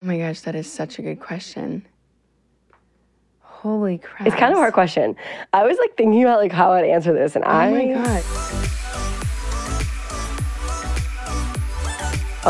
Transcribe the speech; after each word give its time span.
Oh 0.00 0.06
my 0.06 0.18
gosh, 0.18 0.42
that 0.42 0.54
is 0.54 0.70
such 0.70 1.00
a 1.00 1.02
good 1.02 1.18
question. 1.18 1.84
Holy 3.40 3.98
crap. 3.98 4.28
It's 4.28 4.36
kind 4.36 4.52
of 4.52 4.58
a 4.58 4.60
hard 4.60 4.72
question. 4.72 5.16
I 5.52 5.64
was 5.66 5.76
like 5.78 5.96
thinking 5.96 6.22
about 6.22 6.38
like 6.38 6.52
how 6.52 6.70
I'd 6.70 6.84
answer 6.84 7.12
this, 7.12 7.34
and 7.34 7.44
Oh 7.44 7.48
I 7.48 7.66
Oh 7.68 7.70
my 7.72 7.92
god. 7.94 8.57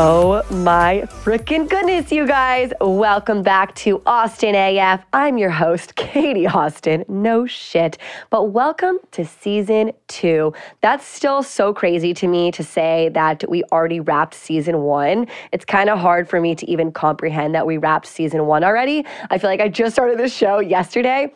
Oh 0.01 0.41
my 0.49 1.03
freaking 1.25 1.69
goodness, 1.69 2.09
you 2.09 2.25
guys. 2.25 2.71
Welcome 2.79 3.43
back 3.43 3.75
to 3.83 4.01
Austin 4.05 4.55
AF. 4.55 5.03
I'm 5.11 5.37
your 5.37 5.49
host, 5.49 5.95
Katie 5.95 6.47
Austin. 6.47 7.03
No 7.09 7.45
shit. 7.45 7.97
But 8.29 8.51
welcome 8.51 8.99
to 9.11 9.25
season 9.25 9.91
two. 10.07 10.53
That's 10.79 11.05
still 11.05 11.43
so 11.43 11.73
crazy 11.73 12.13
to 12.13 12.29
me 12.29 12.49
to 12.51 12.63
say 12.63 13.09
that 13.09 13.43
we 13.49 13.61
already 13.73 13.99
wrapped 13.99 14.35
season 14.35 14.83
one. 14.83 15.27
It's 15.51 15.65
kind 15.65 15.89
of 15.89 15.99
hard 15.99 16.29
for 16.29 16.39
me 16.39 16.55
to 16.55 16.71
even 16.71 16.93
comprehend 16.93 17.53
that 17.55 17.67
we 17.67 17.77
wrapped 17.77 18.07
season 18.07 18.45
one 18.45 18.63
already. 18.63 19.05
I 19.29 19.37
feel 19.37 19.49
like 19.49 19.59
I 19.59 19.67
just 19.67 19.95
started 19.95 20.17
this 20.17 20.33
show 20.33 20.59
yesterday. 20.59 21.33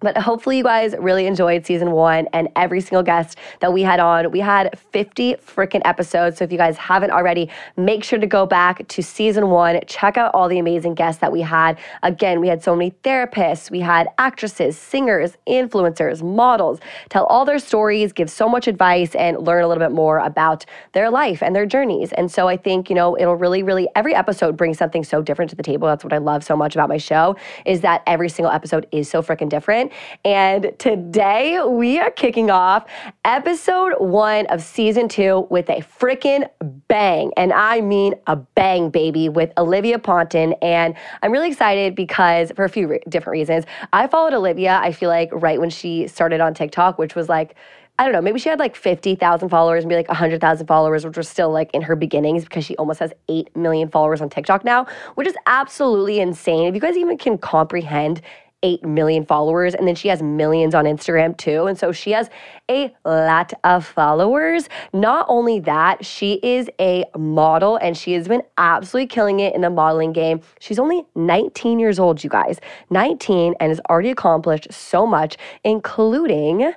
But 0.00 0.18
hopefully, 0.18 0.58
you 0.58 0.62
guys 0.64 0.94
really 0.98 1.26
enjoyed 1.26 1.64
season 1.64 1.90
one 1.90 2.28
and 2.34 2.48
every 2.54 2.82
single 2.82 3.02
guest 3.02 3.38
that 3.60 3.72
we 3.72 3.80
had 3.80 3.98
on. 3.98 4.30
We 4.30 4.40
had 4.40 4.78
50 4.92 5.36
freaking 5.36 5.80
episodes. 5.86 6.36
So 6.36 6.44
if 6.44 6.52
you 6.52 6.58
guys 6.58 6.76
haven't 6.76 7.12
already, 7.12 7.50
make 7.78 8.04
sure 8.04 8.18
to 8.18 8.26
go 8.26 8.44
back 8.44 8.86
to 8.88 9.02
season 9.02 9.48
one. 9.48 9.80
Check 9.86 10.18
out 10.18 10.34
all 10.34 10.48
the 10.48 10.58
amazing 10.58 10.94
guests 10.94 11.20
that 11.22 11.32
we 11.32 11.40
had. 11.40 11.78
Again, 12.02 12.40
we 12.40 12.48
had 12.48 12.62
so 12.62 12.76
many 12.76 12.90
therapists, 13.04 13.70
we 13.70 13.80
had 13.80 14.08
actresses, 14.18 14.76
singers, 14.76 15.36
influencers, 15.48 16.22
models 16.22 16.78
tell 17.08 17.24
all 17.26 17.44
their 17.44 17.58
stories, 17.58 18.12
give 18.12 18.30
so 18.30 18.48
much 18.48 18.66
advice, 18.66 19.14
and 19.14 19.38
learn 19.38 19.64
a 19.64 19.68
little 19.68 19.82
bit 19.82 19.94
more 19.94 20.18
about 20.18 20.64
their 20.92 21.10
life 21.10 21.42
and 21.42 21.54
their 21.54 21.66
journeys. 21.66 22.12
And 22.12 22.30
so 22.30 22.48
I 22.48 22.56
think, 22.56 22.90
you 22.90 22.94
know, 22.94 23.16
it'll 23.18 23.36
really, 23.36 23.62
really, 23.62 23.88
every 23.94 24.14
episode 24.14 24.56
brings 24.56 24.78
something 24.78 25.04
so 25.04 25.22
different 25.22 25.50
to 25.50 25.56
the 25.56 25.62
table. 25.62 25.88
That's 25.88 26.04
what 26.04 26.12
I 26.12 26.18
love 26.18 26.44
so 26.44 26.56
much 26.56 26.74
about 26.74 26.88
my 26.88 26.98
show 26.98 27.36
is 27.64 27.80
that 27.80 28.02
every 28.06 28.28
single 28.28 28.52
episode 28.52 28.86
is 28.92 29.08
so 29.08 29.22
freaking 29.22 29.48
different. 29.48 29.85
And 30.24 30.72
today 30.78 31.62
we 31.62 31.98
are 31.98 32.10
kicking 32.10 32.50
off 32.50 32.86
episode 33.24 33.94
one 33.98 34.46
of 34.46 34.62
season 34.62 35.08
two 35.08 35.46
with 35.50 35.68
a 35.70 35.80
freaking 35.80 36.48
bang. 36.88 37.32
And 37.36 37.52
I 37.52 37.80
mean 37.80 38.14
a 38.26 38.36
bang, 38.36 38.90
baby, 38.90 39.28
with 39.28 39.52
Olivia 39.58 39.98
Ponton. 39.98 40.54
And 40.62 40.94
I'm 41.22 41.32
really 41.32 41.48
excited 41.48 41.94
because 41.94 42.52
for 42.54 42.64
a 42.64 42.68
few 42.68 42.88
re- 42.88 43.00
different 43.08 43.32
reasons. 43.32 43.64
I 43.92 44.06
followed 44.06 44.34
Olivia, 44.34 44.78
I 44.82 44.92
feel 44.92 45.10
like, 45.10 45.30
right 45.32 45.60
when 45.60 45.70
she 45.70 46.08
started 46.08 46.40
on 46.40 46.54
TikTok, 46.54 46.98
which 46.98 47.14
was 47.14 47.28
like, 47.28 47.56
I 47.98 48.04
don't 48.04 48.12
know, 48.12 48.20
maybe 48.20 48.38
she 48.38 48.50
had 48.50 48.58
like 48.58 48.76
50,000 48.76 49.48
followers, 49.48 49.86
maybe 49.86 49.96
like 49.96 50.08
100,000 50.08 50.66
followers, 50.66 51.06
which 51.06 51.16
was 51.16 51.28
still 51.28 51.50
like 51.50 51.70
in 51.72 51.80
her 51.80 51.96
beginnings 51.96 52.44
because 52.44 52.64
she 52.64 52.76
almost 52.76 53.00
has 53.00 53.12
8 53.28 53.56
million 53.56 53.88
followers 53.88 54.20
on 54.20 54.28
TikTok 54.28 54.64
now, 54.64 54.86
which 55.14 55.26
is 55.26 55.34
absolutely 55.46 56.20
insane. 56.20 56.68
If 56.68 56.74
you 56.74 56.80
guys 56.80 56.96
even 56.96 57.16
can 57.16 57.38
comprehend 57.38 58.20
8 58.66 58.84
million 58.84 59.24
followers, 59.24 59.74
and 59.74 59.86
then 59.86 59.94
she 59.94 60.08
has 60.08 60.20
millions 60.20 60.74
on 60.74 60.86
Instagram 60.86 61.36
too. 61.36 61.66
And 61.66 61.78
so 61.78 61.92
she 61.92 62.10
has 62.10 62.28
a 62.68 62.92
lot 63.04 63.52
of 63.62 63.86
followers. 63.86 64.68
Not 64.92 65.24
only 65.28 65.60
that, 65.60 66.04
she 66.04 66.40
is 66.42 66.68
a 66.80 67.04
model 67.16 67.76
and 67.76 67.96
she 67.96 68.14
has 68.14 68.26
been 68.26 68.42
absolutely 68.58 69.06
killing 69.06 69.38
it 69.38 69.54
in 69.54 69.60
the 69.60 69.70
modeling 69.70 70.12
game. 70.12 70.40
She's 70.58 70.80
only 70.80 71.04
19 71.14 71.78
years 71.78 72.00
old, 72.00 72.24
you 72.24 72.28
guys. 72.28 72.58
19 72.90 73.54
and 73.60 73.70
has 73.70 73.80
already 73.88 74.10
accomplished 74.10 74.72
so 74.72 75.06
much, 75.06 75.36
including 75.62 76.72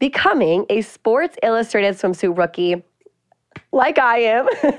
becoming 0.00 0.66
a 0.70 0.82
Sports 0.82 1.36
Illustrated 1.44 1.94
swimsuit 1.94 2.36
rookie 2.36 2.82
like 3.72 3.98
I 3.98 4.18
am. 4.18 4.48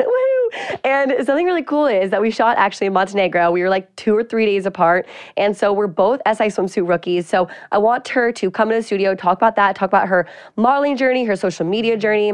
And 0.84 1.14
something 1.26 1.46
really 1.46 1.64
cool 1.64 1.86
is 1.86 2.10
that 2.12 2.22
we 2.22 2.32
shot 2.32 2.58
actually 2.58 2.88
in 2.88 2.94
Montenegro. 2.94 3.52
We 3.52 3.62
were 3.62 3.70
like 3.70 3.96
two 3.96 4.16
or 4.16 4.24
three 4.24 4.46
days 4.46 4.66
apart. 4.66 5.08
And 5.38 5.56
so 5.56 5.72
we're 5.72 5.88
both 5.88 6.22
SI 6.26 6.46
swimsuit 6.46 6.88
rookies. 6.88 7.28
So 7.28 7.48
I 7.72 7.78
want 7.78 8.08
her 8.10 8.32
to 8.32 8.52
come 8.52 8.72
in 8.72 8.78
the 8.78 8.84
studio, 8.84 9.16
talk 9.16 9.38
about 9.38 9.56
that, 9.58 9.76
talk 9.76 9.90
about 9.90 10.08
her 10.08 10.28
modeling 10.56 10.98
journey, 10.98 11.24
her 11.26 11.36
social 11.36 11.66
media 11.66 11.98
journey 11.98 12.34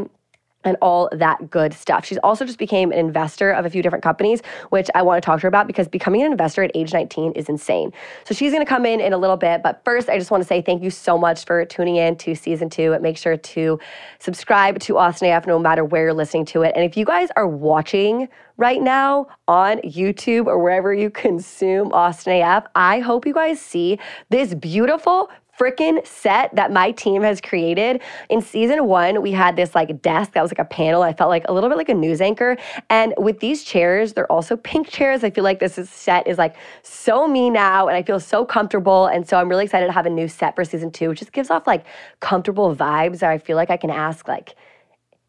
and 0.66 0.76
all 0.81 1.09
that 1.12 1.50
good 1.50 1.74
stuff. 1.74 2.06
She's 2.06 2.18
also 2.20 2.46
just 2.46 2.58
became 2.58 2.92
an 2.92 2.98
investor 2.98 3.52
of 3.52 3.66
a 3.66 3.70
few 3.70 3.81
different 3.81 4.03
companies, 4.03 4.42
which 4.70 4.90
I 4.96 5.02
want 5.03 5.22
to 5.22 5.26
talk 5.26 5.40
to 5.40 5.44
her 5.44 5.48
about 5.48 5.68
because 5.68 5.88
becoming 5.88 6.24
an 6.24 6.31
investor 6.31 6.64
at 6.64 6.72
age 6.74 6.92
19 6.92 7.34
is 7.34 7.48
insane. 7.48 7.94
So 8.26 8.34
she's 8.34 8.52
going 8.52 8.66
to 8.66 8.70
come 8.70 8.86
in 8.86 9.00
in 9.00 9.14
a 9.14 9.18
little 9.18 9.38
bit, 9.38 9.64
but 9.64 9.81
first 9.86 10.09
I 10.09 10.18
just 10.18 10.31
want 10.31 10.44
to 10.44 10.48
say 10.48 10.62
thank 10.62 10.84
you 10.84 10.90
so 10.90 11.18
much 11.18 11.46
for 11.46 11.64
tuning 11.66 11.96
in 11.96 12.16
to 12.18 12.36
season 12.36 12.70
2. 12.70 13.00
Make 13.00 13.18
sure 13.18 13.38
to 13.38 13.80
subscribe 14.20 14.80
to 14.80 14.98
Austin 14.98 15.31
AF 15.31 15.46
no 15.46 15.59
matter 15.59 15.86
where 15.86 16.03
you're 16.03 16.14
listening 16.14 16.46
to 16.46 16.64
it. 16.64 16.74
And 16.76 16.84
if 16.84 16.97
you 16.97 17.06
guys 17.06 17.30
are 17.36 17.47
watching 17.47 18.28
right 18.58 18.82
now 18.82 19.28
on 19.47 19.80
YouTube 19.80 20.47
or 20.47 20.59
wherever 20.59 20.94
you 20.94 21.09
consume 21.26 21.92
Austin 21.94 22.42
AF, 22.42 22.66
I 22.76 23.00
hope 23.00 23.26
you 23.26 23.34
guys 23.34 23.59
see 23.62 24.00
this 24.30 24.53
beautiful 24.53 25.30
freaking 25.60 26.06
set 26.06 26.54
that 26.56 26.72
my 26.72 26.92
team 26.92 27.22
has 27.22 27.40
created. 27.40 28.02
In 28.30 28.42
season 28.42 28.86
one, 28.86 29.22
we 29.22 29.32
had 29.32 29.56
this 29.56 29.74
like 29.76 30.02
desk 30.02 30.34
that 30.34 30.42
was 30.42 30.52
like 30.52 30.60
a 30.60 30.66
panel. 30.66 31.02
I 31.02 31.14
felt 31.14 31.30
like 31.30 31.46
a 31.48 31.54
little 31.54 31.70
bit 31.70 31.78
like 31.78 31.90
a 31.90 31.94
news 31.94 32.22
anchor. 32.22 32.58
And 32.90 33.14
with 33.18 33.40
these 33.40 33.64
chairs, 33.64 34.14
they're 34.14 34.32
also 34.32 34.58
pink 34.58 34.90
chairs. 34.90 35.24
I 35.24 35.30
feel 35.30 35.44
like 35.44 35.60
this 35.60 35.78
is, 35.78 35.90
set 35.90 36.28
is 36.28 36.38
like 36.38 36.56
so 36.84 37.28
me 37.28 37.50
now, 37.50 37.88
and 37.88 37.96
I 37.96 38.04
feel 38.04 38.20
so 38.20 38.46
comfortable. 38.46 39.08
And 39.08 39.28
so 39.28 39.38
I'm 39.38 39.50
really 39.50 39.66
excited 39.66 39.88
to 39.88 39.94
have 39.94 40.06
a 40.06 40.10
new 40.10 40.28
set 40.28 40.56
for 40.56 40.66
season 40.66 40.92
two, 40.92 41.10
which 41.10 41.20
just 41.20 41.32
gives 41.32 41.50
off 41.50 41.68
like 41.68 41.86
comfortable 42.20 42.76
vibes 42.76 43.24
I 43.24 43.38
feel 43.38 43.56
like 43.56 43.70
I 43.70 43.78
can 43.78 43.90
ask 43.90 44.28
like 44.28 44.56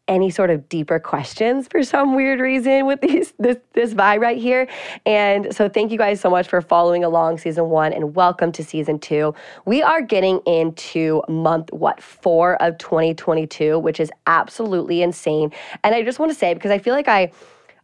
any 0.07 0.29
sort 0.29 0.49
of 0.49 0.67
deeper 0.69 0.99
questions 0.99 1.67
for 1.67 1.83
some 1.83 2.15
weird 2.15 2.39
reason 2.39 2.85
with 2.85 3.01
these 3.07 3.33
this 3.39 3.57
this 3.73 3.93
vibe 3.93 4.21
right 4.21 4.37
here. 4.37 4.67
And 5.05 5.55
so 5.55 5.69
thank 5.69 5.91
you 5.91 5.97
guys 5.97 6.21
so 6.21 6.29
much 6.29 6.47
for 6.47 6.61
following 6.61 7.03
along 7.03 7.39
season 7.39 7.69
1 7.69 7.93
and 7.93 8.15
welcome 8.15 8.51
to 8.53 8.63
season 8.63 8.99
2. 8.99 9.33
We 9.65 9.81
are 9.81 10.01
getting 10.01 10.39
into 10.45 11.21
month 11.27 11.71
what 11.71 12.01
4 12.01 12.61
of 12.61 12.77
2022, 12.77 13.79
which 13.79 13.99
is 13.99 14.11
absolutely 14.25 15.01
insane. 15.01 15.51
And 15.83 15.93
I 15.93 16.03
just 16.03 16.19
want 16.19 16.31
to 16.31 16.37
say 16.37 16.53
because 16.53 16.71
I 16.71 16.77
feel 16.77 16.93
like 16.93 17.07
I 17.07 17.31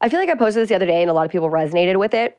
I 0.02 0.10
feel 0.10 0.20
like 0.20 0.30
I 0.30 0.36
posted 0.36 0.62
this 0.62 0.70
the 0.70 0.76
other 0.76 0.86
day 0.86 1.02
and 1.02 1.10
a 1.10 1.14
lot 1.14 1.26
of 1.26 1.32
people 1.32 1.50
resonated 1.50 1.98
with 1.98 2.14
it. 2.14 2.38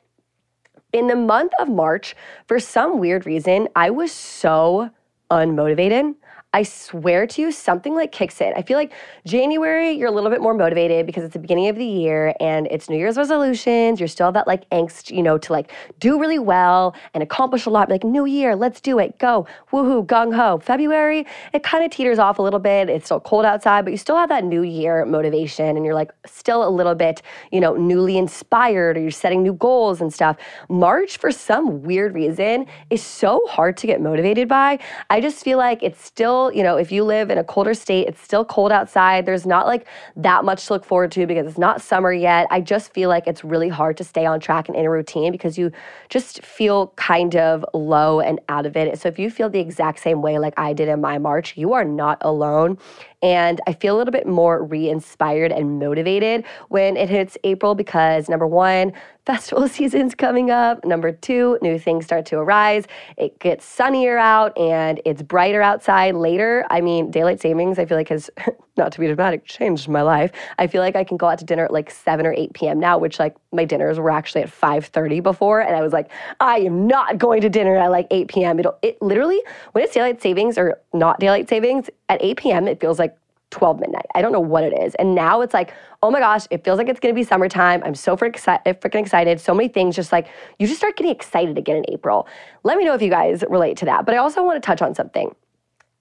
In 0.93 1.07
the 1.07 1.15
month 1.15 1.51
of 1.59 1.67
March, 1.67 2.15
for 2.47 2.59
some 2.59 2.99
weird 2.99 3.25
reason, 3.25 3.67
I 3.75 3.89
was 3.89 4.11
so 4.11 4.91
unmotivated. 5.31 6.15
I 6.55 6.63
swear 6.63 7.27
to 7.27 7.41
you, 7.41 7.51
something 7.51 7.95
like 7.95 8.13
kicks 8.13 8.39
in. 8.39 8.53
I 8.55 8.61
feel 8.61 8.77
like 8.77 8.93
January, 9.25 9.91
you're 9.91 10.07
a 10.07 10.11
little 10.11 10.29
bit 10.29 10.39
more 10.39 10.53
motivated 10.53 11.05
because 11.05 11.25
it's 11.25 11.33
the 11.33 11.39
beginning 11.39 11.67
of 11.67 11.75
the 11.75 11.85
year 11.85 12.33
and 12.39 12.65
it's 12.71 12.89
New 12.89 12.95
Year's 12.95 13.17
resolutions. 13.17 13.99
You're 13.99 14.07
still 14.07 14.31
that 14.31 14.47
like 14.47 14.69
angst, 14.69 15.13
you 15.13 15.21
know, 15.21 15.37
to 15.37 15.51
like 15.51 15.73
do 15.99 16.17
really 16.17 16.39
well 16.39 16.95
and 17.13 17.21
accomplish 17.21 17.65
a 17.65 17.69
lot. 17.69 17.89
Like, 17.89 18.05
new 18.05 18.23
year, 18.23 18.55
let's 18.55 18.79
do 18.79 18.99
it, 18.99 19.19
go, 19.19 19.45
woohoo, 19.73 20.05
gung 20.05 20.33
ho. 20.33 20.59
February, 20.59 21.27
it 21.51 21.61
kind 21.61 21.83
of 21.83 21.91
teeters 21.91 22.19
off 22.19 22.39
a 22.39 22.41
little 22.41 22.61
bit. 22.61 22.87
It's 22.89 23.07
still 23.07 23.19
cold 23.19 23.43
outside, 23.43 23.83
but 23.83 23.91
you 23.91 23.97
still 23.97 24.15
have 24.15 24.29
that 24.29 24.45
new 24.45 24.63
year 24.63 25.05
motivation 25.05 25.75
and 25.75 25.83
you're 25.83 25.93
like 25.93 26.13
still 26.25 26.65
a 26.65 26.71
little 26.71 26.95
bit, 26.95 27.21
you 27.51 27.59
know, 27.59 27.75
newly 27.75 28.17
inspired 28.17 28.95
or 28.95 29.01
you're 29.01 29.11
setting 29.11 29.43
new 29.43 29.55
goals 29.55 29.99
and 29.99 30.13
stuff. 30.13 30.37
March, 30.69 31.17
for 31.17 31.33
some 31.33 31.81
weird 31.81 32.15
reason, 32.15 32.65
is 32.89 33.03
so 33.03 33.41
hard 33.45 33.75
to 33.75 33.87
get 33.87 33.99
motivated 33.99 34.47
by. 34.47 34.79
I 35.09 35.19
just 35.19 35.43
feel 35.43 35.57
like 35.57 35.83
it's 35.83 36.01
still 36.01 36.44
You 36.53 36.63
know, 36.63 36.77
if 36.77 36.91
you 36.91 37.03
live 37.03 37.29
in 37.29 37.37
a 37.37 37.43
colder 37.43 37.73
state, 37.73 38.07
it's 38.07 38.21
still 38.21 38.45
cold 38.45 38.71
outside. 38.71 39.25
There's 39.25 39.45
not 39.45 39.67
like 39.67 39.87
that 40.15 40.45
much 40.45 40.67
to 40.67 40.73
look 40.73 40.85
forward 40.85 41.11
to 41.13 41.25
because 41.25 41.47
it's 41.47 41.57
not 41.57 41.81
summer 41.81 42.11
yet. 42.11 42.47
I 42.51 42.61
just 42.61 42.93
feel 42.93 43.09
like 43.09 43.27
it's 43.27 43.43
really 43.43 43.69
hard 43.69 43.97
to 43.97 44.03
stay 44.03 44.25
on 44.25 44.39
track 44.39 44.67
and 44.67 44.75
in 44.75 44.85
a 44.85 44.89
routine 44.89 45.31
because 45.31 45.57
you 45.57 45.71
just 46.09 46.43
feel 46.43 46.87
kind 46.95 47.35
of 47.35 47.65
low 47.73 48.19
and 48.19 48.39
out 48.49 48.65
of 48.65 48.75
it. 48.75 48.99
So 48.99 49.07
if 49.07 49.19
you 49.19 49.29
feel 49.29 49.49
the 49.49 49.59
exact 49.59 49.99
same 49.99 50.21
way 50.21 50.39
like 50.39 50.53
I 50.57 50.73
did 50.73 50.87
in 50.89 51.01
my 51.01 51.17
March, 51.17 51.57
you 51.57 51.73
are 51.73 51.85
not 51.85 52.17
alone. 52.21 52.77
And 53.25 53.59
I 53.65 53.73
feel 53.73 53.95
a 53.95 53.97
little 53.97 54.11
bit 54.11 54.27
more 54.27 54.63
re 54.63 54.87
inspired 54.87 55.51
and 55.51 55.79
motivated 55.79 56.45
when 56.69 56.95
it 56.95 57.09
hits 57.09 57.39
April 57.43 57.73
because 57.73 58.29
number 58.29 58.45
one, 58.45 58.93
festival 59.25 59.67
season's 59.75 60.13
coming 60.13 60.51
up. 60.51 60.85
Number 60.85 61.11
two, 61.11 61.57
new 61.63 61.79
things 61.79 62.05
start 62.05 62.27
to 62.27 62.37
arise. 62.37 62.85
It 63.17 63.39
gets 63.39 63.65
sunnier 63.65 64.19
out 64.19 64.55
and 64.55 65.01
it's 65.05 65.23
brighter 65.23 65.63
outside 65.63 66.13
later. 66.13 66.67
I 66.69 66.81
mean, 66.81 67.09
daylight 67.09 67.41
savings, 67.41 67.79
I 67.79 67.85
feel 67.85 67.97
like 67.97 68.09
has, 68.09 68.29
not 68.77 68.91
to 68.91 68.99
be 68.99 69.07
dramatic, 69.07 69.45
changed 69.45 69.87
my 69.87 70.01
life. 70.01 70.31
I 70.57 70.67
feel 70.67 70.81
like 70.81 70.95
I 70.95 71.03
can 71.03 71.17
go 71.17 71.27
out 71.27 71.39
to 71.39 71.45
dinner 71.45 71.65
at 71.65 71.71
like 71.71 71.89
7 71.89 72.25
or 72.25 72.33
8 72.33 72.53
p.m. 72.53 72.79
now, 72.79 72.97
which 72.97 73.19
like 73.19 73.35
my 73.51 73.65
dinners 73.65 73.99
were 73.99 74.11
actually 74.11 74.41
at 74.41 74.49
5.30 74.49 75.23
before. 75.23 75.61
And 75.61 75.75
I 75.75 75.81
was 75.81 75.93
like, 75.93 76.11
I 76.39 76.59
am 76.59 76.87
not 76.87 77.17
going 77.17 77.41
to 77.41 77.49
dinner 77.49 77.77
at 77.77 77.91
like 77.91 78.07
8 78.11 78.27
p.m. 78.27 78.59
It'll, 78.59 78.77
it 78.81 79.01
literally, 79.01 79.41
when 79.71 79.83
it's 79.83 79.93
daylight 79.93 80.21
savings 80.21 80.57
or 80.57 80.79
not 80.93 81.19
daylight 81.19 81.49
savings, 81.49 81.89
at 82.09 82.21
8 82.21 82.37
p.m., 82.37 82.67
it 82.67 82.79
feels 82.79 82.99
like 82.99 83.17
12 83.51 83.79
midnight. 83.79 84.05
I 84.13 84.21
don't 84.21 84.31
know 84.31 84.39
what 84.39 84.63
it 84.63 84.73
is. 84.81 84.95
And 84.95 85.15
now 85.15 85.41
it's 85.41 85.53
like, 85.53 85.73
oh 86.03 86.11
my 86.11 86.19
gosh, 86.19 86.45
it 86.51 86.63
feels 86.63 86.77
like 86.77 86.89
it's 86.89 86.99
gonna 86.99 87.13
be 87.13 87.23
summertime. 87.23 87.81
I'm 87.85 87.95
so 87.95 88.13
eh, 88.13 88.17
freaking 88.17 88.99
excited. 88.99 89.39
So 89.39 89.53
many 89.53 89.69
things, 89.69 89.95
just 89.95 90.11
like 90.11 90.27
you 90.59 90.67
just 90.67 90.79
start 90.79 90.97
getting 90.97 91.11
excited 91.11 91.57
again 91.57 91.77
in 91.77 91.85
April. 91.87 92.27
Let 92.63 92.77
me 92.77 92.83
know 92.83 92.93
if 92.93 93.01
you 93.01 93.09
guys 93.09 93.43
relate 93.49 93.77
to 93.77 93.85
that. 93.85 94.05
But 94.05 94.13
I 94.13 94.17
also 94.17 94.43
wanna 94.43 94.59
touch 94.59 94.81
on 94.81 94.93
something 94.93 95.33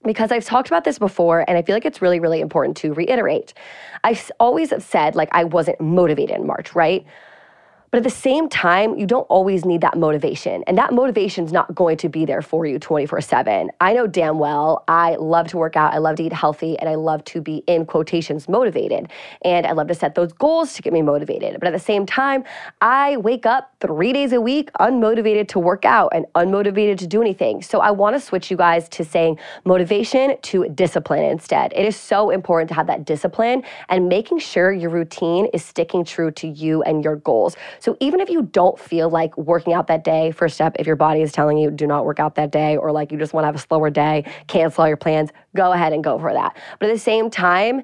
because 0.04 0.30
I've 0.30 0.44
talked 0.44 0.68
about 0.68 0.84
this 0.84 0.98
before 0.98 1.44
and 1.48 1.58
I 1.58 1.62
feel 1.62 1.74
like 1.74 1.84
it's 1.84 2.00
really, 2.02 2.20
really 2.20 2.40
important 2.40 2.76
to 2.78 2.92
reiterate. 2.92 3.54
I 4.02 4.18
always 4.38 4.70
have 4.70 4.82
always 4.82 4.84
said 4.84 5.14
like 5.14 5.28
I 5.32 5.44
wasn't 5.44 5.80
motivated 5.80 6.36
in 6.36 6.46
March, 6.46 6.74
right? 6.74 7.04
But 7.94 7.98
at 7.98 8.02
the 8.02 8.10
same 8.10 8.48
time, 8.48 8.98
you 8.98 9.06
don't 9.06 9.22
always 9.28 9.64
need 9.64 9.82
that 9.82 9.96
motivation. 9.96 10.64
And 10.66 10.76
that 10.78 10.92
motivation 10.92 11.44
is 11.44 11.52
not 11.52 11.76
going 11.76 11.96
to 11.98 12.08
be 12.08 12.24
there 12.24 12.42
for 12.42 12.66
you 12.66 12.80
24 12.80 13.20
7. 13.20 13.70
I 13.80 13.92
know 13.92 14.08
damn 14.08 14.40
well 14.40 14.82
I 14.88 15.14
love 15.14 15.46
to 15.50 15.58
work 15.58 15.76
out, 15.76 15.94
I 15.94 15.98
love 15.98 16.16
to 16.16 16.24
eat 16.24 16.32
healthy, 16.32 16.76
and 16.76 16.88
I 16.88 16.96
love 16.96 17.22
to 17.26 17.40
be 17.40 17.62
in 17.68 17.86
quotations 17.86 18.48
motivated. 18.48 19.12
And 19.44 19.64
I 19.64 19.70
love 19.70 19.86
to 19.86 19.94
set 19.94 20.16
those 20.16 20.32
goals 20.32 20.72
to 20.72 20.82
get 20.82 20.92
me 20.92 21.02
motivated. 21.02 21.60
But 21.60 21.68
at 21.68 21.70
the 21.70 21.78
same 21.78 22.04
time, 22.04 22.42
I 22.80 23.16
wake 23.18 23.46
up 23.46 23.72
three 23.78 24.12
days 24.12 24.32
a 24.32 24.40
week 24.40 24.72
unmotivated 24.80 25.46
to 25.50 25.60
work 25.60 25.84
out 25.84 26.08
and 26.12 26.26
unmotivated 26.34 26.98
to 26.98 27.06
do 27.06 27.20
anything. 27.20 27.62
So 27.62 27.78
I 27.78 27.92
wanna 27.92 28.18
switch 28.18 28.50
you 28.50 28.56
guys 28.56 28.88
to 28.88 29.04
saying 29.04 29.38
motivation 29.64 30.36
to 30.42 30.68
discipline 30.68 31.22
instead. 31.22 31.72
It 31.72 31.86
is 31.86 31.94
so 31.94 32.30
important 32.30 32.70
to 32.70 32.74
have 32.74 32.88
that 32.88 33.04
discipline 33.04 33.62
and 33.88 34.08
making 34.08 34.40
sure 34.40 34.72
your 34.72 34.90
routine 34.90 35.46
is 35.54 35.64
sticking 35.64 36.04
true 36.04 36.32
to 36.32 36.48
you 36.48 36.82
and 36.82 37.04
your 37.04 37.14
goals. 37.14 37.54
So 37.84 37.98
even 38.00 38.20
if 38.20 38.30
you 38.30 38.44
don't 38.44 38.78
feel 38.78 39.10
like 39.10 39.36
working 39.36 39.74
out 39.74 39.88
that 39.88 40.04
day, 40.04 40.30
first 40.30 40.54
step, 40.54 40.74
if 40.78 40.86
your 40.86 40.96
body 40.96 41.20
is 41.20 41.32
telling 41.32 41.58
you 41.58 41.70
do 41.70 41.86
not 41.86 42.06
work 42.06 42.18
out 42.18 42.34
that 42.36 42.50
day, 42.50 42.78
or 42.78 42.92
like 42.92 43.12
you 43.12 43.18
just 43.18 43.34
want 43.34 43.42
to 43.42 43.46
have 43.46 43.56
a 43.56 43.58
slower 43.58 43.90
day, 43.90 44.24
cancel 44.46 44.84
all 44.84 44.88
your 44.88 44.96
plans, 44.96 45.28
go 45.54 45.70
ahead 45.70 45.92
and 45.92 46.02
go 46.02 46.18
for 46.18 46.32
that. 46.32 46.56
But 46.78 46.88
at 46.88 46.94
the 46.94 46.98
same 46.98 47.28
time, 47.28 47.82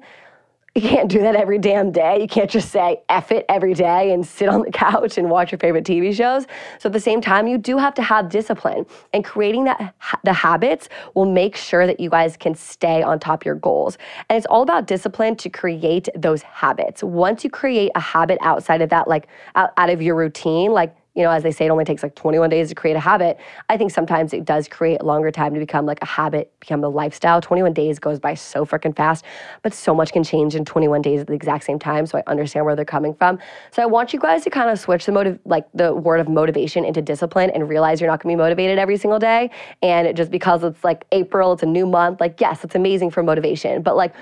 you 0.73 0.81
can't 0.81 1.09
do 1.09 1.19
that 1.19 1.35
every 1.35 1.59
damn 1.59 1.91
day. 1.91 2.21
You 2.21 2.27
can't 2.27 2.49
just 2.49 2.71
say 2.71 3.01
F 3.09 3.33
it 3.33 3.45
every 3.49 3.73
day 3.73 4.13
and 4.13 4.25
sit 4.25 4.47
on 4.47 4.61
the 4.61 4.71
couch 4.71 5.17
and 5.17 5.29
watch 5.29 5.51
your 5.51 5.59
favorite 5.59 5.83
TV 5.83 6.15
shows. 6.15 6.47
So 6.79 6.87
at 6.87 6.93
the 6.93 6.99
same 6.99 7.19
time, 7.19 7.45
you 7.45 7.57
do 7.57 7.77
have 7.77 7.93
to 7.95 8.01
have 8.01 8.29
discipline. 8.29 8.85
And 9.11 9.25
creating 9.25 9.65
that 9.65 9.93
the 10.23 10.31
habits 10.31 10.87
will 11.13 11.25
make 11.25 11.57
sure 11.57 11.85
that 11.85 11.99
you 11.99 12.09
guys 12.09 12.37
can 12.37 12.55
stay 12.55 13.03
on 13.03 13.19
top 13.19 13.41
of 13.41 13.45
your 13.45 13.55
goals. 13.55 13.97
And 14.29 14.37
it's 14.37 14.45
all 14.45 14.61
about 14.61 14.87
discipline 14.87 15.35
to 15.37 15.49
create 15.49 16.07
those 16.15 16.41
habits. 16.41 17.03
Once 17.03 17.43
you 17.43 17.49
create 17.49 17.91
a 17.95 17.99
habit 17.99 18.37
outside 18.41 18.81
of 18.81 18.89
that, 18.91 19.09
like 19.09 19.27
out, 19.55 19.71
out 19.75 19.89
of 19.89 20.01
your 20.01 20.15
routine, 20.15 20.71
like 20.71 20.95
you 21.13 21.23
know, 21.23 21.31
as 21.31 21.43
they 21.43 21.51
say, 21.51 21.65
it 21.65 21.69
only 21.69 21.83
takes 21.83 22.03
like 22.03 22.15
21 22.15 22.49
days 22.49 22.69
to 22.69 22.75
create 22.75 22.95
a 22.95 22.99
habit. 22.99 23.37
I 23.67 23.75
think 23.75 23.91
sometimes 23.91 24.31
it 24.31 24.45
does 24.45 24.69
create 24.69 25.03
longer 25.03 25.29
time 25.29 25.53
to 25.53 25.59
become 25.59 25.85
like 25.85 25.99
a 26.01 26.05
habit, 26.05 26.53
become 26.61 26.83
a 26.85 26.87
lifestyle. 26.87 27.41
21 27.41 27.73
days 27.73 27.99
goes 27.99 28.17
by 28.17 28.33
so 28.33 28.65
freaking 28.65 28.95
fast, 28.95 29.25
but 29.61 29.73
so 29.73 29.93
much 29.93 30.13
can 30.13 30.23
change 30.23 30.55
in 30.55 30.63
21 30.63 31.01
days 31.01 31.19
at 31.19 31.27
the 31.27 31.33
exact 31.33 31.65
same 31.65 31.77
time. 31.77 32.05
So 32.05 32.19
I 32.19 32.23
understand 32.27 32.65
where 32.65 32.77
they're 32.77 32.85
coming 32.85 33.13
from. 33.13 33.39
So 33.71 33.83
I 33.83 33.87
want 33.87 34.13
you 34.13 34.19
guys 34.19 34.43
to 34.43 34.49
kind 34.49 34.69
of 34.69 34.79
switch 34.79 35.05
the 35.05 35.11
motive, 35.11 35.37
like 35.43 35.67
the 35.73 35.93
word 35.93 36.21
of 36.21 36.29
motivation 36.29 36.85
into 36.85 37.01
discipline 37.01 37.49
and 37.49 37.67
realize 37.67 37.99
you're 37.99 38.09
not 38.09 38.23
gonna 38.23 38.33
be 38.33 38.37
motivated 38.37 38.79
every 38.79 38.97
single 38.97 39.19
day. 39.19 39.51
And 39.81 40.15
just 40.15 40.31
because 40.31 40.63
it's 40.63 40.83
like 40.83 41.05
April, 41.11 41.51
it's 41.51 41.63
a 41.63 41.65
new 41.65 41.85
month, 41.85 42.21
like, 42.21 42.39
yes, 42.39 42.63
it's 42.63 42.75
amazing 42.75 43.11
for 43.11 43.21
motivation, 43.21 43.81
but 43.81 43.97
like, 43.97 44.13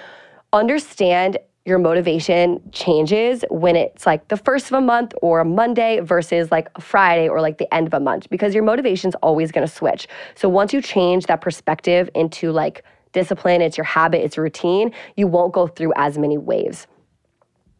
understand 0.53 1.38
your 1.69 1.80
motivation 1.80 2.62
changes 2.71 3.45
when 3.50 3.75
it's 3.75 4.06
like 4.06 4.27
the 4.27 4.38
first 4.38 4.66
of 4.68 4.74
a 4.74 4.81
month 4.81 5.13
or 5.21 5.39
a 5.39 5.45
Monday 5.45 6.00
versus 6.01 6.51
like 6.51 6.69
a 6.75 6.81
Friday 6.81 7.30
or 7.30 7.39
like 7.39 7.60
the 7.60 7.74
end 7.74 7.88
of 7.88 7.94
a 7.94 8.00
month 8.00 8.30
because 8.30 8.54
your 8.54 8.63
motivation's 8.63 9.16
always 9.16 9.51
going 9.51 9.66
to 9.66 9.74
switch. 9.74 10.07
So 10.36 10.50
once 10.50 10.74
you 10.74 10.81
change 10.81 11.27
that 11.27 11.39
perspective 11.42 12.10
into 12.16 12.51
like 12.51 12.83
discipline, 13.13 13.62
it's 13.62 13.77
your 13.77 13.86
habit, 13.86 14.24
it's 14.24 14.38
routine, 14.38 14.92
you 15.16 15.27
won't 15.27 15.54
go 15.54 15.68
through 15.68 15.94
as 15.95 16.18
many 16.18 16.38
waves. 16.38 16.88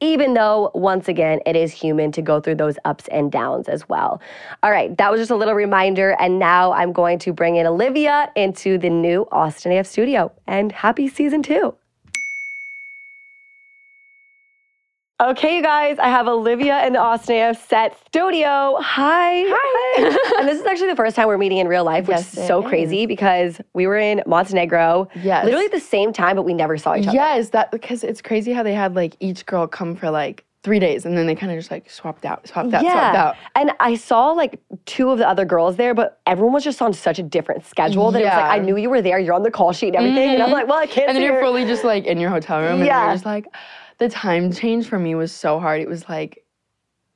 Even 0.02 0.34
though, 0.34 0.72
once 0.74 1.10
again, 1.10 1.42
it 1.46 1.58
is 1.58 1.74
human 1.74 2.14
to 2.14 2.22
go 2.22 2.40
through 2.40 2.56
those 2.56 2.78
ups 2.86 3.10
and 3.10 3.34
downs 3.34 3.68
as 3.68 3.90
well. 3.90 4.22
All 4.64 4.72
right, 4.72 4.98
that 4.98 5.12
was 5.12 5.20
just 5.20 5.32
a 5.32 5.36
little 5.36 5.56
reminder. 5.56 6.16
And 6.22 6.40
now 6.40 6.72
I'm 6.72 6.94
going 6.94 7.20
to 7.20 7.34
bring 7.34 7.58
in 7.58 7.66
Olivia 7.66 8.32
into 8.38 8.78
the 8.78 8.90
new 8.90 9.28
Austin 9.30 9.74
AF 9.74 9.86
studio. 9.86 10.32
And 10.48 10.72
happy 10.72 11.10
season 11.10 11.44
two. 11.44 11.76
Okay, 15.21 15.57
you 15.57 15.62
guys, 15.62 16.00
I 16.00 16.07
have 16.07 16.30
Olivia 16.30 16.75
and 16.75 16.95
Austin 16.95 17.50
AF 17.50 17.68
set 17.68 17.98
studio. 18.07 18.77
Hi. 18.80 19.44
Hi. 19.48 20.38
and 20.39 20.48
this 20.48 20.62
is 20.62 20.66
actually 20.66 20.88
the 20.88 20.95
first 20.95 21.13
time 21.13 21.27
we're 21.27 21.38
meeting 21.38 21.57
in 21.57 21.68
real 21.68 21.83
life, 21.83 22.07
which 22.07 22.16
Yes, 22.16 22.38
is 22.38 22.48
so 22.48 22.63
is. 22.63 22.69
crazy 22.69 23.06
because 23.06 23.60
we 23.74 23.86
were 23.86 23.98
in 23.98 24.24
Montenegro. 24.25 25.10
Yes. 25.21 25.44
Literally 25.44 25.66
at 25.66 25.74
the 25.74 25.80
same 25.81 26.13
time, 26.13 26.38
but 26.38 26.44
we 26.44 26.54
never 26.54 26.77
saw 26.77 26.95
each 26.95 27.06
other. 27.06 27.18
Yes, 27.18 27.50
that 27.50 27.69
because 27.69 28.06
it's 28.06 28.21
crazy 28.21 28.54
how 28.54 28.63
they 28.63 28.74
had 28.74 28.95
like 28.95 29.18
each 29.19 29.45
girl 29.45 29.68
come 29.68 29.94
for 29.94 30.10
like 30.10 30.45
three 30.63 30.80
days 30.80 31.06
and 31.06 31.18
then 31.18 31.25
they 31.25 31.36
kind 31.36 31.51
of 31.51 31.57
just 31.57 31.69
like 31.69 31.89
swapped 31.89 32.24
out, 32.24 32.48
swapped 32.48 32.74
out, 32.74 32.81
swapped 32.81 33.18
out. 33.18 33.36
And 33.56 33.71
I 33.81 33.95
saw 33.95 34.31
like 34.31 34.62
two 34.86 35.10
of 35.10 35.18
the 35.18 35.27
other 35.27 35.44
girls 35.44 35.75
there, 35.75 35.94
but 35.94 36.21
everyone 36.27 36.54
was 36.54 36.63
just 36.63 36.81
on 36.81 36.94
such 36.94 37.19
a 37.19 37.24
different 37.24 37.66
schedule 37.66 38.12
that 38.12 38.21
it 38.21 38.25
was 38.25 38.33
like, 38.33 38.51
I 38.51 38.60
knew 38.60 38.77
you 38.77 38.89
were 38.89 39.01
there, 39.01 39.19
you're 39.19 39.33
on 39.33 39.44
the 39.44 39.51
call 39.51 39.74
sheet 39.74 39.89
and 39.89 39.98
everything. 39.98 40.30
And 40.30 40.42
I'm 40.42 40.48
mm-hmm. 40.48 40.54
like, 40.54 40.68
well, 40.68 40.80
I 40.80 40.86
can't 40.86 41.10
And 41.10 41.18
then 41.18 41.24
you're 41.24 41.36
her. 41.36 41.42
fully 41.42 41.66
just 41.66 41.83
like 41.83 42.06
in 42.06 42.21
your 42.21 42.30
hotel 42.30 42.62
room 42.62 42.80
and 42.81 42.86
you're 42.86 43.13
just 43.13 43.25
like, 43.25 43.48
the 44.00 44.10
time 44.10 44.51
change 44.51 44.88
for 44.88 45.00
me 45.00 45.16
was 45.16 45.31
so 45.31 45.60
hard. 45.60 45.81
It 45.81 45.90
was 45.90 46.07
like, 46.10 46.44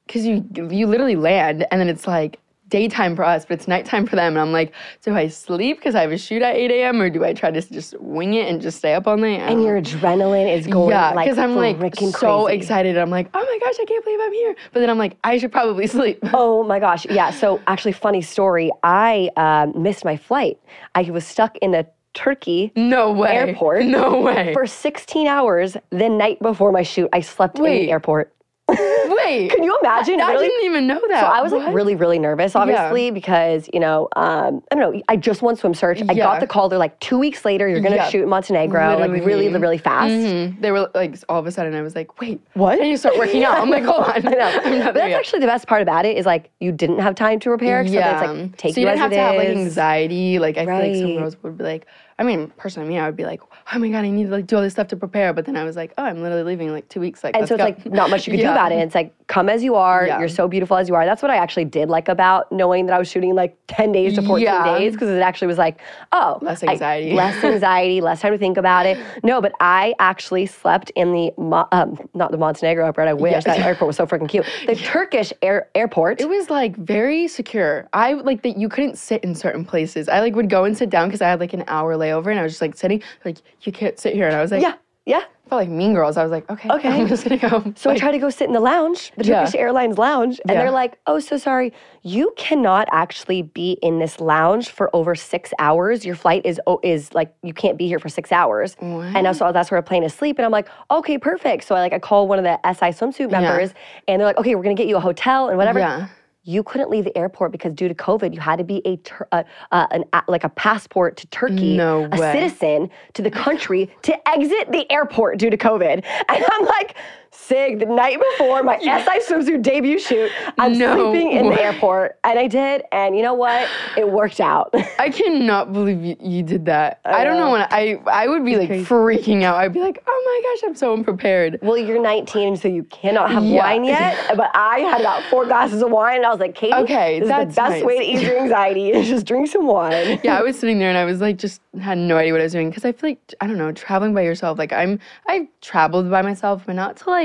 because 0.05 0.25
you 0.25 0.47
you 0.51 0.85
literally 0.85 1.15
land 1.15 1.65
and 1.71 1.79
then 1.79 1.87
it's 1.87 2.05
like 2.05 2.39
daytime 2.73 3.15
for 3.15 3.23
us, 3.23 3.45
but 3.45 3.53
it's 3.53 3.67
nighttime 3.67 4.05
for 4.07 4.15
them. 4.15 4.33
And 4.33 4.39
I'm 4.39 4.51
like, 4.51 4.73
do 5.03 5.15
I 5.15 5.27
sleep 5.27 5.77
because 5.77 5.93
I 5.93 6.01
have 6.01 6.11
a 6.11 6.17
shoot 6.17 6.41
at 6.41 6.55
8 6.55 6.71
a.m. 6.71 7.01
or 7.01 7.09
do 7.09 7.23
I 7.23 7.31
try 7.33 7.51
to 7.51 7.61
just 7.61 7.93
wing 7.99 8.33
it 8.33 8.49
and 8.49 8.59
just 8.59 8.79
stay 8.79 8.95
up 8.95 9.05
all 9.05 9.15
night? 9.15 9.41
And 9.41 9.63
your 9.63 9.79
adrenaline 9.79 10.51
is 10.51 10.65
going 10.65 10.89
yeah, 10.89 11.11
like 11.11 11.25
because 11.25 11.37
I'm 11.37 11.55
like 11.55 11.77
so 11.95 12.45
crazy. 12.45 12.57
excited. 12.57 12.97
I'm 12.97 13.11
like, 13.11 13.29
oh 13.33 13.39
my 13.39 13.59
gosh, 13.63 13.75
I 13.79 13.85
can't 13.85 14.03
believe 14.03 14.19
I'm 14.23 14.33
here. 14.33 14.55
But 14.71 14.79
then 14.79 14.89
I'm 14.89 14.97
like, 14.97 15.17
I 15.23 15.37
should 15.37 15.51
probably 15.51 15.85
sleep. 15.97 16.19
Oh 16.33 16.63
my 16.63 16.79
gosh. 16.79 17.05
Yeah. 17.05 17.29
So, 17.29 17.61
actually, 17.67 17.91
funny 17.91 18.23
story. 18.23 18.71
I 18.81 19.29
um, 19.37 19.79
missed 19.81 20.03
my 20.03 20.17
flight. 20.17 20.59
I 20.95 21.03
was 21.03 21.27
stuck 21.27 21.57
in 21.57 21.75
a 21.75 21.85
Turkey 22.13 22.71
No 22.75 23.11
way. 23.11 23.29
airport. 23.31 23.85
No 23.85 24.21
way. 24.21 24.53
for 24.53 24.65
16 24.67 25.27
hours 25.27 25.75
the 25.89 26.09
night 26.09 26.39
before 26.41 26.71
my 26.71 26.83
shoot. 26.83 27.09
I 27.13 27.21
slept 27.21 27.57
in 27.57 27.63
the 27.65 27.91
airport. 27.91 28.33
Wait. 28.69 29.51
Can 29.51 29.63
you 29.63 29.77
imagine? 29.81 30.21
I 30.21 30.31
Really? 30.31 30.47
didn't 30.47 30.65
even 30.65 30.87
know 30.87 31.01
that. 31.09 31.19
So 31.19 31.25
I 31.25 31.41
was 31.41 31.51
like 31.51 31.73
really, 31.73 31.95
really 31.95 32.17
nervous, 32.17 32.55
obviously, 32.55 33.11
because 33.11 33.69
you 33.73 33.79
know, 33.79 34.07
um, 34.15 34.63
I 34.71 34.75
don't 34.75 34.93
know. 34.93 35.01
I 35.09 35.17
just 35.17 35.41
won 35.41 35.55
swim 35.55 35.73
search. 35.73 36.01
I 36.01 36.13
Yeah. 36.13 36.23
got 36.23 36.39
the 36.39 36.47
call. 36.47 36.69
They're 36.69 36.79
like, 36.79 36.97
two 36.99 37.19
weeks 37.19 37.43
later, 37.45 37.67
you're 37.67 37.81
gonna 37.81 37.97
Yeah. 37.97 38.09
shoot 38.09 38.27
Montenegro, 38.27 38.97
like 38.99 39.11
really, 39.25 39.49
really 39.49 39.77
fast. 39.77 40.11
Mhm. 40.13 40.61
They 40.61 40.71
were 40.71 40.89
like, 40.95 41.15
all 41.29 41.39
of 41.39 41.45
a 41.45 41.51
sudden, 41.51 41.75
I 41.75 41.81
was 41.81 41.95
like, 41.95 42.19
wait, 42.21 42.39
What? 42.53 42.79
And 42.79 42.87
you 42.89 42.97
start 42.97 43.17
working 43.17 43.43
out. 43.43 43.57
I'm 43.57 43.69
like, 43.69 43.83
hold 43.83 44.05
on. 44.05 44.11
I 44.15 44.19
know. 44.19 44.61
But 44.93 44.93
that's 44.95 45.09
yet. 45.09 45.19
actually 45.19 45.39
the 45.39 45.47
best 45.47 45.67
part 45.67 45.81
about 45.81 46.05
it 46.05 46.17
is 46.17 46.25
like 46.25 46.49
you 46.59 46.71
didn't 46.71 46.99
have 46.99 47.15
time 47.15 47.39
to 47.41 47.49
prepare. 47.49 47.85
So 47.85 47.93
yeah. 47.93 48.19
it's 48.21 48.27
like 48.27 48.57
take 48.57 48.73
so 48.75 48.79
you 48.81 48.85
you 48.87 48.91
didn't 48.91 49.01
have 49.01 49.11
to 49.11 49.17
have 49.19 49.35
like 49.35 49.49
anxiety. 49.49 50.39
Like 50.39 50.57
I 50.57 50.65
feel 50.65 50.75
like 50.77 50.95
some 50.95 51.15
girls 51.17 51.35
would 51.43 51.57
be 51.57 51.63
like, 51.63 51.85
I 52.19 52.23
mean, 52.23 52.51
personally, 52.57 52.87
me, 52.89 52.99
I 52.99 53.05
would 53.07 53.15
be 53.17 53.25
like, 53.25 53.41
oh 53.73 53.79
my 53.79 53.89
god, 53.89 54.03
I 54.05 54.09
need 54.09 54.25
to 54.25 54.31
like 54.31 54.47
do 54.47 54.55
all 54.55 54.61
this 54.61 54.73
stuff 54.73 54.87
to 54.89 54.95
prepare. 54.95 55.33
But 55.33 55.45
then 55.45 55.55
I 55.55 55.63
was 55.63 55.75
like, 55.75 55.93
oh, 55.97 56.03
I'm 56.03 56.21
literally 56.21 56.43
leaving 56.43 56.67
in 56.67 56.73
like 56.73 56.89
two 56.89 56.99
weeks. 56.99 57.23
Like, 57.23 57.35
And 57.35 57.47
so 57.47 57.55
it's 57.55 57.61
go. 57.61 57.65
like 57.65 57.85
not 57.85 58.09
much 58.09 58.27
you 58.27 58.31
could 58.33 58.39
do 58.41 58.49
about 58.51 58.71
it. 58.71 58.75
It's 58.79 58.95
like 58.95 59.13
come 59.27 59.49
as 59.49 59.63
you 59.63 59.75
are. 59.75 60.05
Yeah. 60.05 60.19
You're 60.19 60.29
so 60.29 60.47
beautiful 60.47 60.77
as 60.77 60.89
you 60.89 60.95
are. 60.95 61.05
That's 61.05 61.21
what 61.21 61.31
I 61.31 61.37
actually 61.37 61.65
did 61.65 61.89
like 61.89 62.07
about 62.09 62.51
knowing 62.51 62.85
that 62.87 62.93
I 62.93 62.99
was 62.99 63.09
shooting 63.09 63.33
like 63.35 63.57
10 63.67 63.91
days 63.91 64.15
to 64.15 64.21
14 64.21 64.43
Yeah. 64.43 64.77
days 64.77 64.93
because 64.93 65.09
it 65.09 65.19
actually 65.21 65.47
was 65.47 65.57
like, 65.57 65.79
oh, 66.11 66.39
Less 66.41 66.63
I- 66.63 66.67
anxiety. 66.67 67.13
less 67.13 67.43
anxiety, 67.43 68.01
less 68.01 68.21
time 68.21 68.31
to 68.33 68.37
think 68.37 68.57
about 68.57 68.85
it. 68.85 68.97
No, 69.23 69.41
but 69.41 69.53
I 69.59 69.93
actually 69.99 70.45
slept 70.45 70.91
in 70.91 71.11
the 71.13 71.31
Mo- 71.37 71.67
um, 71.71 71.97
not 72.13 72.31
the 72.31 72.37
Montenegro 72.37 72.85
airport. 72.85 73.07
I 73.07 73.13
wish 73.13 73.31
Yeah. 73.33 73.39
that 73.41 73.59
airport 73.59 73.87
was 73.87 73.95
so 73.97 74.05
freaking 74.05 74.29
cute. 74.29 74.45
The 74.67 74.75
Turkish 74.75 75.31
air, 75.41 75.67
airport. 75.75 76.19
It 76.21 76.29
was 76.29 76.49
like 76.49 76.75
very 76.77 77.27
secure. 77.27 77.87
I 77.93 78.13
like 78.13 78.43
that 78.43 78.57
you 78.57 78.69
couldn't 78.69 78.97
sit 78.97 79.23
in 79.23 79.35
certain 79.35 79.63
places. 79.65 80.09
I 80.09 80.19
like 80.19 80.35
would 80.35 80.49
go 80.49 80.63
and 80.65 80.77
sit 80.77 80.89
down 80.89 81.07
because 81.07 81.21
I 81.21 81.29
had 81.29 81.39
like 81.39 81.53
an 81.53 81.63
hour 81.67 81.95
layover 81.95 82.03
layover 82.03 82.31
and 82.31 82.39
I 82.39 82.43
was 82.43 82.51
just 82.53 82.61
like 82.61 82.75
sitting, 82.75 83.01
like, 83.23 83.37
you 83.63 83.71
can't 83.71 83.99
sit 83.99 84.13
here. 84.13 84.27
And 84.27 84.35
I 84.35 84.41
was 84.41 84.51
like, 84.51 84.61
Yeah, 84.61 84.75
yeah. 85.05 85.21
I 85.45 85.49
felt 85.49 85.59
like 85.61 85.69
mean 85.69 85.93
girls. 85.93 86.15
I 86.17 86.23
was 86.23 86.31
like, 86.31 86.49
okay, 86.49 86.69
Okay. 86.69 86.89
I'm 87.01 87.07
just 87.07 87.23
gonna 87.25 87.37
go. 87.37 87.73
So 87.75 87.89
I 87.89 87.93
Like, 87.93 88.01
tried 88.01 88.13
to 88.13 88.17
go 88.17 88.29
sit 88.29 88.47
in 88.47 88.53
the 88.53 88.59
lounge, 88.61 89.11
the 89.17 89.25
Yeah. 89.25 89.39
Turkish 89.41 89.55
Airlines 89.59 89.97
lounge, 89.97 90.39
and 90.47 90.53
Yeah. 90.55 90.61
they're 90.61 90.71
like, 90.71 90.97
"Oh, 91.05 91.19
so 91.19 91.37
sorry, 91.37 91.73
you 92.01 92.33
cannot 92.37 92.87
actually 92.91 93.41
be 93.41 93.73
in 93.81 93.99
this 93.99 94.19
lounge 94.21 94.69
for 94.69 94.89
over 94.95 95.13
six 95.15 95.51
hours. 95.59 96.05
Your 96.05 96.15
flight 96.15 96.43
is 96.45 96.59
oh, 96.65 96.79
is 96.81 97.13
like 97.13 97.33
you 97.43 97.53
can't 97.53 97.77
be 97.77 97.87
here 97.87 97.99
for 97.99 98.09
six 98.09 98.31
hours." 98.31 98.75
What? 98.79 99.15
And 99.15 99.35
so 99.35 99.51
that's 99.51 99.69
where 99.69 99.77
we're 99.79 99.83
playing 99.83 100.05
asleep, 100.05 100.39
and 100.39 100.45
I'm 100.45 100.51
like, 100.51 100.69
"Okay, 100.89 101.17
perfect." 101.17 101.65
So 101.65 101.75
I 101.75 101.81
like 101.81 101.93
I 101.93 101.99
call 101.99 102.27
one 102.27 102.39
of 102.39 102.45
the 102.45 102.57
SI 102.73 102.87
swimsuit 102.97 103.29
members, 103.29 103.73
and 104.07 104.19
they're 104.19 104.27
like, 104.27 104.37
"Okay, 104.37 104.55
we're 104.55 104.63
gonna 104.63 104.75
get 104.75 104.87
you 104.87 104.95
a 104.97 105.01
hotel 105.01 105.49
and 105.49 105.57
whatever." 105.57 106.09
You 106.45 106.61
couldn't 106.61 106.89
leave 106.89 107.05
the 107.05 107.17
airport 107.17 107.53
because 107.53 107.73
due 107.73 107.87
to 107.87 107.93
COVID, 107.95 108.33
you 108.33 108.39
had 108.41 108.57
to 108.57 108.65
be 108.65 108.81
a 108.85 108.97
tur- 108.97 109.27
uh, 109.31 109.43
uh, 109.71 109.87
an 109.91 110.03
a- 110.11 110.23
like 110.27 110.43
a 110.43 110.49
passport 110.49 111.15
to 111.17 111.27
Turkey, 111.27 111.77
No 111.77 112.05
a 112.11 112.17
citizen 112.17 112.89
to 113.13 113.21
the 113.21 113.31
country 113.31 113.89
to 114.01 114.29
exit 114.29 114.71
the 114.71 114.89
airport 114.91 115.37
due 115.37 115.49
to 115.49 115.57
COVID. 115.57 116.03
And 116.29 116.45
I'm 116.51 116.65
like, 116.65 116.95
Sig, 117.35 117.79
the 117.79 117.85
night 117.87 118.19
before 118.31 118.63
my 118.63 118.77
SI 118.79 119.19
swimsuit 119.33 119.61
debut 119.63 119.97
shoot, 119.99 120.31
I'm 120.57 120.77
No 120.77 120.95
sleeping 121.11 121.31
in 121.33 121.47
way. 121.47 121.55
the 121.55 121.61
airport. 121.61 122.17
And 122.23 122.37
I 122.39 122.47
did. 122.47 122.83
And 122.91 123.15
you 123.17 123.21
know 123.23 123.33
what? 123.33 123.67
It 123.97 124.09
worked 124.09 124.39
out. 124.39 124.73
I 124.99 125.09
cannot 125.09 125.73
believe 125.73 126.03
you, 126.03 126.15
you 126.21 126.43
did 126.43 126.65
that. 126.67 126.99
I, 127.03 127.23
don't 127.23 127.37
know 127.37 127.45
know. 127.47 127.51
when 127.51 127.61
I 127.71 127.99
I 128.09 128.27
would 128.27 128.45
be 128.45 128.55
like 128.55 128.69
crazy. 128.69 128.85
freaking 128.85 129.43
out. 129.43 129.55
I'd 129.57 129.73
be 129.73 129.79
like, 129.81 130.01
oh 130.07 130.23
my 130.25 130.49
gosh, 130.61 130.69
I'm 130.69 130.75
so 130.75 130.93
unprepared. 130.93 131.59
well, 131.61 131.77
you're 131.77 132.01
19, 132.01 132.55
so 132.55 132.67
you 132.67 132.83
cannot 132.85 133.31
have 133.31 133.43
Yeah. 133.43 133.63
wine 133.63 133.83
yet. 133.83 134.17
But 134.37 134.51
I 134.55 134.79
had 134.79 135.01
about 135.01 135.23
four 135.29 135.45
glasses 135.45 135.81
of 135.81 135.89
wine, 135.91 136.17
and 136.17 136.25
I 136.25 136.29
was 136.29 136.39
like, 136.39 136.55
Katie, 136.55 136.73
Okay, 136.75 137.19
this 137.19 137.29
is 137.29 137.35
the 137.35 137.45
best 137.47 137.57
nice. 137.57 137.83
way 137.83 137.97
to 137.99 138.03
ease 138.05 138.21
your 138.21 138.37
anxiety 138.39 138.91
is 138.91 139.07
just 139.07 139.25
drink 139.25 139.47
some 139.49 139.65
wine. 139.67 140.19
yeah, 140.23 140.37
I 140.37 140.41
was 140.43 140.57
sitting 140.57 140.79
there 140.79 140.89
and 140.89 140.97
I 140.97 141.05
was 141.05 141.19
like, 141.19 141.37
just 141.37 141.61
had 141.81 141.97
no 141.97 142.15
idea 142.17 142.31
what 142.31 142.41
I 142.41 142.45
was 142.45 142.53
doing 142.53 142.69
because 142.69 142.85
I 142.85 142.91
feel 142.91 143.09
like 143.11 143.33
I 143.41 143.47
don't 143.47 143.57
know, 143.57 143.71
traveling 143.71 144.13
by 144.13 144.21
yourself. 144.21 144.57
Like 144.59 144.71
I'm, 144.71 144.99
I've 145.27 145.47
traveled 145.61 146.09
by 146.09 146.21
myself, 146.21 146.63
but 146.65 146.75
not 146.75 146.97
to 146.97 147.09
like 147.09 147.22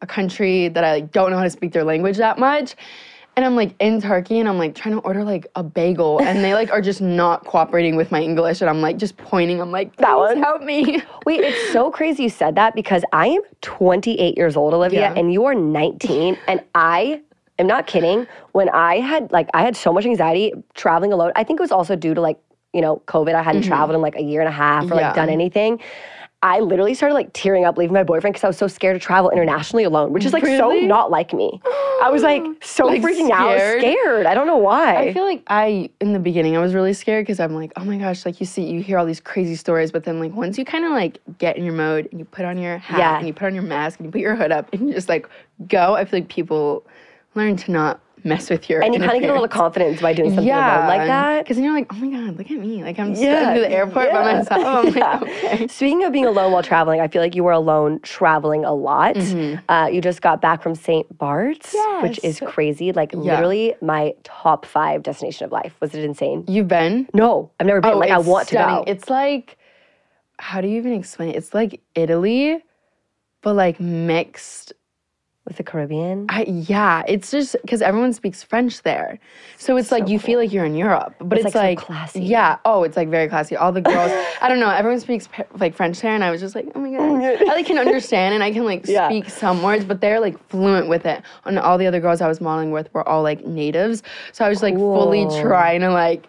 a 0.00 0.06
country 0.06 0.68
that 0.68 0.84
I 0.84 0.92
like 0.96 1.12
don't 1.12 1.30
know 1.30 1.36
how 1.38 1.44
to 1.44 1.50
speak 1.50 1.72
their 1.72 1.84
language 1.84 2.16
that 2.18 2.38
much. 2.38 2.74
And 3.36 3.44
I'm 3.44 3.54
like 3.54 3.74
in 3.78 4.00
Turkey 4.00 4.40
and 4.40 4.48
I'm 4.48 4.58
like 4.58 4.74
trying 4.74 4.94
to 4.96 5.00
order 5.02 5.22
like 5.22 5.46
a 5.54 5.62
bagel 5.62 6.20
and 6.20 6.42
they 6.44 6.54
like 6.54 6.72
are 6.72 6.80
just 6.80 7.00
not 7.00 7.44
cooperating 7.44 7.94
with 7.94 8.10
my 8.10 8.20
English 8.20 8.60
and 8.60 8.68
I'm 8.68 8.80
like 8.80 8.96
just 8.98 9.16
pointing. 9.16 9.60
I'm 9.60 9.70
like, 9.70 9.94
That 9.96 10.14
"Please 10.16 10.34
one? 10.34 10.38
help 10.42 10.62
me. 10.62 11.02
Wait, 11.26 11.40
it's 11.44 11.72
so 11.72 11.88
crazy 11.90 12.24
you 12.24 12.30
said 12.30 12.56
that 12.56 12.74
because 12.74 13.04
I 13.12 13.28
am 13.28 13.42
28 13.60 14.36
years 14.36 14.56
old, 14.56 14.74
Olivia, 14.74 15.00
Yeah. 15.02 15.14
and 15.16 15.32
you 15.32 15.44
are 15.44 15.54
19. 15.54 16.36
And 16.48 16.64
I 16.74 17.20
am 17.60 17.68
not 17.68 17.86
kidding. 17.86 18.26
When 18.52 18.68
I 18.70 18.96
had 18.98 19.30
like 19.30 19.48
I 19.54 19.62
had 19.62 19.76
so 19.76 19.92
much 19.92 20.04
anxiety 20.04 20.52
traveling 20.74 21.12
alone. 21.12 21.30
I 21.36 21.44
think 21.44 21.60
it 21.60 21.62
was 21.62 21.72
also 21.72 21.94
due 21.94 22.14
to 22.14 22.20
like, 22.20 22.38
you 22.74 22.80
know, 22.80 23.02
COVID. 23.06 23.34
I 23.36 23.42
hadn't 23.42 23.62
traveled 23.62 23.94
in 23.94 24.02
like 24.02 24.16
a 24.16 24.22
year 24.22 24.40
and 24.40 24.48
a 24.48 24.52
half 24.52 24.84
or 24.90 24.94
like 24.96 25.04
Mm-hmm. 25.06 25.14
Done 25.14 25.28
anything. 25.28 25.80
I 26.40 26.60
literally 26.60 26.94
started 26.94 27.14
like 27.14 27.32
tearing 27.32 27.64
up 27.64 27.76
leaving 27.76 27.94
my 27.94 28.04
boyfriend 28.04 28.32
because 28.34 28.44
I 28.44 28.46
was 28.46 28.56
so 28.56 28.68
scared 28.68 28.94
to 28.94 29.04
travel 29.04 29.28
internationally 29.30 29.82
alone, 29.82 30.12
which 30.12 30.24
is 30.24 30.32
like 30.32 30.44
Really? 30.44 30.82
so 30.82 30.86
not 30.86 31.10
like 31.10 31.32
me. 31.32 31.60
I 32.00 32.10
was 32.12 32.22
like 32.22 32.44
so 32.62 32.86
Like, 32.86 33.02
freaking 33.02 33.30
out, 33.32 33.56
scared? 33.58 33.80
scared. 33.80 34.26
I 34.26 34.34
don't 34.34 34.46
know 34.46 34.56
why. 34.56 34.96
I 34.98 35.12
feel 35.12 35.24
like 35.24 35.42
I, 35.48 35.90
in 36.00 36.12
the 36.12 36.20
beginning, 36.20 36.56
I 36.56 36.60
was 36.60 36.74
really 36.74 36.92
scared 36.92 37.24
because 37.26 37.40
I'm 37.40 37.56
like, 37.56 37.72
oh 37.74 37.84
my 37.84 37.98
gosh, 37.98 38.24
like 38.24 38.38
you 38.38 38.46
see, 38.46 38.62
you 38.62 38.80
hear 38.82 38.98
all 38.98 39.04
these 39.06 39.20
crazy 39.20 39.56
stories, 39.56 39.90
but 39.90 40.04
then 40.04 40.20
like 40.20 40.32
once 40.32 40.56
you 40.58 40.64
kind 40.64 40.84
of 40.84 40.92
like 40.92 41.18
get 41.38 41.56
in 41.56 41.64
your 41.64 41.74
mode 41.74 42.06
and 42.12 42.20
you 42.20 42.24
put 42.24 42.44
on 42.44 42.56
your 42.56 42.78
hat 42.78 42.98
Yeah. 42.98 43.18
and 43.18 43.26
you 43.26 43.34
put 43.34 43.46
on 43.46 43.54
your 43.54 43.64
mask 43.64 43.98
and 43.98 44.06
you 44.06 44.12
put 44.12 44.20
your 44.20 44.36
hood 44.36 44.52
up 44.52 44.72
and 44.72 44.86
you 44.88 44.94
just 44.94 45.08
like 45.08 45.28
go, 45.66 45.94
I 45.96 46.04
feel 46.04 46.20
like 46.20 46.28
people 46.28 46.86
learn 47.34 47.56
to 47.56 47.72
not 47.72 48.00
mess 48.24 48.50
with 48.50 48.68
your 48.70 48.82
and 48.82 48.94
you 48.94 49.00
kind 49.00 49.16
of 49.16 49.20
get 49.20 49.30
a 49.30 49.32
little 49.32 49.48
confidence 49.48 50.00
by 50.00 50.12
doing 50.12 50.30
something 50.30 50.52
alone 50.52 50.86
like 50.86 51.06
that. 51.06 51.44
Because 51.44 51.56
then 51.56 51.64
you're 51.64 51.74
like, 51.74 51.86
oh 51.92 51.96
my 51.96 52.10
god, 52.10 52.36
look 52.38 52.50
at 52.50 52.58
me, 52.58 52.82
like 52.82 52.98
I'm 52.98 53.14
Yeah, 53.14 53.40
stuck 53.40 53.54
to 53.54 53.60
the 53.60 53.70
airport 53.70 54.12
by 54.12 54.34
myself. 54.34 54.64
I'm 54.64 54.86
yeah. 54.96 55.18
like, 55.18 55.22
okay. 55.22 55.66
Speaking 55.68 56.04
of 56.04 56.12
being 56.12 56.26
alone 56.26 56.52
while 56.52 56.62
traveling, 56.62 57.00
I 57.00 57.08
feel 57.08 57.22
like 57.22 57.34
you 57.34 57.44
were 57.44 57.52
alone 57.52 58.00
traveling 58.02 58.64
a 58.64 58.74
lot. 58.74 59.16
Uh, 59.68 59.88
you 59.92 60.00
just 60.00 60.22
got 60.22 60.40
back 60.40 60.62
from 60.62 60.74
St. 60.74 61.16
Bart's, 61.18 61.74
which 62.02 62.20
is 62.24 62.36
Mm-hmm. 62.38 62.46
Crazy. 62.46 62.92
Like 62.92 63.12
literally 63.14 63.74
my 63.80 64.14
top 64.24 64.64
five 64.66 65.02
destination 65.02 65.44
of 65.44 65.52
life. 65.52 65.74
Was 65.80 65.94
it 65.94 66.04
insane? 66.04 66.44
You've 66.46 66.68
been? 66.68 67.08
No, 67.14 67.50
I've 67.58 67.66
never 67.66 67.80
been. 67.80 67.98
like 67.98 68.10
I 68.10 68.16
Oh, 68.16 68.20
want 68.20 68.48
to 68.48 68.54
stunning. 68.54 68.84
go. 68.84 68.84
It's 68.86 69.08
like, 69.10 69.58
how 70.38 70.60
do 70.60 70.68
you 70.68 70.76
even 70.78 70.92
explain 70.92 71.30
it? 71.30 71.36
It's 71.36 71.52
like 71.54 71.80
Italy, 71.94 72.62
but 73.42 73.54
like 73.54 73.80
mixed 73.80 74.72
With 75.48 75.56
the 75.56 75.62
Caribbean. 75.62 76.26
I, 76.28 76.42
yeah, 76.42 77.02
it's 77.08 77.30
just 77.30 77.56
because 77.62 77.80
everyone 77.80 78.12
speaks 78.12 78.42
French 78.42 78.82
there, 78.82 79.18
so 79.56 79.78
it's 79.78 79.90
like 79.90 80.06
you 80.06 80.18
feel 80.18 80.38
like 80.38 80.52
you're 80.52 80.66
in 80.66 80.74
Europe, 80.74 81.14
but 81.20 81.38
It's, 81.38 81.46
it's, 81.46 81.54
like, 81.54 81.80
so 81.80 81.86
classy. 81.86 82.20
Yeah, 82.22 82.58
oh, 82.66 82.82
it's 82.82 82.98
like 82.98 83.08
very 83.08 83.28
classy. 83.28 83.56
All 83.56 83.72
the 83.72 83.80
girls, 83.80 84.12
I 84.42 84.48
don't 84.48 84.60
know, 84.60 84.68
everyone 84.68 85.00
speaks 85.00 85.26
like 85.58 85.74
French 85.74 86.00
there, 86.02 86.14
and 86.14 86.22
I 86.22 86.30
was 86.30 86.42
just 86.42 86.54
like, 86.54 86.68
oh 86.74 86.80
my 86.80 86.90
god, 86.90 87.40
I 87.48 87.54
like 87.54 87.64
can 87.64 87.78
understand 87.78 88.34
and 88.34 88.42
I 88.44 88.52
can 88.52 88.66
like 88.66 88.86
Yeah. 88.86 89.08
speak 89.08 89.30
some 89.30 89.62
words, 89.62 89.86
but 89.86 90.02
they're 90.02 90.20
like 90.20 90.36
fluent 90.50 90.86
with 90.86 91.06
it. 91.06 91.22
And 91.46 91.58
all 91.58 91.78
the 91.78 91.86
other 91.86 91.98
girls 92.00 92.20
I 92.20 92.28
was 92.28 92.42
modeling 92.42 92.70
with 92.70 92.92
were 92.92 93.08
all 93.08 93.22
like 93.22 93.46
natives, 93.46 94.02
so 94.32 94.44
I 94.44 94.50
was 94.50 94.62
like 94.62 94.74
fully 94.74 95.24
trying 95.40 95.80
to 95.80 95.90
like 95.90 96.26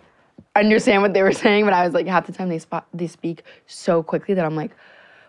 understand 0.56 1.02
what 1.02 1.14
they 1.14 1.24
were 1.24 1.34
saying, 1.34 1.66
but 1.66 1.74
I 1.74 1.84
was 1.84 1.94
like 1.94 2.08
half 2.08 2.26
the 2.26 2.32
time 2.32 2.48
they 2.48 2.60
spot 2.60 2.88
they 2.94 3.08
speak 3.08 3.44
so 3.68 4.02
quickly 4.02 4.34
that 4.34 4.46
I'm 4.46 4.56
like, 4.56 4.72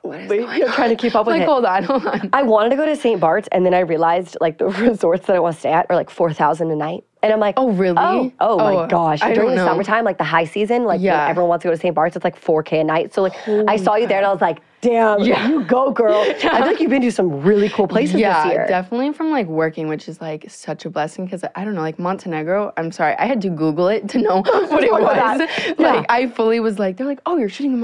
what 0.02 0.20
is 0.20 0.28
going 0.28 0.58
You're 0.58 0.68
on? 0.68 0.74
trying 0.74 0.90
to 0.90 0.96
keep 0.96 1.14
up 1.14 1.26
with 1.26 1.34
like, 1.34 1.42
it. 1.42 1.48
hold 1.48 1.64
on, 1.64 1.82
hold 1.84 2.06
on. 2.06 2.30
I 2.32 2.42
wanted 2.42 2.70
to 2.70 2.76
go 2.76 2.86
to 2.86 2.96
St. 2.96 3.20
Bart's, 3.20 3.48
and 3.52 3.64
then 3.66 3.74
I 3.74 3.80
realized 3.80 4.36
like 4.40 4.58
the 4.58 4.66
resorts 4.86 5.26
that 5.26 5.36
I 5.36 5.40
want 5.40 5.54
to 5.54 5.60
stay 5.60 5.72
at 5.72 5.86
are 5.90 5.96
like 5.96 6.10
four 6.10 6.32
thousand 6.32 6.70
a 6.70 6.76
night, 6.76 7.04
and 7.22 7.32
I'm 7.32 7.40
like, 7.40 7.54
Oh, 7.56 7.70
really? 7.70 7.96
Oh, 7.98 8.32
oh, 8.40 8.56
my 8.58 8.74
Oh, 8.84 8.86
gosh! 8.86 9.22
I 9.22 9.34
During 9.34 9.48
don't 9.50 9.56
the 9.56 9.62
know. 9.64 9.66
summertime, 9.66 10.04
like 10.04 10.18
the 10.18 10.24
high 10.24 10.44
season, 10.44 10.84
like 10.84 11.00
Yeah. 11.00 11.26
everyone 11.28 11.48
wants 11.50 11.62
to 11.62 11.68
go 11.68 11.72
to 11.74 11.80
St. 11.80 11.94
Bart's, 11.94 12.16
it's 12.16 12.24
like 12.24 12.36
four 12.36 12.62
k 12.62 12.80
a 12.80 12.84
night. 12.84 13.12
So 13.14 13.22
like, 13.22 13.34
I 13.68 13.76
saw 13.76 13.96
you 13.96 14.06
there, 14.06 14.18
and 14.18 14.26
I 14.26 14.32
was 14.32 14.40
like, 14.40 14.60
damn, 14.80 15.20
Yeah. 15.20 15.48
you 15.48 15.64
go, 15.64 15.90
girl! 15.90 16.22
I 16.28 16.32
feel 16.34 16.50
like 16.66 16.80
you've 16.80 16.90
been 16.90 17.02
to 17.02 17.12
some 17.12 17.42
really 17.42 17.68
cool 17.68 17.86
places 17.88 18.18
yeah, 18.20 18.42
this 18.44 18.52
year. 18.52 18.66
definitely 18.66 19.12
from 19.12 19.30
like 19.30 19.46
working, 19.48 19.88
which 19.88 20.08
is 20.08 20.20
like 20.20 20.46
such 20.50 20.84
a 20.86 20.90
blessing 20.90 21.24
because 21.26 21.44
I 21.54 21.64
don't 21.64 21.74
know, 21.74 21.82
like 21.82 21.98
Montenegro. 21.98 22.72
I'm 22.78 22.90
sorry, 22.90 23.14
I 23.18 23.26
had 23.26 23.40
to 23.42 23.50
Google 23.50 23.88
it 23.88 24.08
to 24.10 24.18
know 24.18 24.40
what 24.42 24.82
it 24.84 24.90
was. 24.92 25.76
Like 25.78 26.06
I 26.08 26.26
fully 26.28 26.60
was 26.60 26.78
like, 26.78 26.96
they're 26.96 27.06
like, 27.06 27.20
oh, 27.26 27.36
you're 27.36 27.48
shooting 27.50 27.72
in 27.74 27.80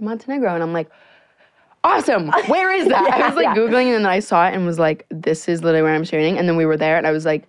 Montenegro, 0.00 0.54
and 0.54 0.62
I'm 0.62 0.72
like. 0.72 0.88
Awesome. 1.84 2.28
Where 2.48 2.72
is 2.72 2.88
that? 2.88 3.12
I 3.12 3.26
was 3.28 3.36
like 3.36 3.44
Yeah. 3.48 3.54
Googling 3.54 3.86
and 3.86 4.04
then 4.04 4.06
I 4.06 4.20
saw 4.20 4.46
it 4.48 4.54
and 4.54 4.66
was 4.66 4.78
like, 4.78 5.06
this 5.10 5.48
is 5.48 5.62
literally 5.62 5.82
where 5.82 5.94
I'm 5.94 6.04
shooting. 6.04 6.38
And 6.38 6.48
then 6.48 6.56
we 6.56 6.66
were 6.66 6.76
there 6.76 6.96
and 6.96 7.06
I 7.06 7.12
was 7.12 7.24
like, 7.24 7.48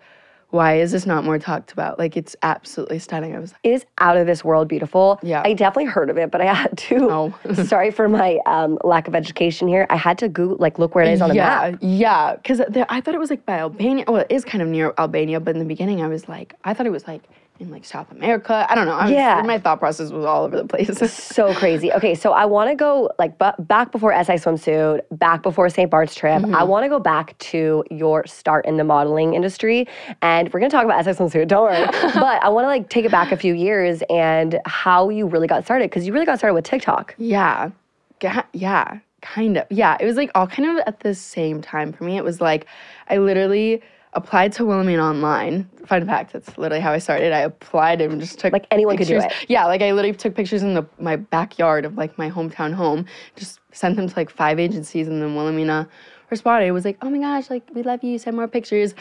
why 0.51 0.79
is 0.79 0.91
this 0.91 1.05
not 1.05 1.23
more 1.23 1.37
talked 1.37 1.71
about? 1.71 1.99
Like, 1.99 2.17
it's 2.17 2.35
absolutely 2.41 2.97
stunning. 2.99 3.35
I 3.35 3.39
was 3.39 3.51
like, 3.51 3.59
It 3.63 3.69
is 3.69 3.85
out 3.99 4.17
of 4.17 4.25
this 4.25 4.43
world 4.43 4.67
beautiful. 4.67 5.19
Yeah. 5.21 5.43
I 5.45 5.53
definitely 5.53 5.85
heard 5.85 6.09
of 6.09 6.17
it, 6.17 6.31
but 6.31 6.41
I 6.41 6.53
had 6.53 6.77
to. 6.77 7.09
Oh. 7.19 7.33
sorry 7.65 7.91
for 7.91 8.07
my 8.07 8.39
um, 8.45 8.77
lack 8.83 9.07
of 9.07 9.15
education 9.15 9.67
here. 9.67 9.87
I 9.89 9.95
had 9.95 10.17
to 10.19 10.29
Google, 10.29 10.57
like, 10.57 10.77
look 10.77 10.95
where 10.95 11.03
it 11.03 11.11
is 11.11 11.21
on 11.21 11.29
the 11.29 11.35
yeah, 11.35 11.71
map. 11.71 11.79
Yeah, 11.81 12.35
because 12.35 12.61
I 12.61 13.01
thought 13.01 13.15
it 13.15 13.19
was 13.19 13.29
like 13.29 13.45
by 13.45 13.59
Albania. 13.59 14.05
Well, 14.07 14.17
it 14.17 14.27
is 14.29 14.45
kind 14.45 14.61
of 14.61 14.67
near 14.67 14.93
Albania, 14.97 15.39
but 15.39 15.55
in 15.55 15.59
the 15.59 15.65
beginning, 15.65 16.01
I 16.01 16.07
was 16.07 16.27
like, 16.27 16.53
I 16.63 16.73
thought 16.73 16.85
it 16.85 16.91
was 16.91 17.07
like 17.07 17.23
in 17.59 17.69
like 17.69 17.83
South 17.85 18.09
America. 18.11 18.65
I 18.69 18.73
don't 18.75 18.85
know. 18.85 18.93
I 18.93 19.03
was, 19.03 19.11
Yeah. 19.11 19.41
my 19.45 19.59
thought 19.59 19.79
process 19.79 20.11
was 20.11 20.23
all 20.25 20.45
over 20.45 20.55
the 20.57 20.65
place. 20.65 20.97
so 21.13 21.53
crazy. 21.53 21.91
Okay, 21.91 22.15
so 22.15 22.31
I 22.31 22.45
want 22.45 22.69
to 22.69 22.75
go 22.75 23.11
like 23.19 23.37
bu- 23.37 23.51
back 23.63 23.91
before 23.91 24.11
SI 24.23 24.33
swimsuit, 24.33 25.01
back 25.11 25.43
before 25.43 25.69
St. 25.69 25.89
Bart's 25.91 26.15
trip. 26.15 26.41
Mm-hmm. 26.41 26.55
I 26.55 26.63
want 26.63 26.85
to 26.85 26.89
go 26.89 26.99
back 26.99 27.37
to 27.39 27.83
your 27.91 28.25
start 28.27 28.65
in 28.65 28.77
the 28.77 28.83
modeling 28.85 29.33
industry, 29.33 29.87
and 30.21 30.51
we're 30.53 30.59
gonna 30.61 30.69
talk 30.69 30.85
about 30.85 31.03
SI 31.03 31.11
swimsuit. 31.11 31.47
Don't 31.49 31.63
worry, 31.63 31.85
but 32.13 32.41
I 32.43 32.47
want 32.49 32.63
to 32.63 32.67
like 32.69 32.89
take 32.89 33.03
it 33.05 33.11
back 33.11 33.31
a 33.33 33.37
few 33.37 33.53
years 33.53 34.01
and 34.09 34.59
how 34.65 35.09
you 35.09 35.27
really 35.27 35.47
got 35.47 35.65
started 35.65 35.89
because 35.89 36.07
you 36.07 36.13
really 36.13 36.25
got 36.25 36.37
started 36.37 36.53
with 36.55 36.63
TikTok. 36.65 37.13
yeah, 37.17 37.71
Ga- 38.19 38.45
yeah, 38.53 38.99
kind 39.21 39.57
of. 39.57 39.65
Yeah, 39.69 39.97
it 39.99 40.05
was 40.05 40.15
like 40.15 40.31
all 40.33 40.47
kind 40.47 40.69
of 40.79 40.83
at 40.87 41.01
the 41.01 41.13
same 41.13 41.61
time 41.61 41.91
for 41.91 42.05
me. 42.05 42.15
It 42.17 42.23
was 42.23 42.39
like 42.39 42.65
I 43.09 43.17
literally 43.17 43.81
applied 44.13 44.51
to 44.53 44.65
Wilhelmina 44.65 45.01
online. 45.03 45.69
Fun 45.85 46.05
fact, 46.05 46.33
that's 46.33 46.57
literally 46.57 46.81
how 46.81 46.91
I 46.91 46.97
started. 46.97 47.31
I 47.31 47.39
applied 47.39 48.01
and 48.01 48.19
just 48.19 48.39
took 48.39 48.53
Like, 48.53 48.65
anyone 48.71 48.97
could 48.97 49.07
do 49.07 49.17
it. 49.19 49.31
Yeah, 49.47 49.65
like 49.65 49.81
I 49.81 49.91
literally 49.91 50.17
took 50.17 50.35
pictures 50.35 50.63
in 50.63 50.73
the 50.73 50.85
my 50.99 51.15
backyard 51.15 51.85
of 51.85 51.97
like 51.97 52.17
my 52.17 52.29
hometown 52.29 52.73
home, 52.73 53.05
just 53.35 53.59
sent 53.71 53.95
them 53.95 54.07
to 54.07 54.15
like 54.15 54.29
five 54.29 54.59
agencies, 54.59 55.07
and 55.07 55.21
then 55.21 55.35
Wilhelmina 55.35 55.87
responded. 56.31 56.67
It 56.67 56.71
was 56.71 56.85
like, 56.85 56.97
oh 57.01 57.09
my 57.09 57.19
gosh, 57.19 57.49
like 57.49 57.63
we 57.73 57.83
love 57.83 58.03
you, 58.03 58.17
send 58.17 58.35
more 58.35 58.47
pictures. 58.47 58.93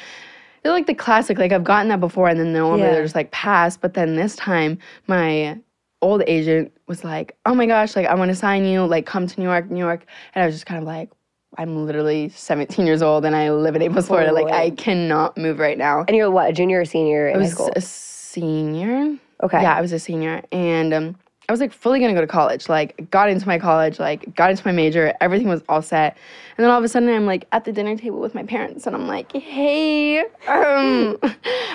They're 0.63 0.73
like 0.73 0.87
the 0.87 0.95
classic, 0.95 1.39
like 1.39 1.53
I've 1.53 1.65
gotten 1.65 1.89
that 1.89 2.01
before, 2.01 2.29
and 2.29 2.39
then 2.39 2.53
normally 2.53 2.83
Yeah. 2.83 2.93
they're 2.93 3.03
just 3.03 3.15
like 3.15 3.31
pass. 3.31 3.77
But 3.77 3.95
then 3.95 4.17
this 4.17 4.37
time, 4.37 4.79
my 5.07 5.59
old 6.03 6.23
agent 6.27 6.73
was 6.87 7.03
like, 7.05 7.37
oh 7.47 7.55
my 7.55 7.67
gosh, 7.67 7.97
like 7.97 8.07
I 8.07 8.15
want 8.15 8.31
to 8.31 8.35
sign 8.35 8.65
you, 8.65 8.85
like 8.85 9.07
come 9.07 9.27
to 9.27 9.41
New 9.41 9.47
York, 9.47 9.71
New 9.71 9.79
York, 9.79 10.05
and 10.35 10.43
I 10.43 10.47
was 10.47 10.55
just 10.55 10.67
kind 10.67 10.81
of 10.81 10.87
like. 10.87 11.11
I'm 11.57 11.87
literally 11.87 12.29
17 12.29 12.87
years 12.87 13.03
old 13.03 13.25
and 13.25 13.35
I 13.35 13.51
live 13.51 13.75
in 13.75 13.81
Naples, 13.81 14.07
Florida. 14.07 14.33
Like 14.33 14.53
I 14.53 14.71
cannot 14.71 15.37
move 15.37 15.59
right 15.59 15.79
now. 15.79 16.05
And 16.07 16.17
you're 16.17 16.31
what, 16.31 16.51
a 16.51 16.53
junior 16.53 16.81
or 16.81 16.85
senior 16.85 17.29
in 17.29 17.37
I 17.37 17.39
high 17.39 17.45
was 17.45 17.53
school? 17.53 17.71
a 17.75 17.81
senior. 17.81 19.17
Okay. 19.43 19.63
Yeah, 19.63 19.75
I 19.75 19.81
was 19.81 19.93
a 19.93 19.99
senior, 20.01 20.43
and 20.51 20.93
um, 20.93 21.17
I 21.49 21.53
was 21.53 21.61
like 21.61 21.73
fully 21.73 22.01
gonna 22.01 22.13
go 22.13 22.21
to 22.21 22.27
college. 22.27 22.69
Like 22.69 23.09
got 23.11 23.31
into 23.31 23.47
my 23.47 23.59
college, 23.59 23.99
like 23.99 24.35
got 24.35 24.51
into 24.51 24.67
my 24.67 24.73
major, 24.73 25.15
everything 25.21 25.49
was 25.49 25.63
all 25.69 25.81
set. 25.81 26.17
And 26.57 26.65
then 26.65 26.71
all 26.71 26.79
of 26.79 26.85
a 26.85 26.89
sudden 26.89 27.09
I'm 27.09 27.25
like 27.25 27.47
at 27.53 27.65
the 27.65 27.73
dinner 27.73 27.97
table 27.97 28.19
with 28.21 28.35
my 28.35 28.43
parents 28.43 28.87
and 28.87 28.95
I'm 28.95 29.07
like, 29.07 29.33
hey, 29.33 30.19
um 30.49 31.17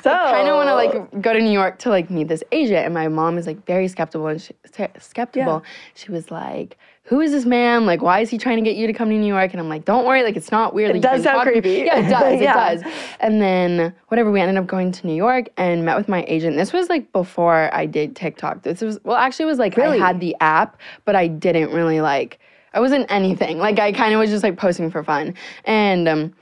So- 0.04 0.12
I 0.12 0.32
kind 0.32 0.48
of 0.50 0.56
want 0.56 0.68
to 0.70 0.76
like 0.76 1.22
go 1.22 1.34
to 1.34 1.40
New 1.40 1.52
York 1.52 1.80
to 1.80 1.90
like 1.90 2.10
meet 2.12 2.28
this 2.28 2.44
agent. 2.52 2.86
And 2.86 2.94
my 2.94 3.08
mom 3.08 3.38
is 3.38 3.48
like 3.48 3.66
very 3.66 3.88
skeptical 3.88 4.28
and 4.28 4.42
she, 4.42 4.54
skeptical. 5.00 5.64
She 5.96 6.12
was 6.12 6.30
like, 6.30 6.78
who 7.06 7.20
is 7.20 7.32
this 7.32 7.46
man? 7.46 7.86
Like, 7.86 8.02
why 8.02 8.22
is 8.22 8.30
he 8.30 8.38
trying 8.38 8.58
to 8.58 8.64
get 8.64 8.78
you 8.78 8.88
to 8.88 8.94
come 8.94 9.10
to 9.10 9.16
New 9.18 9.28
York? 9.28 9.52
And 9.52 9.60
I'm 9.60 9.68
like, 9.68 9.84
don't 9.84 10.06
worry, 10.06 10.24
like 10.24 10.38
it's 10.38 10.52
not 10.52 10.74
weird. 10.74 10.94
Like, 10.94 11.02
does 11.02 11.24
sound 11.24 11.38
talking- 11.38 11.62
creepy. 11.62 11.84
Yeah, 11.86 12.00
it 12.00 12.10
does. 12.10 12.42
Yeah. 12.42 12.72
It 12.72 12.82
does. 12.82 12.94
And 13.20 13.42
then 13.42 13.94
whatever, 14.08 14.32
we 14.32 14.40
ended 14.40 14.58
up 14.58 14.68
going 14.68 14.92
to 14.94 15.06
New 15.08 15.16
York 15.16 15.50
and 15.58 15.84
met 15.84 15.98
with 15.98 16.08
my 16.08 16.24
agent. 16.28 16.56
This 16.56 16.72
was 16.72 16.88
like 16.90 17.12
before 17.12 17.70
I 17.74 17.86
did 17.86 18.16
TikTok. 18.16 18.64
This 18.64 18.82
was 18.82 19.00
well, 19.04 19.18
actually, 19.18 19.44
it 19.44 19.48
was 19.48 19.60
like 19.60 19.76
Really? 19.76 20.00
I 20.00 20.08
had 20.08 20.20
the 20.22 20.36
app, 20.40 20.80
but 21.04 21.16
I 21.16 21.28
didn't 21.28 21.72
really 21.72 22.00
like. 22.00 22.40
I 22.74 22.80
wasn't 22.80 23.06
anything. 23.12 23.58
Like 23.60 23.80
I 23.80 23.92
kind 23.92 24.14
of 24.14 24.20
was 24.20 24.30
just 24.30 24.42
like 24.44 24.58
posting 24.58 24.90
for 24.90 25.04
fun. 25.04 25.36
And 25.66 26.08
um, 26.08 26.34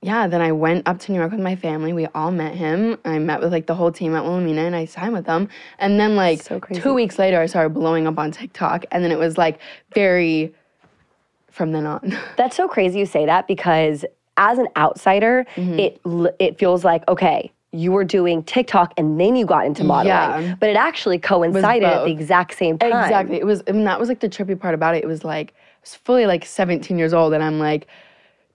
yeah, 0.00 0.28
then 0.28 0.40
I 0.40 0.52
went 0.52 0.86
up 0.86 0.98
to 1.00 1.12
New 1.12 1.18
York 1.18 1.32
with 1.32 1.40
my 1.40 1.56
family. 1.56 1.92
We 1.92 2.06
all 2.14 2.30
met 2.30 2.54
him. 2.54 2.98
I 3.04 3.18
met 3.18 3.40
with 3.40 3.50
like 3.52 3.66
the 3.66 3.74
whole 3.74 3.90
team 3.90 4.14
at 4.14 4.22
Wilhelmina 4.22 4.62
and 4.62 4.76
I 4.76 4.84
signed 4.84 5.12
with 5.12 5.26
them. 5.26 5.48
And 5.78 5.98
then 5.98 6.14
like 6.14 6.40
So 6.42 6.60
two 6.60 6.94
weeks 6.94 7.18
later, 7.18 7.40
I 7.40 7.46
started 7.46 7.70
blowing 7.74 8.06
up 8.06 8.18
on 8.18 8.30
TikTok. 8.30 8.84
And 8.92 9.02
then 9.02 9.10
it 9.10 9.18
was 9.18 9.36
like 9.36 9.58
very 9.94 10.54
from 11.50 11.72
then 11.72 11.84
on. 11.86 12.16
That's 12.36 12.56
so 12.56 12.68
crazy 12.68 13.00
you 13.00 13.06
say 13.06 13.26
that 13.26 13.48
because 13.48 14.04
as 14.36 14.58
an 14.58 14.68
outsider, 14.76 15.44
Mm-hmm. 15.56 15.78
it 15.80 16.00
it 16.38 16.58
feels 16.60 16.84
like 16.84 17.02
okay, 17.08 17.50
you 17.72 17.90
were 17.90 18.04
doing 18.04 18.44
TikTok 18.44 18.94
and 18.96 19.20
then 19.20 19.34
you 19.34 19.44
got 19.46 19.66
into 19.66 19.82
modeling, 19.82 20.06
Yeah. 20.46 20.54
but 20.60 20.70
it 20.70 20.76
actually 20.76 21.18
coincided 21.18 21.82
at 21.82 22.04
the 22.04 22.10
exact 22.12 22.56
same 22.56 22.78
time. 22.78 22.92
Exactly. 22.92 23.36
It 23.36 23.44
was, 23.46 23.62
I 23.68 23.72
mean, 23.72 23.84
that 23.84 23.98
was 24.00 24.08
like 24.08 24.20
the 24.20 24.28
trippy 24.28 24.58
part 24.58 24.74
about 24.74 24.94
it. 24.94 25.02
It 25.02 25.06
was 25.08 25.24
like, 25.24 25.52
I 25.56 25.80
was 25.82 25.94
fully 25.96 26.24
like 26.24 26.46
17 26.46 26.96
years 26.98 27.12
old 27.12 27.34
and 27.34 27.42
I'm 27.42 27.58
like 27.58 27.86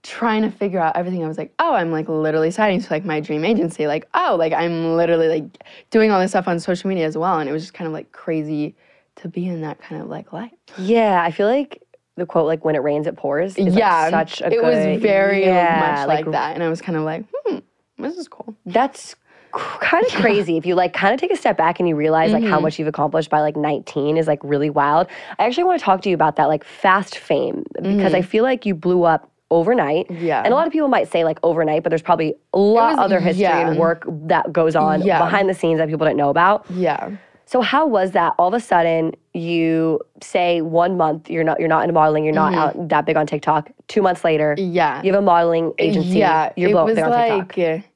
trying 0.04 0.42
to 0.42 0.52
figure 0.52 0.80
out 0.80 0.96
everything. 0.96 1.24
I 1.24 1.28
was 1.28 1.38
like, 1.38 1.54
oh, 1.60 1.74
I'm 1.74 1.92
like 1.92 2.08
literally 2.10 2.52
signing 2.52 2.82
to 2.82 2.90
like 2.94 3.06
my 3.06 3.20
dream 3.20 3.46
agency. 3.46 3.88
Like, 3.88 4.08
oh, 4.14 4.36
like 4.38 4.54
I'm 4.54 4.96
literally 4.96 5.28
like 5.30 5.64
doing 5.90 6.12
all 6.12 6.20
this 6.20 6.32
stuff 6.32 6.48
on 6.48 6.60
social 6.60 6.90
media 6.90 7.06
as 7.06 7.18
well. 7.18 7.40
And 7.40 7.50
it 7.50 7.54
was 7.54 7.64
just 7.64 7.74
kind 7.74 7.88
of 7.88 7.94
like 7.94 8.12
crazy 8.12 8.76
to 9.18 9.30
be 9.30 9.48
in 9.48 9.62
that 9.62 9.80
kind 9.82 10.02
of 10.02 10.10
like 10.10 10.34
life. 10.34 10.52
Yeah, 10.78 11.24
I 11.24 11.32
feel 11.32 11.48
like 11.48 11.82
the 12.16 12.26
quote 12.26 12.46
like 12.46 12.66
"when 12.66 12.76
it 12.76 12.80
rains, 12.80 13.08
it 13.08 13.16
pours." 13.16 13.58
Is 13.58 13.76
yeah. 13.76 14.10
like 14.12 14.30
such 14.30 14.42
a 14.42 14.48
it 14.48 14.62
good, 14.62 14.92
was 14.94 15.02
very 15.02 15.46
yeah, 15.46 16.06
much 16.06 16.08
like, 16.08 16.32
that. 16.32 16.54
And 16.54 16.64
I 16.64 16.70
was 16.70 16.82
kind 16.82 16.98
of 16.98 17.04
like, 17.04 17.26
hmm, 17.46 17.60
this 17.98 18.18
is 18.18 18.28
cool. 18.28 18.56
That's 18.66 19.16
kind 19.54 20.06
of 20.06 20.12
crazy 20.22 20.58
if 20.58 20.66
you 20.66 20.76
like 20.76 20.94
kind 20.94 21.14
of 21.14 21.20
take 21.20 21.32
a 21.32 21.36
step 21.38 21.58
back 21.58 21.80
and 21.80 21.88
you 21.88 21.96
realize 21.96 22.32
like 22.34 22.42
Mm-hmm. 22.44 22.52
how 22.52 22.60
much 22.60 22.78
you've 22.78 22.88
accomplished 22.88 23.30
by 23.30 23.40
like 23.40 23.56
19 23.56 24.18
is 24.18 24.28
like 24.28 24.40
really 24.44 24.70
wild. 24.70 25.08
I 25.40 25.46
actually 25.46 25.64
want 25.64 25.80
to 25.80 25.86
talk 25.86 26.02
to 26.02 26.10
you 26.10 26.16
about 26.16 26.36
that 26.36 26.46
like 26.46 26.64
fast 26.64 27.18
fame 27.18 27.64
because 27.82 28.14
I 28.14 28.22
feel 28.22 28.44
like 28.44 28.66
you 28.66 28.76
blew 28.76 29.04
up 29.04 29.30
overnight. 29.52 30.08
Mm-hmm. 30.08 30.26
Yeah. 30.26 30.42
And 30.44 30.54
a 30.54 30.56
lot 30.56 30.66
of 30.68 30.74
people 30.74 30.88
might 30.88 31.12
say 31.12 31.24
like 31.24 31.40
overnight, 31.44 31.84
but 31.84 31.90
there's 31.90 32.02
probably 32.02 32.36
a 32.54 32.58
lot 32.58 32.92
was- 32.98 33.00
other 33.06 33.20
history 33.20 33.44
yeah. 33.44 33.70
and 33.70 33.78
work 33.80 34.04
that 34.28 34.52
goes 34.52 34.76
on 34.76 35.02
Yeah. 35.04 35.20
behind 35.20 35.48
the 35.50 35.54
scenes 35.54 35.78
that 35.80 35.88
people 35.90 36.06
don't 36.06 36.18
know 36.18 36.30
about. 36.30 36.66
Yeah. 36.72 37.12
So 37.46 37.62
how 37.62 37.86
was 37.86 38.12
that? 38.12 38.34
All 38.40 38.48
of 38.48 38.54
a 38.54 38.60
sudden, 38.60 39.14
you 39.34 40.00
say 40.22 40.62
one 40.62 40.98
month 40.98 41.30
you're 41.30 41.44
not 41.44 41.60
you're 41.60 41.68
not 41.68 41.84
into 41.84 41.94
modeling, 41.94 42.24
you're 42.24 42.34
not 42.34 42.54
out 42.56 42.90
that 42.90 43.06
big 43.06 43.18
on 43.18 43.28
TikTok. 43.28 43.70
Two 43.90 44.02
months 44.02 44.24
later, 44.24 44.56
Mm-hmm. 44.58 44.72
Yeah. 44.74 45.02
you 45.04 45.12
have 45.12 45.22
a 45.22 45.26
modeling 45.26 45.74
agency. 45.78 46.20
Yeah, 46.20 46.52
you're 46.56 46.70
it 46.70 46.74
blowing 46.74 46.88
was 46.88 46.96
big 46.96 47.04
on 47.04 47.12
like 47.12 47.54
TikTok. 47.54 47.90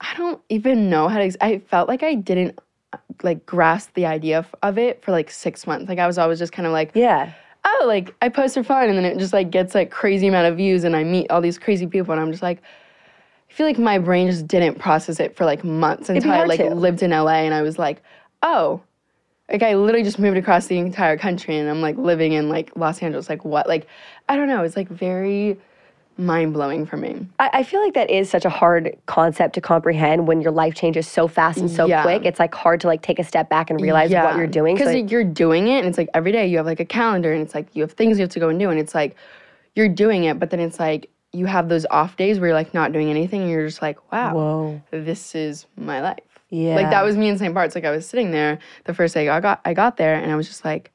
I 0.00 0.14
don't 0.16 0.40
even 0.48 0.88
know 0.90 1.06
how 1.08 1.18
to. 1.18 1.24
Ex- 1.24 1.36
I 1.40 1.58
felt 1.58 1.86
like 1.88 2.02
I 2.02 2.14
didn't 2.14 2.58
like 3.22 3.44
grasp 3.44 3.90
the 3.94 4.06
idea 4.06 4.38
of, 4.38 4.54
of 4.62 4.78
it 4.78 5.02
for 5.04 5.12
like 5.12 5.30
six 5.30 5.66
months. 5.66 5.88
Like 5.88 5.98
I 5.98 6.06
was 6.06 6.16
always 6.18 6.38
just 6.38 6.52
kind 6.52 6.66
of 6.66 6.72
like, 6.72 6.92
Yeah. 6.94 7.32
Oh, 7.64 7.84
like 7.86 8.14
I 8.22 8.28
post 8.28 8.54
for 8.54 8.62
fun, 8.62 8.88
and 8.88 8.96
then 8.96 9.04
it 9.04 9.18
just 9.18 9.32
like 9.32 9.50
gets 9.50 9.74
like 9.74 9.90
crazy 9.90 10.26
amount 10.26 10.46
of 10.46 10.56
views, 10.56 10.84
and 10.84 10.96
I 10.96 11.04
meet 11.04 11.30
all 11.30 11.40
these 11.40 11.58
crazy 11.58 11.86
people, 11.86 12.12
and 12.12 12.20
I'm 12.20 12.30
just 12.30 12.42
like. 12.42 12.62
I 13.50 13.54
feel 13.54 13.66
like 13.66 13.78
my 13.78 13.98
brain 13.98 14.30
just 14.30 14.46
didn't 14.46 14.78
process 14.78 15.18
it 15.20 15.34
for 15.34 15.46
like 15.46 15.64
months 15.64 16.10
until 16.10 16.30
I 16.30 16.44
like 16.44 16.60
to. 16.60 16.74
lived 16.74 17.02
in 17.02 17.12
LA 17.12 17.44
and 17.44 17.54
I 17.54 17.62
was 17.62 17.78
like, 17.78 18.02
oh, 18.42 18.82
like 19.50 19.62
I 19.62 19.74
literally 19.74 20.04
just 20.04 20.18
moved 20.18 20.36
across 20.36 20.66
the 20.66 20.78
entire 20.78 21.16
country 21.16 21.56
and 21.56 21.68
I'm 21.68 21.80
like 21.80 21.96
living 21.96 22.32
in 22.32 22.48
like 22.48 22.70
Los 22.76 23.02
Angeles. 23.02 23.28
Like 23.28 23.44
what? 23.44 23.66
Like 23.66 23.86
I 24.28 24.36
don't 24.36 24.48
know. 24.48 24.62
It's 24.64 24.76
like 24.76 24.88
very 24.88 25.58
mind 26.18 26.52
blowing 26.52 26.84
for 26.84 26.96
me. 26.96 27.26
I, 27.38 27.50
I 27.54 27.62
feel 27.62 27.80
like 27.82 27.94
that 27.94 28.10
is 28.10 28.28
such 28.28 28.44
a 28.44 28.50
hard 28.50 28.96
concept 29.06 29.54
to 29.54 29.60
comprehend 29.60 30.26
when 30.26 30.40
your 30.40 30.50
life 30.50 30.74
changes 30.74 31.06
so 31.06 31.28
fast 31.28 31.58
and 31.58 31.70
so 31.70 31.86
Yeah. 31.86 32.02
quick. 32.02 32.24
It's 32.24 32.40
like 32.40 32.54
hard 32.54 32.80
to 32.82 32.88
like 32.88 33.02
take 33.02 33.18
a 33.20 33.24
step 33.24 33.48
back 33.48 33.70
and 33.70 33.80
realize 33.80 34.10
what 34.10 34.36
you're 34.36 34.48
doing. 34.48 34.74
Because 34.74 34.92
So 34.92 34.98
you're 34.98 35.24
doing 35.24 35.68
it, 35.68 35.78
and 35.78 35.86
it's 35.86 35.96
like 35.96 36.08
every 36.14 36.32
day 36.32 36.46
you 36.48 36.56
have 36.56 36.66
like 36.66 36.80
a 36.80 36.84
calendar, 36.84 37.32
and 37.32 37.40
it's 37.40 37.54
like 37.54 37.68
you 37.74 37.82
have 37.82 37.92
things 37.92 38.18
you 38.18 38.22
have 38.24 38.30
to 38.32 38.40
go 38.40 38.48
and 38.48 38.58
do, 38.58 38.68
and 38.70 38.80
it's 38.80 38.94
like 38.94 39.16
you're 39.74 39.88
doing 39.88 40.24
it, 40.24 40.38
but 40.40 40.50
then 40.50 40.58
it's 40.60 40.80
like 40.80 41.08
you 41.32 41.46
have 41.46 41.68
those 41.68 41.86
off 41.90 42.16
days 42.16 42.40
where 42.40 42.48
you're 42.48 42.56
like 42.56 42.74
not 42.74 42.92
doing 42.92 43.10
anything, 43.10 43.42
and 43.42 43.50
you're 43.50 43.66
just 43.66 43.80
like, 43.80 44.12
wow, 44.12 44.34
Whoa. 44.34 44.82
this 44.90 45.34
is 45.36 45.66
my 45.76 46.00
life. 46.02 46.18
Yeah. 46.50 46.74
like 46.76 46.90
that 46.90 47.04
was 47.04 47.16
me 47.16 47.28
in 47.28 47.38
St. 47.38 47.52
Bart's. 47.54 47.74
Like 47.76 47.84
I 47.84 47.90
was 47.90 48.08
sitting 48.08 48.30
there 48.32 48.58
the 48.84 48.94
first 48.94 49.14
day 49.14 49.28
I 49.28 49.38
got 49.40 49.60
I 49.64 49.72
got 49.72 49.96
there, 49.98 50.14
and 50.16 50.32
I 50.32 50.36
was 50.36 50.48
just 50.48 50.64
like. 50.64 50.90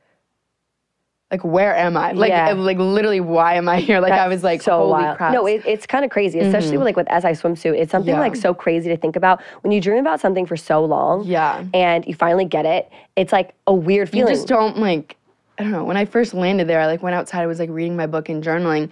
Like 1.34 1.44
where 1.44 1.76
am 1.76 1.98
I? 1.98 2.12
Like 2.12 2.30
Yeah. 2.30 2.52
Uh, 2.52 2.56
like 2.58 2.78
literally 2.78 3.20
why 3.20 3.56
am 3.56 3.68
I 3.68 3.80
here? 3.80 4.00
Like 4.00 4.14
I 4.14 4.28
was 4.28 4.44
like 4.44 4.62
so 4.62 4.78
holy 4.78 4.92
wild. 4.92 5.18
crap. 5.18 5.34
No, 5.34 5.48
it, 5.48 5.64
it's 5.66 5.88
kind 5.88 6.06
of 6.06 6.12
crazy, 6.12 6.38
mm-hmm. 6.38 6.46
especially 6.46 6.78
with, 6.78 6.86
like 6.86 6.96
with 6.96 7.08
SI 7.08 7.30
swimsuit. 7.30 7.76
It's 7.76 7.90
something 7.92 8.14
Yeah. 8.14 8.20
like 8.20 8.36
so 8.36 8.54
crazy 8.54 8.88
to 8.90 8.98
think 8.98 9.16
about 9.16 9.42
when 9.62 9.72
you 9.72 9.82
dream 9.82 9.98
about 9.98 10.20
something 10.20 10.46
for 10.46 10.56
so 10.56 10.86
long. 10.86 11.24
Yeah. 11.26 11.66
And 11.74 12.06
you 12.06 12.14
finally 12.14 12.46
get 12.46 12.68
it. 12.68 12.88
It's 13.16 13.34
like 13.34 13.56
a 13.66 13.74
weird 13.74 14.10
feeling. 14.10 14.28
you 14.28 14.36
just 14.36 14.48
don't 14.48 14.78
like 14.78 15.18
I 15.58 15.64
don't 15.64 15.72
know. 15.72 15.84
When 15.86 15.98
I 15.98 16.06
first 16.06 16.36
landed 16.36 16.68
there, 16.68 16.80
I 16.80 16.86
like 16.86 17.02
went 17.02 17.16
outside, 17.16 17.42
I 17.42 17.48
was 17.48 17.58
like 17.58 17.72
reading 17.72 17.96
my 17.96 18.06
book 18.06 18.30
and 18.30 18.44
journaling 18.44 18.92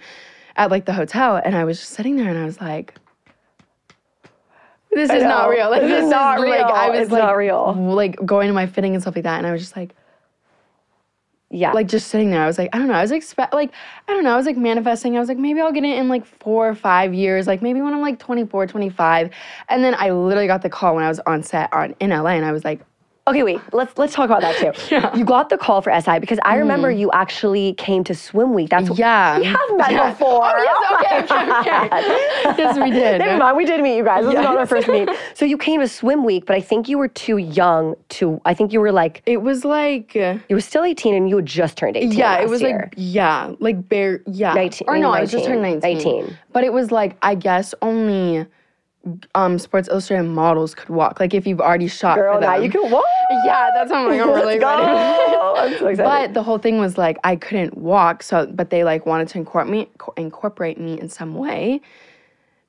at 0.56 0.68
like 0.68 0.84
the 0.84 0.92
hotel 0.94 1.40
and 1.44 1.54
I 1.54 1.62
was 1.62 1.78
just 1.78 1.90
sitting 1.92 2.16
there 2.16 2.28
and 2.28 2.36
I 2.38 2.44
was 2.44 2.60
like 2.60 2.94
this 4.90 5.10
is 5.10 5.22
not 5.22 5.48
real. 5.48 5.70
Like 5.70 5.82
This 5.82 6.02
is 6.04 6.10
not 6.10 6.40
real. 6.40 6.50
like. 6.50 6.64
I 6.64 6.90
was 6.90 7.00
It's 7.02 7.10
like 7.12 7.22
not 7.22 7.36
real. 7.36 7.72
like 7.72 8.16
going 8.26 8.48
to 8.48 8.52
my 8.52 8.66
fitting 8.66 8.94
and 8.94 9.00
stuff 9.02 9.14
like 9.14 9.24
that 9.24 9.38
and 9.38 9.46
I 9.46 9.52
was 9.52 9.60
just 9.62 9.76
like 9.76 9.94
yeah. 11.52 11.72
like 11.72 11.86
just 11.86 12.08
sitting 12.08 12.30
there. 12.30 12.42
I 12.42 12.46
was 12.46 12.58
like, 12.58 12.70
I 12.72 12.78
don't 12.78 12.88
know. 12.88 12.94
I 12.94 13.02
was 13.02 13.12
expect 13.12 13.52
like 13.52 13.70
I 14.08 14.12
don't 14.12 14.24
know. 14.24 14.32
I 14.32 14.36
was 14.36 14.46
like 14.46 14.56
manifesting. 14.56 15.16
I 15.16 15.20
was 15.20 15.28
like 15.28 15.38
maybe 15.38 15.60
I'll 15.60 15.72
get 15.72 15.84
it 15.84 15.98
in 15.98 16.08
like 16.08 16.24
4 16.24 16.68
or 16.70 16.74
5 16.74 17.14
years, 17.14 17.46
like 17.46 17.62
maybe 17.62 17.80
when 17.80 17.92
I'm 17.92 18.00
like 18.00 18.18
24, 18.18 18.66
25. 18.66 19.30
And 19.68 19.84
then 19.84 19.94
I 19.96 20.10
literally 20.10 20.46
got 20.46 20.62
the 20.62 20.70
call 20.70 20.94
when 20.94 21.04
I 21.04 21.08
was 21.08 21.20
on 21.20 21.42
set 21.42 21.72
on 21.72 21.94
in 22.00 22.10
LA 22.10 22.30
and 22.30 22.44
I 22.44 22.52
was 22.52 22.64
like, 22.64 22.80
Okay, 23.28 23.44
wait. 23.44 23.60
Let's 23.72 23.96
let's 23.98 24.14
talk 24.14 24.24
about 24.24 24.40
that 24.40 24.56
too. 24.56 24.72
Yeah. 24.92 25.14
You 25.14 25.24
got 25.24 25.48
the 25.48 25.56
call 25.56 25.80
for 25.80 25.92
SI 26.00 26.18
because 26.18 26.40
I 26.44 26.56
remember 26.56 26.90
you 26.90 27.10
actually 27.12 27.74
came 27.74 28.02
to 28.04 28.14
Swim 28.14 28.52
Week. 28.52 28.68
That's 28.68 28.90
yeah. 28.98 29.38
we 29.38 29.44
have 29.44 29.58
met 29.76 29.92
Yeah. 29.92 30.10
before. 30.10 30.42
Oh, 30.44 30.62
yes, 30.62 31.30
okay, 31.30 31.50
okay, 31.60 31.86
okay. 31.86 32.62
yes, 32.62 32.78
we 32.78 32.90
did. 32.90 33.18
Never 33.20 33.38
mind, 33.38 33.56
we 33.56 33.64
did 33.64 33.80
meet 33.80 33.96
you 33.96 34.04
guys. 34.04 34.24
This 34.24 34.34
is 34.34 34.40
not 34.40 34.56
our 34.56 34.66
first 34.66 34.88
meet. 34.88 35.08
So 35.34 35.44
you 35.44 35.56
came 35.56 35.80
to 35.80 35.88
Swim 35.88 36.24
Week, 36.24 36.46
but 36.46 36.56
I 36.56 36.60
think 36.60 36.88
you 36.88 36.98
were 36.98 37.08
too 37.08 37.36
young 37.38 37.94
to. 38.10 38.40
I 38.44 38.54
think 38.54 38.72
you 38.72 38.80
were 38.80 38.92
like 38.92 39.22
It 39.24 39.42
was 39.42 39.64
like 39.64 40.16
uh, 40.16 40.38
you 40.48 40.56
were 40.56 40.60
still 40.60 40.84
18 40.84 41.14
and 41.14 41.28
you 41.30 41.36
had 41.36 41.46
just 41.46 41.78
turned 41.78 41.96
18. 41.96 42.12
yeah, 42.18 42.40
it 42.40 42.48
was 42.48 42.60
year. 42.60 42.80
like 42.80 42.94
yeah, 42.96 43.54
like 43.60 43.88
bare 43.88 44.20
yeah. 44.26 44.52
19 44.54 44.88
or 44.88 44.98
no, 44.98 45.12
I 45.12 45.26
just 45.26 45.44
turned 45.44 45.62
19. 45.62 45.96
18. 45.98 46.38
But 46.52 46.64
it 46.64 46.72
was 46.72 46.90
like 46.90 47.16
I 47.22 47.36
guess 47.36 47.72
only 47.82 48.46
um 49.34 49.58
Sports 49.58 49.88
Illustrated 49.88 50.24
models 50.24 50.74
could 50.74 50.88
walk. 50.88 51.18
Like 51.20 51.34
if 51.34 51.46
you've 51.46 51.60
already 51.60 51.88
shot 51.88 52.16
girl. 52.16 52.40
Now 52.40 52.56
you 52.56 52.70
can 52.70 52.90
walk. 52.90 53.04
Yeah, 53.44 53.70
that's 53.74 53.90
how 53.90 54.04
I'm 54.04 54.10
like 54.10 54.20
I'm 54.20 54.28
really 54.28 54.58
ready. 54.58 54.62
I'm 54.82 55.78
so 55.78 55.86
excited. 55.88 55.98
But 55.98 56.34
the 56.34 56.42
whole 56.42 56.58
thing 56.58 56.78
was 56.78 56.98
like 56.98 57.18
I 57.24 57.36
couldn't 57.36 57.76
walk, 57.76 58.22
so 58.22 58.46
but 58.46 58.70
they 58.70 58.84
like 58.84 59.06
wanted 59.06 59.28
to 59.28 59.38
incorporate 59.38 59.72
me, 59.72 59.88
co- 59.98 60.14
incorporate 60.16 60.78
me 60.78 61.00
in 61.00 61.08
some 61.08 61.34
way. 61.34 61.80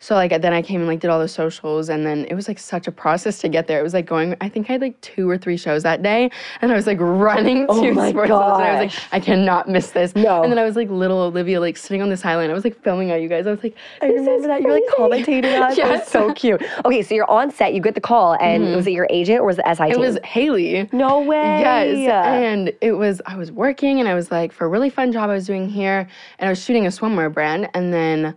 So 0.03 0.15
like 0.15 0.41
then 0.41 0.51
I 0.51 0.61
came 0.61 0.81
and 0.81 0.87
like 0.89 0.99
did 0.99 1.09
all 1.09 1.19
the 1.21 1.29
socials, 1.29 1.87
and 1.87 2.05
then 2.05 2.25
it 2.25 2.35
was 2.35 2.49
like 2.49 2.59
such 2.59 2.87
a 2.87 2.91
process 2.91 3.39
to 3.39 3.47
get 3.47 3.67
there. 3.67 3.79
It 3.79 3.83
was 3.83 3.93
like 3.93 4.05
going. 4.05 4.35
I 4.41 4.49
think 4.49 4.69
I 4.69 4.73
had 4.73 4.81
like 4.81 4.99
two 4.99 5.29
or 5.29 5.37
three 5.37 5.55
shows 5.55 5.81
that 5.83 6.03
day, 6.03 6.29
and 6.61 6.73
I 6.73 6.75
was 6.75 6.85
like 6.85 6.97
running 6.99 7.65
Oh 7.69 7.81
to 7.81 7.93
Sports 8.09 8.29
Illustrated. 8.29 8.33
I 8.33 8.83
was 8.83 8.93
like, 8.93 9.03
I 9.13 9.19
cannot 9.21 9.69
miss 9.69 9.91
this. 9.91 10.13
No. 10.13 10.43
And 10.43 10.51
then 10.51 10.59
I 10.59 10.65
was 10.65 10.75
like 10.75 10.89
little 10.89 11.19
Olivia, 11.19 11.61
like 11.61 11.77
sitting 11.77 12.01
on 12.01 12.09
this 12.09 12.25
island. 12.25 12.51
I 12.51 12.53
was 12.53 12.65
like 12.65 12.77
filming 12.83 13.11
all 13.11 13.17
you 13.17 13.29
guys. 13.29 13.47
I 13.47 13.51
was 13.51 13.63
like, 13.63 13.77
I 14.01 14.07
remember 14.07 14.45
that 14.49 14.61
you're 14.61 14.73
like 14.73 14.83
commentating 14.93 15.61
on. 15.63 15.73
Yes. 15.73 16.11
so 16.11 16.33
cute. 16.35 16.61
Okay, 16.83 17.01
so 17.01 17.15
you're 17.15 17.31
on 17.31 17.49
set. 17.49 17.73
You 17.73 17.79
get 17.79 17.95
the 17.95 18.01
call, 18.01 18.33
and 18.41 18.61
mm-hmm. 18.61 18.75
was 18.75 18.85
it 18.85 18.91
your 18.91 19.07
agent 19.09 19.39
or 19.39 19.45
was 19.45 19.57
it 19.57 19.77
SI 19.77 19.91
It 19.91 19.99
was 19.99 20.17
Haley. 20.25 20.89
no 20.91 21.21
way. 21.21 21.61
Yes, 21.61 22.27
and 22.27 22.73
it 22.81 22.91
was 22.91 23.21
I 23.25 23.37
was 23.37 23.53
working 23.53 24.01
and 24.01 24.09
I 24.09 24.15
was 24.15 24.31
like 24.31 24.51
for 24.51 24.65
a 24.65 24.67
really 24.67 24.89
fun 24.89 25.13
job 25.13 25.29
I 25.29 25.33
was 25.33 25.47
doing 25.47 25.69
here 25.69 26.09
and 26.39 26.47
I 26.49 26.51
was 26.51 26.61
shooting 26.61 26.87
a 26.87 26.89
swimwear 26.89 27.33
brand 27.33 27.69
and 27.73 27.93
then 27.93 28.35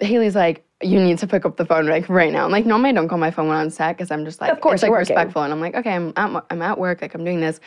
Haley's 0.00 0.34
like 0.34 0.64
you 0.82 1.00
need 1.00 1.18
to 1.18 1.26
pick 1.26 1.46
up 1.46 1.56
the 1.56 1.64
phone 1.64 1.86
like 1.86 2.08
right 2.08 2.32
now. 2.32 2.44
I'm 2.44 2.50
like 2.50 2.66
normally 2.66 2.90
I 2.90 2.92
don't 2.92 3.08
call 3.08 3.18
my 3.18 3.30
phone 3.30 3.48
when 3.48 3.56
I'm 3.56 3.64
on 3.66 3.70
set 3.70 3.96
because 3.96 4.10
I'm 4.10 4.24
just 4.24 4.40
like 4.40 4.52
Of 4.52 4.60
course, 4.60 4.74
it's 4.74 4.82
like 4.82 4.90
working. 4.90 5.00
respectful 5.16 5.42
and 5.42 5.52
I'm 5.52 5.60
like 5.60 5.74
okay 5.74 5.94
I'm 5.94 6.12
at, 6.16 6.44
I'm 6.50 6.60
at 6.62 6.78
work 6.78 7.00
like 7.02 7.14
I'm 7.14 7.24
doing 7.24 7.40
this. 7.40 7.60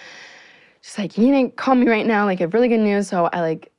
She's 0.81 0.97
like 0.97 1.17
you 1.17 1.31
need 1.31 1.49
to 1.49 1.55
call 1.55 1.75
me 1.75 1.87
right 1.87 2.05
now 2.05 2.25
like 2.25 2.39
I 2.39 2.43
have 2.43 2.53
really 2.53 2.67
good 2.67 2.79
news 2.79 3.07
so 3.07 3.29
I 3.33 3.41
like 3.41 3.71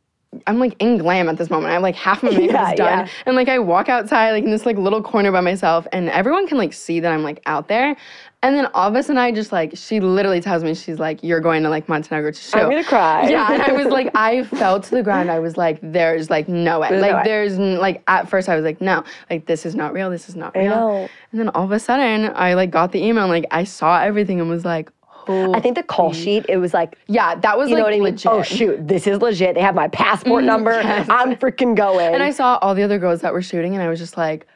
I'm 0.46 0.60
like 0.60 0.76
in 0.78 0.96
glam 0.98 1.28
at 1.28 1.38
this 1.38 1.50
moment. 1.50 1.70
I 1.70 1.74
have 1.74 1.82
like 1.82 1.96
half 1.96 2.22
my 2.22 2.30
makeup 2.36 2.50
Yeah, 2.52 2.74
done. 2.74 2.98
yeah. 3.00 3.08
And 3.26 3.34
like 3.34 3.48
I 3.48 3.58
walk 3.58 3.88
outside 3.88 4.30
like 4.30 4.44
in 4.44 4.50
this 4.50 4.64
like 4.64 4.76
little 4.78 5.02
corner 5.02 5.32
by 5.32 5.40
myself 5.40 5.88
and 5.92 6.08
everyone 6.08 6.46
can 6.46 6.56
like 6.56 6.72
see 6.72 7.00
that 7.00 7.10
I'm 7.12 7.24
like 7.24 7.42
out 7.46 7.66
there. 7.66 7.96
And 8.42 8.54
then 8.56 8.66
all 8.72 8.88
of 8.88 8.94
a 8.94 9.02
sudden 9.02 9.18
I 9.18 9.32
just 9.32 9.50
like 9.50 9.72
she 9.76 9.98
literally 9.98 10.40
tells 10.40 10.62
me 10.62 10.72
she's 10.74 11.00
like, 11.00 11.24
You're 11.24 11.40
going 11.40 11.64
to 11.64 11.68
like 11.68 11.88
Montenegro 11.88 12.30
to 12.30 12.40
show. 12.40 12.60
I'm 12.60 12.70
gonna 12.70 12.84
cry. 12.84 13.28
Yeah. 13.30 13.52
And 13.52 13.60
I 13.60 13.72
was 13.72 13.88
like, 13.88 14.12
I 14.14 14.44
fell 14.56 14.80
to 14.80 14.90
the 14.90 15.02
ground. 15.02 15.32
I 15.32 15.40
was 15.40 15.56
like, 15.56 15.80
there's 15.82 16.30
like 16.30 16.48
no 16.48 16.78
way. 16.78 16.90
There's 16.90 17.02
no 17.02 17.08
like 17.08 17.16
way. 17.16 17.22
there's 17.24 17.54
n- 17.58 17.78
like 17.78 18.02
at 18.06 18.28
first 18.30 18.48
I 18.48 18.54
was 18.54 18.64
like, 18.64 18.80
no, 18.80 19.02
like 19.30 19.46
this 19.46 19.66
is 19.66 19.74
not 19.74 19.92
real. 19.92 20.10
This 20.10 20.28
is 20.28 20.36
not 20.36 20.54
real. 20.56 21.08
And 21.32 21.40
then 21.40 21.48
all 21.50 21.64
of 21.64 21.72
a 21.72 21.80
sudden 21.80 22.30
I 22.36 22.54
like 22.54 22.70
got 22.70 22.92
the 22.92 23.02
email 23.04 23.24
and 23.24 23.32
like 23.32 23.46
I 23.50 23.64
saw 23.64 23.98
everything 24.00 24.40
and 24.40 24.48
was 24.48 24.64
like, 24.64 24.90
oh 25.30 25.54
I 25.54 25.60
think 25.60 25.76
the 25.76 25.82
call 25.82 26.12
sheet, 26.12 26.44
it 26.48 26.56
was 26.56 26.74
like, 26.74 26.98
yeah, 27.06 27.34
that 27.36 27.56
was 27.56 27.70
you 27.70 27.76
like 27.76 27.80
know 27.80 27.84
what 27.84 27.94
I 27.94 27.96
mean? 27.96 28.02
legit. 28.02 28.26
Oh 28.26 28.42
shoot, 28.42 28.86
this 28.86 29.06
is 29.06 29.20
legit. 29.20 29.54
They 29.54 29.60
have 29.60 29.74
my 29.74 29.88
passport 29.88 30.42
mm, 30.42 30.46
number. 30.46 30.72
yes. 30.72 31.06
I'm 31.08 31.36
freaking 31.36 31.76
going. 31.76 32.12
And 32.12 32.22
I 32.22 32.30
saw 32.30 32.58
all 32.58 32.74
the 32.74 32.82
other 32.82 32.98
girls 32.98 33.20
that 33.20 33.32
were 33.32 33.42
shooting, 33.42 33.74
and 33.74 33.82
I 33.82 33.88
was 33.88 33.98
just 33.98 34.16
like, 34.16 34.46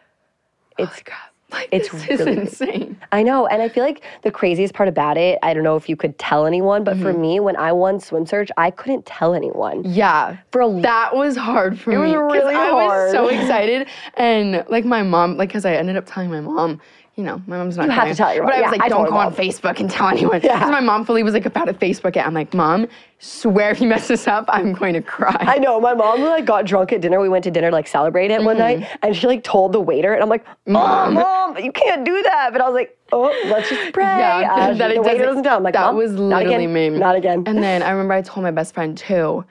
it's 0.79 0.91
"Holy 0.91 1.03
crap! 1.03 1.35
Like, 1.51 1.69
it's 1.71 1.95
really- 1.95 2.33
insane." 2.41 3.01
I 3.13 3.23
know, 3.23 3.47
and 3.47 3.63
I 3.63 3.69
feel 3.69 3.85
like 3.85 4.03
the 4.23 4.31
craziest 4.31 4.75
part 4.75 4.89
about 4.89 5.17
it, 5.17 5.39
I 5.43 5.55
don't 5.55 5.63
know 5.63 5.77
if 5.77 5.89
you 5.89 5.97
could 5.97 6.19
tell 6.19 6.47
anyone, 6.47 6.83
but 6.83 6.97
for 6.97 7.13
mm-hmm. 7.13 7.21
me, 7.21 7.41
when 7.41 7.57
I 7.57 7.71
won 7.73 8.01
Swim 8.01 8.27
Search, 8.27 8.51
I 8.57 8.71
couldn't 8.71 9.07
tell 9.07 9.35
anyone. 9.35 9.83
Yeah, 9.85 10.37
For 10.51 10.63
a 10.63 10.81
that 10.81 11.15
was 11.15 11.37
hard 11.37 11.79
for 11.79 11.91
me. 11.91 11.97
It 11.97 11.99
was 12.01 12.15
really 12.15 12.55
I 12.55 12.73
was 12.73 13.13
so 13.13 13.29
excited, 13.37 13.87
and 14.15 14.65
like 14.69 14.85
my 14.85 15.03
mom, 15.03 15.37
like 15.37 15.51
because 15.51 15.65
I 15.65 15.75
ended 15.75 15.97
up 15.97 16.07
telling 16.07 16.31
my 16.31 16.41
mom. 16.41 16.81
You 17.17 17.23
know, 17.23 17.41
my 17.47 17.59
mom's 17.59 17.77
not. 17.77 17.87
You 17.87 17.93
have 17.93 18.09
to 18.09 18.15
tell 18.17 18.35
your 18.35 18.45
But. 18.45 18.55
I 18.55 18.63
was 18.63 18.73
like, 18.73 18.83
I 18.83 18.89
don't 18.89 19.09
go 19.09 19.17
on 19.17 19.27
mom. 19.27 19.35
Facebook 19.35 19.79
and 19.79 19.89
tell 19.89 20.09
anyone. 20.09 20.41
Because 20.41 20.71
my 20.71 20.81
mom 20.81 21.05
fully 21.05 21.23
was 21.23 21.33
like 21.33 21.47
about 21.47 21.67
to 21.67 21.73
Facebook 21.75 22.17
it. 22.17 22.27
I'm 22.27 22.35
like, 22.35 22.53
mom, 22.53 22.89
swear 23.21 23.71
if 23.71 23.81
you 23.81 23.87
mess 23.87 24.09
this 24.09 24.27
up, 24.27 24.47
I'm 24.49 24.73
going 24.73 24.95
to 24.95 25.01
cry. 25.01 25.37
I 25.39 25.59
know, 25.59 25.81
my 25.81 25.95
mom 25.95 26.23
like 26.23 26.45
got 26.45 26.65
drunk 26.67 26.93
at 26.93 27.01
dinner. 27.03 27.21
We 27.21 27.29
went 27.29 27.45
to 27.45 27.53
dinner 27.53 27.71
like 27.71 27.87
celebrate 27.87 28.33
it 28.33 28.43
one 28.43 28.59
night, 28.59 28.89
and 29.03 29.15
she 29.15 29.29
like 29.29 29.45
told 29.45 29.73
the 29.73 29.81
waiter, 29.81 30.13
and 30.13 30.25
I'm 30.25 30.29
like, 30.29 30.45
Mom, 30.67 31.15
mom, 31.15 31.57
you 31.59 31.71
can't 31.71 32.05
do 32.05 32.21
that. 32.25 32.51
But 32.53 32.61
I 32.61 32.67
was 32.67 32.75
like, 32.75 32.99
oh, 33.13 33.23
let's 33.47 33.71
just 33.71 33.93
pray. 33.93 34.03
Yeah, 34.05 34.49
Uh, 34.53 34.75
that 34.75 34.89
the 34.89 34.95
it 34.95 35.03
waiter 35.03 35.25
doesn't- 35.25 35.45
tell. 35.45 35.59
I'm 35.59 35.63
like, 35.63 35.75
that 35.75 35.87
Mom, 35.87 35.97
was 35.97 36.13
not 36.13 36.43
again, 36.45 36.73
me. 36.73 36.91
Not 36.91 37.15
again. 37.15 37.45
And 37.47 37.63
then 37.63 37.85
I 37.85 37.91
remember 37.91 38.15
I 38.15 38.23
told 38.23 38.43
my 38.43 38.51
best 38.51 38.75
friend 38.75 38.99
too. 38.99 39.45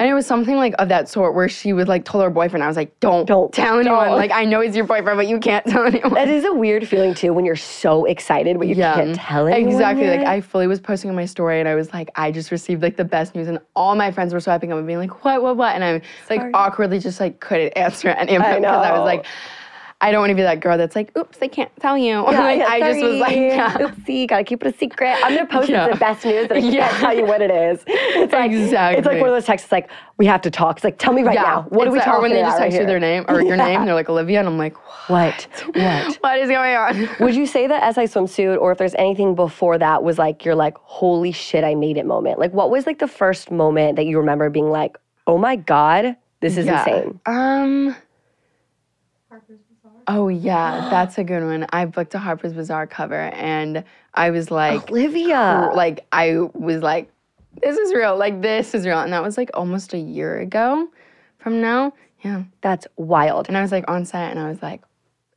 And 0.00 0.08
it 0.08 0.14
was 0.14 0.26
something 0.26 0.56
like 0.56 0.74
of 0.78 0.88
that 0.88 1.10
sort 1.10 1.34
where 1.34 1.46
she 1.46 1.74
was 1.74 1.86
like 1.86 2.06
told 2.06 2.24
her 2.24 2.30
boyfriend. 2.30 2.64
I 2.64 2.68
was 2.68 2.76
like, 2.76 2.98
don't, 3.00 3.26
Don't, 3.26 3.52
tell 3.52 3.78
anyone. 3.78 4.08
don't. 4.08 4.16
Like 4.16 4.30
I 4.30 4.46
know 4.46 4.62
he's 4.62 4.74
your 4.74 4.86
boyfriend, 4.86 5.18
but 5.18 5.28
you 5.28 5.38
can't 5.38 5.66
tell 5.66 5.84
anyone. 5.84 6.14
that 6.14 6.26
is 6.26 6.46
a 6.46 6.54
weird 6.54 6.88
feeling 6.88 7.12
too 7.12 7.34
when 7.34 7.44
you're 7.44 7.54
so 7.54 8.06
excited, 8.06 8.56
but 8.56 8.66
you 8.66 8.76
can't 8.76 9.14
tell 9.14 9.46
anyone. 9.46 9.70
Exactly. 9.70 10.08
Like. 10.08 10.26
I 10.26 10.40
fully 10.40 10.66
was 10.66 10.80
posting 10.80 11.10
on 11.10 11.16
my 11.16 11.26
story 11.26 11.60
and 11.60 11.68
I 11.68 11.74
was 11.74 11.92
like, 11.92 12.08
I 12.16 12.30
just 12.32 12.50
received 12.50 12.80
like 12.80 12.96
the 12.96 13.04
best 13.04 13.34
news 13.34 13.46
and 13.46 13.58
all 13.76 13.94
my 13.94 14.10
friends 14.10 14.32
were 14.32 14.40
swiping 14.40 14.72
up 14.72 14.78
and 14.78 14.86
being 14.86 14.98
like, 14.98 15.22
what, 15.22 15.42
what, 15.42 15.58
what? 15.58 15.74
And 15.74 15.84
I 15.84 15.92
like 16.30 16.40
Sorry. 16.40 16.52
awkwardly 16.54 16.98
just 16.98 17.20
like 17.20 17.40
couldn't 17.40 17.72
answer 17.76 18.08
any 18.08 18.36
of 18.36 18.42
it 18.42 18.60
because 18.60 18.86
I 18.86 18.92
was 18.92 19.04
like, 19.04 19.26
I 20.02 20.10
don't 20.12 20.20
want 20.20 20.30
to 20.30 20.34
be 20.34 20.42
that 20.42 20.60
girl 20.60 20.78
that's 20.78 20.96
like, 20.96 21.14
oops, 21.16 21.38
I 21.42 21.48
can't 21.48 21.70
tell 21.78 21.98
you. 21.98 22.24
Yeah, 22.30 22.40
like, 22.40 22.58
yeah, 22.60 22.66
I 22.68 22.80
just 22.80 23.02
was 23.02 23.16
like, 23.20 23.36
yeah. 23.36 23.74
oopsie, 23.78 24.26
gotta 24.26 24.44
keep 24.44 24.64
it 24.64 24.74
a 24.74 24.78
secret. 24.78 25.16
I'm 25.22 25.34
gonna 25.34 25.46
post 25.46 25.68
Yeah. 25.68 25.88
the 25.88 25.96
best 25.96 26.24
news 26.24 26.48
that 26.48 26.56
I 26.56 26.60
Yeah. 26.60 26.88
can't 26.88 27.00
tell 27.00 27.16
you 27.16 27.24
what 27.26 27.42
it 27.42 27.50
is. 27.50 27.82
It's 27.86 28.32
like 28.32 28.50
it's 28.52 28.72
like 29.06 29.20
one 29.20 29.28
of 29.28 29.34
those 29.34 29.44
texts 29.44 29.70
like 29.70 29.90
we 30.16 30.24
have 30.26 30.40
to 30.42 30.50
talk. 30.50 30.76
It's 30.78 30.84
like 30.84 30.98
tell 30.98 31.12
me 31.12 31.22
right 31.22 31.34
now. 31.34 31.66
What 31.68 31.86
are 31.86 31.88
It's 31.88 31.92
we 31.92 31.98
like- 31.98 32.04
talking 32.06 32.18
Or 32.18 32.22
when 32.22 32.30
they 32.32 32.40
just 32.40 32.58
right 32.58 32.64
text 32.70 32.78
you 32.80 32.86
their 32.86 33.00
name 33.00 33.24
or 33.28 33.42
your 33.42 33.56
name, 33.56 33.84
they're 33.84 33.94
like 33.94 34.08
Olivia, 34.08 34.38
and 34.40 34.48
I'm 34.48 34.56
like, 34.58 34.74
What? 35.10 35.46
What? 35.74 36.14
what 36.22 36.38
is 36.38 36.48
going 36.48 36.74
on? 36.76 37.08
Would 37.20 37.34
you 37.34 37.46
say 37.46 37.66
that 37.66 37.94
SI 37.94 38.02
swimsuit, 38.02 38.58
or 38.58 38.72
if 38.72 38.78
there's 38.78 38.94
anything 38.94 39.34
before 39.34 39.76
that, 39.78 40.02
was 40.02 40.16
like 40.18 40.44
your 40.44 40.54
like 40.54 40.76
holy 40.78 41.32
shit 41.32 41.62
I 41.62 41.74
made 41.74 41.96
it 41.98 42.06
moment? 42.06 42.38
Like 42.38 42.52
what 42.54 42.70
was 42.70 42.86
like 42.86 43.00
the 43.00 43.08
first 43.08 43.50
moment 43.50 43.96
that 43.96 44.06
you 44.06 44.18
remember 44.18 44.48
being 44.50 44.70
like, 44.70 44.96
oh 45.26 45.36
my 45.36 45.56
god, 45.56 46.16
this 46.40 46.56
is 46.56 46.66
insane? 46.66 47.20
Um. 47.26 47.94
Oh 50.06 50.28
yeah, 50.28 50.88
that's 50.90 51.18
a 51.18 51.24
good 51.32 51.42
one. 51.42 51.66
I 51.72 51.84
booked 51.86 52.14
a 52.14 52.18
Harper's 52.18 52.52
Bazaar 52.52 52.86
cover, 52.86 53.14
and 53.34 53.84
I 54.14 54.30
was 54.30 54.50
like, 54.50 54.90
Olivia. 54.90 55.70
like 55.74 56.06
I 56.12 56.38
was 56.54 56.82
like, 56.82 57.10
this 57.62 57.76
is 57.76 57.94
real. 57.94 58.16
Like 58.16 58.40
this 58.42 58.74
is 58.74 58.86
real, 58.86 59.00
and 59.00 59.12
that 59.12 59.22
was 59.22 59.36
like 59.36 59.50
almost 59.54 59.92
a 59.94 59.98
year 59.98 60.38
ago 60.40 60.88
from 61.38 61.60
now. 61.60 61.92
Yeah, 62.22 62.42
That's 62.60 62.86
wild. 62.96 63.48
and 63.48 63.56
I 63.56 63.62
was 63.62 63.72
like 63.72 63.88
on 63.88 64.04
set, 64.04 64.30
and 64.30 64.38
I 64.38 64.48
was 64.50 64.60
like, 64.62 64.82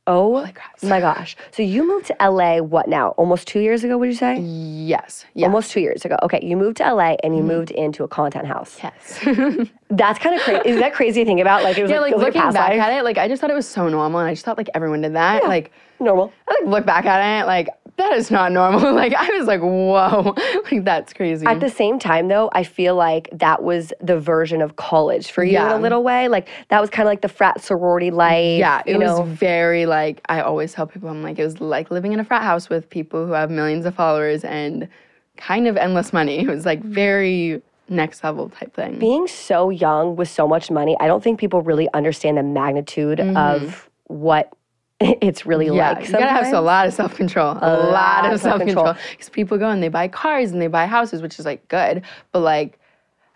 Oh 0.06 0.46
crap. 0.54 0.82
my 0.82 1.00
gosh. 1.00 1.34
So 1.50 1.62
you 1.62 1.86
moved 1.86 2.06
to 2.06 2.16
LA 2.20 2.58
what 2.58 2.88
now? 2.88 3.10
Almost 3.10 3.48
two 3.48 3.60
years 3.60 3.84
ago, 3.84 3.96
would 3.96 4.08
you 4.08 4.14
say? 4.14 4.38
yes, 4.38 5.24
yes, 5.32 5.46
Almost 5.46 5.70
two 5.70 5.80
years 5.80 6.04
ago. 6.04 6.16
Okay, 6.22 6.40
you 6.42 6.56
moved 6.56 6.76
to 6.78 6.94
LA 6.94 7.16
and 7.22 7.34
you 7.34 7.40
mm-hmm. 7.40 7.48
moved 7.48 7.70
into 7.70 8.04
a 8.04 8.08
content 8.08 8.46
house. 8.46 8.78
yes. 8.82 9.20
That's 9.90 10.18
kind 10.18 10.34
of 10.34 10.42
crazy. 10.42 10.68
Is 10.68 10.80
that 10.80 10.92
crazy 10.92 11.22
to 11.22 11.24
think 11.24 11.40
about? 11.40 11.62
Like 11.62 11.78
it 11.78 11.82
was 11.82 11.90
yeah, 11.90 12.00
like 12.00 12.14
a 12.14 12.16
looking 12.16 12.40
past 12.40 12.54
back 12.54 12.70
life? 12.70 12.80
at 12.80 12.92
it, 12.92 13.04
like 13.04 13.16
I 13.16 13.28
just 13.28 13.40
thought 13.40 13.50
it 13.50 13.54
was 13.54 13.68
so 13.68 13.88
normal, 13.88 14.20
and 14.20 14.28
I 14.28 14.32
just 14.32 14.44
thought 14.44 14.58
like 14.58 14.68
everyone 14.74 15.00
did 15.00 15.14
that. 15.14 15.44
Like 15.44 15.72
normal. 16.00 16.32
I 16.48 16.58
like 16.60 16.68
look 16.68 16.86
back 16.86 17.06
at 17.06 17.42
it, 17.42 17.46
like 17.46 17.68
that 17.96 18.12
is 18.14 18.30
not 18.30 18.52
normal. 18.52 18.92
Like 19.04 19.14
I 19.14 19.28
was 19.36 19.46
like, 19.46 19.60
whoa, 19.60 20.34
like 20.70 20.84
that's 20.84 21.12
crazy. 21.12 21.46
At 21.46 21.60
the 21.60 21.68
same 21.68 21.98
time, 21.98 22.28
though, 22.28 22.48
I 22.52 22.62
feel 22.64 22.94
like 22.94 23.28
that 23.32 23.62
was 23.62 23.92
the 24.00 24.18
version 24.18 24.62
of 24.62 24.76
college 24.76 25.30
for 25.30 25.42
you 25.42 25.50
in 25.50 25.54
Yeah. 25.54 25.76
a 25.76 25.80
little 25.80 26.02
way. 26.02 26.28
Like 26.28 26.48
that 26.68 26.80
was 26.80 26.90
kind 26.90 27.06
of 27.06 27.10
like 27.10 27.22
the 27.22 27.28
frat 27.28 27.60
sorority 27.60 28.10
life. 28.10 28.58
Yeah, 28.58 28.82
it 28.86 28.98
was 28.98 29.18
know? 29.18 29.24
very 29.24 29.86
like 29.86 30.20
I 30.28 30.40
always 30.40 30.72
tell 30.72 30.86
people 30.86 31.08
I'm 31.08 31.22
like 31.22 31.38
it 31.38 31.44
was 31.44 31.60
like 31.60 31.90
living 31.90 32.12
in 32.12 32.20
a 32.20 32.24
frat 32.24 32.42
house 32.42 32.68
with 32.68 32.88
people 32.88 33.26
who 33.26 33.32
have 33.32 33.50
millions 33.50 33.84
of 33.86 33.94
followers 33.94 34.44
and 34.44 34.88
kind 35.36 35.66
of 35.66 35.76
endless 35.76 36.12
money. 36.12 36.38
It 36.44 36.48
was 36.48 36.64
like 36.64 36.82
very 36.82 37.62
next 37.88 38.24
level 38.24 38.48
type 38.48 38.74
thing. 38.74 38.98
being 38.98 39.26
so 39.26 39.70
young 39.70 40.16
with 40.16 40.28
so 40.28 40.48
much 40.48 40.70
money. 40.70 40.96
I 41.00 41.06
don't 41.06 41.22
think 41.22 41.38
people 41.38 41.60
really 41.62 41.88
understand 41.92 42.38
the 42.38 42.42
magnitude 42.42 43.18
mm-hmm. 43.18 43.36
of 43.36 43.90
what 44.06 44.52
it's 45.00 45.44
really 45.44 45.66
yeah, 45.66 45.92
like. 45.92 46.06
you 46.06 46.12
gotta 46.12 46.26
have 46.26 46.52
a 46.52 46.60
lot 46.60 46.86
of 46.86 46.94
self 46.94 47.14
control. 47.16 47.52
A, 47.60 47.76
lot, 47.76 48.24
lot 48.24 48.32
of 48.32 48.40
self 48.40 48.58
self-control. 48.58 48.94
because 49.10 49.28
people 49.28 49.58
go 49.58 49.68
and 49.68 49.82
they 49.82 49.88
buy 49.88 50.08
cars 50.08 50.52
and 50.52 50.62
they 50.62 50.68
buy 50.68 50.86
houses, 50.86 51.20
which 51.20 51.38
is 51.38 51.44
like 51.44 51.66
good, 51.68 52.02
but 52.32 52.40
like 52.40 52.78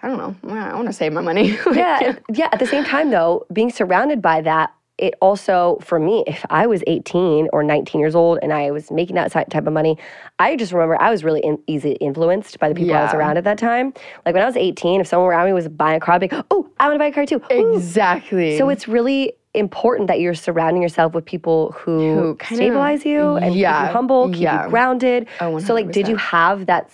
I 0.03 0.07
don't 0.09 0.19
know. 0.19 0.55
I 0.55 0.75
want 0.75 0.87
to 0.87 0.93
save 0.93 1.13
my 1.13 1.21
money. 1.21 1.59
Like, 1.67 1.77
yeah, 1.77 2.19
yeah. 2.33 2.49
At 2.53 2.61
the 2.61 2.67
same 2.67 2.85
time, 2.85 3.11
though, 3.11 3.47
being 3.53 3.71
surrounded 3.71 4.23
by 4.23 4.41
that, 4.43 4.73
it 4.97 5.15
also 5.21 5.79
for 5.81 5.99
me, 5.99 6.25
if 6.27 6.45
I 6.51 6.67
was 6.67 6.83
18 6.87 7.49
or 7.53 7.63
19 7.63 8.01
years 8.01 8.15
old 8.15 8.39
and 8.43 8.53
I 8.53 8.71
was 8.71 8.91
making 8.91 9.15
that 9.17 9.31
type 9.31 9.55
of 9.55 9.73
money, 9.73 9.97
I 10.39 10.57
just 10.57 10.73
remember 10.73 11.01
I 11.01 11.11
was 11.11 11.25
really 11.25 11.41
in, 11.41 11.59
easy 11.67 11.93
influenced 11.93 12.59
by 12.59 12.69
the 12.69 12.75
people 12.75 12.95
I 12.95 13.05
was 13.05 13.15
around 13.15 13.39
at 13.39 13.45
that 13.45 13.59
time. 13.59 13.93
Like 14.25 14.35
when 14.35 14.43
I 14.43 14.47
was 14.47 14.57
18, 14.57 15.01
if 15.01 15.07
someone 15.07 15.29
around 15.29 15.47
me 15.47 15.53
was 15.53 15.69
buying 15.69 15.97
a 15.97 16.01
car, 16.01 16.15
I'd 16.17 16.21
be 16.21 16.29
like, 16.29 16.45
"Oh, 16.51 16.69
I 16.79 16.89
want 16.89 16.95
to 16.95 16.99
buy 16.99 17.07
a 17.07 17.13
car 17.13 17.27
too." 17.27 17.41
Ooh. 17.53 17.77
exactly. 17.77 18.59
So 18.59 18.69
it's 18.69 18.89
really 18.89 19.35
important 19.55 20.09
that 20.09 20.21
you're 20.21 20.35
surrounding 20.35 20.83
yourself 20.83 21.15
with 21.15 21.25
people 21.25 21.73
who, 21.73 22.15
Who 22.15 22.35
kinda- 22.37 22.65
stabilize 22.65 23.05
you 23.05 23.37
and 23.37 23.55
keep 23.55 23.61
you 23.63 23.67
humble, 23.67 24.29
keep 24.31 24.43
yeah. 24.43 24.65
you 24.65 24.71
grounded. 24.71 25.27
Oh, 25.41 25.59
so 25.59 25.75
like, 25.75 25.91
did 25.91 26.07
you 26.09 26.17
have 26.17 26.67
that 26.67 26.91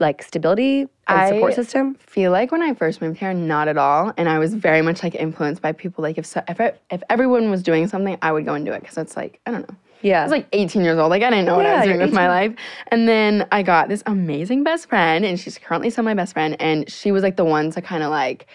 like 0.00 0.22
stability 0.22 0.86
and 1.06 1.28
support 1.28 1.52
I- 1.52 1.56
system? 1.56 1.94
feel 1.94 2.32
like 2.32 2.50
when 2.52 2.62
I 2.62 2.74
first 2.74 3.00
moved 3.00 3.18
here, 3.18 3.32
not 3.34 3.68
at 3.68 3.76
all, 3.78 4.12
and 4.16 4.28
I 4.28 4.38
was 4.38 4.54
very 4.54 4.82
much 4.82 5.02
like 5.02 5.14
influenced 5.14 5.62
by 5.62 5.72
people. 5.72 6.02
Like 6.02 6.18
if 6.18 6.26
so, 6.26 6.42
if, 6.48 6.60
I, 6.60 6.72
if 6.90 7.02
everyone 7.10 7.50
was 7.50 7.62
doing 7.62 7.86
something, 7.88 8.16
I 8.22 8.32
would 8.32 8.44
go 8.44 8.54
and 8.54 8.64
do 8.64 8.72
it 8.72 8.80
because 8.80 8.98
it's 8.98 9.16
like 9.16 9.40
I 9.46 9.50
don't 9.50 9.68
know. 9.68 9.76
Yeah. 10.02 10.18
I 10.20 10.22
was 10.24 10.32
like 10.32 10.48
18 10.52 10.82
years 10.82 10.98
old. 10.98 11.10
Like 11.10 11.22
I 11.22 11.30
didn't 11.30 11.44
know 11.46 11.54
what 11.56 11.64
I 11.64 11.76
was 11.76 11.84
doing 11.84 12.00
with 12.00 12.12
my 12.12 12.26
life. 12.26 12.52
And 12.88 13.06
then 13.08 13.46
I 13.52 13.62
got 13.62 13.88
this 13.88 14.02
amazing 14.06 14.64
best 14.64 14.88
friend, 14.88 15.24
and 15.24 15.38
she's 15.38 15.58
currently 15.58 15.90
still 15.90 16.02
my 16.02 16.14
best 16.14 16.32
friend. 16.32 16.56
And 16.60 16.90
she 16.90 17.12
was 17.12 17.22
like 17.22 17.36
the 17.36 17.44
one 17.44 17.70
to 17.70 17.80
kind 17.82 18.02
of 18.02 18.10
like 18.10 18.46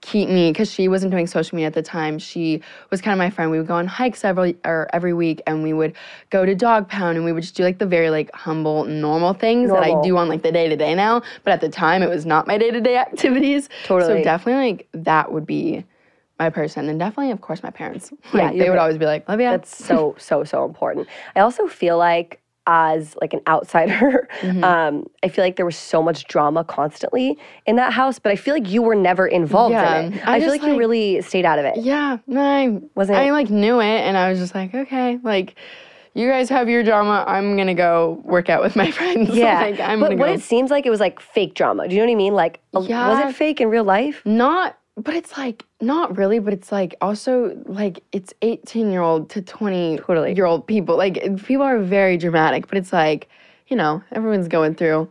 keep 0.00 0.28
me 0.28 0.50
because 0.50 0.70
she 0.70 0.88
wasn't 0.88 1.10
doing 1.10 1.26
social 1.26 1.56
media 1.56 1.66
at 1.66 1.74
the 1.74 1.82
time. 1.82 2.18
She 2.18 2.62
was 2.90 3.00
kind 3.00 3.12
of 3.12 3.18
my 3.18 3.30
friend. 3.30 3.50
We 3.50 3.58
would 3.58 3.66
go 3.66 3.74
on 3.74 3.86
hikes 3.86 4.24
every 4.24 4.56
or 4.64 4.88
every 4.92 5.12
week, 5.12 5.42
and 5.46 5.62
we 5.62 5.72
would 5.72 5.94
go 6.30 6.44
to 6.46 6.54
dog 6.54 6.88
pound, 6.88 7.16
and 7.16 7.24
we 7.24 7.32
would 7.32 7.42
just 7.42 7.56
do 7.56 7.62
like 7.64 7.78
the 7.78 7.86
very 7.86 8.10
like 8.10 8.30
humble, 8.34 8.84
normal 8.84 9.34
things 9.34 9.70
that 9.70 9.82
I 9.82 10.00
do 10.02 10.16
on 10.16 10.28
like 10.28 10.42
the 10.42 10.52
day 10.52 10.68
to 10.68 10.76
day 10.76 10.94
now. 10.94 11.22
But 11.44 11.52
at 11.52 11.60
the 11.60 11.68
time, 11.68 12.02
it 12.02 12.08
was 12.08 12.24
not 12.26 12.46
my 12.46 12.58
day 12.58 12.70
to 12.70 12.80
day 12.80 12.96
activities. 12.96 13.68
Totally. 13.84 14.20
So 14.20 14.24
definitely 14.24 14.72
like 14.72 14.88
that 14.92 15.32
would 15.32 15.46
be 15.46 15.84
my 16.38 16.50
person, 16.50 16.88
and 16.88 16.98
definitely 16.98 17.32
of 17.32 17.40
course 17.40 17.62
my 17.62 17.70
parents. 17.70 18.12
Yeah, 18.32 18.44
Like, 18.44 18.54
your 18.54 18.64
they 18.64 18.70
would 18.70 18.76
par- 18.76 18.84
always 18.84 18.98
be 18.98 19.06
like, 19.06 19.28
"Olivia, 19.28 19.50
That's 19.50 19.84
so 19.84 20.14
so 20.18 20.44
so 20.44 20.64
important. 20.64 21.08
I 21.34 21.40
also 21.40 21.66
feel 21.66 21.98
like 21.98 22.40
as 22.68 23.16
like 23.20 23.32
an 23.32 23.40
outsider, 23.48 24.28
Mm-hmm. 24.42 24.62
um, 24.62 25.06
I 25.24 25.28
feel 25.28 25.42
like 25.44 25.56
there 25.56 25.66
was 25.66 25.76
so 25.76 26.00
much 26.02 26.26
drama 26.28 26.62
constantly 26.62 27.36
in 27.66 27.74
that 27.76 27.92
house, 27.92 28.18
but 28.20 28.30
I 28.30 28.36
feel 28.36 28.54
like 28.54 28.68
you 28.70 28.82
were 28.82 28.94
never 28.94 29.26
involved 29.26 29.72
Yeah, 29.72 30.00
in 30.00 30.12
it. 30.12 30.28
I 30.28 30.36
I, 30.36 30.38
feel 30.40 30.50
just, 30.50 30.62
like, 30.62 30.70
you 30.70 30.78
really 30.78 31.20
stayed 31.22 31.44
out 31.46 31.58
of 31.58 31.64
it. 31.64 31.78
Yeah, 31.78 32.18
no, 32.28 32.40
I 32.40 32.80
Wasn't 32.94 33.18
I 33.18 33.32
like 33.32 33.50
knew 33.50 33.80
it, 33.80 34.00
and 34.06 34.16
I 34.16 34.28
was 34.30 34.38
just 34.38 34.54
like, 34.54 34.74
okay, 34.74 35.18
like 35.24 35.54
you 36.14 36.28
guys 36.28 36.48
have 36.50 36.68
your 36.68 36.82
drama. 36.82 37.24
I'm 37.26 37.56
gonna 37.56 37.74
go 37.74 38.20
work 38.24 38.48
out 38.50 38.62
with 38.62 38.76
my 38.76 38.90
friends. 38.98 39.30
Yeah, 39.34 39.60
like, 39.60 39.80
I'm 39.80 40.00
but 40.00 40.10
what 40.10 40.26
go. 40.26 40.32
it 40.32 40.40
seems 40.42 40.70
like 40.70 40.84
it 40.84 40.90
was 40.90 41.00
like 41.00 41.20
fake 41.20 41.54
drama. 41.54 41.88
Do 41.88 41.94
you 41.94 42.00
know 42.02 42.06
what 42.06 42.12
I 42.12 42.16
mean? 42.16 42.34
Like, 42.34 42.60
a- 42.74 42.80
was 42.80 43.18
it 43.30 43.34
fake 43.34 43.60
in 43.60 43.68
real 43.70 43.84
life? 43.84 44.20
not, 44.24 44.76
but 44.98 45.14
it's 45.14 45.36
like 45.36 45.64
not 45.80 46.16
really, 46.16 46.38
but 46.38 46.52
it's 46.52 46.72
like 46.72 46.96
also 47.00 47.56
like 47.66 48.02
it's 48.12 48.34
18 48.42 48.90
year 48.90 49.00
old 49.00 49.30
to 49.30 49.42
20 49.42 49.98
Totally. 49.98 50.34
year 50.34 50.46
old 50.46 50.66
people. 50.66 50.96
Like 50.96 51.14
people 51.44 51.62
are 51.62 51.78
very 51.78 52.16
dramatic, 52.16 52.68
but 52.68 52.78
it's 52.78 52.92
like 52.92 53.28
you 53.68 53.76
know 53.76 54.02
everyone's 54.12 54.48
going 54.48 54.74
through 54.74 55.08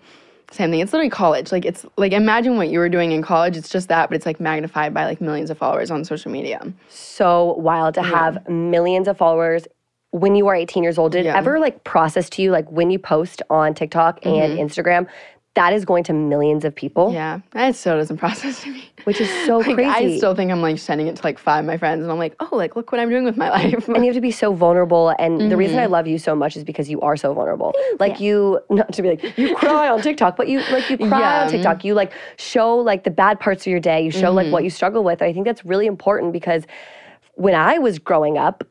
same 0.51 0.71
thing. 0.71 0.79
It's 0.79 0.93
literally 0.93 1.09
college. 1.09 1.51
Like 1.51 1.65
it's 1.65 1.85
like 1.97 2.13
imagine 2.13 2.57
what 2.57 2.69
you 2.69 2.79
were 2.79 2.89
doing 2.89 3.11
in 3.11 3.21
college. 3.21 3.57
It's 3.57 3.69
just 3.69 3.89
that, 3.89 4.09
but 4.09 4.15
it's 4.15 4.25
like 4.25 4.39
magnified 4.39 4.93
by 4.93 5.05
like 5.05 5.21
millions 5.21 5.49
of 5.49 5.57
followers 5.57 5.91
on 5.91 6.03
social 6.05 6.31
media. 6.31 6.61
So 6.89 7.53
wild 7.53 7.95
to 7.95 8.03
have 8.03 8.47
millions 8.47 9.07
of 9.07 9.17
followers 9.17 9.67
when 10.11 10.35
you 10.35 10.47
are 10.47 10.55
18 10.55 10.83
years 10.83 10.97
old. 10.97 11.11
Did 11.11 11.25
it 11.25 11.29
ever 11.29 11.59
like 11.59 11.83
process 11.83 12.29
to 12.31 12.41
you 12.41 12.51
like 12.51 12.69
when 12.71 12.89
you 12.89 12.99
post 12.99 13.41
on 13.49 13.73
TikTok 13.73 14.25
and 14.25 14.57
mm-hmm. 14.57 14.61
Instagram, 14.61 15.07
that 15.57 15.73
is 15.73 15.85
going 15.85 16.03
to 16.05 16.13
millions 16.13 16.63
of 16.65 16.73
people, 16.73 17.11
Yeah, 17.13 17.39
that 17.51 17.75
still 17.75 17.97
doesn't 17.97 18.17
process 18.25 18.61
to 18.63 18.69
me. 18.71 18.89
which 19.03 19.19
is 19.19 19.29
so 19.45 19.59
Like, 19.59 19.75
crazy. 19.75 20.15
I 20.15 20.17
still 20.17 20.35
think 20.35 20.51
I'm 20.51 20.61
like 20.61 20.79
sending 20.79 21.07
it 21.07 21.15
to 21.17 21.23
like 21.23 21.37
five 21.39 21.61
of 21.61 21.65
my 21.67 21.77
friends, 21.77 22.03
and 22.03 22.11
I'm 22.11 22.17
like, 22.17 22.35
oh, 22.39 22.49
like 22.55 22.75
look 22.75 22.91
what 22.91 22.99
I'm 23.01 23.09
doing 23.09 23.23
with 23.25 23.37
my 23.37 23.49
life. 23.59 23.87
and 23.87 23.97
you 23.97 24.05
have 24.05 24.15
to 24.15 24.21
be 24.21 24.31
so 24.31 24.53
vulnerable. 24.53 25.13
And 25.19 25.51
the 25.51 25.57
reason 25.57 25.77
I 25.79 25.83
Mm-hmm. 25.83 25.91
love 25.93 26.07
you 26.07 26.17
so 26.17 26.35
much 26.35 26.55
is 26.57 26.63
because 26.63 26.89
you 26.89 27.01
are 27.01 27.17
so 27.17 27.33
vulnerable. 27.33 27.73
Like 27.99 28.19
you, 28.19 28.59
not 28.69 28.93
to 28.93 29.01
be 29.01 29.09
like 29.09 29.37
you 29.37 29.55
cry 29.55 29.89
on 29.89 30.01
TikTok, 30.01 30.37
but 30.37 30.47
you 30.47 30.63
like 30.69 30.89
you 30.89 30.97
cry 30.97 31.41
on 31.41 31.47
TikTok. 31.49 31.83
You 31.83 31.93
like 31.95 32.13
show 32.37 32.77
like 32.77 33.03
the 33.03 33.11
bad 33.11 33.39
parts 33.39 33.63
of 33.63 33.71
your 33.71 33.79
day. 33.79 34.01
You 34.05 34.11
show 34.11 34.31
like 34.31 34.45
Mm-hmm. 34.45 34.51
what 34.53 34.63
you 34.63 34.69
struggle 34.69 35.03
with. 35.03 35.21
I 35.21 35.33
think 35.33 35.45
that's 35.45 35.65
really 35.65 35.87
important 35.87 36.31
because 36.33 36.63
when 37.35 37.55
I 37.55 37.77
was 37.79 37.99
growing 37.99 38.37
up. 38.37 38.63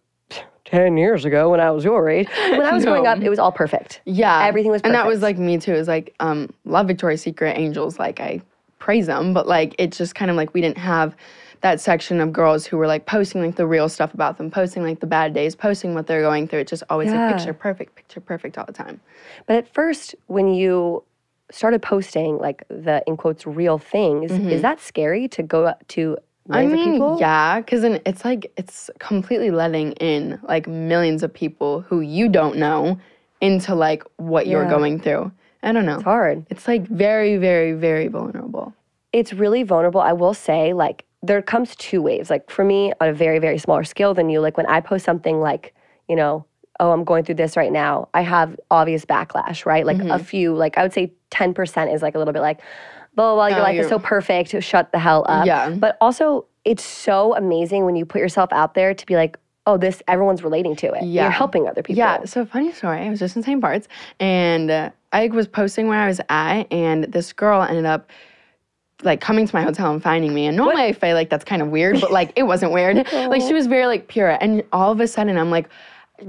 10 0.66 0.96
years 0.96 1.24
ago 1.24 1.50
when 1.50 1.60
I 1.60 1.70
was 1.70 1.84
your 1.84 2.08
age. 2.08 2.28
When 2.50 2.62
I 2.62 2.72
was 2.72 2.84
growing 2.84 3.06
up, 3.06 3.20
it 3.20 3.28
was 3.30 3.38
all 3.38 3.52
perfect. 3.52 4.00
Yeah, 4.04 4.44
Everything 4.46 4.70
was 4.70 4.82
and 4.82 4.94
that 4.94 5.06
was 5.06 5.22
like 5.22 5.38
me 5.38 5.58
too. 5.58 5.74
It 5.74 5.78
was 5.78 5.88
like 5.88 6.14
um, 6.20 6.50
love 6.64 6.86
Victoria's 6.88 7.22
Secret 7.22 7.56
angels. 7.56 7.98
Like 7.98 8.20
I 8.20 8.40
praise 8.78 9.06
them, 9.06 9.32
but 9.32 9.46
like 9.46 9.74
it's 9.78 9.96
just 9.96 10.14
kind 10.14 10.30
of 10.30 10.36
like 10.36 10.52
we 10.54 10.60
didn't 10.60 10.78
have 10.78 11.16
that 11.62 11.80
section 11.80 12.20
of 12.20 12.32
girls 12.32 12.66
who 12.66 12.76
were 12.76 12.86
like 12.86 13.06
posting 13.06 13.42
like 13.42 13.56
the 13.56 13.66
real 13.66 13.88
stuff 13.88 14.12
about 14.12 14.36
them, 14.38 14.50
posting 14.50 14.82
like 14.82 15.00
the 15.00 15.06
bad 15.06 15.32
days, 15.32 15.54
posting 15.56 15.94
what 15.94 16.06
they're 16.06 16.20
going 16.22 16.46
through. 16.46 16.60
It's 16.60 16.70
just 16.70 16.82
always 16.90 17.12
Yeah. 17.12 17.26
like 17.26 17.36
picture 17.36 17.54
perfect, 17.54 17.94
picture 17.94 18.20
perfect 18.20 18.58
all 18.58 18.66
the 18.66 18.72
time. 18.72 19.00
But 19.46 19.56
at 19.56 19.72
first, 19.72 20.14
when 20.26 20.52
you 20.52 21.02
started 21.50 21.80
posting 21.80 22.38
like 22.38 22.64
the 22.68 23.02
in 23.06 23.16
quotes 23.16 23.46
real 23.46 23.78
things, 23.78 24.32
is 24.32 24.62
that 24.62 24.80
scary 24.80 25.28
to 25.28 25.42
go 25.42 25.72
to 25.88 26.00
Mm-hmm. 26.00 26.22
I 26.50 26.66
mean, 26.66 26.94
people? 26.94 27.16
yeah, 27.18 27.60
because 27.60 27.82
then 27.82 28.00
it's 28.06 28.24
like 28.24 28.52
it's 28.56 28.90
completely 28.98 29.50
letting 29.50 29.92
in 29.92 30.38
like 30.42 30.66
millions 30.66 31.22
of 31.22 31.32
people 31.32 31.80
who 31.82 32.00
you 32.00 32.28
don't 32.28 32.56
know 32.56 32.98
into 33.40 33.74
like 33.74 34.02
what 34.16 34.46
you're 34.46 34.68
going 34.68 35.00
through. 35.00 35.32
I 35.62 35.72
don't 35.72 35.86
know. 35.86 35.96
It's 35.96 36.04
hard. 36.04 36.46
It's 36.50 36.68
like 36.68 36.86
very, 36.86 37.36
very, 37.38 37.72
very 37.72 38.08
vulnerable. 38.08 38.72
it's 39.12 39.32
really 39.32 39.62
vulnerable. 39.62 40.00
I 40.00 40.12
will 40.12 40.34
say, 40.34 40.72
like, 40.74 41.04
there 41.22 41.40
comes 41.42 41.74
two 41.76 42.00
waves. 42.02 42.30
Like, 42.30 42.50
for 42.50 42.64
me, 42.64 42.92
on 43.00 43.08
a 43.08 43.12
very, 43.12 43.38
very 43.40 43.58
smaller 43.58 43.82
scale 43.82 44.14
than 44.14 44.28
you, 44.28 44.40
like, 44.40 44.56
when 44.56 44.66
I 44.66 44.80
post 44.80 45.04
something 45.04 45.40
like, 45.40 45.74
you 46.08 46.14
know, 46.14 46.44
oh, 46.78 46.92
I'm 46.92 47.02
going 47.04 47.24
through 47.24 47.36
this 47.36 47.56
right 47.56 47.72
now, 47.72 48.08
I 48.14 48.20
have 48.20 48.60
obvious 48.70 49.04
backlash, 49.06 49.64
right? 49.66 49.84
Like, 49.86 49.96
Mm-hmm. 49.96 50.10
a 50.10 50.18
few, 50.18 50.54
like, 50.54 50.76
I 50.78 50.82
would 50.82 50.92
say 50.92 51.12
10% 51.30 51.92
is 51.94 52.02
like 52.02 52.14
a 52.14 52.18
little 52.18 52.34
bit 52.34 52.42
like, 52.42 52.60
blah, 53.16 53.34
blah, 53.34 53.34
blah, 53.34 53.46
your 53.48 53.58
Oh, 53.58 53.62
life 53.62 53.72
is 53.72 53.76
you're- 53.78 53.88
so 53.88 53.98
perfect, 53.98 54.62
shut 54.62 54.92
the 54.92 54.98
hell 54.98 55.24
up. 55.28 55.46
Yeah. 55.46 55.70
But 55.70 55.96
also, 56.00 56.46
it's 56.64 56.84
so 56.84 57.34
amazing 57.34 57.84
when 57.84 57.96
you 57.96 58.04
put 58.04 58.20
yourself 58.20 58.52
out 58.52 58.74
there 58.74 58.94
to 58.94 59.06
be 59.06 59.16
like, 59.16 59.38
oh, 59.66 59.76
this, 59.76 60.00
everyone's 60.06 60.44
relating 60.44 60.76
to 60.76 60.92
it. 60.92 61.02
Yeah. 61.02 61.22
You're 61.24 61.30
helping 61.32 61.66
other 61.66 61.82
people. 61.82 61.98
Yeah, 61.98 62.24
so 62.24 62.46
funny 62.46 62.72
story. 62.72 63.00
I 63.00 63.10
was 63.10 63.18
just 63.18 63.34
in 63.34 63.42
St. 63.42 63.60
Bart's 63.60 63.88
and 64.20 64.70
uh, 64.70 64.90
I 65.12 65.26
was 65.28 65.48
posting 65.48 65.88
where 65.88 65.98
I 66.00 66.06
was 66.06 66.20
at, 66.28 66.70
and 66.72 67.04
this 67.04 67.32
girl 67.32 67.62
ended 67.62 67.84
up 67.84 68.08
like 69.02 69.20
coming 69.20 69.46
to 69.46 69.54
my 69.54 69.62
hotel 69.62 69.92
and 69.92 70.02
finding 70.02 70.32
me. 70.32 70.46
And 70.46 70.56
normally 70.56 70.84
I 70.84 70.92
feel 70.92 71.14
like 71.14 71.30
that's 71.30 71.44
kind 71.44 71.60
of 71.62 71.68
weird, 71.68 72.00
but 72.00 72.10
like 72.12 72.32
it 72.36 72.44
wasn't 72.44 72.72
weird. 72.72 72.96
like 73.12 73.42
she 73.42 73.52
was 73.52 73.66
very 73.66 73.86
like 73.86 74.08
pure. 74.08 74.38
And 74.40 74.62
all 74.72 74.90
of 74.92 75.00
a 75.00 75.06
sudden 75.06 75.36
I'm 75.36 75.50
like, 75.50 75.68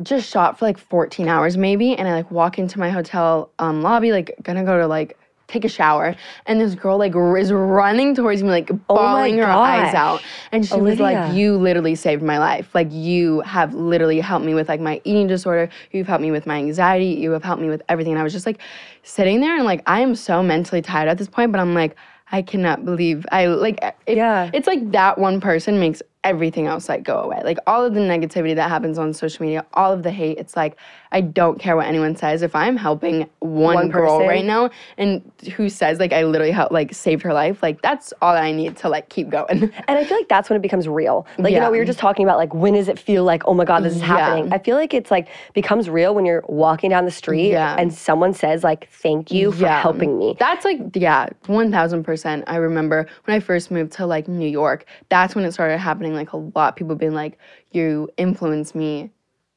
just 0.03 0.29
shot 0.29 0.59
for 0.59 0.65
like 0.65 0.77
14 0.77 1.27
hours 1.29 1.55
maybe. 1.57 1.95
And 1.95 2.07
I 2.07 2.13
like 2.13 2.29
walk 2.29 2.59
into 2.59 2.77
my 2.79 2.89
hotel 2.89 3.51
um, 3.59 3.81
lobby, 3.83 4.11
like 4.11 4.35
gonna 4.41 4.65
go 4.65 4.77
to 4.79 4.87
like 4.87 5.17
take 5.47 5.63
a 5.65 5.69
shower. 5.69 6.15
And 6.45 6.59
this 6.59 6.75
girl 6.75 6.97
like 6.97 7.15
r- 7.15 7.37
is 7.37 7.51
running 7.51 8.13
towards 8.15 8.43
me, 8.43 8.49
like 8.49 8.69
bawling 8.87 9.37
her 9.37 9.45
eyes 9.45 9.93
out. 9.93 10.21
And 10.51 10.65
she 10.65 10.79
was 10.79 10.99
like, 10.99 11.33
You 11.35 11.57
literally 11.57 11.95
saved 11.95 12.21
my 12.21 12.37
life. 12.37 12.73
Like 12.75 12.89
you 12.91 13.41
have 13.41 13.73
literally 13.73 14.19
helped 14.19 14.45
me 14.45 14.53
with 14.53 14.67
like 14.69 14.81
my 14.81 15.01
eating 15.03 15.27
disorder. 15.27 15.69
You've 15.91 16.07
helped 16.07 16.21
me 16.21 16.31
with 16.31 16.45
my 16.45 16.57
anxiety. 16.57 17.07
You 17.07 17.31
have 17.31 17.43
helped 17.43 17.61
me 17.61 17.69
with 17.69 17.81
everything. 17.89 18.13
And 18.13 18.19
I 18.19 18.23
was 18.23 18.33
just 18.33 18.45
like 18.45 18.59
sitting 19.03 19.39
there 19.39 19.55
and 19.55 19.65
like 19.65 19.81
I 19.87 20.01
am 20.01 20.15
so 20.15 20.43
mentally 20.43 20.81
tired 20.81 21.07
at 21.07 21.17
this 21.17 21.27
point, 21.27 21.51
but 21.51 21.59
I'm 21.61 21.73
like, 21.73 21.95
I 22.31 22.41
cannot 22.41 22.83
believe 22.83 23.25
I 23.31 23.45
like 23.45 23.79
if, 24.05 24.17
Yeah. 24.17 24.49
it's 24.53 24.67
like 24.67 24.91
that 24.91 25.17
one 25.17 25.39
person 25.39 25.79
makes 25.79 26.01
everything 26.27 26.67
else 26.67 26.89
like 26.89 27.03
go 27.03 27.17
away. 27.19 27.41
Like 27.43 27.57
all 27.67 27.85
of 27.85 27.93
the 27.93 28.01
negativity 28.01 28.53
that 28.55 28.69
happens 28.69 28.97
on 28.97 29.13
social 29.13 29.45
media, 29.45 29.65
all 29.73 29.93
of 29.93 30.03
the 30.03 30.11
hate, 30.11 30.37
it's 30.37 30.55
like 30.55 30.77
I 31.11 31.21
don't 31.21 31.57
care 31.57 31.75
what 31.77 31.85
anyone 31.87 32.15
says. 32.17 32.41
If 32.41 32.53
I'm 32.53 32.75
helping 32.75 33.29
one, 33.39 33.75
One 33.75 33.89
girl 33.89 34.17
person. 34.17 34.27
right 34.27 34.43
now 34.45 34.69
and 34.97 35.09
who 35.55 35.69
says 35.69 35.99
like 35.99 36.11
I 36.11 36.23
literally 36.23 36.51
helped 36.51 36.73
like 36.73 36.93
saved 36.93 37.21
her 37.23 37.33
life, 37.33 37.63
like 37.63 37.81
that's 37.81 38.13
all 38.21 38.35
I 38.35 38.51
need 38.51 38.75
to 38.77 38.89
like 38.89 39.09
keep 39.09 39.29
going. 39.29 39.71
And 39.87 39.97
I 39.97 40.03
feel 40.03 40.17
like 40.17 40.27
that's 40.27 40.49
when 40.49 40.57
it 40.57 40.61
becomes 40.61 40.85
real. 40.87 41.25
Like, 41.37 41.53
you 41.53 41.59
know, 41.61 41.71
we 41.71 41.77
were 41.79 41.85
just 41.85 41.99
talking 41.99 42.25
about 42.25 42.37
like 42.37 42.53
when 42.53 42.73
does 42.73 42.89
it 42.89 42.99
feel 42.99 43.23
like, 43.23 43.43
oh 43.47 43.53
my 43.53 43.63
God, 43.63 43.83
this 43.85 43.93
is 43.95 44.01
Yeah. 44.01 44.07
happening? 44.07 44.51
I 44.53 44.57
feel 44.59 44.75
like 44.75 44.93
it's 44.93 45.09
like 45.11 45.29
becomes 45.53 45.89
real 45.89 46.13
when 46.13 46.25
you're 46.25 46.43
walking 46.49 46.89
down 46.89 47.05
the 47.05 47.11
street 47.11 47.51
Yeah. 47.51 47.75
and 47.79 47.93
someone 47.93 48.33
says 48.33 48.63
like, 48.65 48.89
thank 48.91 49.31
you 49.31 49.51
for 49.53 49.63
Yeah. 49.63 49.81
helping 49.81 50.17
me. 50.17 50.35
That's 50.39 50.65
like, 50.65 50.79
yeah, 50.95 51.27
1000%. 51.45 52.43
I 52.47 52.57
remember 52.57 53.07
when 53.25 53.35
I 53.35 53.39
first 53.39 53.71
moved 53.71 53.93
to 53.93 54.05
like 54.05 54.27
New 54.27 54.47
York, 54.49 54.85
that's 55.09 55.35
when 55.35 55.45
it 55.45 55.51
started 55.53 55.77
happening. 55.77 56.13
Like 56.17 56.33
a 56.33 56.37
lot 56.37 56.69
of 56.69 56.75
people 56.75 56.95
being 56.95 57.13
like, 57.13 57.37
you 57.71 58.09
influence 58.17 58.75
me 58.75 59.11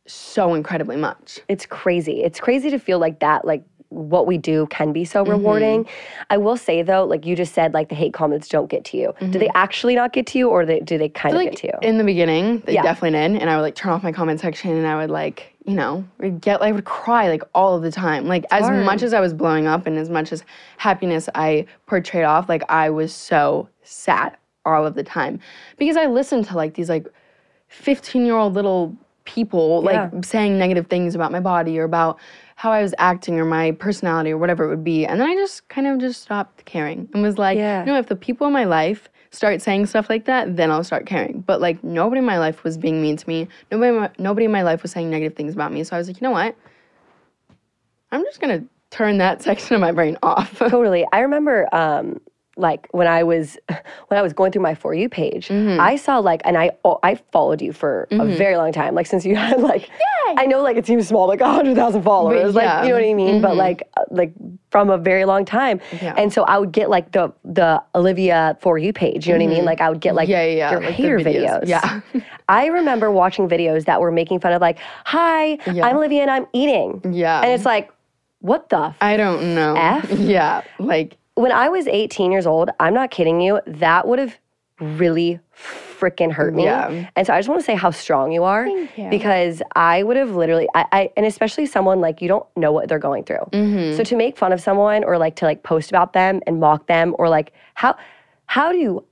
so 0.07 0.55
incredibly 0.55 0.96
much. 0.96 1.40
It's 1.49 1.66
crazy. 1.66 2.23
It's 2.23 2.40
crazy 2.40 2.70
to 2.70 2.79
feel 2.79 2.99
like 2.99 3.20
that, 3.20 3.44
like 3.44 3.62
what 3.90 4.25
we 4.29 4.38
do 4.38 4.66
can 4.68 4.92
be 4.92 5.03
Mm-hmm. 5.03 5.11
so 5.11 5.25
rewarding. 5.25 5.85
I 6.31 6.37
will 6.37 6.57
say 6.57 6.83
though, 6.83 7.05
like 7.05 7.27
you 7.27 7.35
just 7.35 7.55
said, 7.55 7.75
like 7.75 7.88
the 7.88 7.96
hate 7.96 8.12
comments 8.12 8.49
don't 8.49 8.70
get 8.70 8.85
to 8.87 8.96
you. 8.96 9.12
Do 9.31 9.38
they 9.40 9.49
actually 9.55 9.96
not 9.96 10.12
get 10.12 10.27
to 10.29 10.38
you 10.38 10.49
or 10.49 10.64
they, 10.64 10.79
do 10.81 10.96
they 10.96 11.09
kind 11.09 11.35
of 11.35 11.40
Mm-hmm. 11.40 11.46
like 11.49 11.61
get 11.61 11.61
to 11.62 11.66
you? 11.83 11.88
in 11.88 11.99
the 11.99 12.05
beginning, 12.05 12.61
they 12.66 12.75
Yeah. 12.75 12.83
definitely 12.83 13.18
did, 13.18 13.40
and 13.40 13.51
I 13.51 13.57
would 13.57 13.62
like 13.62 13.75
turn 13.75 13.90
off 13.92 14.03
my 14.05 14.12
comment 14.12 14.38
section, 14.40 14.70
and 14.77 14.87
I 14.87 14.96
would 14.96 15.11
like, 15.11 15.55
you 15.66 15.75
know, 15.75 16.05
get 16.40 16.62
I 16.62 16.70
would 16.73 16.85
cry 16.85 17.29
like 17.29 17.42
all 17.53 17.75
of 17.77 17.83
the 17.83 17.90
time. 17.90 18.27
Like 18.27 18.44
as 18.53 18.62
hard. 18.64 18.85
much 18.85 19.03
as 19.03 19.12
I 19.12 19.18
was 19.20 19.33
blowing 19.35 19.66
up, 19.66 19.87
and 19.88 19.99
as 19.99 20.09
much 20.09 20.31
as 20.33 20.44
happiness 20.79 21.29
I 21.35 21.66
portrayed 21.87 22.25
off, 22.25 22.49
like 22.49 22.62
I 22.68 22.90
was 22.90 23.12
so 23.12 23.68
sad 23.83 24.37
all 24.64 24.87
of 24.87 24.94
the 24.94 25.03
time 25.03 25.40
because 25.79 25.96
I 25.96 26.07
listened 26.07 26.44
to 26.46 26.57
like 26.57 26.75
these 26.75 26.88
like 26.88 27.07
fifteen 27.68 28.27
year 28.27 28.37
old 28.37 28.55
little 28.55 28.96
people 29.25 29.83
like 29.83 29.94
Yeah. 29.94 30.20
saying 30.23 30.59
negative 30.59 30.87
things 30.88 31.14
about 31.14 31.31
my 31.31 31.40
body 31.40 31.79
or 31.79 31.85
about 31.85 32.18
how 32.57 32.73
I 32.73 32.83
was 32.83 32.94
acting 32.99 33.38
or 33.38 33.44
my 33.44 33.73
personality 33.73 34.33
or 34.33 34.38
whatever 34.38 34.64
it 34.64 34.68
would 34.68 34.83
be. 34.85 35.07
And 35.07 35.20
then 35.20 35.29
I 35.29 35.35
just 35.35 35.68
kind 35.68 35.87
of 35.87 35.99
just 35.99 36.20
stopped 36.23 36.64
caring 36.64 37.09
and 37.14 37.23
was 37.23 37.38
like, 37.38 37.57
Yeah. 37.57 37.81
you 37.85 37.92
know, 37.92 37.99
if 37.99 38.07
the 38.07 38.16
people 38.16 38.46
in 38.46 38.53
my 38.53 38.64
life 38.64 39.09
start 39.31 39.62
saying 39.62 39.87
stuff 39.87 40.11
like 40.11 40.25
that, 40.25 40.57
then 40.57 40.70
I'll 40.70 40.83
start 40.83 41.07
caring. 41.07 41.40
But 41.42 41.61
like 41.61 41.83
nobody 41.85 42.18
in 42.18 42.25
my 42.25 42.38
life 42.38 42.64
was 42.64 42.77
being 42.77 43.01
mean 43.01 43.16
to 43.16 43.29
me. 43.29 43.46
Nobody, 43.70 44.12
nobody 44.18 44.46
in 44.46 44.53
my 44.53 44.62
life 44.62 44.83
was 44.83 44.90
saying 44.90 45.09
negative 45.09 45.37
things 45.37 45.55
about 45.55 45.73
me. 45.73 45.85
So 45.85 45.94
I 45.94 45.99
was 45.99 46.09
like, 46.09 46.20
you 46.20 46.25
know 46.27 46.33
what? 46.33 46.57
I'm 48.12 48.25
just 48.25 48.40
gonna 48.40 48.64
turn 48.90 49.18
that 49.18 49.42
section 49.49 49.75
of 49.77 49.81
my 49.81 49.92
brain 49.92 50.16
off. 50.23 50.59
Totally. 50.59 51.07
I 51.12 51.20
remember 51.20 51.73
um 51.75 52.20
like 52.57 52.89
when 52.93 53.07
I 53.07 53.23
was 53.23 53.57
when 53.69 54.19
I 54.19 54.23
was 54.23 54.33
going 54.33 54.53
through 54.53 54.63
my 54.63 54.75
for 54.75 54.93
you 54.95 55.09
page, 55.09 55.49
Mm-hmm. 55.49 55.81
I 55.81 55.97
saw 55.97 56.19
like 56.19 56.43
and 56.45 56.57
I 56.59 56.73
oh, 56.85 56.99
I 57.03 57.15
followed 57.33 57.63
you 57.63 57.73
for 57.73 58.07
a 58.11 58.25
very 58.27 58.57
long 58.57 58.73
time. 58.73 58.95
Like 58.95 59.07
since 59.07 59.25
you 59.25 59.37
had 59.47 59.61
like 59.61 59.89
I 60.37 60.47
know 60.47 60.63
like 60.63 60.77
it 60.77 60.87
seems 60.87 61.09
small, 61.09 61.27
like 61.29 61.41
hundred 61.41 61.75
thousand 61.77 62.03
followers. 62.03 62.55
Like 62.55 62.85
you 62.85 62.91
know 62.91 62.97
what 62.97 63.05
I 63.05 63.15
mean? 63.15 63.41
But 63.43 63.57
like 63.57 63.89
uh, 63.97 64.05
like 64.11 64.33
from 64.71 64.91
a 64.91 64.99
very 64.99 65.25
long 65.25 65.45
time. 65.45 65.79
Mm-hmm. 65.79 66.05
Yeah. 66.05 66.15
And 66.17 66.33
so 66.33 66.43
I 66.45 66.59
would 66.59 66.73
get 66.73 66.91
like 66.91 67.13
the 67.13 67.33
the 67.45 67.83
Olivia 67.95 68.57
for 68.61 68.79
you 68.79 68.93
page. 68.93 69.27
You 69.27 69.35
know 69.35 69.45
what 69.45 69.51
I 69.53 69.55
mean? 69.57 69.65
Like 69.65 69.81
I 69.81 69.89
would 69.89 70.01
get 70.01 70.15
like 70.15 70.29
Mm-hmm. 70.29 70.33
Yeah, 70.33 70.45
yeah, 70.45 70.57
yeah, 70.57 70.71
your 70.73 70.81
like 70.83 71.25
videos. 71.25 71.63
videos. 71.65 71.67
Yeah. 71.67 72.01
I 72.49 72.67
remember 72.67 73.11
watching 73.11 73.49
videos 73.49 73.85
that 73.87 74.01
were 74.01 74.13
making 74.13 74.41
fun 74.41 74.53
of 74.53 74.61
like, 74.61 74.79
hi, 75.05 75.59
Yeah. 75.73 75.87
I'm 75.87 75.97
Olivia 75.97 76.23
and 76.23 76.31
I'm 76.31 76.47
eating. 76.53 77.01
Yeah. 77.13 77.41
And 77.41 77.51
it's 77.53 77.65
like, 77.65 77.91
what 78.41 78.69
the 78.71 78.95
I 79.01 79.17
don't 79.17 79.55
know. 79.55 79.75
F? 79.77 80.11
Yeah. 80.13 80.63
Like 80.79 81.17
when 81.35 81.53
I 81.53 81.69
was 81.69 81.87
18 81.87 82.33
years 82.33 82.47
old, 82.47 82.71
I'm 82.81 82.95
not 82.95 83.11
kidding 83.11 83.40
you, 83.40 83.61
that 83.66 84.07
would 84.07 84.19
have 84.19 84.37
really 84.81 85.38
freaking 85.55 86.33
hurt 86.33 86.55
me. 86.55 86.64
Yeah. 86.64 87.09
And 87.14 87.27
so 87.27 87.35
I 87.35 87.38
just 87.38 87.49
want 87.51 87.61
to 87.61 87.64
say 87.64 87.75
how 87.75 87.90
strong 87.90 88.33
you 88.33 88.45
are 88.45 88.64
Thank 88.66 88.97
you. 88.97 89.11
because 89.11 89.61
I 89.77 90.03
would 90.03 90.16
have 90.16 90.31
literally, 90.35 90.66
I, 90.75 90.87
I, 90.93 91.11
and 91.19 91.27
especially 91.27 91.66
someone 91.66 92.01
like 92.01 92.23
you 92.23 92.29
don't 92.29 92.47
know 92.57 92.73
what 92.73 92.88
they're 92.88 92.99
going 92.99 93.25
through. 93.25 93.45
Mm-hmm. 93.53 93.97
So 93.99 94.05
to 94.05 94.16
make 94.16 94.38
fun 94.38 94.53
of 94.53 94.61
someone 94.61 95.05
or 95.05 95.19
like 95.19 95.37
to 95.37 95.45
like 95.45 95.62
post 95.62 95.90
about 95.90 96.14
them 96.14 96.40
and 96.47 96.61
mock 96.61 96.87
them 96.87 97.14
or 97.19 97.29
like 97.29 97.53
how, 97.75 97.95
how 98.47 98.73
do 98.73 98.79
you 98.79 99.05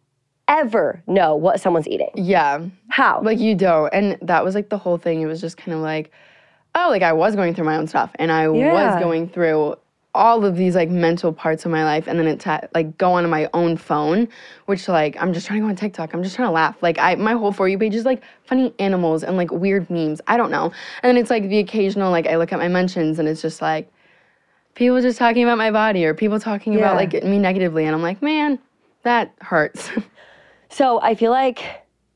ever 0.48 1.02
know 1.06 1.36
what 1.36 1.60
someone's 1.60 1.86
eating? 1.88 2.10
yeah. 2.14 2.62
How? 2.88 3.20
Like 3.22 3.38
you 3.38 3.54
don't. 3.54 3.92
And 3.92 4.16
that 4.22 4.42
was 4.44 4.54
like 4.54 4.70
the 4.70 4.78
whole 4.78 4.96
thing. 4.96 5.20
It 5.20 5.26
was 5.26 5.42
just 5.42 5.58
kind 5.58 5.74
of 5.74 5.80
like, 5.80 6.10
oh, 6.74 6.88
like 6.88 7.02
I 7.02 7.12
was 7.12 7.36
going 7.36 7.54
through 7.54 7.66
my 7.66 7.76
own 7.76 7.86
stuff 7.86 8.10
and 8.18 8.32
I 8.32 8.44
Yeah. 8.44 8.72
was 8.72 9.02
going 9.02 9.28
through 9.28 9.76
all 10.18 10.44
of 10.44 10.56
these 10.56 10.74
like 10.74 10.90
mental 10.90 11.32
parts 11.32 11.64
of 11.64 11.70
my 11.70 11.84
life 11.84 12.08
and 12.08 12.18
then 12.18 12.26
it's 12.26 12.44
ha- 12.44 12.60
like 12.74 12.98
go 12.98 13.12
onto 13.12 13.28
my 13.28 13.48
own 13.54 13.76
phone 13.76 14.28
which 14.66 14.88
like 14.88 15.16
i'm 15.20 15.32
just 15.32 15.46
trying 15.46 15.60
to 15.60 15.62
go 15.62 15.68
on 15.68 15.76
tiktok. 15.76 16.12
I'm 16.12 16.22
just 16.22 16.34
trying 16.34 16.48
to 16.48 16.52
laugh. 16.52 16.76
Like 16.82 16.98
i 16.98 17.14
my 17.14 17.32
whole 17.32 17.52
for 17.52 17.68
you 17.68 17.78
page 17.78 17.94
is 17.94 18.04
like 18.04 18.22
funny 18.44 18.74
animals 18.78 19.22
and 19.22 19.36
like 19.36 19.50
weird 19.52 19.88
memes. 19.88 20.20
I 20.26 20.36
don't 20.36 20.50
know. 20.50 20.72
And 21.02 21.08
then 21.08 21.16
it's 21.16 21.30
like 21.30 21.48
the 21.48 21.58
occasional 21.58 22.10
like 22.10 22.26
i 22.26 22.36
look 22.36 22.52
at 22.52 22.58
my 22.58 22.68
mentions 22.68 23.18
and 23.18 23.28
it's 23.28 23.40
just 23.40 23.62
like 23.62 23.90
people 24.74 25.00
just 25.00 25.18
talking 25.18 25.44
about 25.44 25.58
my 25.58 25.70
body 25.70 26.04
or 26.04 26.14
people 26.14 26.40
talking 26.40 26.76
about 26.76 26.96
like 26.96 27.24
me 27.24 27.38
negatively 27.38 27.84
and 27.84 27.94
I'm 27.94 28.02
like, 28.02 28.20
man, 28.20 28.58
that 29.04 29.32
hurts. 29.40 29.88
So 30.70 31.00
I 31.00 31.14
feel 31.14 31.30
like 31.30 31.64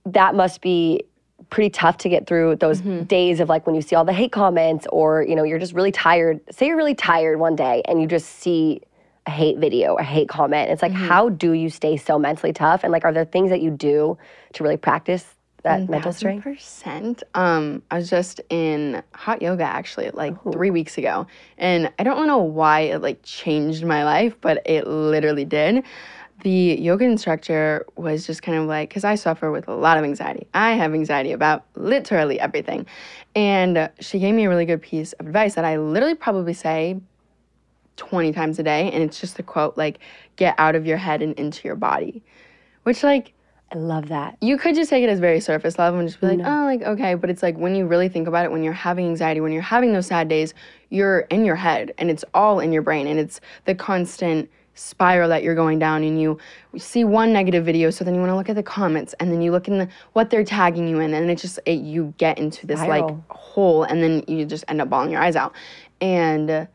that 0.06 0.34
must 0.34 0.60
be 0.60 1.04
pretty 1.52 1.68
tough 1.70 1.98
to 1.98 2.08
get 2.08 2.26
through 2.26 2.56
those 2.56 2.80
Mm-hmm. 2.80 3.02
days 3.04 3.38
of 3.38 3.48
like 3.48 3.66
when 3.66 3.74
you 3.74 3.82
see 3.82 3.94
all 3.94 4.04
the 4.06 4.12
hate 4.12 4.32
comments 4.32 4.86
or 4.90 5.22
you 5.22 5.36
know 5.36 5.44
you're 5.44 5.58
just 5.58 5.74
really 5.74 5.92
tired. 5.92 6.40
Say 6.50 6.66
you're 6.68 6.76
really 6.82 6.94
tired 6.96 7.38
one 7.38 7.54
day 7.56 7.82
and 7.86 8.00
you 8.00 8.06
just 8.08 8.28
see 8.42 8.80
a 9.26 9.30
hate 9.30 9.58
video, 9.58 9.94
a 9.96 10.02
hate 10.02 10.28
comment. 10.28 10.70
It's 10.70 10.82
like 10.82 10.92
Mm-hmm. 10.92 11.08
how 11.12 11.28
do 11.28 11.52
you 11.52 11.68
stay 11.70 11.96
so 11.96 12.18
mentally 12.18 12.52
tough? 12.54 12.82
And 12.84 12.90
like 12.90 13.04
are 13.04 13.12
there 13.12 13.26
things 13.26 13.50
that 13.50 13.60
you 13.60 13.70
do 13.70 14.16
to 14.54 14.64
really 14.64 14.78
practice 14.78 15.24
that 15.62 15.88
mental 15.88 16.12
strength? 16.12 16.42
Percent. 16.42 17.22
Um, 17.34 17.82
I 17.90 17.96
was 17.98 18.08
just 18.10 18.40
in 18.50 19.02
hot 19.14 19.42
yoga 19.42 19.62
actually 19.64 20.10
like 20.10 20.34
three 20.50 20.70
weeks 20.70 20.98
ago, 20.98 21.26
and 21.58 21.92
I 21.98 22.02
don't 22.02 22.26
know 22.26 22.38
why 22.42 22.80
it 22.92 22.98
like 23.02 23.20
changed 23.22 23.84
my 23.84 24.02
life, 24.04 24.34
but 24.40 24.62
it 24.66 24.86
literally 24.88 25.44
did. 25.44 25.84
The 26.42 26.76
yoga 26.80 27.04
instructor 27.04 27.86
was 27.96 28.26
just 28.26 28.42
kind 28.42 28.58
of 28.58 28.66
like, 28.66 28.88
because 28.88 29.04
I 29.04 29.14
suffer 29.14 29.50
with 29.50 29.68
a 29.68 29.74
lot 29.74 29.96
of 29.96 30.04
anxiety. 30.04 30.46
I 30.54 30.72
have 30.72 30.92
anxiety 30.92 31.32
about 31.32 31.64
literally 31.76 32.38
everything, 32.40 32.86
and 33.34 33.90
she 34.00 34.18
gave 34.18 34.34
me 34.34 34.44
a 34.44 34.48
really 34.48 34.66
good 34.66 34.82
piece 34.82 35.12
of 35.14 35.26
advice 35.26 35.54
that 35.54 35.64
I 35.64 35.78
literally 35.78 36.16
probably 36.16 36.54
say 36.54 37.00
20 37.96 38.32
times 38.32 38.58
a 38.58 38.62
day, 38.62 38.90
and 38.90 39.02
it's 39.02 39.20
just 39.20 39.36
the 39.36 39.42
quote 39.42 39.76
like, 39.78 39.98
"Get 40.36 40.54
out 40.58 40.74
of 40.74 40.86
your 40.86 40.96
head 40.96 41.22
and 41.22 41.34
into 41.34 41.68
your 41.68 41.76
body," 41.76 42.22
which 42.82 43.02
like 43.04 43.32
I 43.72 43.78
love 43.78 44.08
that. 44.08 44.36
you 44.42 44.58
could 44.58 44.74
just 44.74 44.90
take 44.90 45.02
it 45.02 45.08
as 45.08 45.18
very 45.18 45.40
surface 45.40 45.78
level 45.78 45.98
and 45.98 46.06
just 46.06 46.20
be 46.20 46.26
like, 46.26 46.40
oh, 46.40 46.64
like, 46.64 46.82
okay. 46.82 47.14
But 47.14 47.30
it's 47.30 47.42
like 47.42 47.56
when 47.56 47.74
you 47.74 47.86
really 47.86 48.08
think 48.08 48.28
about 48.28 48.44
it, 48.44 48.52
when 48.52 48.62
you're 48.62 48.74
having 48.74 49.06
anxiety, 49.06 49.40
when 49.40 49.52
you're 49.52 49.62
having 49.62 49.94
those 49.94 50.08
sad 50.08 50.28
days, 50.28 50.52
you're 50.90 51.20
in 51.20 51.46
your 51.46 51.56
head 51.56 51.94
and 51.96 52.10
it's 52.10 52.24
all 52.34 52.60
in 52.60 52.72
your 52.72 52.82
brain 52.82 53.06
and 53.06 53.18
it's 53.18 53.40
the 53.64 53.74
constant 53.74 54.50
spiral 54.74 55.28
that 55.28 55.42
you're 55.42 55.54
going 55.54 55.78
down 55.78 56.02
and 56.02 56.20
you 56.20 56.38
see 56.78 57.04
one 57.04 57.32
negative 57.32 57.64
video 57.64 57.90
so 57.90 58.04
then 58.04 58.14
you 58.14 58.20
want 58.20 58.30
to 58.30 58.36
look 58.36 58.48
at 58.48 58.56
the 58.56 58.62
comments 58.62 59.14
and 59.20 59.30
then 59.30 59.42
you 59.42 59.50
look 59.50 59.68
in 59.68 59.76
the 59.76 59.88
what 60.14 60.30
they're 60.30 60.44
tagging 60.44 60.88
you 60.88 60.98
in 60.98 61.12
and 61.12 61.30
it 61.30 61.36
just 61.36 61.58
it, 61.66 61.80
you 61.80 62.14
get 62.16 62.38
into 62.38 62.66
this 62.66 62.80
like 62.80 63.04
hole 63.30 63.82
and 63.84 64.02
then 64.02 64.24
you 64.26 64.46
just 64.46 64.64
end 64.68 64.80
up 64.80 64.88
bawling 64.88 65.10
your 65.10 65.20
eyes 65.20 65.36
out. 65.36 65.52
And 66.00 66.50
uh, 66.50 66.66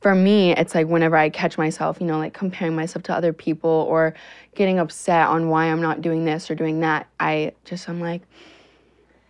for 0.00 0.14
me, 0.14 0.52
it's 0.52 0.74
like 0.74 0.86
whenever 0.86 1.16
I 1.16 1.30
catch 1.30 1.56
myself, 1.56 1.98
you 2.00 2.06
know, 2.06 2.18
like 2.18 2.34
comparing 2.34 2.76
myself 2.76 3.02
to 3.04 3.14
other 3.14 3.32
people 3.32 3.70
or 3.88 4.14
getting 4.54 4.78
upset 4.78 5.28
on 5.28 5.48
why 5.48 5.66
I'm 5.66 5.80
not 5.80 6.02
doing 6.02 6.24
this 6.24 6.50
or 6.50 6.54
doing 6.54 6.80
that, 6.80 7.08
I 7.18 7.52
just, 7.64 7.88
I'm 7.88 8.00
like, 8.00 8.22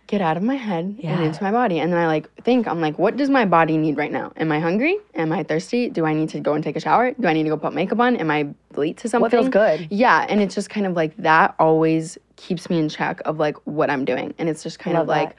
get 0.07 0.21
out 0.21 0.37
of 0.37 0.43
my 0.43 0.55
head 0.55 0.97
and 1.03 1.23
into 1.23 1.43
my 1.43 1.51
body. 1.51 1.79
And 1.79 1.91
then 1.91 1.99
I 1.99 2.07
like 2.07 2.33
think, 2.43 2.67
I'm 2.67 2.79
like, 2.79 2.97
what 2.97 3.17
does 3.17 3.29
my 3.29 3.43
body 3.45 3.77
need 3.77 3.97
right 3.97 4.11
now? 4.11 4.31
Am 4.37 4.51
I 4.51 4.59
hungry? 4.59 4.97
Am 5.15 5.33
I 5.33 5.43
thirsty? 5.43 5.89
Do 5.89 6.05
I 6.05 6.13
need 6.13 6.29
to 6.29 6.39
go 6.39 6.53
and 6.53 6.63
take 6.63 6.77
a 6.77 6.79
shower? 6.79 7.11
Do 7.11 7.27
I 7.27 7.33
need 7.33 7.43
to 7.43 7.49
go 7.49 7.57
put 7.57 7.73
makeup 7.73 7.99
on? 7.99 8.15
Am 8.15 8.31
I 8.31 8.47
late 8.75 8.97
to 8.97 9.09
something? 9.09 9.21
What 9.21 9.31
feels 9.31 9.49
good? 9.49 9.87
Yeah. 9.91 10.25
And 10.29 10.41
it's 10.41 10.55
just 10.55 10.69
kind 10.69 10.85
of 10.85 10.93
like 10.93 11.15
that 11.17 11.55
always 11.59 12.17
keeps 12.37 12.69
me 12.69 12.79
in 12.79 12.87
check 12.87 13.21
of 13.25 13.37
like 13.37 13.57
what 13.65 13.89
I'm 13.89 14.05
doing. 14.05 14.33
And 14.37 14.47
it's 14.47 14.63
just 14.63 14.79
kind 14.79 14.95
Love 14.95 15.03
of 15.03 15.07
like, 15.09 15.29
that. 15.29 15.35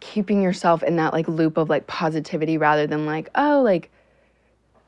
keeping 0.00 0.42
yourself 0.42 0.82
in 0.82 0.96
that 0.96 1.12
like 1.12 1.28
loop 1.28 1.56
of 1.56 1.68
like 1.70 1.86
positivity 1.86 2.58
rather 2.58 2.86
than 2.86 3.06
like 3.06 3.30
oh 3.34 3.62
like 3.64 3.90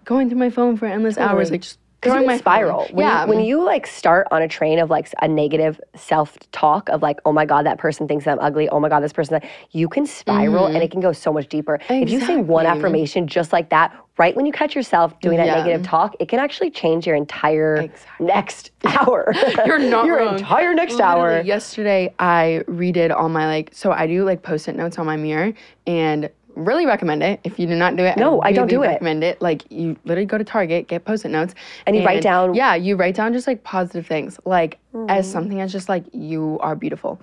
going 0.05 0.29
through 0.29 0.38
my 0.38 0.51
phone 0.51 0.77
for 0.77 0.87
endless 0.87 1.18
hours 1.18 1.51
like 1.51 1.62
just 1.62 1.79
throwing 2.03 2.21
you 2.23 2.27
my 2.29 2.37
spiral. 2.39 2.87
When, 2.93 3.07
yeah 3.07 3.23
you, 3.25 3.29
when 3.29 3.41
you 3.41 3.63
like 3.65 3.87
start 3.87 4.27
on 4.31 4.43
a 4.43 4.49
train 4.49 4.79
of 4.79 4.91
like 4.91 5.13
a 5.21 5.29
negative 5.29 5.81
self 5.97 6.39
talk 6.53 6.89
of 6.89 7.03
like, 7.03 7.19
oh 7.25 7.33
my 7.33 7.45
God, 7.45 7.67
that 7.67 7.79
person 7.79 8.07
thinks 8.07 8.27
I'm 8.27 8.39
ugly. 8.39 8.69
Oh 8.69 8.79
my 8.81 8.89
God, 8.89 9.01
this 9.01 9.13
person, 9.13 9.41
you 9.73 9.89
can 9.89 10.07
spiral 10.07 10.67
and 10.67 10.83
it 10.83 10.91
can 10.91 11.01
go 11.01 11.13
so 11.13 11.33
much 11.33 11.49
deeper. 11.49 11.75
Exactly. 11.77 12.03
If 12.03 12.11
you 12.11 12.21
say 12.21 12.37
one 12.37 12.67
Mm-hmm. 12.67 12.77
Affirmation 12.77 13.27
just 13.27 13.53
like 13.53 13.71
that, 13.71 13.97
right 14.19 14.35
when 14.37 14.45
you 14.47 14.53
catch 14.53 14.75
yourself 14.77 15.19
doing 15.21 15.39
that 15.39 15.47
Yeah. 15.47 15.57
negative 15.57 15.83
talk, 15.83 16.15
it 16.21 16.29
can 16.29 16.39
actually 16.39 16.71
change 16.71 17.07
your 17.07 17.17
entire 17.17 17.77
Exactly. 17.81 18.27
next 18.27 18.71
hour. 18.85 19.33
You're 19.67 19.79
not 19.79 20.07
your 20.07 20.19
wrong. 20.19 20.35
entire 20.39 20.75
next 20.75 20.95
Literally, 20.95 21.37
hour. 21.37 21.41
Yesterday, 21.41 22.15
I 22.19 22.63
redid 22.69 23.15
all 23.15 23.29
my 23.29 23.47
like. 23.47 23.71
So 23.73 23.91
I 23.93 24.07
do 24.07 24.25
like 24.25 24.43
post-it 24.43 24.77
notes 24.77 24.99
on 24.99 25.07
my 25.07 25.17
mirror, 25.17 25.53
and 25.87 26.29
really 26.59 26.87
recommend 26.87 27.23
it. 27.23 27.40
If 27.44 27.59
you 27.59 27.66
do 27.66 27.75
not 27.75 27.97
do 27.97 28.05
it, 28.05 28.16
No, 28.16 28.42
I 28.42 28.53
don't 28.53 28.66
really 28.66 28.77
do 28.77 28.83
it. 28.83 28.92
Recommend 28.94 29.25
it. 29.25 29.40
Like 29.40 29.62
you 29.71 29.97
literally 30.05 30.27
go 30.27 30.38
to 30.38 30.44
Target, 30.44 30.88
get 30.88 31.05
post-it 31.05 31.31
notes, 31.31 31.55
And 31.87 31.97
you 31.97 32.05
write 32.05 32.23
down- 32.23 32.55
Yeah, 32.55 32.75
you 32.75 32.97
write 32.97 33.14
down 33.14 33.33
just 33.33 33.47
like 33.47 33.62
positive 33.64 34.07
things, 34.07 34.38
like 34.44 34.79
as 35.09 35.27
Mm. 35.29 35.33
something 35.33 35.61
as 35.61 35.73
just 35.73 35.88
like 35.88 36.05
you 36.12 36.59
are 36.61 36.75
beautiful, 36.75 37.21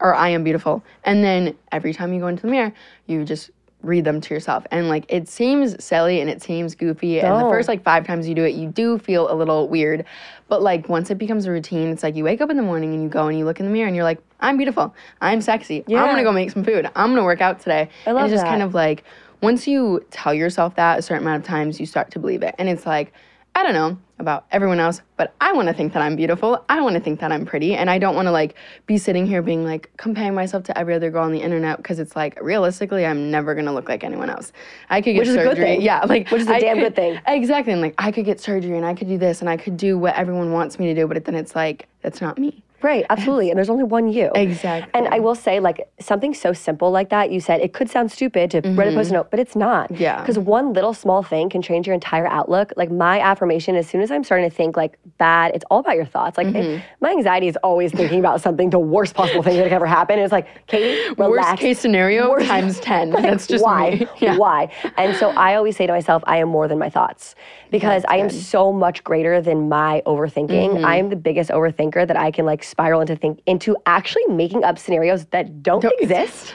or 0.00 0.14
I 0.14 0.30
am 0.30 0.42
beautiful, 0.44 0.82
and 1.04 1.22
then 1.22 1.54
every 1.70 1.92
time 1.92 2.12
you 2.12 2.20
go 2.20 2.26
into 2.28 2.42
the 2.42 2.48
mirror, 2.48 2.72
you 3.06 3.24
just 3.24 3.50
read 3.82 4.04
them 4.04 4.20
to 4.20 4.34
yourself 4.34 4.66
and 4.70 4.90
like 4.90 5.06
it 5.08 5.26
seems 5.26 5.82
silly 5.82 6.20
and 6.20 6.28
it 6.28 6.42
seems 6.42 6.74
goofy 6.74 7.18
and 7.18 7.34
the 7.34 7.48
first 7.48 7.66
like 7.66 7.82
five 7.82 8.06
times 8.06 8.28
you 8.28 8.34
do 8.34 8.44
it 8.44 8.50
you 8.54 8.68
do 8.68 8.98
feel 8.98 9.32
a 9.32 9.34
little 9.34 9.68
weird 9.70 10.04
but 10.50 10.60
like 10.60 10.88
once 10.88 11.10
it 11.10 11.16
becomes 11.16 11.46
a 11.46 11.50
routine 11.50 11.88
it's 11.88 12.02
like 12.02 12.14
you 12.14 12.24
wake 12.24 12.42
up 12.42 12.50
in 12.50 12.58
the 12.58 12.62
morning 12.62 12.92
and 12.92 13.02
you 13.02 13.08
go 13.08 13.28
and 13.28 13.38
you 13.38 13.46
look 13.46 13.58
in 13.60 13.64
the 13.64 13.72
mirror 13.72 13.86
and 13.86 13.96
you're 13.96 14.04
like 14.04 14.18
i'm 14.40 14.58
beautiful. 14.58 14.94
I'm 15.22 15.40
sexy. 15.40 15.84
I'm 15.88 16.08
gonna 16.10 16.22
go 16.22 16.32
make 16.32 16.50
some 16.50 16.64
food. 16.64 16.90
I'm 16.94 17.10
gonna 17.10 17.24
work 17.24 17.40
out 17.40 17.60
today. 17.60 17.88
I 18.04 18.10
and 18.10 18.16
love 18.16 18.24
it's 18.26 18.32
just 18.32 18.44
that. 18.44 18.50
kind 18.50 18.62
of 18.62 18.74
like 18.74 19.04
once 19.40 19.66
you 19.66 20.04
tell 20.10 20.34
yourself 20.34 20.74
that 20.76 20.98
a 20.98 21.02
certain 21.02 21.24
amount 21.24 21.42
of 21.42 21.48
times 21.48 21.80
you 21.80 21.86
start 21.86 22.10
to 22.10 22.18
believe 22.18 22.42
it. 22.42 22.54
And 22.58 22.68
it's 22.68 22.84
like 22.84 23.12
i 23.54 23.62
don't 23.62 23.74
know 23.74 23.98
about 24.20 24.44
everyone 24.52 24.78
else 24.78 25.00
but 25.16 25.34
i 25.40 25.52
want 25.52 25.66
to 25.66 25.74
think 25.74 25.92
that 25.92 26.02
i'm 26.02 26.14
beautiful 26.14 26.64
i 26.68 26.80
want 26.80 26.94
to 26.94 27.00
think 27.00 27.18
that 27.20 27.32
i'm 27.32 27.44
pretty 27.44 27.74
and 27.74 27.88
i 27.90 27.98
don't 27.98 28.14
want 28.14 28.26
to 28.26 28.30
like 28.32 28.54
be 28.86 28.96
sitting 28.98 29.26
here 29.26 29.42
being 29.42 29.64
like 29.64 29.90
comparing 29.96 30.34
myself 30.34 30.62
to 30.62 30.76
every 30.78 30.94
other 30.94 31.10
girl 31.10 31.24
on 31.24 31.32
the 31.32 31.40
internet 31.40 31.78
because 31.78 31.98
it's 31.98 32.14
like 32.14 32.40
realistically 32.40 33.04
i'm 33.06 33.30
never 33.30 33.54
gonna 33.54 33.72
look 33.72 33.88
like 33.88 34.04
anyone 34.04 34.28
else 34.30 34.52
i 34.90 35.00
could 35.00 35.12
get 35.14 35.20
Which 35.20 35.28
is 35.28 35.34
a 35.34 35.38
surgery 35.38 35.54
good 35.54 35.60
thing. 35.62 35.80
yeah 35.82 36.04
like 36.04 36.30
Which 36.30 36.42
is 36.42 36.48
a 36.48 36.54
I 36.54 36.60
damn 36.60 36.76
could- 36.76 36.82
good 36.82 36.96
thing. 36.96 37.20
Exactly. 37.26 37.72
And 37.72 37.82
like 37.82 37.94
I 37.98 38.12
could 38.12 38.24
get 38.24 38.40
surgery 38.40 38.76
and 38.76 38.84
I 38.84 38.94
could 38.94 39.08
do 39.08 39.16
this 39.18 39.40
and 39.40 39.48
I 39.48 39.56
could 39.56 39.76
do 39.76 39.96
what 39.98 40.14
everyone 40.14 40.52
wants 40.52 40.78
me 40.78 40.86
to 40.92 40.94
do, 41.00 41.06
but 41.08 41.24
then 41.24 41.34
it's 41.34 41.54
like 41.56 41.88
that's 42.02 42.20
not 42.20 42.38
me. 42.38 42.62
Right, 42.82 43.04
absolutely. 43.10 43.50
And 43.50 43.58
there's 43.58 43.70
only 43.70 43.84
one 43.84 44.08
you. 44.12 44.30
Exactly. 44.34 44.90
And 44.94 45.08
I 45.12 45.18
will 45.20 45.34
say, 45.34 45.60
like, 45.60 45.88
something 46.00 46.32
so 46.34 46.52
simple 46.52 46.90
like 46.90 47.10
that, 47.10 47.30
you 47.30 47.40
said 47.40 47.60
it 47.60 47.72
could 47.72 47.90
sound 47.90 48.10
stupid 48.10 48.50
to 48.52 48.60
write 48.74 48.88
a 48.88 48.92
post-it 48.92 49.12
note, 49.14 49.30
but 49.30 49.38
it's 49.38 49.54
not. 49.56 49.90
Mm-hmm. 49.92 50.02
Yeah. 50.02 50.20
Because 50.20 50.38
one 50.38 50.72
little 50.72 50.94
small 50.94 51.22
thing 51.22 51.48
can 51.50 51.62
change 51.62 51.86
your 51.86 51.94
entire 51.94 52.26
outlook. 52.26 52.72
Like, 52.76 52.90
my 52.90 53.20
affirmation, 53.20 53.76
as 53.76 53.88
soon 53.88 54.00
as 54.00 54.10
I'm 54.10 54.24
starting 54.24 54.48
to 54.48 54.54
think, 54.54 54.76
like, 54.76 54.98
bad, 55.18 55.52
it's 55.54 55.64
all 55.70 55.80
about 55.80 55.96
your 55.96 56.06
thoughts. 56.06 56.36
Like, 56.38 56.46
Mm-hmm. 56.48 56.56
it- 56.56 56.82
my 57.00 57.10
anxiety 57.10 57.48
is 57.48 57.56
always 57.62 57.92
thinking 57.92 58.18
about 58.18 58.40
something, 58.40 58.70
the 58.70 58.78
worst 58.78 59.14
possible 59.14 59.42
thing 59.42 59.56
that 59.56 59.64
could 59.64 59.72
ever 59.72 59.86
happen. 59.86 60.14
And 60.16 60.24
it's 60.24 60.32
like, 60.32 60.46
Katie, 60.66 61.14
relax. 61.18 61.50
Worst 61.50 61.60
case 61.60 61.78
scenario 61.78 62.36
times 62.38 62.80
ten. 62.90 63.10
That's 63.10 63.46
just 63.46 63.62
why? 63.64 63.90
me. 63.90 64.06
Yeah. 64.20 64.36
Why? 64.36 64.68
And 64.96 65.16
so 65.16 65.30
I 65.30 65.54
always 65.54 65.76
say 65.76 65.86
to 65.86 65.92
myself, 65.92 66.22
I 66.26 66.38
am 66.38 66.48
more 66.48 66.66
than 66.68 66.78
my 66.78 66.90
thoughts 66.90 67.34
because 67.70 68.04
I 68.08 68.16
am 68.16 68.28
so 68.30 68.72
much 68.72 69.02
greater 69.04 69.40
than 69.40 69.68
my 69.68 70.02
overthinking. 70.06 70.74
Mm-hmm. 70.74 70.84
I 70.84 70.96
am 70.96 71.08
the 71.10 71.16
biggest 71.16 71.50
overthinker 71.50 72.06
that 72.06 72.16
I 72.16 72.30
can 72.30 72.44
like 72.44 72.62
spiral 72.70 73.00
into 73.00 73.16
think 73.16 73.40
into 73.46 73.76
actually 73.86 74.26
making 74.28 74.64
up 74.64 74.78
scenarios 74.78 75.26
that 75.26 75.62
don't, 75.62 75.84
exist. 76.00 76.54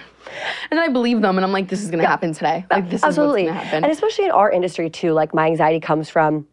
And 0.71 0.79
then 0.79 0.79
I 0.79 0.87
believe 0.89 1.21
them 1.21 1.37
and 1.37 1.45
I'm 1.45 1.51
like, 1.51 1.67
this 1.67 1.83
is 1.83 1.91
gonna 1.91 2.07
happen 2.07 2.33
today. 2.33 2.65
Like 2.71 2.89
this 2.89 3.03
Absolutely. 3.03 3.43
is 3.43 3.47
what's 3.47 3.57
gonna 3.57 3.65
happen. 3.65 3.83
And 3.83 3.91
especially 3.91 4.25
in 4.25 4.31
our 4.31 4.51
industry 4.51 4.89
too, 4.89 5.11
like 5.11 5.33
my 5.33 5.45
anxiety 5.45 5.79
comes 5.79 6.09
from 6.09 6.47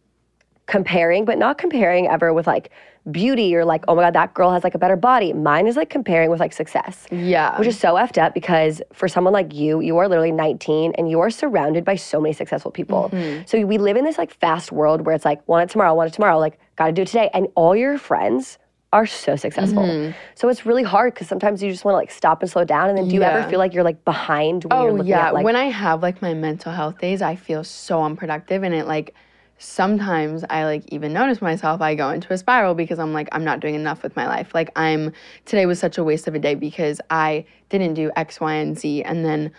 comparing, 0.66 1.24
but 1.24 1.38
not 1.38 1.58
comparing 1.58 2.08
ever 2.08 2.32
with 2.32 2.46
like 2.46 2.70
beauty 3.10 3.54
or 3.56 3.64
like, 3.64 3.84
oh 3.88 3.94
my 3.94 4.02
God, 4.02 4.14
that 4.14 4.32
girl 4.32 4.52
has 4.52 4.62
like 4.62 4.74
a 4.74 4.78
better 4.78 4.96
body. 4.96 5.32
Mine 5.32 5.66
is 5.66 5.76
like 5.76 5.90
comparing 5.90 6.30
with 6.30 6.38
like 6.38 6.52
success. 6.52 7.06
Yeah. 7.10 7.58
Which 7.58 7.68
is 7.68 7.78
so 7.78 7.94
effed 7.94 8.20
up 8.20 8.32
because 8.32 8.80
for 8.92 9.08
someone 9.08 9.32
like 9.32 9.52
you, 9.52 9.80
you 9.80 9.96
are 9.98 10.08
literally 10.08 10.30
19 10.30 10.92
and 10.96 11.10
you 11.10 11.18
are 11.20 11.30
surrounded 11.30 11.84
by 11.84 11.96
so 11.96 12.20
many 12.20 12.32
successful 12.32 12.70
people. 12.70 13.10
Mm-hmm. 13.12 13.42
So 13.46 13.64
we 13.66 13.78
live 13.78 13.96
in 13.96 14.04
this 14.04 14.18
like 14.18 14.32
fast 14.32 14.70
world 14.70 15.04
where 15.04 15.14
it's 15.14 15.24
like, 15.24 15.46
want 15.48 15.68
it 15.68 15.72
tomorrow, 15.72 15.94
want 15.94 16.10
it 16.10 16.14
tomorrow, 16.14 16.38
like, 16.38 16.58
gotta 16.76 16.92
do 16.92 17.02
it 17.02 17.08
today. 17.08 17.28
And 17.34 17.48
all 17.56 17.74
your 17.74 17.98
friends 17.98 18.58
are 18.92 19.06
so 19.06 19.36
successful. 19.36 19.84
Mm-hmm. 19.84 20.12
So 20.34 20.48
it's 20.48 20.66
really 20.66 20.82
hard 20.82 21.14
because 21.14 21.26
sometimes 21.26 21.62
you 21.62 21.70
just 21.70 21.84
wanna 21.84 21.96
like 21.96 22.10
stop 22.10 22.42
and 22.42 22.50
slow 22.50 22.64
down. 22.64 22.88
And 22.90 22.98
then 22.98 23.08
do 23.08 23.14
you 23.14 23.22
ever 23.22 23.48
feel 23.48 23.58
like 23.58 23.72
you're 23.72 23.84
like 23.84 24.04
behind 24.04 24.64
when 24.64 24.78
you're 24.80 24.90
Oh 24.90 24.92
looking 24.92 25.06
yeah. 25.06 25.28
at 25.28 25.34
like, 25.34 25.44
when 25.44 25.56
I 25.56 25.66
have 25.66 26.02
like 26.02 26.20
my 26.20 26.34
mental 26.34 26.72
health 26.72 26.98
days, 26.98 27.22
I 27.22 27.36
feel 27.36 27.64
so 27.64 28.02
unproductive 28.02 28.62
and 28.62 28.74
it 28.74 28.86
like 28.86 29.14
sometimes 29.58 30.44
I 30.50 30.64
like 30.64 30.84
even 30.88 31.12
notice 31.12 31.40
myself 31.40 31.80
I 31.80 31.94
go 31.94 32.10
into 32.10 32.32
a 32.32 32.38
spiral 32.38 32.74
because 32.74 32.98
I'm 32.98 33.12
like 33.12 33.28
I'm 33.32 33.44
not 33.44 33.60
doing 33.60 33.74
enough 33.74 34.02
with 34.02 34.14
my 34.14 34.26
life. 34.26 34.54
Like 34.54 34.70
I'm 34.76 35.12
today 35.46 35.66
was 35.66 35.78
such 35.78 35.98
a 35.98 36.04
waste 36.04 36.28
of 36.28 36.34
a 36.34 36.38
day 36.38 36.54
because 36.54 37.00
I 37.08 37.46
didn't 37.70 37.94
do 37.94 38.10
X, 38.16 38.40
Y, 38.40 38.54
and 38.54 38.78
Z 38.78 39.04
and 39.04 39.24
then 39.24 39.52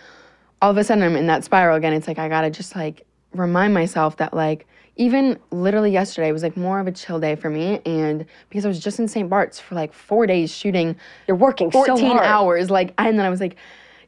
all 0.61 0.69
of 0.69 0.77
a 0.77 0.83
sudden 0.83 1.03
I'm 1.03 1.15
in 1.15 1.27
that 1.27 1.43
spiral 1.43 1.75
again. 1.75 1.93
It's 1.93 2.07
like 2.07 2.19
I 2.19 2.29
gotta 2.29 2.51
just 2.51 2.75
like 2.75 3.05
remind 3.33 3.73
myself 3.73 4.17
that 4.17 4.33
like 4.33 4.67
even 4.95 5.39
literally 5.51 5.91
yesterday 5.91 6.31
was 6.31 6.43
like 6.43 6.55
more 6.55 6.79
of 6.79 6.87
a 6.87 6.91
chill 6.91 7.19
day 7.19 7.35
for 7.35 7.49
me 7.49 7.81
and 7.85 8.25
because 8.49 8.65
I 8.65 8.67
was 8.67 8.79
just 8.79 8.99
in 8.99 9.07
St. 9.07 9.29
Bart's 9.29 9.59
for 9.59 9.75
like 9.75 9.93
four 9.93 10.27
days 10.27 10.51
shooting 10.51 10.95
you're 11.27 11.37
working 11.37 11.71
14 11.71 11.97
so 11.97 12.19
hours 12.19 12.69
like 12.69 12.93
and 12.97 13.17
then 13.17 13.25
I 13.25 13.29
was 13.29 13.39
like 13.39 13.55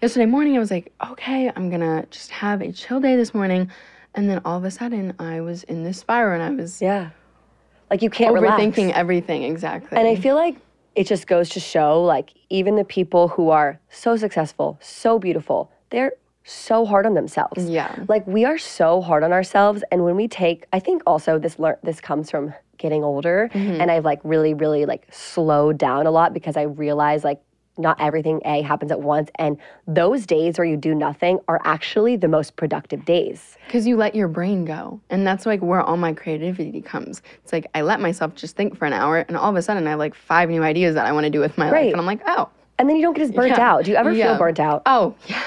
yesterday 0.02 0.26
morning 0.26 0.56
I 0.56 0.60
was 0.60 0.72
like 0.72 0.94
okay 1.10 1.52
I'm 1.56 1.70
gonna 1.70 2.06
just 2.12 2.32
have 2.32 2.62
a 2.62 2.72
chill 2.72 3.00
day 3.00 3.16
this 3.16 3.34
morning 3.34 3.72
and 4.14 4.30
then 4.30 4.42
all 4.46 4.58
of 4.58 4.64
a 4.64 4.72
sudden 4.72 5.14
I 5.20 5.42
was 5.42 5.64
in 5.64 5.84
this 5.84 6.00
spiral 6.00 6.40
and 6.40 6.44
I 6.44 6.62
was 6.62 6.82
Yeah. 6.82 7.10
Like 7.90 8.02
you 8.02 8.10
can't 8.10 8.34
relax. 8.34 8.62
overthinking 8.62 8.92
everything 8.94 9.44
exactly 9.44 9.98
And 9.98 10.08
I 10.08 10.16
feel 10.16 10.36
like 10.36 10.58
it 10.96 11.06
just 11.08 11.28
goes 11.28 11.50
to 11.50 11.60
show 11.60 12.02
like 12.04 12.32
even 12.50 12.76
the 12.76 12.84
people 12.84 13.28
who 13.28 13.50
are 13.50 13.80
so 13.90 14.16
successful, 14.16 14.78
so 14.82 15.20
beautiful, 15.20 15.72
they're 15.90 16.14
so 16.46 16.86
hard 16.86 17.06
on 17.06 17.16
themselves. 17.16 17.66
Yeah. 17.70 17.94
Like 18.08 18.26
we 18.28 18.46
are 18.46 18.58
so 18.58 19.02
hard 19.02 19.24
on 19.24 19.34
ourselves 19.34 19.84
and 19.92 20.04
when 20.06 20.16
we 20.16 20.28
take 20.28 20.66
I 20.72 20.80
think 20.80 21.02
also 21.08 21.38
this 21.40 21.58
lear- 21.60 21.80
this 21.84 22.00
comes 22.00 22.30
from 22.32 22.54
getting 22.78 23.04
older 23.04 23.50
Mm-hmm. 23.54 23.82
and 23.82 23.90
I've 23.92 24.06
like 24.06 24.20
really 24.24 24.54
really 24.54 24.86
like 24.86 25.08
slowed 25.12 25.78
down 25.78 26.06
a 26.06 26.12
lot 26.12 26.34
because 26.34 26.56
I 26.56 26.64
realize 26.64 27.24
like 27.24 27.42
not 27.78 28.00
everything 28.00 28.40
A 28.46 28.62
happens 28.62 28.90
at 28.92 29.02
once 29.02 29.30
and 29.36 29.58
those 29.86 30.26
days 30.26 30.58
where 30.58 30.66
you 30.66 30.78
do 30.78 30.96
nothing 30.96 31.40
are 31.50 31.60
actually 31.66 32.16
the 32.16 32.30
most 32.30 32.56
productive 32.56 33.04
days. 33.04 33.58
Because 33.68 33.86
you 33.86 33.98
let 33.98 34.16
your 34.16 34.30
brain 34.30 34.64
go. 34.64 35.02
And 35.10 35.28
that's 35.28 35.46
like 35.46 35.62
where 35.62 35.82
all 35.82 35.98
my 35.98 36.14
creativity 36.14 36.82
comes. 36.82 37.22
It's 37.44 37.52
like 37.52 37.66
I 37.76 37.82
let 37.82 38.00
myself 38.00 38.34
just 38.36 38.56
think 38.56 38.78
for 38.78 38.86
an 38.86 38.94
hour 38.94 39.18
and 39.28 39.36
all 39.36 39.50
of 39.50 39.58
a 39.58 39.62
sudden 39.62 39.86
I 39.88 39.90
have 39.90 40.00
like 40.00 40.16
five 40.16 40.50
new 40.50 40.64
ideas 40.64 40.96
that 40.96 41.06
I 41.06 41.12
want 41.12 41.26
to 41.26 41.30
do 41.30 41.40
with 41.42 41.58
my 41.58 41.70
Right. 41.70 41.86
life. 41.88 41.92
And 41.94 42.00
I'm 42.00 42.06
like, 42.06 42.22
oh. 42.28 42.50
And 42.78 42.90
then 42.90 42.98
you 42.98 43.02
don't 43.04 43.14
get 43.14 43.24
as 43.24 43.32
burnt 43.32 43.52
yeah. 43.58 43.70
out. 43.72 43.86
Do 43.86 43.92
you 43.92 43.98
ever 43.98 44.12
Yeah. 44.12 44.32
feel 44.32 44.38
burnt 44.40 44.60
out? 44.60 44.82
Oh, 44.86 45.16
yeah. 45.28 45.42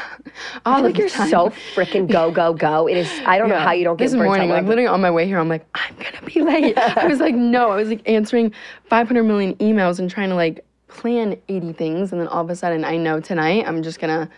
All 0.65 0.75
I 0.75 0.77
feel 0.77 0.85
like 0.85 0.99
you're 0.99 1.09
time. 1.11 1.29
so 1.29 1.51
freaking 1.75 2.11
go 2.11 2.31
go 2.31 2.55
go. 2.55 2.87
It 2.89 2.97
is. 2.97 3.11
I 3.27 3.37
don't 3.39 3.49
know 3.51 3.59
how 3.59 3.73
you 3.73 3.85
don't 3.85 3.97
get 3.97 4.05
this 4.07 4.13
burnt 4.15 4.25
morning, 4.25 4.51
out. 4.51 4.55
like 4.55 4.65
literally 4.65 4.87
on 4.87 5.01
my 5.01 5.11
way 5.11 5.27
here, 5.27 5.39
I'm 5.39 5.49
like, 5.49 5.67
I'm 5.75 5.95
gonna 5.97 6.25
be 6.27 6.41
late. 6.53 6.79
I 6.79 7.07
was 7.07 7.21
like, 7.21 7.35
no, 7.35 7.71
I 7.71 7.77
was 7.77 7.89
like 7.89 8.09
answering 8.09 8.53
500 8.89 9.25
million 9.25 9.55
emails 9.57 9.99
and 9.99 10.11
trying 10.11 10.31
to 10.31 10.35
like 10.35 10.65
plan 10.89 11.37
80 11.49 11.73
things, 11.75 12.13
and 12.13 12.21
then 12.21 12.29
all 12.29 12.43
of 12.43 12.49
a 12.51 12.57
sudden, 12.57 12.83
I 12.85 12.97
know 12.97 13.21
tonight 13.21 13.65
I'm 13.67 13.83
just 13.83 14.01
gonna, 14.01 14.29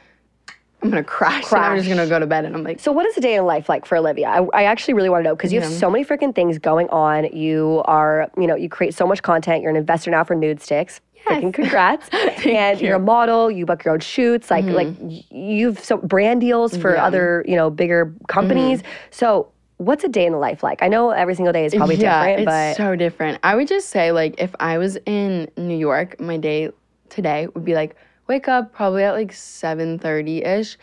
I'm 0.82 0.90
gonna 0.90 1.04
crash. 1.04 1.52
And 1.52 1.60
I'm 1.60 1.76
just 1.76 1.88
gonna 1.88 2.08
go 2.08 2.18
to 2.18 2.26
bed, 2.26 2.44
and 2.44 2.56
I'm 2.56 2.64
like, 2.64 2.80
So, 2.80 2.90
what 2.90 3.06
is 3.06 3.16
a 3.16 3.20
day 3.20 3.36
in 3.36 3.44
life 3.46 3.68
like 3.68 3.86
for 3.86 3.96
Olivia? 3.96 4.28
I, 4.28 4.42
I 4.52 4.62
actually 4.64 4.94
really 4.94 5.08
want 5.08 5.22
to 5.24 5.28
know 5.28 5.36
because 5.36 5.52
you 5.52 5.60
have 5.60 5.70
so 5.70 5.88
many 5.90 6.04
freaking 6.04 6.34
things 6.34 6.58
going 6.58 6.88
on. 6.90 7.24
You 7.26 7.82
are, 7.84 8.30
you 8.36 8.46
know, 8.48 8.56
you 8.56 8.68
create 8.68 8.94
so 8.94 9.06
much 9.06 9.22
content. 9.22 9.62
You're 9.62 9.70
an 9.70 9.76
investor 9.76 10.10
now 10.10 10.24
for 10.24 10.34
Nudestix. 10.34 10.98
Freaking 11.26 11.52
congrats! 11.52 12.08
and 12.46 12.80
you. 12.80 12.92
are 12.92 12.94
a 12.94 12.98
model. 12.98 13.50
You 13.50 13.66
book 13.66 13.84
your 13.84 13.94
own 13.94 14.00
shoots. 14.00 14.50
Like, 14.50 14.64
like 14.64 14.88
mm-hmm. 14.88 15.36
you've 15.36 15.78
so 15.78 15.96
brand 15.98 16.40
deals 16.40 16.76
for 16.76 16.94
Yeah. 16.94 17.04
other, 17.04 17.44
you 17.46 17.56
know, 17.56 17.70
bigger 17.70 18.14
companies. 18.28 18.80
Mm-hmm. 18.80 18.90
So, 19.10 19.52
what's 19.76 20.04
a 20.04 20.08
day 20.08 20.26
in 20.26 20.32
the 20.32 20.38
life 20.38 20.62
like? 20.62 20.82
I 20.82 20.88
know 20.88 21.10
every 21.10 21.34
single 21.34 21.52
day 21.52 21.64
is 21.64 21.74
probably 21.74 21.96
yeah, 21.96 22.24
different, 22.26 22.40
it's 22.40 22.46
but 22.46 22.76
so 22.76 22.96
different. 22.96 23.38
I 23.42 23.54
would 23.56 23.68
just 23.68 23.88
say 23.88 24.12
like 24.12 24.34
if 24.38 24.54
I 24.60 24.78
was 24.78 24.98
in 25.06 25.50
New 25.56 25.76
York, 25.76 26.20
my 26.20 26.36
day 26.36 26.70
today 27.08 27.48
would 27.54 27.64
be 27.64 27.74
like 27.74 27.96
wake 28.26 28.46
up 28.48 28.72
probably 28.72 29.02
at 29.04 29.12
like 29.12 29.32
7:30 29.32 30.46
ish. 30.46 30.78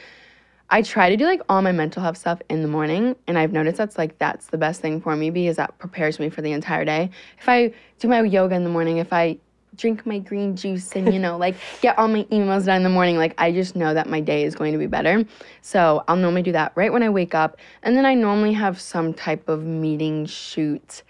I 0.69 0.81
try 0.81 1.09
to 1.09 1.15
do 1.15 1.25
like 1.25 1.41
all 1.47 1.61
my 1.61 1.71
mental 1.71 2.03
health 2.03 2.17
stuff 2.17 2.41
in 2.49 2.61
the 2.61 2.67
morning, 2.67 3.15
and 3.25 3.37
I've 3.37 3.53
noticed 3.53 3.77
that's 3.77 3.97
like 3.97 4.17
that's 4.19 4.47
the 4.47 4.57
best 4.57 4.81
thing 4.81 4.99
for 4.99 5.15
me 5.15 5.29
because 5.29 5.55
that 5.55 5.77
prepares 5.79 6.19
me 6.19 6.29
for 6.29 6.41
the 6.41 6.51
entire 6.51 6.83
day. 6.83 7.09
If 7.39 7.47
I 7.47 7.71
do 7.99 8.09
my 8.09 8.21
yoga 8.21 8.55
in 8.55 8.65
the 8.65 8.69
morning, 8.69 8.97
if 8.97 9.13
I 9.13 9.37
drink 9.77 10.05
my 10.05 10.19
green 10.19 10.55
juice 10.55 10.95
and 10.95 11.13
you 11.13 11.19
know 11.19 11.37
like 11.37 11.55
get 11.81 11.97
all 11.97 12.07
my 12.07 12.23
emails 12.25 12.65
done 12.65 12.77
in 12.77 12.83
the 12.83 12.89
morning, 12.89 13.17
like 13.17 13.33
I 13.37 13.51
just 13.51 13.75
know 13.75 13.93
that 13.93 14.09
my 14.09 14.19
day 14.19 14.43
is 14.43 14.55
going 14.55 14.73
to 14.73 14.79
be 14.79 14.87
better. 14.87 15.23
So 15.61 16.03
I'll 16.07 16.15
normally 16.15 16.41
do 16.41 16.51
that 16.53 16.73
right 16.75 16.91
when 16.91 17.03
I 17.03 17.09
wake 17.09 17.35
up, 17.35 17.57
and 17.83 17.95
then 17.95 18.05
I 18.05 18.13
normally 18.13 18.53
have 18.53 18.79
some 18.79 19.13
type 19.13 19.47
of 19.47 19.63
meeting 19.63 20.25
shoot, 20.25 21.03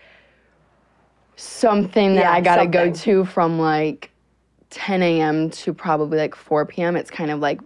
something 1.36 2.16
that 2.16 2.22
Yeah, 2.22 2.32
I 2.32 2.42
gotta 2.42 2.68
go 2.68 2.92
to 2.92 3.26
from 3.26 3.60
like 3.60 4.12
10 4.70 5.02
a.m. 5.02 5.50
to 5.50 5.74
probably 5.74 6.18
like 6.18 6.36
4 6.36 6.66
p.m. 6.66 6.96
It's 6.96 7.10
kind 7.10 7.32
of 7.32 7.40
like 7.40 7.62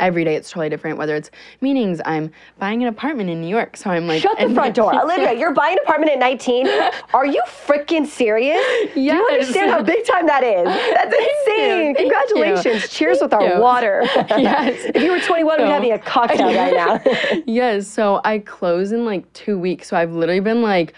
every 0.00 0.24
day 0.24 0.34
it's 0.34 0.50
totally 0.50 0.68
different. 0.68 0.98
Whether 0.98 1.14
it's 1.14 1.30
meetings, 1.60 2.00
I'm 2.04 2.30
buying 2.58 2.82
an 2.82 2.88
apartment 2.88 3.30
in 3.30 3.40
New 3.40 3.48
York, 3.48 3.76
so 3.76 3.90
I'm 3.90 4.06
like 4.06 4.22
Shut 4.22 4.38
the 4.38 4.52
front 4.54 4.74
door. 4.74 4.92
Olivia, 5.02 5.32
you're 5.32 5.52
buying 5.54 5.74
an 5.78 5.84
apartment 5.84 6.12
at 6.12 6.18
19? 6.18 6.68
Are 7.14 7.26
you 7.26 7.42
freaking 7.66 8.06
serious? 8.06 8.60
Do 8.94 9.00
you 9.00 9.12
understand 9.12 9.70
how 9.70 9.82
big 9.82 10.04
time 10.04 10.26
that 10.26 10.42
is? 10.42 10.64
That's 10.64 11.14
insane. 11.14 11.94
Congratulations. 11.94 12.88
Cheers 12.90 13.18
with 13.20 13.32
our 13.32 13.54
you. 13.54 13.60
water. 13.60 14.02
Yes. 14.44 14.90
if 14.94 15.02
you 15.02 15.10
were 15.12 15.20
21, 15.20 15.58
we'd 15.58 15.64
So- 15.64 15.70
have 15.70 15.84
you 15.84 15.94
a 15.94 15.98
cocktail 15.98 16.46
right 16.54 16.74
now. 16.74 17.42
yes, 17.46 17.86
so 17.86 18.20
I 18.24 18.40
close 18.40 18.92
in 18.92 19.04
like 19.04 19.30
two 19.32 19.58
weeks. 19.58 19.88
So 19.88 19.96
I've 19.96 20.12
literally 20.12 20.40
been 20.40 20.60
like 20.62 20.94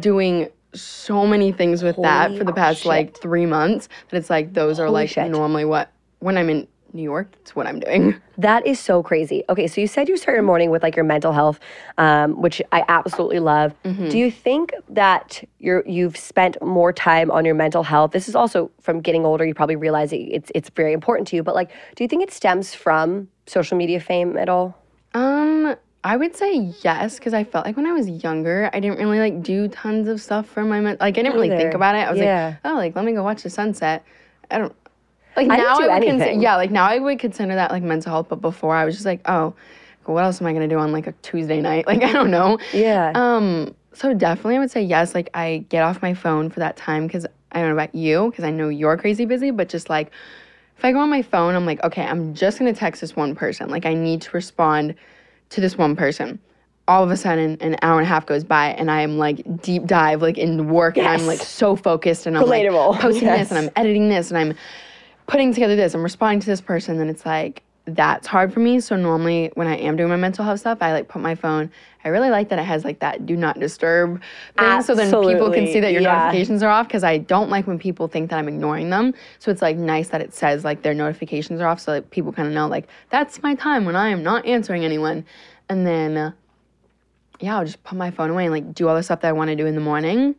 doing 0.00 0.48
so 0.74 1.26
many 1.26 1.50
things 1.52 1.82
with 1.82 1.96
that 2.02 2.36
for 2.36 2.44
the 2.44 2.52
past 2.52 2.80
shit. 2.80 2.86
like 2.86 3.16
three 3.20 3.46
months 3.46 3.88
that 4.08 4.16
it's 4.18 4.30
like 4.30 4.52
those 4.52 4.78
are 4.78 4.88
like 4.90 5.08
shit. 5.08 5.28
normally 5.30 5.64
what 5.64 5.90
when 6.20 6.36
I'm 6.38 6.48
in 6.48 6.68
New 6.92 7.02
York, 7.02 7.30
That's 7.38 7.54
what 7.54 7.66
I'm 7.66 7.80
doing. 7.80 8.14
That 8.38 8.66
is 8.66 8.80
so 8.80 9.02
crazy. 9.02 9.44
Okay, 9.48 9.66
so 9.66 9.80
you 9.80 9.86
said 9.86 10.08
you 10.08 10.16
start 10.16 10.34
your 10.34 10.42
morning 10.42 10.70
with 10.70 10.82
like 10.82 10.96
your 10.96 11.04
mental 11.04 11.32
health, 11.32 11.60
um, 11.98 12.40
which 12.40 12.62
I 12.72 12.84
absolutely 12.88 13.38
love. 13.38 13.74
Mm-hmm. 13.84 14.08
Do 14.08 14.18
you 14.18 14.30
think 14.30 14.72
that 14.88 15.42
you're 15.58 15.82
you've 15.86 16.16
spent 16.16 16.56
more 16.62 16.92
time 16.92 17.30
on 17.30 17.44
your 17.44 17.54
mental 17.54 17.82
health? 17.82 18.12
This 18.12 18.28
is 18.28 18.34
also 18.34 18.70
from 18.80 19.00
getting 19.00 19.24
older. 19.26 19.44
You 19.44 19.54
probably 19.54 19.76
realize 19.76 20.12
it, 20.12 20.16
it's 20.16 20.50
it's 20.54 20.70
very 20.70 20.92
important 20.92 21.28
to 21.28 21.36
you. 21.36 21.42
But 21.42 21.54
like, 21.54 21.70
do 21.96 22.02
you 22.04 22.08
think 22.08 22.22
it 22.22 22.32
stems 22.32 22.74
from 22.74 23.28
social 23.46 23.76
media 23.76 24.00
fame 24.00 24.36
at 24.36 24.48
all? 24.48 24.76
Um, 25.14 25.76
I 26.02 26.16
would 26.16 26.34
say 26.34 26.72
yes, 26.82 27.18
because 27.18 27.34
I 27.34 27.44
felt 27.44 27.66
like 27.66 27.76
when 27.76 27.86
I 27.86 27.92
was 27.92 28.08
younger, 28.08 28.70
I 28.72 28.80
didn't 28.80 28.98
really 28.98 29.18
like 29.18 29.42
do 29.42 29.68
tons 29.68 30.08
of 30.08 30.20
stuff 30.20 30.46
for 30.48 30.64
my 30.64 30.80
men- 30.80 30.96
like 30.98 31.18
I 31.18 31.22
didn't 31.22 31.34
really 31.34 31.50
think 31.50 31.74
about 31.74 31.94
it. 31.94 32.08
I 32.08 32.10
was 32.10 32.20
Yeah. 32.20 32.56
like, 32.64 32.72
oh, 32.72 32.76
like 32.76 32.96
let 32.96 33.04
me 33.04 33.12
go 33.12 33.22
watch 33.22 33.42
the 33.42 33.50
sunset. 33.50 34.02
I 34.50 34.58
don't 34.58 34.74
like 35.36 35.48
I 35.48 35.56
now 35.56 35.76
I 35.78 35.98
would 35.98 36.02
consider 36.06 36.32
yeah, 36.32 36.56
like 36.56 36.70
now 36.70 36.86
I 36.86 36.98
would 36.98 37.18
consider 37.18 37.54
that 37.54 37.70
like 37.70 37.82
mental 37.82 38.10
health, 38.12 38.28
but 38.28 38.40
before 38.40 38.74
I 38.74 38.84
was 38.84 38.94
just 38.94 39.06
like, 39.06 39.20
oh, 39.26 39.54
what 40.04 40.24
else 40.24 40.40
am 40.40 40.46
I 40.46 40.52
gonna 40.52 40.68
do 40.68 40.78
on 40.78 40.92
like 40.92 41.06
a 41.06 41.12
Tuesday 41.22 41.60
night? 41.60 41.86
Like 41.88 42.02
I 42.02 42.12
don't 42.12 42.30
know. 42.30 42.58
Yeah. 42.72 43.12
Um, 43.14 43.74
so 43.92 44.14
definitely 44.14 44.56
I 44.56 44.58
would 44.60 44.70
say 44.70 44.82
yes. 44.82 45.14
Like 45.14 45.30
I 45.34 45.64
get 45.68 45.82
off 45.82 46.02
my 46.02 46.14
phone 46.14 46.50
for 46.50 46.60
that 46.60 46.76
time 46.76 47.06
because 47.06 47.26
I 47.52 47.60
don't 47.60 47.68
know 47.68 47.74
about 47.74 47.94
you 47.94 48.30
because 48.30 48.44
I 48.44 48.50
know 48.50 48.68
you're 48.68 48.96
crazy 48.96 49.24
busy, 49.24 49.50
but 49.50 49.68
just 49.68 49.88
like 49.90 50.10
if 50.76 50.84
I 50.84 50.92
go 50.92 50.98
on 51.00 51.10
my 51.10 51.22
phone, 51.22 51.54
I'm 51.54 51.66
like, 51.66 51.82
okay, 51.84 52.04
I'm 52.06 52.34
just 52.34 52.58
gonna 52.58 52.72
text 52.72 53.00
this 53.00 53.14
one 53.14 53.34
person. 53.34 53.68
Like 53.68 53.86
I 53.86 53.94
need 53.94 54.22
to 54.22 54.30
respond 54.32 54.94
to 55.50 55.60
this 55.60 55.76
one 55.76 55.94
person. 55.96 56.38
All 56.88 57.04
of 57.04 57.10
a 57.10 57.16
sudden, 57.16 57.56
an 57.60 57.76
hour 57.82 57.98
and 57.98 58.06
a 58.06 58.08
half 58.08 58.26
goes 58.26 58.42
by, 58.42 58.70
and 58.70 58.90
I 58.90 59.02
am 59.02 59.16
like 59.18 59.62
deep 59.62 59.86
dive, 59.86 60.22
like 60.22 60.38
in 60.38 60.70
work, 60.70 60.96
and 60.96 61.06
I'm 61.06 61.24
like 61.26 61.38
so 61.38 61.76
focused, 61.76 62.26
and 62.26 62.36
I'm 62.36 62.44
Relatable. 62.44 62.92
like 62.92 63.00
posting 63.00 63.24
Yes. 63.28 63.48
this, 63.48 63.56
and 63.56 63.58
I'm 63.66 63.70
editing 63.76 64.08
this, 64.08 64.30
and 64.30 64.38
I'm 64.38 64.54
putting 65.30 65.54
together 65.54 65.76
this, 65.76 65.94
I'm 65.94 66.02
responding 66.02 66.40
to 66.40 66.46
this 66.46 66.60
person, 66.60 66.98
then 66.98 67.08
it's 67.08 67.24
like 67.24 67.62
that's 67.86 68.26
hard 68.26 68.52
for 68.52 68.58
me. 68.60 68.80
So 68.80 68.96
normally 68.96 69.50
when 69.54 69.68
I 69.68 69.76
am 69.76 69.96
doing 69.96 70.08
my 70.10 70.16
mental 70.16 70.44
health 70.44 70.60
stuff, 70.60 70.78
I 70.80 70.92
like 70.92 71.08
put 71.08 71.22
my 71.22 71.36
phone. 71.36 71.70
I 72.04 72.08
really 72.08 72.30
like 72.30 72.48
that 72.48 72.58
it 72.58 72.64
has 72.64 72.84
like 72.84 72.98
that 72.98 73.26
do 73.26 73.36
not 73.36 73.60
disturb 73.60 74.20
thing, 74.58 74.82
so 74.82 74.94
then 74.94 75.10
people 75.10 75.50
can 75.52 75.66
see 75.66 75.80
that 75.80 75.92
your 75.92 76.02
yeah. 76.02 76.18
notifications 76.18 76.62
are 76.64 76.68
off. 76.68 76.88
Because 76.88 77.04
I 77.04 77.18
don't 77.18 77.48
like 77.48 77.66
when 77.68 77.78
people 77.78 78.08
think 78.08 78.30
that 78.30 78.38
I'm 78.38 78.48
ignoring 78.48 78.90
them. 78.90 79.14
So 79.38 79.50
it's 79.52 79.62
like 79.62 79.76
nice 79.76 80.08
that 80.08 80.20
it 80.20 80.34
says 80.34 80.64
like 80.64 80.82
their 80.82 80.94
notifications 80.94 81.60
are 81.60 81.68
off, 81.68 81.78
so 81.78 81.92
that 81.92 82.10
people 82.10 82.32
kind 82.32 82.48
of 82.48 82.54
know 82.54 82.66
like 82.66 82.88
that's 83.10 83.40
my 83.42 83.54
time 83.54 83.84
when 83.84 83.94
I 83.96 84.08
am 84.08 84.22
not 84.24 84.44
answering 84.46 84.84
anyone. 84.84 85.24
And 85.68 85.86
then 85.86 86.16
uh, 86.16 86.32
yeah, 87.38 87.56
I'll 87.56 87.64
just 87.64 87.82
put 87.84 87.96
my 87.96 88.10
phone 88.10 88.30
away 88.30 88.46
and 88.46 88.52
like 88.52 88.74
do 88.74 88.88
all 88.88 88.96
the 88.96 89.02
stuff 89.02 89.20
that 89.20 89.28
I 89.28 89.32
want 89.32 89.48
to 89.48 89.56
do 89.56 89.66
in 89.66 89.76
the 89.76 89.80
morning. 89.80 90.34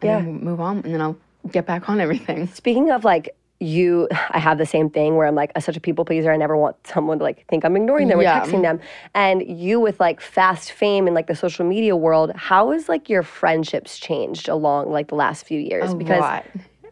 And 0.00 0.10
Yeah. 0.10 0.20
then 0.20 0.42
move 0.42 0.60
on, 0.60 0.78
and 0.78 0.94
then 0.94 1.02
I'll 1.02 1.18
get 1.50 1.66
back 1.66 1.88
on 1.88 2.00
everything. 2.00 2.46
Speaking 2.48 2.90
of 2.90 3.04
like 3.04 3.34
you, 3.62 4.08
I 4.30 4.38
have 4.38 4.58
the 4.58 4.66
same 4.66 4.90
thing 4.90 5.16
where 5.16 5.26
I'm 5.26 5.34
like 5.34 5.52
such 5.60 5.76
a 5.76 5.80
people 5.80 6.04
pleaser. 6.04 6.32
I 6.32 6.36
never 6.36 6.56
want 6.56 6.76
someone 6.86 7.18
to 7.18 7.24
like 7.24 7.46
think 7.46 7.64
I'm 7.64 7.76
ignoring 7.76 8.08
them 8.08 8.20
Yeah. 8.20 8.42
or 8.42 8.46
texting 8.46 8.62
them. 8.62 8.80
And 9.14 9.42
you 9.46 9.78
with 9.80 10.00
like 10.00 10.20
fast 10.20 10.72
fame 10.72 11.06
and 11.06 11.14
like 11.14 11.28
the 11.28 11.36
social 11.36 11.64
media 11.64 11.94
world, 11.94 12.32
how 12.34 12.72
has 12.72 12.88
like 12.88 13.08
your 13.08 13.22
friendships 13.22 13.98
changed 13.98 14.48
along 14.48 14.90
like 14.90 15.08
the 15.08 15.14
last 15.14 15.46
few 15.46 15.60
years? 15.60 15.92
A 15.92 15.96
because 15.96 16.20
lot. 16.20 16.46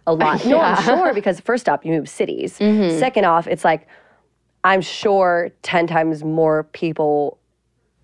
a 0.06 0.14
lot. 0.14 0.44
No, 0.46 0.60
I'm 0.60 0.82
sure 0.84 1.12
because 1.12 1.40
first 1.40 1.68
off, 1.68 1.84
you 1.84 1.92
move 1.92 2.08
cities. 2.08 2.58
Mm-hmm. 2.58 2.98
Second 2.98 3.24
off, 3.24 3.46
it's 3.48 3.64
like 3.64 3.88
I'm 4.62 4.80
sure 4.80 5.50
ten 5.62 5.86
times 5.86 6.22
more 6.22 6.64
people 6.72 7.38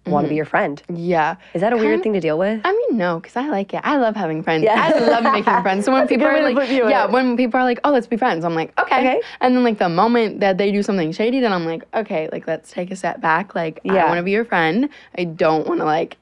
want 0.07 0.25
to 0.25 0.29
be 0.29 0.33
mm-hmm. 0.33 0.37
your 0.37 0.45
friend. 0.45 0.83
Yeah. 0.89 1.37
Is 1.55 1.61
that 1.61 1.73
a 1.73 1.77
weird 1.77 1.95
Kind- 1.95 2.03
thing 2.03 2.13
to 2.15 2.21
deal 2.21 2.39
with? 2.39 2.61
I 2.65 2.73
mean, 2.73 2.97
no, 2.99 3.21
because 3.21 3.37
I 3.37 3.49
like 3.49 3.75
it. 3.75 3.81
I 3.85 3.97
love 3.97 4.17
having 4.17 4.43
friends. 4.43 4.65
Yeah. 4.65 4.93
I 4.95 4.99
love 4.99 5.25
making 5.25 5.63
friends. 5.63 5.85
So 5.85 5.93
when 5.93 6.07
people 6.09 6.27
are 6.27 6.41
like, 6.43 6.69
yeah, 6.69 7.07
in. 7.07 7.13
when 7.13 7.37
people 7.37 7.61
are 7.61 7.65
like, 7.65 7.81
oh, 7.85 7.91
let's 7.91 8.07
be 8.07 8.17
friends, 8.17 8.45
I'm 8.45 8.55
like, 8.55 8.79
okay. 8.81 8.99
Okay. 8.99 9.23
And 9.41 9.57
then 9.57 9.65
like 9.65 9.79
the 9.79 9.89
moment 9.89 10.41
that 10.41 10.59
they 10.59 10.73
do 10.73 10.83
something 10.83 11.13
shady, 11.13 11.41
then 11.41 11.53
I'm 11.53 11.65
like, 11.65 11.85
okay, 11.95 12.29
like 12.33 12.47
let's 12.47 12.71
take 12.71 12.91
a 12.91 12.97
step 12.97 13.21
back. 13.21 13.55
Like 13.55 13.81
Yeah. 13.85 14.05
I 14.05 14.07
want 14.07 14.19
to 14.19 14.23
be 14.23 14.31
your 14.31 14.45
friend. 14.45 14.89
I 15.19 15.25
don't 15.25 15.67
want 15.67 15.81
to 15.81 15.85
like, 15.85 16.17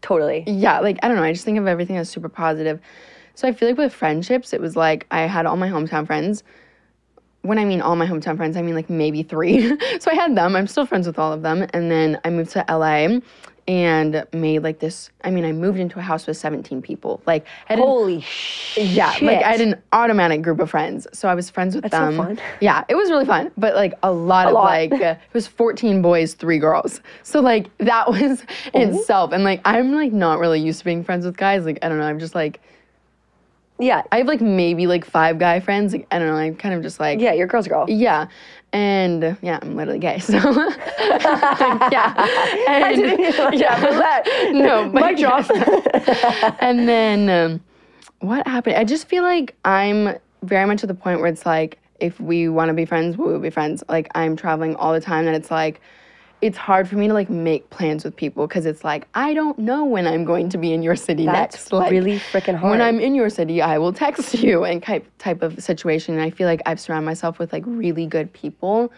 Totally. 0.00 0.44
yeah, 0.46 0.80
like 0.80 0.98
I 1.02 1.08
don't 1.08 1.16
know. 1.16 1.22
I 1.22 1.32
just 1.32 1.44
think 1.44 1.58
of 1.58 1.66
everything 1.66 1.96
as 1.96 2.08
super 2.08 2.28
positive. 2.28 2.80
So 3.34 3.48
I 3.48 3.52
feel 3.52 3.68
like 3.68 3.78
with 3.78 3.94
friendships, 3.94 4.52
it 4.52 4.60
was 4.60 4.76
like 4.76 5.06
I 5.10 5.22
had 5.22 5.46
all 5.46 5.56
my 5.56 5.68
hometown 5.68 6.06
friends. 6.06 6.42
When 7.42 7.58
I 7.58 7.64
mean 7.64 7.80
all 7.80 7.96
my 7.96 8.06
hometown 8.06 8.36
friends, 8.36 8.56
I 8.56 8.62
mean 8.62 8.74
like 8.74 8.88
maybe 8.90 9.22
three. 9.22 9.68
so 10.00 10.10
I 10.10 10.14
had 10.14 10.36
them. 10.36 10.54
I'm 10.56 10.66
still 10.66 10.86
friends 10.86 11.06
with 11.06 11.18
all 11.18 11.32
of 11.32 11.42
them. 11.42 11.66
And 11.72 11.90
then 11.90 12.20
I 12.24 12.30
moved 12.30 12.50
to 12.52 12.64
LA 12.68 13.18
and 13.68 14.24
made 14.32 14.60
like 14.60 14.80
this. 14.80 15.10
I 15.22 15.30
mean, 15.30 15.44
I 15.44 15.52
moved 15.52 15.78
into 15.78 15.98
a 15.98 16.02
house 16.02 16.26
with 16.26 16.36
17 16.36 16.82
people. 16.82 17.20
Like 17.26 17.46
I 17.68 17.74
Holy 17.76 18.20
shit. 18.20 18.86
yeah, 18.88 19.10
like 19.22 19.38
I 19.44 19.52
had 19.52 19.60
an 19.60 19.80
automatic 19.92 20.42
group 20.42 20.58
of 20.60 20.70
friends, 20.70 21.06
so 21.12 21.28
I 21.28 21.34
was 21.34 21.48
friends 21.50 21.74
with 21.76 21.82
That's 21.84 21.94
so 21.94 22.06
them. 22.06 22.16
fun. 22.16 22.40
Yeah, 22.60 22.84
it 22.88 22.96
was 22.96 23.08
really 23.10 23.24
fun, 23.26 23.50
but 23.56 23.74
like 23.76 23.94
a 24.02 24.10
lot 24.12 24.46
of 24.48 24.54
lot. 24.54 24.64
like 24.64 24.92
uh, 24.92 24.96
it 24.96 25.18
was 25.32 25.46
14 25.46 26.02
boys, 26.02 26.34
three 26.34 26.58
girls. 26.58 27.00
So 27.22 27.40
like 27.40 27.76
that 27.78 28.08
was 28.10 28.42
Oh. 28.74 28.80
itself, 28.80 29.32
and 29.32 29.44
like 29.44 29.60
I'm 29.64 29.92
like 29.94 30.12
not 30.12 30.38
really 30.40 30.60
used 30.60 30.80
to 30.80 30.84
being 30.84 31.04
friends 31.04 31.24
with 31.24 31.36
guys. 31.36 31.64
Like 31.64 31.78
I 31.82 31.88
don't 31.88 31.98
know, 31.98 32.04
I'm 32.06 32.18
just 32.18 32.34
like 32.34 32.60
Yeah. 33.82 34.02
I 34.12 34.18
have 34.18 34.26
like 34.26 34.40
maybe 34.40 34.86
like 34.86 35.04
five 35.04 35.38
guy 35.38 35.60
friends. 35.60 35.92
Like, 35.92 36.06
I 36.10 36.18
don't 36.18 36.28
know. 36.28 36.34
I'm 36.36 36.54
kind 36.56 36.74
of 36.74 36.82
just 36.82 36.98
like 37.00 37.20
Yeah, 37.20 37.32
you're 37.32 37.46
a 37.46 37.48
girl's 37.48 37.68
girl. 37.68 37.84
yeah, 37.88 38.28
and 38.72 39.22
uh, 39.24 39.34
yeah, 39.42 39.58
I'm 39.60 39.76
literally 39.76 39.98
gay. 39.98 40.18
So 40.20 40.34
yeah, 40.38 42.14
and, 42.68 43.00
yeah, 43.58 43.80
but 43.80 43.90
that- 43.90 44.50
no, 44.52 44.88
but 44.88 45.02
Mic 45.12 45.18
drop. 45.18 45.50
and 46.60 46.88
then 46.88 47.28
um, 47.28 47.60
what 48.20 48.46
happened? 48.46 48.76
I 48.76 48.84
just 48.84 49.08
feel 49.08 49.22
like 49.22 49.54
I'm 49.64 50.16
very 50.42 50.66
much 50.66 50.82
at 50.82 50.88
the 50.88 50.94
point 50.94 51.20
where 51.20 51.28
it's 51.28 51.44
like, 51.46 51.78
if 52.00 52.18
we 52.20 52.48
want 52.48 52.68
to 52.68 52.74
be 52.74 52.84
friends, 52.84 53.16
we 53.16 53.24
will 53.26 53.38
be 53.38 53.50
friends. 53.50 53.82
Like 53.88 54.10
I'm 54.14 54.36
traveling 54.36 54.74
all 54.76 54.92
the 54.92 55.00
time, 55.00 55.26
and 55.26 55.36
it's 55.36 55.50
like, 55.50 55.80
it's 56.42 56.58
hard 56.58 56.88
for 56.88 56.96
me 56.96 57.06
to 57.06 57.14
like 57.14 57.30
make 57.30 57.70
plans 57.70 58.04
with 58.04 58.16
people 58.16 58.48
because 58.48 58.66
it's 58.66 58.82
like 58.82 59.06
I 59.14 59.32
don't 59.32 59.56
know 59.60 59.84
when 59.84 60.08
I'm 60.08 60.24
going 60.24 60.48
to 60.50 60.58
be 60.58 60.72
in 60.72 60.82
your 60.82 60.96
city 60.96 61.24
That's 61.24 61.54
next. 61.54 61.72
Like 61.72 61.92
really 61.92 62.18
freaking 62.18 62.56
hard. 62.56 62.72
When 62.72 62.82
I'm 62.82 62.98
in 62.98 63.14
your 63.14 63.30
city, 63.30 63.62
I 63.62 63.78
will 63.78 63.92
text 63.92 64.34
you 64.42 64.64
and 64.64 64.82
type 64.82 65.06
type 65.18 65.40
of 65.40 65.62
situation. 65.62 66.14
And 66.14 66.22
I 66.22 66.30
feel 66.30 66.48
like 66.48 66.60
I've 66.66 66.80
surrounded 66.80 67.06
myself 67.06 67.38
with 67.38 67.52
like 67.52 67.62
really 67.64 68.06
good 68.06 68.32
people 68.32 68.92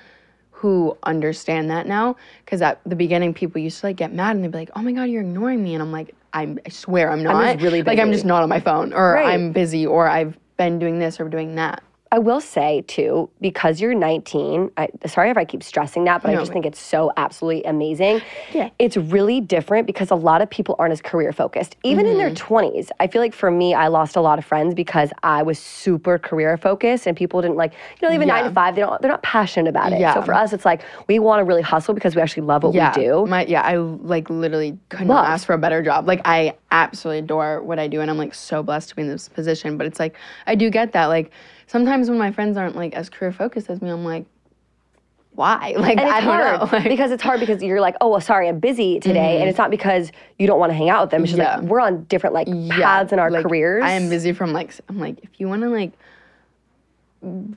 who 0.52 0.96
understand 1.02 1.70
that 1.70 1.86
now. 1.86 2.16
Because 2.44 2.62
at 2.62 2.80
the 2.86 2.96
beginning, 2.96 3.34
people 3.34 3.60
used 3.60 3.80
to 3.80 3.86
like 3.86 3.96
get 3.96 4.14
mad 4.14 4.36
and 4.36 4.42
they'd 4.42 4.50
be 4.50 4.58
like, 4.58 4.70
"Oh 4.74 4.80
my 4.80 4.92
god, 4.92 5.04
you're 5.04 5.22
ignoring 5.22 5.62
me," 5.62 5.74
and 5.74 5.82
I'm 5.82 5.92
like, 5.92 6.14
I'm, 6.32 6.58
"I 6.64 6.70
swear 6.70 7.10
I'm 7.10 7.22
not. 7.22 7.52
just 7.52 7.62
really 7.62 7.82
like 7.82 7.98
I'm 7.98 8.10
just 8.10 8.24
not 8.24 8.42
on 8.42 8.48
my 8.48 8.60
phone, 8.60 8.94
or 8.94 9.12
Right. 9.12 9.26
I'm 9.26 9.52
busy, 9.52 9.86
or 9.86 10.08
I've 10.08 10.38
been 10.56 10.78
doing 10.78 10.98
this 10.98 11.20
or 11.20 11.28
doing 11.28 11.56
that." 11.56 11.82
I 12.14 12.18
will 12.18 12.40
say 12.40 12.84
too, 12.86 13.28
because 13.40 13.80
you're 13.80 13.92
19. 13.92 14.70
I, 14.76 14.88
sorry 15.04 15.30
if 15.30 15.36
I 15.36 15.44
keep 15.44 15.64
stressing 15.64 16.04
that, 16.04 16.22
but 16.22 16.30
I 16.30 16.36
just 16.36 16.52
think 16.52 16.64
it's 16.64 16.78
so 16.78 17.10
absolutely 17.16 17.64
amazing. 17.64 18.22
Yeah. 18.52 18.70
It's 18.78 18.96
really 18.96 19.40
different 19.40 19.88
because 19.88 20.12
a 20.12 20.14
lot 20.14 20.40
of 20.40 20.48
people 20.48 20.76
aren't 20.78 20.92
as 20.92 21.02
career 21.02 21.32
focused. 21.32 21.74
Even 21.82 22.06
in 22.06 22.16
their 22.16 22.30
Mm-hmm. 22.30 22.54
20s, 22.54 22.90
I 23.00 23.06
feel 23.08 23.20
like 23.20 23.34
for 23.34 23.50
me, 23.50 23.74
I 23.74 23.88
lost 23.88 24.14
a 24.14 24.20
lot 24.20 24.38
of 24.38 24.44
friends 24.44 24.74
because 24.74 25.10
I 25.24 25.42
was 25.42 25.58
super 25.58 26.18
career 26.18 26.56
focused, 26.56 27.06
and 27.08 27.16
people 27.16 27.42
didn't 27.42 27.56
like, 27.56 27.72
you 28.00 28.08
know, 28.08 28.14
even 28.14 28.28
nine 28.28 28.44
to 28.44 28.50
five. 28.50 28.76
They 28.76 28.82
don't. 28.82 29.00
They're 29.02 29.10
not 29.10 29.22
passionate 29.22 29.68
about 29.68 29.92
it. 29.92 29.98
Yeah. 29.98 30.14
So 30.14 30.22
for 30.22 30.34
us, 30.34 30.52
it's 30.52 30.64
like 30.64 30.82
we 31.08 31.18
want 31.18 31.40
to 31.40 31.44
really 31.44 31.62
hustle 31.62 31.94
because 31.94 32.14
we 32.14 32.22
actually 32.22 32.44
love 32.46 32.62
what 32.62 32.74
yeah, 32.74 32.96
we 32.96 33.04
do. 33.04 33.26
My 33.26 33.44
yeah, 33.44 33.62
I 33.62 33.76
like 33.76 34.30
literally 34.30 34.78
could 34.88 35.08
Love. 35.08 35.26
ask 35.26 35.46
for 35.46 35.52
a 35.52 35.58
better 35.58 35.82
job. 35.82 36.06
Like 36.06 36.20
I 36.24 36.54
absolutely 36.70 37.18
adore 37.20 37.62
what 37.62 37.78
I 37.80 37.88
do, 37.88 38.00
and 38.00 38.10
I'm 38.10 38.18
like 38.18 38.34
so 38.34 38.62
blessed 38.62 38.90
to 38.90 38.96
be 38.96 39.02
in 39.02 39.08
this 39.08 39.28
position. 39.28 39.76
But 39.76 39.86
it's 39.86 39.98
like 39.98 40.16
I 40.46 40.54
do 40.54 40.70
get 40.70 40.92
that. 40.92 41.06
Like 41.06 41.30
sometimes 41.66 42.08
when 42.08 42.18
my 42.18 42.30
friends 42.32 42.56
aren't 42.56 42.76
like 42.76 42.94
as 42.94 43.08
career 43.08 43.32
focused 43.32 43.68
as 43.70 43.80
me, 43.82 43.90
I'm 43.90 44.04
like, 44.04 44.26
why? 45.34 45.74
Like 45.78 45.98
I 45.98 46.20
don't 46.20 46.22
hard 46.22 46.60
know. 46.60 46.64
Like, 46.66 46.70
Mm-hmm. 46.70 46.88
because 46.88 47.10
it's 47.10 47.22
hard 47.22 47.40
because 47.40 47.62
you're 47.62 47.80
like, 47.80 47.96
oh 48.00 48.08
well, 48.08 48.20
sorry, 48.20 48.48
I'm 48.48 48.60
busy 48.60 49.00
today, 49.00 49.40
and 49.40 49.48
it's 49.48 49.58
not 49.58 49.70
because 49.70 50.12
you 50.38 50.46
don't 50.46 50.58
want 50.60 50.70
to 50.70 50.74
hang 50.76 50.88
out 50.90 51.02
with 51.02 51.10
them. 51.10 51.22
It's 51.24 51.32
just 51.32 51.38
Yeah. 51.42 51.56
like 51.56 51.64
we're 51.68 51.80
on 51.80 52.04
different 52.04 52.34
like 52.34 52.46
paths 52.70 53.12
in 53.12 53.18
our 53.18 53.30
like, 53.30 53.42
careers. 53.44 53.82
I 53.84 53.90
am 53.92 54.08
busy 54.08 54.32
from 54.32 54.52
like 54.52 54.72
I'm 54.88 54.98
like 55.00 55.18
if 55.24 55.40
you 55.40 55.48
want 55.48 55.62
to 55.62 55.68
like 55.70 55.92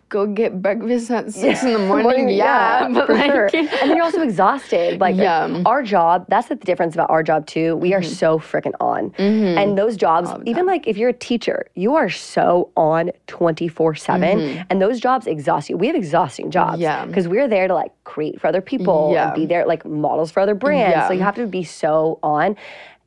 go 0.09 0.25
get 0.27 0.61
breakfast 0.61 1.11
at 1.11 1.31
six 1.33 1.63
in 1.63 1.73
the 1.73 1.79
morning, 1.87 2.29
yeah, 2.29 2.87
but 2.93 3.07
for 3.07 3.13
like 3.13 3.31
sure. 3.31 3.49
And 3.53 3.67
then 3.69 3.95
you're 3.95 4.03
also 4.05 4.21
exhausted. 4.21 4.99
Like, 4.99 5.15
Yeah. 5.27 5.47
Mm-hmm. 5.47 5.67
our 5.67 5.83
job, 5.83 6.25
that's 6.29 6.47
the 6.47 6.55
difference 6.55 6.93
about 6.95 7.09
our 7.09 7.23
job 7.23 7.45
too. 7.47 7.75
We 7.75 7.93
are 7.93 8.01
so 8.03 8.39
freaking 8.39 8.73
on. 8.79 9.13
And 9.17 9.77
those 9.77 9.97
jobs, 9.97 10.29
even 10.45 10.65
like 10.65 10.87
if 10.87 10.97
you're 10.97 11.09
a 11.09 11.13
teacher, 11.13 11.65
you 11.75 11.95
are 11.95 12.09
so 12.09 12.71
on 12.77 13.11
24 13.27 13.95
7. 13.95 14.65
And 14.69 14.81
those 14.81 14.99
jobs 14.99 15.27
exhaust 15.27 15.69
you. 15.69 15.77
We 15.77 15.87
have 15.87 15.95
exhausting 15.95 16.51
jobs. 16.51 16.73
Mm-hmm. 16.73 16.81
Yeah. 16.81 17.05
Because 17.05 17.27
we're 17.27 17.47
there 17.47 17.67
to 17.67 17.73
like 17.73 17.91
create 18.03 18.39
for 18.39 18.47
other 18.47 18.61
people 18.61 19.11
Yeah. 19.13 19.27
and 19.27 19.35
be 19.35 19.45
there 19.45 19.65
like 19.65 19.85
models 19.85 20.31
for 20.31 20.39
other 20.41 20.55
brands. 20.55 21.07
So 21.07 21.13
you 21.13 21.21
have 21.21 21.35
to 21.35 21.47
be 21.47 21.63
so 21.63 22.19
on. 22.23 22.55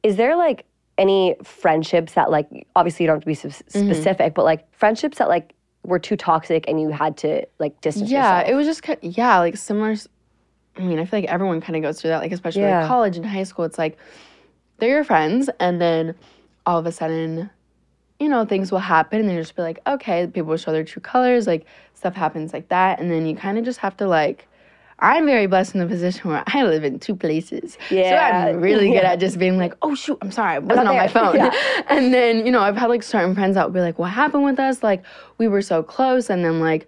Is 0.02 0.16
there 0.16 0.36
like 0.36 0.64
any 0.98 1.34
friendships 1.42 2.12
that 2.14 2.30
like, 2.30 2.66
obviously 2.76 3.04
you 3.04 3.06
don't 3.08 3.16
have 3.16 3.22
to 3.22 3.26
be 3.26 3.34
Mm-hmm. 3.34 3.86
specific, 3.92 4.34
but 4.34 4.44
like 4.44 4.70
friendships 4.74 5.18
that 5.18 5.28
like 5.28 5.54
were 5.90 5.98
too 5.98 6.16
toxic 6.16 6.64
and 6.68 6.80
you 6.80 6.88
had 6.90 7.16
to 7.18 7.44
like 7.58 7.78
distance 7.82 8.10
yeah, 8.10 8.38
yourself? 8.38 8.50
it 8.50 8.54
was 8.54 8.66
just 8.66 8.82
kind 8.82 8.98
yeah, 9.02 9.38
like 9.38 9.56
similar. 9.58 9.94
i 10.76 10.80
mean, 10.80 10.98
I 10.98 11.04
feel 11.04 11.20
like 11.20 11.28
everyone 11.28 11.60
kind 11.60 11.76
of 11.76 11.82
goes 11.82 12.00
through 12.00 12.10
that, 12.10 12.22
like 12.22 12.32
especially 12.32 12.62
Yeah. 12.62 12.80
like 12.80 12.88
college 12.88 13.16
and 13.16 13.26
high 13.26 13.42
school. 13.42 13.64
It's 13.66 13.76
like 13.76 13.98
they're 14.78 14.88
your 14.88 15.04
friends, 15.04 15.50
and 15.60 15.80
then 15.80 16.14
all 16.64 16.78
of 16.78 16.86
a 16.86 16.92
sudden, 16.92 17.50
you 18.18 18.28
know, 18.28 18.44
things 18.46 18.72
will 18.72 18.78
happen, 18.78 19.20
and 19.20 19.28
then 19.28 19.36
you 19.36 19.42
just 19.42 19.56
be 19.56 19.62
like, 19.62 19.80
okay, 19.86 20.26
people 20.26 20.44
will 20.50 20.56
show 20.56 20.72
their 20.72 20.84
true 20.84 21.02
colors, 21.02 21.46
like 21.46 21.66
stuff 21.94 22.14
happens 22.14 22.52
like 22.54 22.68
that, 22.70 22.98
and 23.00 23.10
then 23.10 23.26
you 23.26 23.36
kind 23.36 23.58
of 23.58 23.64
just 23.64 23.80
have 23.80 23.96
to 23.98 24.06
like. 24.06 24.46
I'm 25.02 25.26
very 25.26 25.46
blessed 25.46 25.74
in 25.74 25.80
the 25.80 25.86
position 25.86 26.30
where 26.30 26.42
I 26.46 26.62
live 26.64 26.84
in 26.84 26.98
two 26.98 27.16
places. 27.16 27.78
Yeah, 27.90 28.10
So 28.10 28.48
I'm 28.48 28.60
really 28.60 28.88
good 28.88 29.02
yeah. 29.02 29.12
at 29.12 29.20
just 29.20 29.38
being 29.38 29.56
like, 29.58 29.74
oh 29.82 29.94
shoot, 29.94 30.18
I'm 30.22 30.30
sorry, 30.30 30.56
I 30.56 30.58
wasn't 30.58 30.88
on 30.88 30.96
my 30.96 31.08
phone. 31.08 31.34
Yeah. 31.36 31.50
and 31.88 32.12
then, 32.12 32.44
you 32.44 32.52
know, 32.52 32.60
I've 32.60 32.76
had 32.76 32.88
like 32.90 33.02
certain 33.02 33.34
friends 33.34 33.54
that 33.54 33.66
would 33.66 33.74
be 33.74 33.80
like, 33.80 33.98
what 33.98 34.10
happened 34.10 34.44
with 34.44 34.58
us? 34.60 34.82
Like, 34.82 35.02
we 35.38 35.48
were 35.48 35.62
so 35.62 35.82
close. 35.82 36.28
And 36.30 36.44
then, 36.44 36.60
like, 36.60 36.86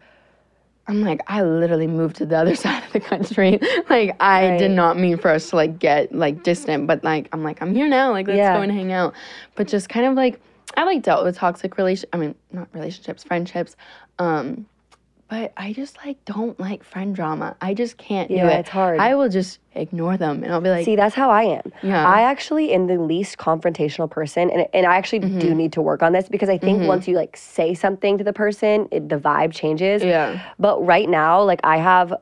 I'm 0.88 1.00
like, 1.02 1.20
I 1.28 1.42
literally 1.42 1.86
moved 1.86 2.16
to 2.16 2.26
the 2.26 2.36
other 2.36 2.54
side 2.64 2.82
of 2.84 2.92
the 2.92 3.00
country. 3.00 3.58
like, 3.90 4.16
I 4.20 4.50
Right. 4.50 4.58
did 4.58 4.72
not 4.72 4.98
mean 4.98 5.16
for 5.16 5.30
us 5.30 5.50
to 5.50 5.56
like 5.56 5.78
get 5.78 6.14
like 6.14 6.42
distant, 6.42 6.86
but 6.86 7.02
like, 7.04 7.28
I'm 7.32 7.42
like, 7.44 7.62
I'm 7.62 7.74
here 7.74 7.88
now. 7.88 8.10
Like, 8.10 8.26
let's 8.26 8.36
Yeah. 8.38 8.54
go 8.56 8.62
and 8.62 8.72
hang 8.72 8.92
out. 8.92 9.14
But 9.54 9.68
just 9.68 9.88
kind 9.88 10.06
of 10.06 10.14
like, 10.14 10.40
I 10.76 10.84
like 10.84 11.02
dealt 11.02 11.24
with 11.24 11.36
toxic 11.36 11.76
relation. 11.76 12.08
I 12.12 12.16
mean, 12.16 12.34
not 12.50 12.68
relationships, 12.72 13.22
friendships. 13.24 13.76
Um, 14.18 14.66
but 15.32 15.50
I 15.56 15.72
just 15.72 15.96
like 16.04 16.22
don't 16.26 16.60
like 16.60 16.84
friend 16.84 17.14
drama. 17.16 17.56
I 17.62 17.72
just 17.72 17.96
can't 17.96 18.28
do 18.28 18.34
Yeah, 18.34 18.50
it. 18.50 18.60
it's 18.60 18.68
hard. 18.68 19.00
I 19.00 19.14
will 19.14 19.30
just 19.30 19.60
ignore 19.74 20.18
them, 20.18 20.44
and 20.44 20.52
I'll 20.52 20.60
be 20.60 20.68
like, 20.68 20.84
See, 20.84 20.94
that's 20.94 21.14
how 21.14 21.30
I 21.30 21.44
am. 21.44 21.72
Yeah. 21.82 22.06
I 22.06 22.20
actually 22.20 22.74
am 22.74 22.86
the 22.86 22.98
least 22.98 23.38
confrontational 23.38 24.10
person, 24.10 24.50
and, 24.50 24.66
and 24.74 24.84
I 24.84 24.96
actually 24.96 25.20
Mm-hmm. 25.20 25.38
do 25.38 25.54
need 25.54 25.72
to 25.72 25.80
work 25.80 26.02
on 26.02 26.12
this 26.12 26.28
because 26.28 26.50
I 26.50 26.58
think 26.58 26.82
once 26.82 27.08
you 27.08 27.16
like 27.16 27.34
say 27.38 27.72
something 27.72 28.18
to 28.18 28.24
the 28.24 28.34
person, 28.34 28.88
it, 28.90 29.08
the 29.08 29.16
vibe 29.16 29.52
changes. 29.54 30.02
Yeah. 30.04 30.38
But 30.58 30.84
right 30.84 31.08
now, 31.08 31.42
like 31.42 31.60
I 31.64 31.78
have 31.78 32.12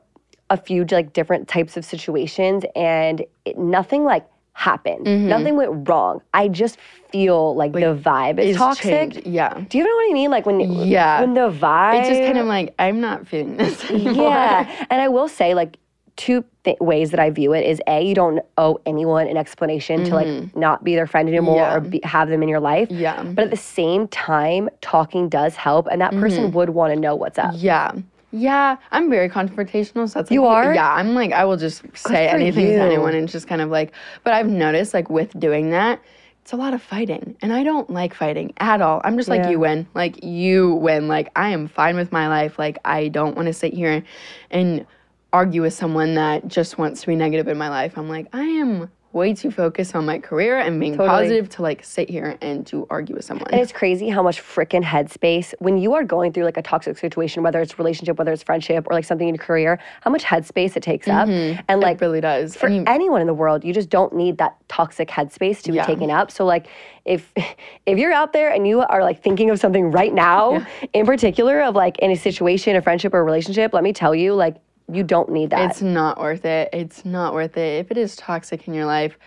a 0.49 0.55
few 0.55 0.85
like 0.85 1.11
different 1.11 1.49
types 1.49 1.75
of 1.75 1.83
situations, 1.83 2.63
and 2.77 3.25
it, 3.43 3.57
nothing 3.57 4.05
like 4.05 4.25
happened. 4.53 5.05
Mm-hmm. 5.05 5.27
Nothing 5.27 5.55
went 5.55 5.87
wrong. 5.89 6.21
I 6.33 6.47
just 6.47 6.77
feel 7.11 7.55
like, 7.55 7.71
the 7.73 7.79
vibe 7.95 8.39
is 8.39 8.57
toxic. 8.57 8.83
changed. 9.13 9.27
Yeah. 9.27 9.63
Do 9.69 9.77
you 9.77 9.83
know 9.83 9.95
what 9.95 10.09
I 10.11 10.13
mean? 10.13 10.29
Like 10.31 10.45
when 10.45 10.59
Yeah. 10.59 11.21
when 11.21 11.33
the 11.33 11.49
vibe 11.49 11.99
It's 11.99 12.09
just 12.09 12.21
kind 12.21 12.37
of 12.37 12.45
like 12.47 12.73
I'm 12.79 13.01
not 13.01 13.27
feeling 13.27 13.57
this 13.57 13.83
anymore. 13.89 14.13
yeah. 14.29 14.85
And 14.89 15.01
I 15.01 15.07
will 15.07 15.27
say, 15.27 15.53
like, 15.53 15.77
two 16.17 16.43
th- 16.65 16.77
ways 16.81 17.09
that 17.11 17.19
I 17.19 17.29
view 17.31 17.53
it 17.53 17.65
is 17.65 17.81
A, 17.87 18.01
you 18.05 18.13
don't 18.13 18.39
owe 18.57 18.79
anyone 18.85 19.27
an 19.27 19.37
explanation 19.37 20.03
to, 20.03 20.13
like, 20.13 20.55
not 20.55 20.83
be 20.83 20.93
their 20.93 21.07
friend 21.07 21.27
anymore 21.29 21.55
Mm-hmm. 21.55 21.71
Yeah. 21.71 21.75
or 21.75 21.79
be, 21.79 22.01
have 22.03 22.27
them 22.29 22.43
in 22.43 22.49
your 22.49 22.59
life. 22.59 22.89
Yeah. 22.91 23.23
But 23.23 23.45
at 23.45 23.49
the 23.51 23.57
same 23.57 24.07
time, 24.09 24.69
talking 24.81 25.29
does 25.29 25.55
help. 25.55 25.87
And 25.89 26.01
that 26.01 26.11
person 26.11 26.43
Mm-hmm. 26.47 26.55
would 26.57 26.69
want 26.71 26.93
to 26.93 26.99
know 26.99 27.15
what's 27.15 27.39
up. 27.39 27.53
Yeah. 27.55 27.93
Yeah, 28.31 28.77
I'm 28.91 29.09
very 29.09 29.29
confrontational. 29.29 30.07
So 30.09 30.19
that's 30.19 30.29
like, 30.29 30.31
You 30.31 30.45
are? 30.45 30.73
Yeah, 30.73 30.91
I'm 30.93 31.13
like, 31.13 31.31
I 31.33 31.45
will 31.45 31.57
just 31.57 31.83
say 31.95 32.27
anything 32.27 32.67
you. 32.67 32.73
to 32.73 32.81
anyone 32.81 33.13
and 33.13 33.27
just 33.27 33.47
kind 33.47 33.61
of 33.61 33.69
like, 33.69 33.93
but 34.23 34.33
I've 34.33 34.47
noticed 34.47 34.93
like 34.93 35.09
with 35.09 35.37
doing 35.39 35.71
that, 35.71 36.01
it's 36.41 36.53
a 36.53 36.55
lot 36.55 36.73
of 36.73 36.81
fighting. 36.81 37.35
And 37.41 37.53
I 37.53 37.63
don't 37.63 37.89
like 37.89 38.13
fighting 38.13 38.53
at 38.57 38.81
all. 38.81 39.01
I'm 39.03 39.17
just 39.17 39.29
like, 39.29 39.43
Yeah. 39.43 39.49
you 39.51 39.59
win. 39.59 39.87
Like, 39.93 40.23
you 40.23 40.73
win. 40.75 41.07
Like, 41.07 41.29
I 41.35 41.49
am 41.49 41.67
fine 41.67 41.95
with 41.95 42.11
my 42.11 42.27
life. 42.27 42.57
Like, 42.57 42.79
I 42.83 43.09
don't 43.09 43.35
want 43.35 43.45
to 43.47 43.53
sit 43.53 43.73
here 43.73 44.03
and 44.49 44.85
argue 45.33 45.61
with 45.61 45.73
someone 45.73 46.15
that 46.15 46.47
just 46.47 46.77
wants 46.77 47.01
to 47.01 47.07
be 47.07 47.15
negative 47.15 47.47
in 47.47 47.57
my 47.57 47.69
life. 47.69 47.97
I'm 47.97 48.09
like, 48.09 48.27
I 48.33 48.41
am 48.43 48.89
way 49.13 49.33
too 49.33 49.51
focused 49.51 49.93
on 49.95 50.05
my 50.05 50.19
career 50.19 50.57
and 50.59 50.79
being 50.79 50.93
Totally. 50.93 51.09
positive 51.09 51.49
to 51.49 51.61
like 51.61 51.83
sit 51.83 52.09
here 52.09 52.37
and 52.41 52.65
to 52.67 52.87
argue 52.89 53.15
with 53.15 53.25
someone. 53.25 53.47
And 53.51 53.59
it's 53.61 53.71
crazy 53.71 54.07
how 54.09 54.23
much 54.23 54.41
freaking 54.41 54.83
headspace, 54.83 55.53
when 55.59 55.77
you 55.77 55.93
are 55.93 56.03
going 56.03 56.31
through 56.31 56.45
like 56.45 56.57
a 56.57 56.61
toxic 56.61 56.97
situation, 56.97 57.43
whether 57.43 57.59
it's 57.61 57.77
relationship, 57.77 58.17
whether 58.17 58.31
it's 58.31 58.43
friendship, 58.43 58.87
or 58.89 58.93
like 58.93 59.03
something 59.05 59.27
in 59.27 59.35
your 59.35 59.43
career, 59.43 59.79
how 60.01 60.11
much 60.11 60.23
headspace 60.23 60.77
it 60.77 60.83
takes 60.83 61.07
up. 61.07 61.27
Mm-hmm. 61.27 61.59
And 61.67 61.81
like, 61.81 62.01
it 62.01 62.05
really 62.05 62.21
does. 62.21 62.55
for 62.55 62.67
anyone 62.67 63.21
in 63.21 63.27
the 63.27 63.33
world, 63.33 63.63
you 63.65 63.73
just 63.73 63.89
don't 63.89 64.13
need 64.15 64.37
that 64.37 64.55
toxic 64.69 65.09
headspace 65.09 65.61
to 65.63 65.73
Yeah. 65.73 65.85
be 65.85 65.93
taken 65.93 66.09
up. 66.09 66.31
So 66.31 66.45
like 66.45 66.67
if 67.05 67.31
if 67.85 67.97
you're 67.97 68.13
out 68.13 68.31
there 68.33 68.51
and 68.51 68.67
you 68.67 68.79
are 68.81 69.03
like 69.03 69.21
thinking 69.21 69.49
of 69.49 69.59
something 69.59 69.91
right 69.91 70.13
now 70.13 70.65
in 70.93 71.05
particular 71.05 71.61
of 71.61 71.75
like 71.75 71.99
in 71.99 72.11
a 72.11 72.15
situation, 72.15 72.75
a 72.75 72.81
friendship 72.81 73.13
or 73.13 73.19
a 73.19 73.23
relationship, 73.23 73.73
let 73.73 73.83
me 73.83 73.91
tell 73.93 74.15
you, 74.15 74.33
like 74.33 74.55
you 74.91 75.03
don't 75.03 75.29
need 75.31 75.49
that. 75.51 75.71
It's 75.71 75.81
not 75.81 76.19
worth 76.19 76.45
it. 76.45 76.69
It's 76.73 77.05
not 77.05 77.33
worth 77.33 77.57
it. 77.57 77.79
If 77.79 77.91
it 77.91 77.97
is 77.97 78.15
toxic 78.15 78.67
in 78.67 78.73
your 78.73 78.85
life, 78.85 79.17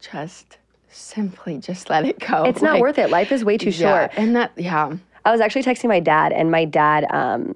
just 0.00 0.58
simply 0.88 1.58
just 1.58 1.90
let 1.90 2.04
it 2.04 2.18
go. 2.18 2.44
It's 2.44 2.62
not 2.62 2.74
Like, 2.74 2.82
worth 2.82 2.98
it. 2.98 3.10
Life 3.10 3.32
is 3.32 3.44
way 3.44 3.58
too 3.58 3.70
Yeah, 3.70 4.06
short. 4.08 4.12
and 4.16 4.34
that 4.36 4.52
yeah. 4.56 4.96
I 5.24 5.32
was 5.32 5.40
actually 5.40 5.64
texting 5.64 5.88
my 5.88 6.00
dad, 6.00 6.32
and 6.32 6.50
my 6.50 6.64
dad, 6.64 7.06
um, 7.10 7.54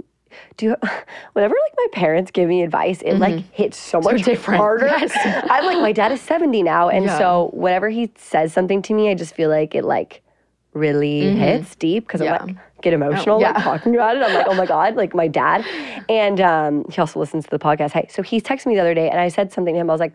do 0.57 0.75
whenever 1.35 1.55
like 1.55 1.73
my 1.77 1.87
parents 1.93 2.31
give 2.31 2.49
me 2.49 2.63
advice, 2.63 3.01
it 3.03 3.15
like 3.19 3.39
hits 3.53 3.77
so 3.79 4.01
much 4.01 4.17
Mm-hmm. 4.17 4.25
different. 4.25 4.59
harder. 4.61 4.87
Yes. 4.87 5.13
I'm 5.51 5.65
like 5.65 5.79
my 5.81 5.93
dad 5.93 6.13
is 6.13 6.21
70 6.21 6.63
now, 6.63 6.89
and 6.89 7.05
Yeah. 7.07 7.19
so 7.19 7.51
whenever 7.53 7.89
he 7.89 8.11
says 8.17 8.53
something 8.53 8.83
to 8.83 8.95
me, 8.95 9.09
I 9.11 9.15
just 9.15 9.35
feel 9.35 9.51
like 9.51 9.75
it 9.75 9.85
like 9.85 10.23
really 10.73 11.31
hits 11.37 11.75
deep 11.77 12.07
because 12.07 12.21
Mm-hmm. 12.21 12.33
Yeah. 12.35 12.39
I'm 12.43 12.47
like 12.49 12.57
get 12.83 12.93
emotional 12.93 13.41
like 13.41 13.57
yeah. 13.57 13.63
talking 13.63 13.95
about 13.95 14.17
it. 14.17 14.23
I'm 14.23 14.35
like, 14.35 14.47
oh 14.49 14.55
my 14.55 14.67
god, 14.67 14.97
like 14.97 15.15
my 15.15 15.29
dad, 15.29 15.65
and 16.09 16.41
um, 16.41 16.85
he 16.91 17.01
also 17.01 17.21
listens 17.21 17.45
to 17.45 17.51
the 17.51 17.59
podcast. 17.59 17.93
Hey, 17.93 18.07
so 18.11 18.23
he 18.23 18.41
texted 18.41 18.67
me 18.67 18.75
the 18.75 18.81
other 18.81 18.95
day, 18.95 19.09
and 19.09 19.21
I 19.21 19.29
said 19.29 19.53
something 19.53 19.75
to 19.75 19.81
him. 19.81 19.91
I 19.91 19.95
was 19.95 20.01
like. 20.01 20.15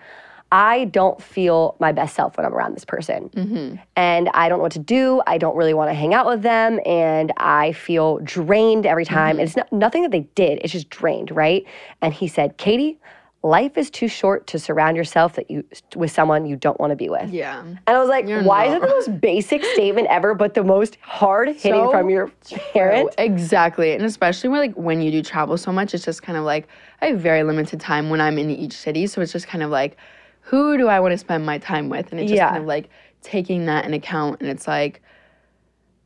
I 0.52 0.86
don't 0.86 1.22
feel 1.22 1.76
my 1.80 1.92
best 1.92 2.16
self 2.16 2.38
when 2.38 2.46
I'm 2.46 2.54
around 2.54 2.76
this 2.76 2.86
person. 2.86 3.30
Mm-hmm. 3.30 3.76
And 3.96 4.30
I 4.30 4.48
don't 4.48 4.60
know 4.60 4.64
what 4.64 4.74
to 4.74 4.80
do. 4.80 5.22
I 5.26 5.40
don't 5.40 5.58
really 5.58 5.74
want 5.74 5.90
to 5.90 5.96
hang 5.96 6.14
out 6.14 6.28
with 6.28 6.44
them. 6.44 6.80
And 6.86 7.34
I 7.38 7.72
feel 7.72 8.20
drained 8.20 8.86
every 8.86 9.06
time. 9.06 9.32
Mm-hmm. 9.32 9.40
And 9.40 9.48
it's 9.48 9.58
not, 9.58 9.74
nothing 9.74 10.04
that 10.04 10.12
they 10.12 10.30
did, 10.36 10.60
it's 10.62 10.72
just 10.72 10.90
drained, 10.92 11.32
right? 11.32 11.66
And 12.02 12.14
he 12.14 12.28
said, 12.28 12.58
Katie, 12.58 13.00
life 13.46 13.78
is 13.78 13.92
too 13.92 14.08
short 14.08 14.48
to 14.48 14.58
surround 14.58 14.98
yourself 14.98 15.34
that 15.34 15.52
you 15.52 15.64
with 15.96 16.10
someone 16.10 16.48
you 16.48 16.56
don't 16.56 16.80
want 16.80 16.90
to 16.90 16.96
be 16.96 17.10
with. 17.10 17.30
Yeah. 17.30 17.62
And 17.62 17.80
I 17.86 18.00
was 18.00 18.10
like, 18.10 18.28
You're 18.28 18.42
why 18.42 18.66
is 18.66 18.74
it 18.74 18.82
the 18.82 18.88
most 18.88 19.22
basic 19.22 19.64
statement 19.74 20.08
ever, 20.10 20.34
but 20.34 20.56
the 20.56 20.64
most 20.64 20.98
hard 21.02 21.50
hitting 21.50 21.86
So 21.86 21.92
from 21.92 22.10
your 22.10 22.30
parent? 22.74 23.14
Exactly. 23.20 23.94
And 23.94 24.04
especially 24.04 24.50
when 24.50 24.60
like 24.62 24.74
when 24.74 25.00
you 25.02 25.12
do 25.12 25.22
travel 25.22 25.58
so 25.58 25.72
much, 25.72 25.94
it's 25.94 26.04
just 26.04 26.24
kind 26.24 26.38
of 26.38 26.44
like 26.44 26.68
I 27.02 27.08
have 27.08 27.20
very 27.20 27.44
limited 27.44 27.80
time 27.80 28.10
when 28.10 28.20
I'm 28.20 28.40
in 28.40 28.50
each 28.50 28.74
city. 28.74 29.06
So 29.06 29.22
it's 29.22 29.32
just 29.32 29.48
kind 29.48 29.64
of 29.64 29.70
like, 29.70 29.96
who 30.42 30.76
do 30.78 30.88
I 30.88 31.00
want 31.00 31.12
to 31.12 31.18
spend 31.18 31.46
my 31.46 31.60
time 31.60 31.88
with? 31.88 32.12
And 32.12 32.20
it's 32.20 32.32
just 32.32 32.40
Yeah. 32.40 32.50
kind 32.50 32.62
of 32.62 32.68
like 32.68 32.90
taking 33.22 33.68
that 33.68 33.86
in 33.86 33.94
account. 33.94 34.42
And 34.42 34.50
it's 34.50 34.68
like, 34.68 35.04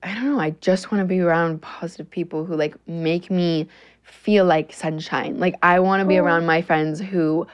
I 0.04 0.14
don't 0.14 0.26
know, 0.26 0.40
I 0.40 0.52
just 0.62 0.92
want 0.92 1.02
to 1.02 1.06
be 1.06 1.22
around 1.22 1.62
positive 1.62 2.10
people 2.10 2.44
who 2.46 2.56
like 2.56 2.76
make 2.88 3.32
me 3.32 3.68
feel 4.10 4.45
like 4.45 4.74
sunshine. 4.74 5.39
Like 5.39 5.55
I 5.64 5.80
want 5.80 6.01
to 6.01 6.05
be 6.05 6.18
around 6.18 6.43
oh. 6.43 6.47
my 6.47 6.62
friends 6.62 6.99
who 6.99 7.47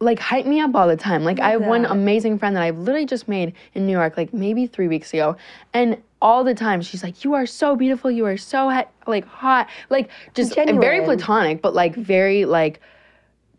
like 0.00 0.18
hype 0.20 0.46
me 0.46 0.60
up 0.60 0.74
all 0.74 0.86
the 0.86 0.96
time. 0.96 1.24
Like 1.24 1.40
I 1.40 1.50
have 1.50 1.64
one 1.64 1.84
amazing 1.84 2.38
friend 2.38 2.54
that 2.56 2.62
I've 2.62 2.78
literally 2.78 3.06
just 3.06 3.26
made 3.26 3.52
in 3.74 3.86
New 3.86 3.92
York, 3.92 4.16
like 4.16 4.32
maybe 4.32 4.66
three 4.66 4.88
weeks 4.88 5.12
ago, 5.12 5.36
and 5.74 6.00
all 6.22 6.44
the 6.44 6.54
time 6.54 6.82
she's 6.82 7.02
like, 7.02 7.24
"You 7.24 7.34
are 7.34 7.46
so 7.46 7.74
beautiful. 7.74 8.10
You 8.10 8.26
are 8.26 8.36
so 8.36 8.68
he- 8.68 8.82
like 9.06 9.26
hot. 9.26 9.68
Like 9.90 10.10
just 10.34 10.54
very 10.54 11.04
platonic, 11.04 11.62
but 11.62 11.74
like 11.74 11.94
very 11.94 12.44
like." 12.44 12.80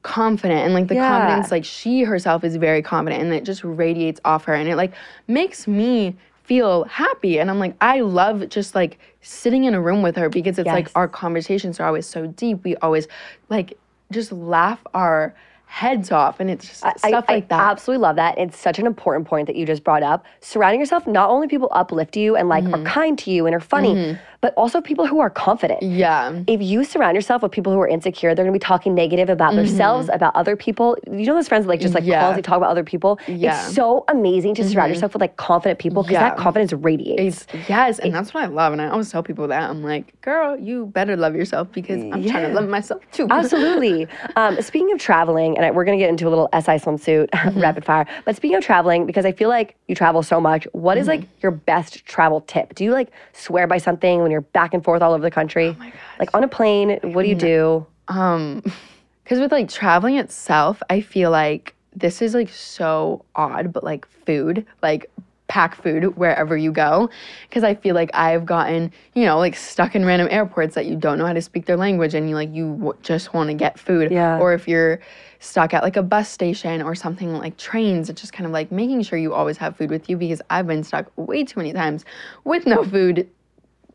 confident 0.01 0.61
and 0.61 0.73
like 0.73 0.87
the 0.87 0.95
Yeah. 0.95 1.09
confidence 1.09 1.51
like 1.51 1.65
she 1.65 2.03
herself 2.03 2.45
is 2.45 2.55
very 2.55 2.81
confident 2.81 3.21
and 3.21 3.33
it 3.33 3.43
just 3.43 3.65
radiates 3.65 4.21
off 4.23 4.45
her 4.45 4.53
and 4.53 4.69
it 4.69 4.77
like 4.77 4.93
makes 5.27 5.67
me 5.67 6.15
feel 6.49 6.83
happy 6.85 7.39
and 7.39 7.47
I'm 7.51 7.59
like 7.59 7.75
I 7.79 7.99
love 8.01 8.49
just 8.49 8.73
like 8.73 8.97
sitting 9.21 9.65
in 9.65 9.75
a 9.75 9.81
room 9.81 10.01
with 10.01 10.15
her 10.15 10.29
because 10.29 10.57
it's 10.57 10.65
like 10.65 10.89
our 10.95 11.07
conversations 11.07 11.79
are 11.79 11.85
always 11.85 12.07
so 12.07 12.25
deep 12.25 12.63
we 12.63 12.75
always 12.77 13.07
like 13.49 13.77
just 14.11 14.31
laugh 14.31 14.79
our 14.95 15.35
heads 15.67 16.11
off 16.11 16.39
and 16.39 16.49
it's 16.49 16.67
just 16.67 16.83
I- 16.83 16.93
stuff 17.09 17.25
I, 17.27 17.33
like 17.35 17.49
that 17.49 17.59
I 17.61 17.69
absolutely 17.69 18.01
love 18.01 18.15
that. 18.15 18.39
It's 18.39 18.57
such 18.57 18.79
an 18.79 18.87
important 18.87 19.27
point 19.27 19.45
that 19.45 19.55
you 19.55 19.67
just 19.67 19.83
brought 19.83 20.01
up. 20.01 20.25
Surrounding 20.41 20.79
yourself, 20.79 21.05
not 21.05 21.29
only 21.29 21.47
people 21.47 21.69
uplift 21.71 22.17
you 22.17 22.35
and 22.35 22.49
like 22.49 22.63
Mm-hmm. 22.63 22.73
are 22.73 22.83
kind 22.83 23.19
to 23.19 23.29
you 23.29 23.45
and 23.45 23.53
are 23.53 23.59
funny, 23.59 24.17
but 24.41 24.53
also 24.55 24.79
people 24.81 25.05
who 25.05 25.19
are 25.19 25.29
confident. 25.29 25.81
yeah 25.83 26.31
If 26.47 26.61
you 26.61 26.83
surround 26.83 27.15
yourself 27.15 27.41
with 27.43 27.51
people 27.51 27.73
who 27.73 27.79
are 27.79 27.87
insecure, 27.87 28.33
they're 28.33 28.45
gonna 28.45 28.53
be 28.53 28.59
talking 28.59 28.95
negative 28.95 29.29
about 29.29 29.55
themselves, 29.55 30.09
about 30.11 30.35
other 30.35 30.55
people. 30.55 30.97
You 31.11 31.25
know 31.25 31.35
those 31.35 31.47
friends 31.47 31.65
that 31.65 31.69
like 31.69 31.79
just 31.81 31.93
like 31.93 32.03
Mm-hmm. 32.03 32.11
Yeah. 32.11 32.19
constantly 32.21 32.43
talk 32.49 32.57
about 32.57 32.69
other 32.71 32.83
people. 32.83 33.19
Yeah. 33.27 33.33
Mm-hmm. 33.35 33.67
It's 33.67 33.75
so 33.75 34.05
amazing 34.07 34.55
to 34.55 34.63
surround 34.67 34.89
yourself 34.93 35.13
with 35.13 35.21
like 35.21 35.35
confident 35.35 35.79
people 35.79 36.03
because 36.03 36.13
Yeah. 36.13 36.29
that 36.29 36.37
confidence 36.37 36.71
radiates. 36.73 37.45
It's, 37.53 37.69
yes, 37.69 37.99
and 37.99 38.13
that's 38.15 38.33
what 38.33 38.43
I 38.43 38.47
love. 38.47 38.71
And 38.73 38.81
I 38.81 38.87
always 38.87 39.11
tell 39.11 39.21
people 39.23 39.47
that 39.49 39.69
I'm 39.69 39.83
like, 39.83 40.19
girl, 40.21 40.57
you 40.57 40.85
better 40.87 41.15
love 41.17 41.35
yourself 41.35 41.71
because 41.71 42.01
I'm 42.13 42.23
trying 42.25 42.47
to 42.47 42.53
love 42.53 42.69
myself 42.69 43.01
too. 43.11 43.27
Absolutely. 43.39 44.07
Um, 44.37 44.61
speaking 44.61 44.91
of 44.93 44.99
traveling, 44.99 45.57
and 45.57 45.65
I, 45.65 45.71
we're 45.71 45.83
going 45.85 45.97
to 45.97 46.01
get 46.03 46.09
into 46.09 46.27
a 46.27 46.31
little 46.31 46.49
SI 46.53 46.77
swimsuit 46.83 47.27
Mm-hmm. 47.39 47.59
rapid 47.61 47.83
fire, 47.85 48.05
but 48.25 48.35
speaking 48.35 48.55
of 48.57 48.63
traveling, 48.63 49.05
because 49.05 49.25
I 49.25 49.31
feel 49.31 49.49
like 49.49 49.75
you 49.87 49.95
travel 49.95 50.23
so 50.23 50.39
much, 50.39 50.67
what 50.71 50.97
is 50.97 51.07
Mm-hmm. 51.07 51.21
like 51.21 51.29
your 51.43 51.51
best 51.51 52.05
travel 52.05 52.41
tip? 52.41 52.75
Do 52.75 52.83
you 52.83 52.91
like 52.91 53.09
swear 53.33 53.65
by 53.67 53.77
something 53.79 54.21
you're 54.31 54.41
back 54.41 54.73
and 54.73 54.83
forth 54.83 55.01
all 55.01 55.13
over 55.13 55.21
the 55.21 55.31
country? 55.31 55.75
Oh 55.79 55.91
Like 56.19 56.33
on 56.33 56.43
a 56.43 56.47
plane, 56.47 56.99
what 57.01 57.23
do 57.23 57.29
you 57.29 57.35
do? 57.35 57.85
Um, 58.07 58.63
because 59.23 59.39
with 59.39 59.51
like 59.51 59.69
traveling 59.69 60.17
itself, 60.17 60.81
I 60.89 61.01
feel 61.01 61.31
like 61.31 61.75
this 61.95 62.21
is 62.21 62.33
like 62.33 62.49
so 62.49 63.25
odd, 63.35 63.71
but 63.71 63.83
like 63.83 64.07
food, 64.25 64.65
like 64.81 65.09
pack 65.49 65.75
food 65.81 66.15
wherever 66.15 66.55
you 66.55 66.71
go. 66.71 67.09
Because 67.49 67.63
I 67.63 67.75
feel 67.75 67.95
like 67.95 68.09
I've 68.13 68.45
gotten, 68.45 68.93
you 69.13 69.25
know, 69.25 69.37
like 69.37 69.55
stuck 69.55 69.95
in 69.95 70.05
random 70.05 70.29
airports 70.31 70.75
that 70.75 70.85
you 70.85 70.95
don't 70.95 71.17
know 71.17 71.25
how 71.25 71.33
to 71.33 71.41
speak 71.41 71.65
their 71.65 71.75
language 71.75 72.13
and 72.13 72.29
you 72.29 72.35
like, 72.35 72.53
you 72.53 72.73
w- 72.75 72.97
just 73.01 73.33
want 73.33 73.49
to 73.49 73.53
get 73.53 73.77
food. 73.77 74.11
Yeah. 74.11 74.39
Or 74.39 74.53
if 74.53 74.67
you're 74.67 74.99
stuck 75.39 75.73
at 75.73 75.83
like 75.83 75.97
a 75.97 76.03
bus 76.03 76.29
station 76.29 76.81
or 76.81 76.95
something 76.95 77.33
like 77.33 77.57
trains, 77.57 78.09
it's 78.09 78.21
just 78.21 78.31
kind 78.31 78.45
of 78.45 78.51
like 78.51 78.71
making 78.71 79.01
sure 79.03 79.19
you 79.19 79.33
always 79.33 79.57
have 79.57 79.75
food 79.75 79.89
with 79.89 80.09
you 80.09 80.15
because 80.17 80.41
I've 80.49 80.67
been 80.67 80.83
stuck 80.83 81.11
way 81.17 81.43
too 81.43 81.59
many 81.59 81.73
times 81.73 82.05
with 82.45 82.65
no 82.65 82.83
food 82.83 83.27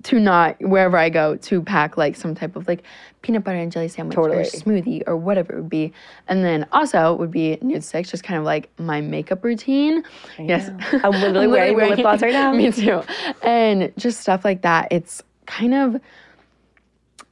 to 0.04 0.20
not 0.20 0.60
wherever 0.60 0.96
I 0.96 1.08
go 1.08 1.36
to 1.36 1.62
pack 1.62 1.96
like 1.96 2.14
some 2.14 2.34
type 2.34 2.56
of 2.56 2.68
like 2.68 2.82
peanut 3.22 3.42
butter 3.42 3.58
and 3.58 3.72
jelly 3.72 3.88
sandwich 3.88 4.14
Totally. 4.14 4.40
or 4.40 4.44
smoothie 4.44 5.02
or 5.06 5.16
whatever 5.16 5.54
it 5.54 5.56
would 5.56 5.70
be. 5.70 5.92
And 6.28 6.44
then 6.44 6.66
also 6.72 7.14
would 7.14 7.30
be 7.30 7.56
Nudestix, 7.62 8.10
just 8.10 8.22
kind 8.22 8.38
of 8.38 8.44
like 8.44 8.68
my 8.78 9.00
makeup 9.00 9.42
routine. 9.42 10.04
I 10.38 10.42
Yes. 10.42 10.70
I'm 11.02 11.12
literally 11.12 11.46
wearing 11.48 11.76
the 11.76 11.86
lip 11.86 11.98
gloss 11.98 12.22
right 12.22 12.32
now. 12.32 12.52
Me 12.54 12.70
too. 12.70 13.02
And 13.42 13.92
just 13.96 14.20
stuff 14.20 14.44
like 14.44 14.62
that. 14.62 14.88
It's 14.90 15.22
kind 15.46 15.74
of 15.74 16.00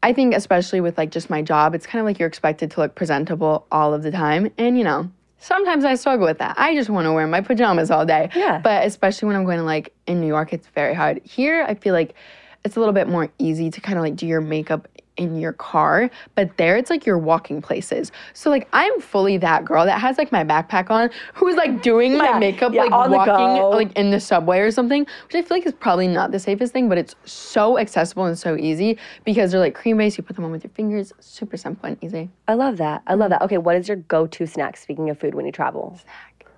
I 0.02 0.12
think 0.12 0.34
especially 0.34 0.80
with 0.80 0.98
like 0.98 1.10
just 1.10 1.30
my 1.30 1.42
job, 1.42 1.74
it's 1.74 1.86
kind 1.86 2.00
of 2.00 2.06
like 2.06 2.18
you're 2.18 2.28
expected 2.28 2.70
to 2.72 2.80
look 2.80 2.94
presentable 2.94 3.66
all 3.70 3.94
of 3.94 4.02
the 4.02 4.10
time. 4.10 4.50
And 4.58 4.76
you 4.76 4.82
know, 4.84 5.10
sometimes 5.38 5.84
I 5.84 5.94
struggle 5.94 6.26
with 6.26 6.38
that. 6.38 6.54
I 6.58 6.74
just 6.74 6.88
want 6.88 7.04
to 7.04 7.12
wear 7.12 7.26
my 7.26 7.40
pajamas 7.42 7.90
all 7.90 8.06
day. 8.06 8.30
Yeah. 8.34 8.60
But 8.64 8.86
especially 8.86 9.26
when 9.26 9.36
I'm 9.36 9.44
going 9.44 9.58
to 9.58 9.64
like 9.64 9.92
in 10.06 10.20
New 10.20 10.26
York, 10.26 10.52
it's 10.52 10.66
very 10.68 10.94
hard. 10.94 11.20
Here, 11.22 11.64
I 11.68 11.74
feel 11.74 11.92
like 11.92 12.14
it's 12.64 12.76
a 12.76 12.78
little 12.80 12.94
bit 12.94 13.08
more 13.08 13.30
easy 13.38 13.70
to 13.70 13.80
kind 13.80 13.98
of 13.98 14.04
like 14.04 14.16
do 14.16 14.26
your 14.26 14.40
makeup 14.40 14.88
in 15.16 15.38
your 15.38 15.52
car, 15.52 16.10
but 16.34 16.56
there 16.56 16.76
it's 16.76 16.90
like 16.90 17.04
you're 17.04 17.18
walking 17.18 17.60
places. 17.60 18.12
So 18.32 18.50
like 18.50 18.68
I'm 18.72 19.00
fully 19.00 19.36
that 19.38 19.64
girl 19.64 19.84
that 19.84 20.00
has 20.00 20.18
like 20.18 20.32
my 20.32 20.44
backpack 20.44 20.90
on, 20.90 21.10
who's 21.34 21.54
like 21.54 21.82
doing 21.82 22.16
my 22.16 22.30
Yeah, 22.30 22.38
makeup 22.38 22.72
yeah, 22.72 22.84
like 22.84 23.10
walking 23.10 23.60
go. 23.60 23.70
like 23.70 23.92
in 23.92 24.10
the 24.10 24.20
subway 24.20 24.60
or 24.60 24.70
something, 24.70 25.02
which 25.02 25.34
I 25.34 25.42
feel 25.42 25.56
like 25.58 25.66
is 25.66 25.74
probably 25.74 26.08
not 26.08 26.30
the 26.30 26.38
safest 26.38 26.72
thing, 26.72 26.88
but 26.88 26.98
it's 26.98 27.14
so 27.24 27.78
accessible 27.78 28.24
and 28.24 28.38
so 28.38 28.56
easy 28.56 28.98
because 29.24 29.52
they're 29.52 29.60
like 29.60 29.74
cream 29.74 29.98
based. 29.98 30.16
You 30.16 30.24
put 30.24 30.36
them 30.36 30.44
on 30.44 30.50
with 30.50 30.64
your 30.64 30.72
fingers, 30.72 31.12
super 31.20 31.56
simple 31.56 31.88
and 31.88 32.02
easy. 32.02 32.30
I 32.48 32.54
love 32.54 32.78
that. 32.78 33.02
I 33.06 33.14
love 33.14 33.30
mm-hmm. 33.30 33.40
that. 33.40 33.42
Okay, 33.42 33.58
what 33.58 33.76
is 33.76 33.88
your 33.88 33.98
go-to 33.98 34.46
snack? 34.46 34.76
Speaking 34.76 35.10
of 35.10 35.18
food, 35.18 35.34
when 35.34 35.46
you 35.46 35.52
travel, 35.52 35.98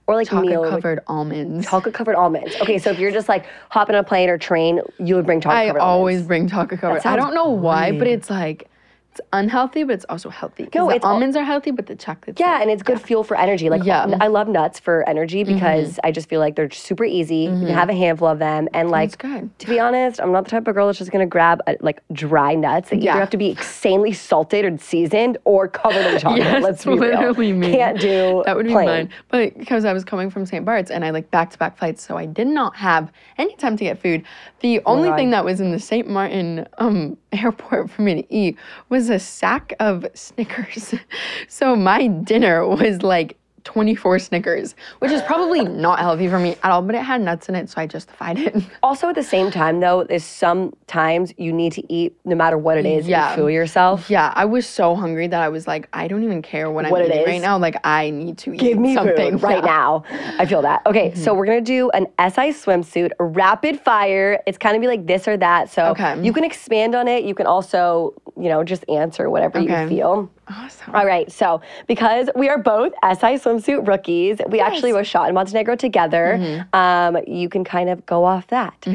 or 0.07 0.15
like 0.17 0.29
Chocolate 0.29 0.51
meal, 0.51 0.69
covered 0.69 1.01
almonds. 1.07 1.67
chocolate 1.67 1.95
covered 1.95 2.15
almonds. 2.17 2.55
Okay, 2.61 2.79
so 2.79 2.91
if 2.91 2.99
you're 2.99 3.11
just 3.13 3.29
like 3.29 3.47
hopping 3.71 3.95
on 3.97 4.01
a 4.01 4.05
plane 4.05 4.29
or 4.29 4.37
train, 4.39 4.81
you 4.99 5.15
would 5.17 5.25
bring 5.27 5.41
chocolate 5.41 5.59
I 5.59 5.67
covered 5.69 5.81
always 5.81 6.17
almonds. 6.17 6.29
bring 6.29 6.49
chocolate 6.49 6.81
covered. 6.81 7.07
I 7.07 7.17
don't 7.17 7.35
know 7.35 7.49
why, 7.49 7.93
but 7.93 8.07
it's 8.07 8.29
like 8.29 8.69
it's 9.15 9.21
unhealthy, 9.33 9.85
but 9.85 9.93
it's 9.95 10.05
also 10.09 10.29
healthy. 10.29 10.69
No, 10.75 10.89
the 10.89 10.97
al- 11.05 11.13
almonds 11.13 11.37
are 11.37 11.45
healthy, 11.45 11.71
but 11.71 11.87
the 11.87 11.95
chocolate. 11.95 12.41
Yeah, 12.41 12.61
and 12.61 12.69
it's 12.69 12.83
good 12.83 13.01
fuel 13.01 13.23
for 13.23 13.37
energy. 13.39 13.71
Like 13.71 13.85
Yeah. 13.85 14.07
Mm-hmm. 14.07 14.21
I 14.23 14.27
love 14.27 14.49
nuts 14.49 14.81
for 14.81 15.09
energy 15.09 15.45
because 15.45 16.01
I 16.03 16.11
just 16.11 16.29
feel 16.29 16.41
like 16.41 16.57
they're 16.57 16.71
super 16.71 17.05
easy. 17.05 17.37
You 17.45 17.51
can 17.51 17.69
have 17.69 17.89
a 17.91 17.95
handful 17.95 18.27
of 18.27 18.41
them, 18.41 18.69
and 18.75 18.91
like 18.91 19.17
good. 19.19 19.57
to 19.61 19.67
be 19.69 19.79
honest, 19.79 20.21
I'm 20.21 20.33
not 20.33 20.45
the 20.45 20.51
type 20.51 20.67
of 20.67 20.75
girl 20.75 20.87
that's 20.87 20.99
just 20.99 21.13
gonna 21.13 21.27
grab 21.27 21.61
uh 21.69 21.75
like 21.81 22.03
dry 22.13 22.55
nuts. 22.57 22.91
They 22.91 22.97
Yeah. 22.97 23.13
either 23.13 23.21
have 23.21 23.31
to 23.31 23.37
be 23.37 23.51
insanely 23.51 24.13
salted 24.13 24.65
or 24.65 24.77
seasoned 24.79 25.39
or 25.45 25.69
covered 25.69 26.07
in 26.07 26.19
chocolate. 26.19 26.41
Yes, 26.43 26.63
Let's 26.65 26.85
be 26.85 26.91
literally 26.95 27.53
real. 27.53 27.57
me. 27.61 27.73
Can't 27.77 28.01
do 28.01 28.43
that 28.47 28.57
would 28.57 28.67
be 28.67 28.73
plain. 28.73 28.87
mine. 28.87 29.11
But 29.29 29.57
because 29.59 29.85
I 29.85 29.93
was 29.93 30.05
coming 30.05 30.29
from 30.29 30.45
St. 30.45 30.65
Bart's 30.65 30.91
and 30.91 31.05
I 31.05 31.11
like 31.11 31.31
back 31.31 31.51
to 31.51 31.59
back 31.59 31.79
flights, 31.79 32.03
so 32.05 32.17
I 32.17 32.27
did 32.27 32.49
not 32.49 32.75
have 32.75 33.13
any 33.39 33.55
time 33.57 33.77
to 33.77 33.85
get 33.85 34.01
food. 34.03 34.25
The 34.61 34.81
only 34.87 35.11
God. 35.11 35.17
thing 35.17 35.31
that 35.31 35.45
was 35.45 35.61
in 35.61 35.71
the 35.71 35.79
St. 35.79 36.09
Martin 36.09 36.67
um, 36.79 37.17
airport 37.33 37.91
for 37.91 38.03
me 38.03 38.23
to 38.23 38.35
eat 38.35 38.57
was 38.89 39.04
a 39.09 39.19
sack 39.19 39.75
of 39.81 40.07
Snickers. 40.15 40.95
so 41.49 41.77
my 41.77 42.07
dinner 42.07 42.67
was 42.67 43.03
like 43.03 43.37
24 43.65 44.19
Snickers, 44.19 44.75
which 45.01 45.11
is 45.11 45.23
probably 45.23 45.63
not 45.65 45.99
healthy 45.99 46.29
for 46.29 46.39
me 46.39 46.51
at 46.63 46.71
all, 46.71 46.83
but 46.83 46.95
it 46.95 47.03
had 47.03 47.21
nuts 47.21 47.49
in 47.49 47.55
it, 47.55 47.69
so 47.71 47.81
I 47.81 47.87
justified 47.87 48.39
it. 48.39 48.55
Also, 48.83 49.09
at 49.09 49.15
the 49.15 49.23
same 49.23 49.51
time, 49.51 49.81
though, 49.81 50.05
there's 50.05 50.25
sometimes 50.25 51.33
you 51.39 51.53
need 51.53 51.73
to 51.73 51.93
eat 51.93 52.15
no 52.25 52.37
matter 52.37 52.59
what 52.59 52.77
it 52.77 52.85
is. 52.85 53.09
Yeah. 53.09 53.35
Fuel 53.35 53.49
yourself. 53.51 54.11
Yeah, 54.11 54.33
I 54.37 54.45
was 54.45 54.67
so 54.67 54.95
hungry 54.95 55.27
that 55.29 55.41
I 55.41 55.49
was 55.49 55.67
like, 55.67 55.89
I 55.93 56.07
don't 56.07 56.23
even 56.23 56.43
care 56.43 56.71
what, 56.71 56.89
What 56.91 57.01
I'm 57.01 57.07
eating 57.07 57.21
is. 57.23 57.27
right 57.27 57.41
now. 57.41 57.57
Like, 57.59 57.77
I 57.85 58.11
need 58.11 58.37
to 58.39 58.53
eat 58.53 58.61
Give 58.61 58.79
me 58.79 58.95
something 58.95 59.39
food 59.39 59.43
right 59.43 59.65
Yeah. 59.65 59.71
now. 59.71 60.05
I 60.39 60.45
feel 60.47 60.61
that. 60.63 60.83
Okay, 60.87 61.15
so 61.15 61.31
mm-hmm. 61.31 61.39
we're 61.39 61.47
gonna 61.47 61.61
do 61.63 61.91
an 61.91 62.07
SI 62.19 62.51
swimsuit, 62.53 63.11
rapid 63.19 63.81
fire. 63.81 64.43
It's 64.47 64.59
kind 64.59 64.77
of 64.77 64.81
be 64.83 64.87
like 64.89 65.07
this 65.07 65.27
or 65.27 65.37
that. 65.39 65.71
So 65.71 65.87
Okay. 65.87 66.21
you 66.23 66.33
can 66.33 66.45
expand 66.45 66.95
on 66.95 67.09
it. 67.09 67.25
You 67.25 67.35
can 67.35 67.47
also, 67.47 68.15
you 68.37 68.49
know, 68.51 68.63
just 68.65 68.85
answer 68.89 69.31
whatever 69.31 69.59
Okay. 69.61 69.83
you 69.85 69.89
feel. 69.89 70.31
Awesome. 70.49 70.95
All 70.95 71.07
right, 71.07 71.31
so 71.33 71.61
because 71.87 72.29
we 72.37 72.49
are 72.49 72.59
both 72.59 72.93
SI 73.03 73.39
swimsuit 73.39 73.87
rookies, 73.87 74.39
we 74.49 74.61
actually 74.61 74.93
were 74.93 75.05
shot 75.05 75.29
in 75.29 75.35
Montenegro 75.35 75.77
together. 75.77 76.37
Mm-hmm. 76.39 76.77
Um, 76.79 77.23
you 77.27 77.49
can 77.49 77.65
kind 77.65 77.89
of 77.89 78.05
go 78.05 78.25
off 78.25 78.47
that. 78.49 78.87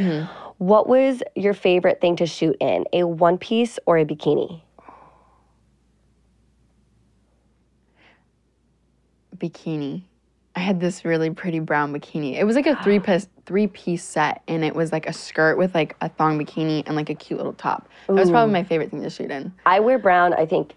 What 0.57 0.87
was 0.87 1.23
your 1.35 1.53
favorite 1.53 2.01
thing 2.01 2.17
to 2.17 2.25
shoot 2.25 2.57
in? 2.59 2.85
A 2.93 3.03
one 3.03 3.37
piece 3.37 3.79
or 3.85 3.97
a 3.97 4.05
bikini? 4.05 4.61
bikini. 9.39 10.03
I 10.55 10.59
had 10.59 10.79
this 10.79 11.05
really 11.05 11.29
pretty 11.29 11.59
brown 11.59 11.93
bikini. 11.93 12.35
It 12.37 12.43
was 12.43 12.55
like 12.55 12.67
a 12.67 12.75
three 12.83 12.99
piece 12.99 13.27
three 13.45 13.67
piece 13.67 14.03
set, 14.03 14.43
and 14.47 14.63
it 14.63 14.75
was 14.75 14.91
like 14.91 15.07
a 15.07 15.13
skirt 15.13 15.57
with 15.57 15.73
like 15.73 15.95
a 16.01 16.09
thong 16.09 16.37
bikini 16.37 16.83
and 16.85 16.95
like 16.95 17.09
a 17.09 17.15
cute 17.15 17.37
little 17.37 17.53
top. 17.53 17.87
That 18.07 18.13
was 18.13 18.29
probably 18.29 18.53
my 18.53 18.63
favorite 18.63 18.91
thing 18.91 19.01
to 19.01 19.09
shoot 19.09 19.31
in. 19.31 19.53
I 19.65 19.79
wear 19.79 19.97
brown, 19.97 20.33
I 20.33 20.45
think, 20.45 20.75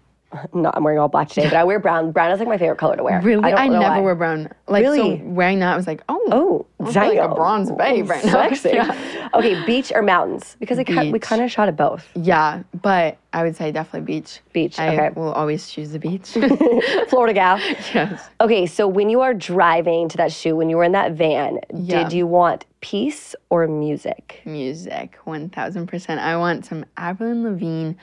no, 0.53 0.71
I'm 0.73 0.83
wearing 0.83 0.99
all 0.99 1.07
black 1.07 1.29
today, 1.29 1.45
but 1.45 1.55
I 1.55 1.63
wear 1.63 1.79
brown. 1.79 2.11
Brown 2.11 2.31
is 2.31 2.39
like 2.39 2.47
my 2.47 2.57
favorite 2.57 2.77
color 2.77 2.95
to 2.95 3.03
wear. 3.03 3.21
Really? 3.21 3.43
I, 3.53 3.67
know 3.67 3.79
never 3.79 3.95
why. 3.95 3.99
wear 4.01 4.15
brown. 4.15 4.49
Like 4.67 4.83
Really? 4.83 5.19
so 5.19 5.23
wearing 5.25 5.59
that 5.59 5.73
I 5.73 5.75
was 5.75 5.87
like, 5.87 6.01
oh, 6.09 6.21
Oh, 6.31 6.65
I 6.85 6.91
feel 6.93 7.07
like 7.21 7.31
a 7.31 7.35
bronze 7.35 7.71
babe 7.71 8.09
right 8.09 8.23
now. 8.25 8.31
Sexy. 8.49 8.69
yeah. 8.73 9.29
Okay, 9.33 9.63
beach 9.65 9.91
or 9.93 10.01
mountains? 10.01 10.55
Because 10.59 10.79
I 10.79 10.83
ki- 10.83 11.11
we 11.11 11.19
kind 11.19 11.41
of 11.41 11.51
shot 11.51 11.67
at 11.67 11.75
both. 11.75 12.07
Yeah, 12.15 12.63
but 12.81 13.17
I 13.33 13.43
would 13.43 13.55
say 13.55 13.71
definitely 13.71 14.05
beach. 14.05 14.39
Beach, 14.53 14.79
I 14.79 14.93
okay. 14.95 15.19
will 15.19 15.31
always 15.33 15.69
choose 15.69 15.91
the 15.91 15.99
beach. 15.99 16.29
Florida 17.09 17.33
gal. 17.33 17.57
yes. 17.93 18.29
Okay, 18.41 18.65
so 18.65 18.87
when 18.87 19.09
you 19.09 19.21
are 19.21 19.33
driving 19.33 20.07
to 20.09 20.17
that 20.17 20.31
shoot, 20.31 20.55
when 20.55 20.69
you 20.69 20.77
were 20.77 20.83
in 20.83 20.91
that 20.93 21.13
van, 21.13 21.59
Yeah. 21.73 22.03
did 22.03 22.13
you 22.13 22.27
want 22.27 22.65
peace 22.81 23.33
or 23.49 23.67
music? 23.67 24.41
Music, 24.45 25.17
one 25.23 25.49
thousand 25.49 25.87
percent. 25.87 26.19
I 26.19 26.37
want 26.37 26.65
some 26.65 26.85
Avril 26.97 27.43
Lavigne 27.43 27.93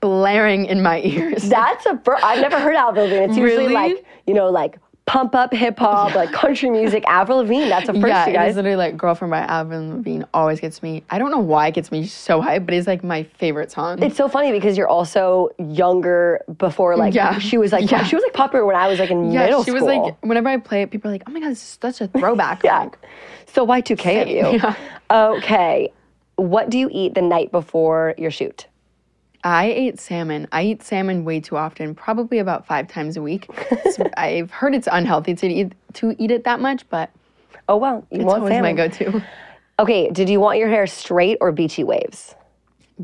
blaring 0.00 0.66
in 0.66 0.82
my 0.82 1.00
ears. 1.02 1.42
That's 1.48 1.86
a 1.86 1.98
fir- 1.98 2.18
I've 2.22 2.40
never 2.40 2.58
heard 2.58 2.74
Avril 2.76 3.04
Lavigne. 3.06 3.24
It's 3.24 3.36
usually 3.36 3.66
Really? 3.68 3.74
like 3.74 4.04
you 4.26 4.34
know 4.34 4.50
like 4.50 4.78
pump 5.06 5.34
up 5.34 5.52
hip 5.52 5.76
hop, 5.78 6.14
like 6.14 6.30
country 6.30 6.70
music. 6.70 7.02
Avril 7.08 7.38
Lavigne. 7.38 7.68
That's 7.68 7.88
a 7.88 7.92
first, 7.94 8.06
yeah, 8.06 8.26
you 8.26 8.30
it 8.30 8.34
guys. 8.34 8.50
is 8.50 8.56
literally 8.56 8.76
like 8.76 8.96
"Girlfriend" 8.96 9.30
by 9.30 9.38
Avril 9.40 9.88
Lavigne. 9.96 10.22
Always 10.32 10.60
gets 10.60 10.82
me. 10.82 11.02
I 11.10 11.18
don't 11.18 11.30
know 11.32 11.40
why 11.40 11.66
it 11.68 11.74
gets 11.74 11.90
me 11.90 12.06
so 12.06 12.40
hyped, 12.40 12.64
but 12.66 12.74
it's 12.74 12.86
like 12.86 13.02
my 13.02 13.24
favorite 13.24 13.72
song. 13.72 14.02
It's 14.02 14.16
so 14.16 14.28
funny 14.28 14.52
because 14.52 14.78
you're 14.78 14.88
also 14.88 15.48
younger 15.58 16.40
before 16.58 16.96
like 16.96 17.12
Yeah. 17.14 17.38
she 17.38 17.58
was 17.58 17.72
like 17.72 17.90
Yeah. 17.90 18.04
she 18.04 18.14
was 18.14 18.22
like 18.22 18.32
popular 18.34 18.64
when 18.64 18.76
I 18.76 18.86
was 18.88 18.98
like 19.00 19.10
in 19.10 19.30
yeah, 19.32 19.46
middle 19.46 19.64
she 19.64 19.70
school. 19.72 19.80
She 19.80 19.84
was 19.84 19.96
like. 20.04 20.16
Whenever 20.22 20.48
I 20.48 20.58
play 20.58 20.82
it, 20.82 20.90
people 20.90 21.10
are 21.10 21.14
like, 21.14 21.24
"Oh 21.26 21.32
my 21.32 21.40
god, 21.40 21.50
this 21.50 21.62
is 21.62 21.78
such 21.80 22.00
a 22.00 22.06
throwback." 22.08 22.62
yeah. 22.64 22.80
Like, 22.84 22.98
So 23.46 23.66
Y2K 23.66 24.22
of 24.22 24.28
you. 24.28 24.46
Yeah. 24.62 24.74
Okay. 25.10 25.92
What 26.36 26.70
do 26.70 26.78
you 26.78 26.88
eat 26.92 27.14
the 27.14 27.22
night 27.22 27.50
before 27.50 28.14
your 28.16 28.30
shoot? 28.30 28.66
I 29.42 29.66
ate 29.66 29.98
salmon. 29.98 30.48
I 30.52 30.64
eat 30.64 30.82
salmon 30.82 31.24
way 31.24 31.40
too 31.40 31.56
often, 31.56 31.94
probably 31.94 32.38
about 32.38 32.66
five 32.66 32.88
times 32.88 33.16
a 33.16 33.22
week. 33.22 33.46
So 33.92 34.08
I've 34.16 34.50
heard 34.50 34.74
it's 34.74 34.88
unhealthy 34.90 35.34
to 35.34 35.46
eat 35.46 35.72
to 35.94 36.14
eat 36.18 36.30
it 36.30 36.44
that 36.44 36.60
much, 36.60 36.88
but 36.90 37.10
Oh 37.68 37.76
well, 37.76 38.06
you 38.10 38.20
it's 38.20 38.24
want 38.24 38.42
always 38.42 38.60
my 38.60 38.72
go-to. 38.72 39.22
Okay, 39.78 40.10
did 40.10 40.28
you 40.28 40.40
want 40.40 40.58
your 40.58 40.68
hair 40.68 40.86
straight 40.86 41.38
or 41.40 41.52
beachy 41.52 41.84
waves? 41.84 42.34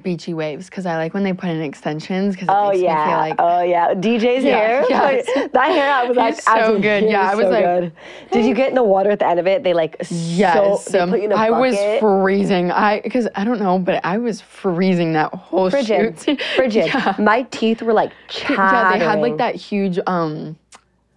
Beachy 0.03 0.35
waves 0.35 0.67
because 0.67 0.87
I 0.87 0.97
like 0.97 1.15
when 1.15 1.23
they 1.25 1.33
put 1.33 1.49
in 1.51 1.61
extensions 1.63 2.35
because 2.35 2.49
it 2.49 2.53
Oh 2.53 2.69
makes 2.71 2.81
me 2.81 2.85
yeah, 2.87 3.07
feel 3.09 3.17
like 3.19 3.35
oh 3.39 3.63
yeah. 3.63 3.95
DJ's 3.95 4.45
Yeah, 4.45 4.57
hair, 4.57 4.85
yes. 4.91 5.27
that 5.53 5.69
hair 5.71 5.91
I 5.93 6.05
was 6.07 6.17
like, 6.17 6.41
so 6.41 6.79
good. 6.81 7.05
Yeah, 7.05 7.31
I 7.31 7.35
was 7.35 7.47
like- 7.47 7.93
did 8.31 8.45
you 8.45 8.55
get 8.55 8.69
in 8.69 8.75
the 8.75 8.83
water 8.83 9.11
at 9.11 9.19
the 9.21 9.27
end 9.27 9.41
of 9.41 9.47
it? 9.47 9.63
They 9.63 9.75
like 9.75 9.97
Yes, 10.11 10.85
so, 10.85 10.91
they 10.93 10.99
um, 11.01 11.11
put 11.11 11.19
you 11.21 11.27
in 11.27 11.33
a 11.33 11.37
I 11.37 11.51
was 11.51 11.77
freezing. 12.01 12.71
I 12.71 13.01
because 13.01 13.29
I 13.35 13.45
don't 13.45 13.59
know, 13.61 13.79
but 13.79 14.05
I 14.05 14.19
was 14.19 14.41
freezing 14.41 15.13
that 15.15 15.33
whole 15.35 15.71
frigid, 15.71 16.19
shoot. 16.21 16.41
frigid. 16.57 16.87
yeah. 16.87 17.15
My 17.19 17.43
teeth 17.43 17.83
were 17.83 17.93
like 17.93 18.13
chattering. 18.29 18.59
yeah, 18.59 18.93
they 18.99 19.05
had 19.05 19.21
like 19.21 19.37
that 19.39 19.55
huge 19.55 19.99
um 20.07 20.57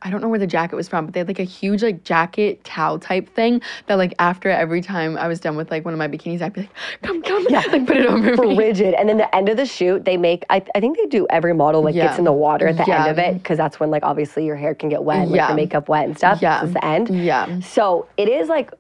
I 0.02 0.10
don't 0.10 0.22
know 0.22 0.30
where 0.30 0.40
the 0.40 0.48
jacket 0.48 0.76
was 0.76 0.88
from, 0.88 1.06
but 1.06 1.14
they 1.14 1.20
had 1.20 1.28
like 1.28 1.40
a 1.40 1.44
huge 1.44 1.84
like 1.84 2.04
jacket 2.04 2.64
towel 2.64 3.00
type 3.00 3.28
thing 3.36 3.62
that 3.88 3.96
like 3.96 4.14
after 4.20 4.50
every 4.50 4.82
time 4.82 5.18
I 5.18 5.28
was 5.28 5.40
done 5.40 5.56
with 5.58 5.70
like 5.72 5.84
one 5.84 5.94
of 5.94 5.98
my 5.98 6.08
bikinis, 6.08 6.42
I'd 6.42 6.54
be 6.54 6.62
like, 6.62 6.70
come, 7.02 7.22
come, 7.22 7.46
yeah. 7.50 7.60
like 7.72 7.86
put 7.86 7.98
it 7.98 8.06
over 8.06 8.36
me. 8.38 8.56
Frigid, 8.56 8.94
and 8.94 9.10
then 9.10 9.18
the 9.18 9.34
end 9.36 9.50
of 9.50 9.58
the 9.58 9.66
shoot, 9.66 10.06
they 10.06 10.16
make. 10.18 10.46
I, 10.50 10.64
I 10.74 10.80
think 10.80 10.98
they 10.98 11.06
do 11.08 11.28
every 11.30 11.54
model 11.54 11.82
like 11.84 11.96
gets 11.96 12.14
Yeah. 12.14 12.18
in 12.20 12.24
the 12.24 12.32
water 12.34 12.68
at 12.68 12.78
the 12.78 12.90
end 12.92 13.10
of 13.10 13.18
Yeah. 13.18 13.32
it 13.32 13.34
because 13.36 13.58
that's 13.58 13.80
when 13.80 13.92
like 13.92 14.04
obviously 14.04 14.46
your 14.46 14.56
hair 14.56 14.74
can 14.74 14.88
get 14.90 15.04
wet, 15.04 15.20
and, 15.20 15.32
like 15.32 15.38
Yeah. 15.38 15.48
your 15.50 15.56
makeup 15.58 15.90
wet 15.90 16.06
and 16.06 16.18
stuff. 16.18 16.42
Yeah. 16.42 16.64
it's 16.64 16.74
the 16.74 16.86
end. 16.86 17.10
Yeah. 17.10 17.60
So 17.60 18.08
it 18.18 18.30
is 18.30 18.48
like 18.48 18.72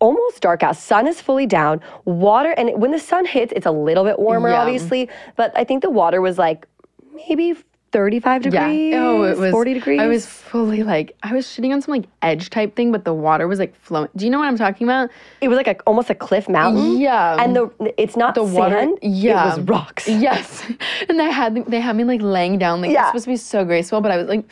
almost 0.00 0.40
dark 0.40 0.62
out. 0.62 0.76
Sun 0.76 1.06
is 1.06 1.20
fully 1.20 1.46
down. 1.46 1.80
Water, 2.04 2.50
and 2.52 2.80
when 2.80 2.90
the 2.90 2.98
sun 2.98 3.26
hits, 3.26 3.52
it's 3.54 3.66
a 3.66 3.70
little 3.70 4.04
bit 4.04 4.18
warmer, 4.18 4.48
Yeah. 4.50 4.60
obviously. 4.62 5.08
But 5.36 5.52
I 5.56 5.64
think 5.64 5.82
the 5.82 5.90
water 5.90 6.20
was 6.20 6.38
like 6.38 6.66
maybe 7.14 7.54
35 7.94 8.44
Yeah. 8.44 8.50
degrees, 8.50 8.94
Oh, 8.96 9.22
it 9.22 9.38
was 9.38 9.50
40 9.52 9.74
degrees. 9.74 10.00
I 10.00 10.06
was 10.08 10.26
fully 10.26 10.82
like 10.82 11.16
I 11.22 11.32
was 11.32 11.46
shitting 11.46 11.72
on 11.72 11.80
some 11.80 11.92
like 11.94 12.06
edge 12.22 12.50
type 12.50 12.74
thing, 12.74 12.90
but 12.90 13.04
the 13.04 13.14
water 13.14 13.46
was 13.46 13.58
like 13.60 13.74
flowing. 13.80 14.08
Do 14.16 14.24
you 14.24 14.30
know 14.32 14.40
what 14.40 14.48
I'm 14.48 14.58
talking 14.58 14.86
about? 14.86 15.10
It 15.40 15.48
was 15.48 15.56
like 15.56 15.68
a, 15.68 15.76
almost 15.86 16.10
a 16.10 16.14
cliff 16.14 16.48
mountain. 16.48 16.98
Yeah. 16.98 17.36
And 17.42 17.54
the 17.54 17.70
it's 17.96 18.16
not 18.16 18.34
The 18.34 18.42
water. 18.42 18.88
Yeah. 19.00 19.44
It 19.54 19.58
was 19.58 19.60
rocks. 19.68 20.08
Yes. 20.08 20.64
And 21.08 21.18
they 21.20 21.30
had 21.30 21.64
they 21.66 21.80
had 21.80 21.94
me 21.96 22.04
like 22.04 22.20
laying 22.20 22.58
down 22.58 22.80
like 22.80 22.90
Yeah. 22.90 23.02
it's 23.02 23.08
supposed 23.08 23.24
to 23.26 23.30
be 23.30 23.36
so 23.36 23.64
graceful, 23.64 24.00
but 24.00 24.10
I 24.10 24.16
was 24.16 24.26
like 24.28 24.44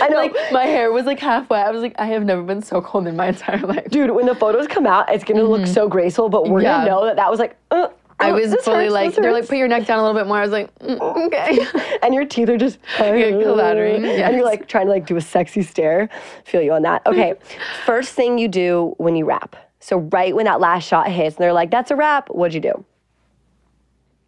I 0.00 0.08
know. 0.10 0.16
like 0.16 0.34
my 0.52 0.64
hair 0.64 0.90
was 0.90 1.04
like 1.04 1.20
half 1.20 1.50
wet. 1.50 1.66
I 1.66 1.70
was 1.70 1.82
like, 1.82 1.94
I 1.98 2.06
have 2.06 2.24
never 2.24 2.42
been 2.42 2.62
so 2.62 2.80
cold 2.80 3.06
in 3.06 3.14
my 3.16 3.28
entire 3.34 3.58
life. 3.58 3.88
Dude, 3.90 4.10
when 4.12 4.24
the 4.26 4.34
photos 4.34 4.66
come 4.66 4.86
out, 4.86 5.12
it's 5.12 5.24
gonna 5.24 5.44
look 5.44 5.66
so 5.66 5.86
graceful, 5.88 6.28
but 6.30 6.48
we're 6.48 6.60
Mm-hmm. 6.60 6.64
Yeah. 6.64 6.78
gonna 6.78 6.90
know 6.90 7.04
that 7.06 7.16
that 7.16 7.30
was 7.30 7.38
like. 7.40 7.56
Uh, 7.70 7.88
I 8.20 8.30
uh, 8.30 8.34
was 8.34 8.50
this 8.52 8.64
fully 8.64 8.84
hurts, 8.84 8.92
like 8.92 9.14
they're 9.16 9.32
like 9.32 9.48
put 9.48 9.58
your 9.58 9.68
neck 9.68 9.86
down 9.86 9.98
a 9.98 10.02
little 10.02 10.18
bit 10.20 10.26
more. 10.26 10.36
I 10.38 10.42
was 10.42 10.50
like, 10.52 10.76
"Mm, 10.78 11.26
okay. 11.26 11.58
and 12.02 12.14
your 12.14 12.24
teeth 12.24 12.48
are 12.48 12.56
just 12.58 12.78
clattering, 12.96 14.04
and 14.04 14.34
you're 14.36 14.44
like 14.44 14.68
trying 14.68 14.86
to 14.86 14.92
like 14.92 15.06
do 15.06 15.16
a 15.16 15.20
sexy 15.20 15.62
stare. 15.62 16.08
Feel 16.44 16.62
you 16.62 16.72
on 16.72 16.82
that. 16.82 17.02
Okay, 17.06 17.34
first 17.86 18.12
thing 18.14 18.38
you 18.38 18.48
do 18.48 18.94
when 18.98 19.16
you 19.16 19.24
rap. 19.24 19.56
So 19.80 19.98
right 19.98 20.34
when 20.34 20.44
that 20.44 20.60
last 20.60 20.86
shot 20.86 21.08
hits, 21.10 21.36
and 21.36 21.42
they're 21.42 21.52
like, 21.52 21.70
"That's 21.70 21.90
a 21.90 21.96
wrap." 21.96 22.28
What'd 22.28 22.54
you 22.54 22.60
do? 22.60 22.84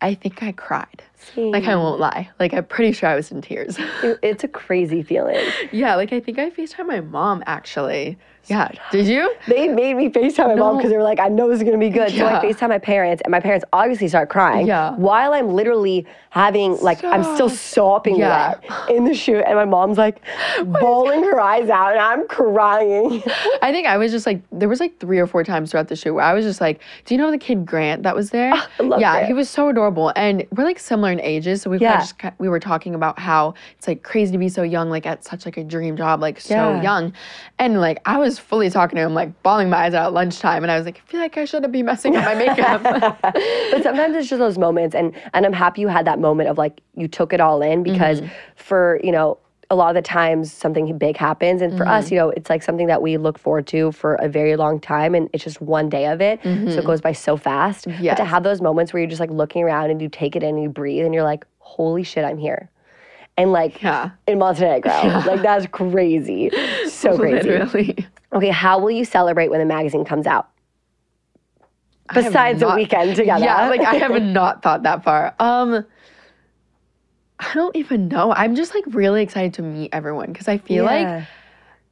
I 0.00 0.14
think 0.14 0.42
I 0.42 0.50
cried. 0.52 1.02
Like 1.36 1.64
I 1.64 1.76
won't 1.76 2.00
lie. 2.00 2.28
Like 2.40 2.52
I'm 2.54 2.64
pretty 2.64 2.92
sure 2.92 3.08
I 3.08 3.14
was 3.14 3.30
in 3.30 3.40
tears. 3.42 3.76
It- 4.02 4.18
It's 4.22 4.42
a 4.42 4.48
crazy 4.48 5.02
feeling. 5.02 5.44
yeah, 5.70 5.94
like 5.94 6.12
I 6.12 6.18
think 6.18 6.38
I 6.40 6.50
FaceTime 6.50 6.88
my 6.88 7.00
mom 7.00 7.44
actually. 7.46 8.18
Yeah. 8.46 8.70
Did 8.90 9.06
you? 9.06 9.32
They 9.46 9.68
made 9.68 9.94
me 9.94 10.08
FaceTime 10.10 10.48
my 10.48 10.54
mom 10.56 10.76
because 10.76 10.90
they 10.90 10.96
were 10.96 11.02
like, 11.04 11.20
I 11.20 11.28
know 11.28 11.48
this 11.48 11.58
is 11.58 11.64
gonna 11.64 11.78
be 11.78 11.90
good. 11.90 12.10
So 12.10 12.26
I 12.26 12.32
Yeah. 12.32 12.42
FaceTime 12.42 12.68
my 12.70 12.78
parents, 12.78 13.22
and 13.24 13.30
my 13.30 13.38
parents 13.40 13.64
obviously 13.72 14.08
start 14.08 14.28
crying. 14.30 14.66
Yeah. 14.66 14.94
While 14.96 15.32
I'm 15.32 15.50
literally 15.54 16.06
having 16.30 16.76
like 16.80 17.04
I'm 17.04 17.22
still 17.22 17.48
sopping 17.48 18.16
Yeah. 18.16 18.54
wet 18.68 18.90
in 18.90 19.04
the 19.04 19.14
shoot, 19.14 19.42
and 19.46 19.54
my 19.54 19.64
mom's 19.64 19.96
like 19.96 20.20
bawling 20.64 21.22
her 21.24 21.38
eyes 21.40 21.68
out, 21.70 21.92
and 21.92 22.00
I'm 22.00 22.26
crying. 22.28 23.22
I 23.62 23.70
think 23.70 23.86
I 23.86 23.96
was 23.96 24.10
just 24.12 24.26
like 24.26 24.42
there 24.50 24.68
was 24.68 24.80
like 24.80 24.98
three 24.98 25.18
or 25.18 25.26
four 25.26 25.44
times 25.44 25.70
throughout 25.70 25.88
the 25.88 25.96
shoot 25.96 26.14
where 26.14 26.24
I 26.24 26.34
was 26.34 26.44
just 26.44 26.60
like, 26.60 26.80
do 27.04 27.14
you 27.14 27.20
know 27.20 27.30
the 27.30 27.38
kid 27.38 27.64
Grant 27.64 28.02
that 28.02 28.16
was 28.16 28.30
there? 28.30 28.50
Ah, 28.54 28.68
I 28.80 28.82
love 28.82 29.00
yeah, 29.00 29.12
Grant. 29.12 29.26
he 29.28 29.32
was 29.34 29.48
so 29.48 29.68
adorable, 29.68 30.12
and 30.16 30.44
we're 30.56 30.64
like 30.64 30.78
similar 30.80 31.12
in 31.12 31.20
ages, 31.20 31.62
so 31.62 31.70
we 31.70 31.78
Yeah. 31.78 31.92
yeah. 31.92 31.98
just 32.00 32.14
we 32.38 32.48
were 32.48 32.60
talking 32.60 32.94
about 32.94 33.18
how 33.18 33.54
it's 33.78 33.86
like 33.86 34.02
crazy 34.02 34.32
to 34.32 34.38
be 34.38 34.48
so 34.48 34.62
young, 34.62 34.90
like 34.90 35.06
at 35.06 35.22
such 35.24 35.44
like 35.46 35.56
a 35.58 35.64
dream 35.64 35.96
job, 35.96 36.20
like 36.20 36.40
so 36.40 36.54
Yeah. 36.74 36.82
young, 36.82 37.12
and 37.58 37.80
like 37.80 38.00
I 38.04 38.18
was 38.18 38.31
fully 38.40 38.70
talking 38.70 38.96
to 38.96 39.02
him, 39.02 39.14
like 39.14 39.42
bawling 39.42 39.68
my 39.70 39.78
eyes 39.84 39.94
out 39.94 40.06
at 40.06 40.12
lunchtime, 40.12 40.62
and 40.62 40.70
I 40.70 40.76
was 40.76 40.84
like, 40.86 40.98
I 41.06 41.10
feel 41.10 41.20
like 41.20 41.36
I 41.36 41.44
shouldn't 41.44 41.72
be 41.72 41.82
messing 41.82 42.16
up 42.16 42.24
my 42.24 42.34
makeup. 42.34 42.82
but 43.22 43.82
sometimes 43.82 44.16
it's 44.16 44.28
just 44.28 44.38
those 44.38 44.58
moments 44.58 44.94
and 44.94 45.14
and 45.34 45.46
I'm 45.46 45.52
happy 45.52 45.80
you 45.80 45.88
had 45.88 46.06
that 46.06 46.18
moment 46.18 46.48
of 46.48 46.58
like 46.58 46.80
you 46.94 47.08
took 47.08 47.32
it 47.32 47.40
all 47.40 47.62
in 47.62 47.82
because 47.82 48.20
Mm-hmm. 48.20 48.32
for 48.56 49.00
you 49.02 49.12
know 49.12 49.38
a 49.70 49.74
lot 49.74 49.88
of 49.88 49.94
the 49.94 50.02
times 50.02 50.52
something 50.52 50.98
big 50.98 51.16
happens 51.16 51.62
and 51.62 51.76
for 51.78 51.86
us 51.88 52.06
Mm-hmm. 52.06 52.14
you 52.14 52.20
know 52.20 52.30
it's 52.30 52.50
like 52.50 52.62
something 52.62 52.88
that 52.88 53.00
we 53.00 53.16
look 53.16 53.38
forward 53.38 53.66
to 53.68 53.90
for 53.92 54.16
a 54.16 54.28
very 54.28 54.54
long 54.56 54.78
time 54.78 55.14
and 55.14 55.30
it's 55.32 55.42
just 55.44 55.62
one 55.62 55.88
day 55.88 56.06
of 56.06 56.20
it 56.20 56.40
so 56.42 56.50
it 56.78 56.84
goes 56.84 57.00
by 57.00 57.12
so 57.12 57.36
fast 57.38 57.86
but 57.86 57.92
to 57.96 58.02
Mm-hmm. 58.02 58.26
Have 58.26 58.42
those 58.42 58.60
moments 58.60 58.92
where 58.92 59.00
you're 59.00 59.08
just 59.08 59.20
like 59.20 59.30
looking 59.30 59.62
around 59.62 59.90
and 59.90 60.02
you 60.02 60.08
take 60.10 60.36
it 60.36 60.42
in 60.42 60.50
and 60.56 60.62
you 60.62 60.68
breathe 60.68 61.04
and 61.04 61.14
you're 61.14 61.24
like 61.24 61.46
holy 61.58 62.02
shit 62.02 62.24
I'm 62.24 62.36
here 62.38 62.68
and 63.36 63.52
like 63.52 63.82
Yeah. 63.82 64.10
in 64.26 64.38
Montenegro 64.38 64.90
like 65.26 65.42
that's 65.42 65.66
crazy 65.66 66.50
so 66.88 67.16
crazy 67.18 67.48
Literally. 67.48 68.06
okay 68.32 68.50
how 68.50 68.78
will 68.78 68.90
you 68.90 69.04
celebrate 69.04 69.48
when 69.48 69.58
the 69.60 69.66
magazine 69.66 70.04
comes 70.04 70.26
out 70.26 70.48
besides 72.12 72.62
a 72.62 72.74
weekend 72.74 73.16
together 73.16 73.44
Yeah, 73.44 73.68
like 73.68 73.80
I 73.80 73.94
have 73.94 74.20
not 74.22 74.62
thought 74.62 74.82
that 74.82 75.02
far. 75.04 75.34
Um 75.38 75.84
I 77.44 77.54
don't 77.54 77.74
even 77.74 78.06
know. 78.06 78.32
I'm 78.32 78.54
just 78.54 78.72
like 78.72 78.84
really 78.88 79.20
excited 79.22 79.54
to 79.54 79.62
meet 79.62 79.90
everyone 79.92 80.32
because 80.32 80.46
I 80.46 80.58
feel 80.58 80.84
Yeah. 80.84 80.90
like 81.16 81.26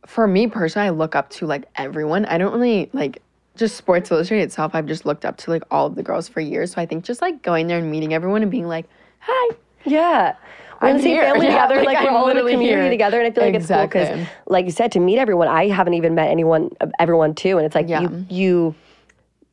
for 0.06 0.26
me 0.28 0.46
personally, 0.46 0.86
I 0.86 0.90
look 0.90 1.16
up 1.16 1.28
to 1.30 1.46
like 1.46 1.64
everyone. 1.76 2.24
I 2.26 2.38
don't 2.38 2.52
really 2.52 2.88
like 2.92 3.20
just 3.56 3.76
Sports 3.76 4.10
Illustrated 4.12 4.44
itself. 4.44 4.74
I've 4.74 4.86
just 4.86 5.04
looked 5.06 5.24
up 5.24 5.36
to 5.38 5.50
like 5.50 5.62
all 5.70 5.86
of 5.86 5.96
the 5.96 6.02
girls 6.04 6.28
for 6.28 6.40
years. 6.40 6.72
So 6.72 6.80
I 6.80 6.86
think 6.86 7.04
just 7.04 7.20
like 7.20 7.42
going 7.42 7.66
there 7.66 7.78
and 7.78 7.90
meeting 7.90 8.14
everyone 8.14 8.42
and 8.42 8.50
being 8.50 8.68
like, 8.68 8.86
"Hi." 9.20 9.56
Yeah. 9.84 10.34
We're 10.80 10.88
in 10.88 10.96
the 10.96 11.02
same 11.02 11.12
here. 11.12 11.22
family 11.24 11.46
Yeah, 11.46 11.66
together. 11.66 11.76
like, 11.84 11.86
Like, 11.86 12.00
we're 12.04 12.08
I'm 12.10 12.16
all 12.16 12.28
in 12.28 12.36
a 12.36 12.40
community 12.40 12.66
here. 12.66 12.90
together, 12.90 13.18
and 13.20 13.26
I 13.26 13.30
feel 13.34 13.44
like 13.44 13.54
it's 13.54 13.66
cool 13.66 13.82
because, 13.86 14.26
like 14.46 14.64
you 14.64 14.70
said, 14.70 14.92
to 14.92 15.00
meet 15.00 15.18
everyone. 15.18 15.48
I 15.48 15.68
haven't 15.68 15.94
even 15.94 16.14
met 16.14 16.28
anyone, 16.30 16.70
everyone 16.98 17.34
too, 17.34 17.58
and 17.58 17.66
it's 17.66 17.74
like 17.74 17.88
Yeah. 17.88 18.00
you 18.02 18.26
you 18.28 18.74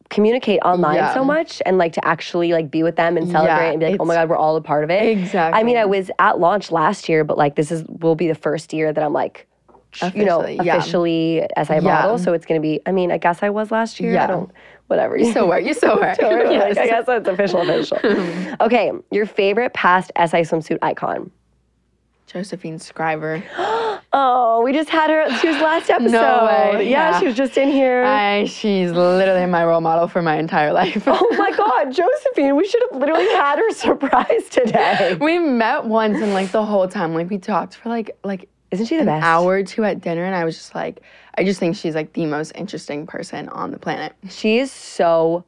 communicate 0.10 0.60
online 0.64 0.96
Yeah. 0.96 1.14
so 1.14 1.24
much, 1.26 1.62
and 1.66 1.78
like 1.78 1.92
to 1.94 2.08
actually 2.08 2.54
like 2.54 2.72
be 2.72 2.82
with 2.82 2.96
them 2.96 3.18
and 3.18 3.28
celebrate 3.30 3.54
Yeah, 3.66 3.72
and 3.72 3.80
be 3.82 3.86
like, 3.92 4.00
oh 4.02 4.06
my 4.06 4.14
god, 4.16 4.30
we're 4.30 4.38
all 4.38 4.56
a 4.56 4.62
part 4.62 4.86
of 4.86 4.90
it. 4.90 5.04
Exactly. 5.04 5.60
I 5.60 5.64
mean, 5.64 5.76
I 5.78 5.84
was 5.86 6.10
at 6.20 6.40
launch 6.40 6.72
last 6.72 7.10
year, 7.10 7.24
but 7.26 7.38
like 7.38 7.56
this 7.56 7.72
is 7.72 7.84
will 7.86 8.16
be 8.16 8.28
the 8.28 8.36
first 8.36 8.72
year 8.74 8.94
that 8.94 9.04
I'm 9.04 9.14
like. 9.14 9.48
sh- 9.92 10.04
You 10.16 10.26
know, 10.26 10.42
Officially, 10.42 10.66
yeah. 10.66 10.76
officially 10.78 11.48
as 11.58 11.70
I 11.70 11.76
Yeah. 11.76 11.80
model, 11.82 12.18
so 12.18 12.34
it's 12.34 12.46
gonna 12.46 12.62
be. 12.62 12.80
I 12.86 12.92
mean, 12.94 13.12
I 13.12 13.18
guess 13.18 13.42
I 13.44 13.50
was 13.50 13.70
last 13.72 14.00
year. 14.00 14.12
I 14.12 14.14
Yeah. 14.16 14.28
don't, 14.28 14.50
whatever. 14.88 15.18
You 15.18 15.32
so 15.32 15.52
are. 15.52 15.60
You 15.60 15.74
so 15.74 16.00
are. 16.02 16.10
Like, 16.10 16.20
Yes. 16.20 16.78
I 16.80 16.88
guess 16.88 17.06
that's 17.06 17.28
official, 17.28 17.62
official. 17.62 18.00
okay, 18.62 18.92
your 19.12 19.26
favorite 19.26 19.74
past 19.74 20.12
SI 20.18 20.42
swimsuit 20.42 20.80
icon. 20.82 21.32
Josephine 22.26 22.78
Skriver. 22.80 23.44
Oh, 24.14 24.62
we 24.64 24.72
just 24.72 24.90
had 24.90 25.10
her. 25.10 25.30
She 25.40 25.48
was 25.50 25.58
last 25.58 25.90
episode. 25.90 26.12
No 26.14 26.46
way, 26.46 26.90
Yeah, 26.90 27.12
yeah. 27.12 27.20
she 27.20 27.26
was 27.28 27.36
just 27.36 27.58
in 27.58 27.68
here. 27.70 28.06
I, 28.06 28.46
she's 28.46 28.90
literally 28.92 29.46
my 29.48 29.66
role 29.66 29.82
model 29.82 30.08
for 30.08 30.22
my 30.22 30.38
entire 30.38 30.72
life. 30.72 31.04
oh 31.08 31.36
my 31.38 31.52
God, 31.52 31.92
Josephine, 31.94 32.56
we 32.56 32.66
should 32.66 32.82
have 32.90 33.00
literally 33.02 33.28
had 33.28 33.60
her 33.60 33.70
surprise 33.74 34.48
today. 34.50 35.18
we 35.20 35.38
met 35.40 35.84
once 35.86 36.22
and 36.22 36.34
like 36.34 36.52
the 36.52 36.66
whole 36.66 36.88
time, 36.88 37.14
like 37.16 37.30
we 37.30 37.38
talked 37.38 37.76
for 37.76 37.90
like 37.90 38.12
like 38.24 38.48
Isn't 38.72 38.88
she 38.88 38.96
the 38.96 39.02
an 39.02 39.08
best? 39.08 39.24
hour 39.26 39.54
or 39.54 39.64
two 39.64 39.84
at 39.86 40.02
dinner, 40.02 40.26
and 40.26 40.36
I 40.36 40.44
was 40.44 40.56
just 40.58 40.76
like, 40.76 41.02
I 41.38 41.44
just 41.44 41.60
think 41.60 41.76
she's 41.76 41.96
like 41.96 42.14
the 42.14 42.26
most 42.26 42.52
interesting 42.56 43.08
person 43.08 43.48
on 43.50 43.72
the 43.72 43.80
planet. 43.80 44.14
She 44.30 44.58
is 44.60 44.72
so 44.72 45.46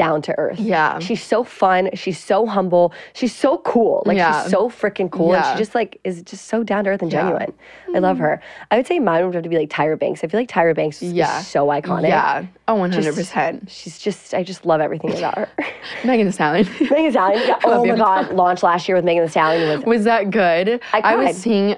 down 0.00 0.22
to 0.22 0.32
earth. 0.38 0.58
Yeah. 0.58 0.98
She's 0.98 1.22
so 1.22 1.44
fun. 1.44 1.90
She's 1.94 2.18
so 2.18 2.46
humble. 2.46 2.92
She's 3.12 3.34
so 3.34 3.58
cool. 3.58 4.02
Like 4.06 4.16
Yeah. 4.16 4.42
she's 4.42 4.50
so 4.50 4.70
freaking 4.70 5.10
cool. 5.10 5.34
And 5.34 5.44
she 5.44 5.58
just 5.58 5.74
like 5.74 6.00
is 6.04 6.22
just 6.22 6.46
so 6.46 6.62
down 6.62 6.84
to 6.84 6.90
earth 6.90 7.02
and 7.02 7.12
Yeah. 7.12 7.20
genuine. 7.20 7.52
I 7.94 7.98
love 7.98 8.16
her. 8.18 8.40
I 8.70 8.76
would 8.78 8.86
say 8.86 8.98
mine 8.98 9.26
would 9.26 9.34
have 9.34 9.42
to 9.42 9.48
be 9.50 9.58
like 9.58 9.68
Tyra 9.68 9.98
Banks. 9.98 10.24
I 10.24 10.28
feel 10.28 10.40
like 10.40 10.48
Tyra 10.48 10.74
Banks 10.74 11.02
is 11.02 11.12
Yeah. 11.12 11.40
so 11.42 11.66
iconic. 11.66 12.08
Yeah, 12.08 12.46
oh, 12.66 12.76
100 12.76 13.14
percent. 13.14 13.68
She's 13.70 13.98
just 13.98 14.32
I 14.32 14.42
just 14.42 14.64
love 14.64 14.80
everything 14.80 15.12
about 15.18 15.36
her. 15.36 15.48
Megan 16.04 16.24
Thee 16.26 16.32
Stallion. 16.32 16.66
Megan 16.80 17.04
Thee 17.04 17.10
Stallion. 17.10 17.42
Yeah. 17.46 17.56
Oh 17.64 17.84
my 17.84 17.96
god, 17.96 18.32
launched 18.32 18.62
last 18.62 18.88
year 18.88 18.96
with 18.96 19.04
Megan 19.04 19.24
Thee 19.24 19.30
Stallion 19.30 19.68
was 19.68 19.84
was 19.84 20.04
that 20.04 20.30
good? 20.30 20.80
I 20.94 21.00
cried. 21.02 21.16
was 21.16 21.36
seeing. 21.36 21.76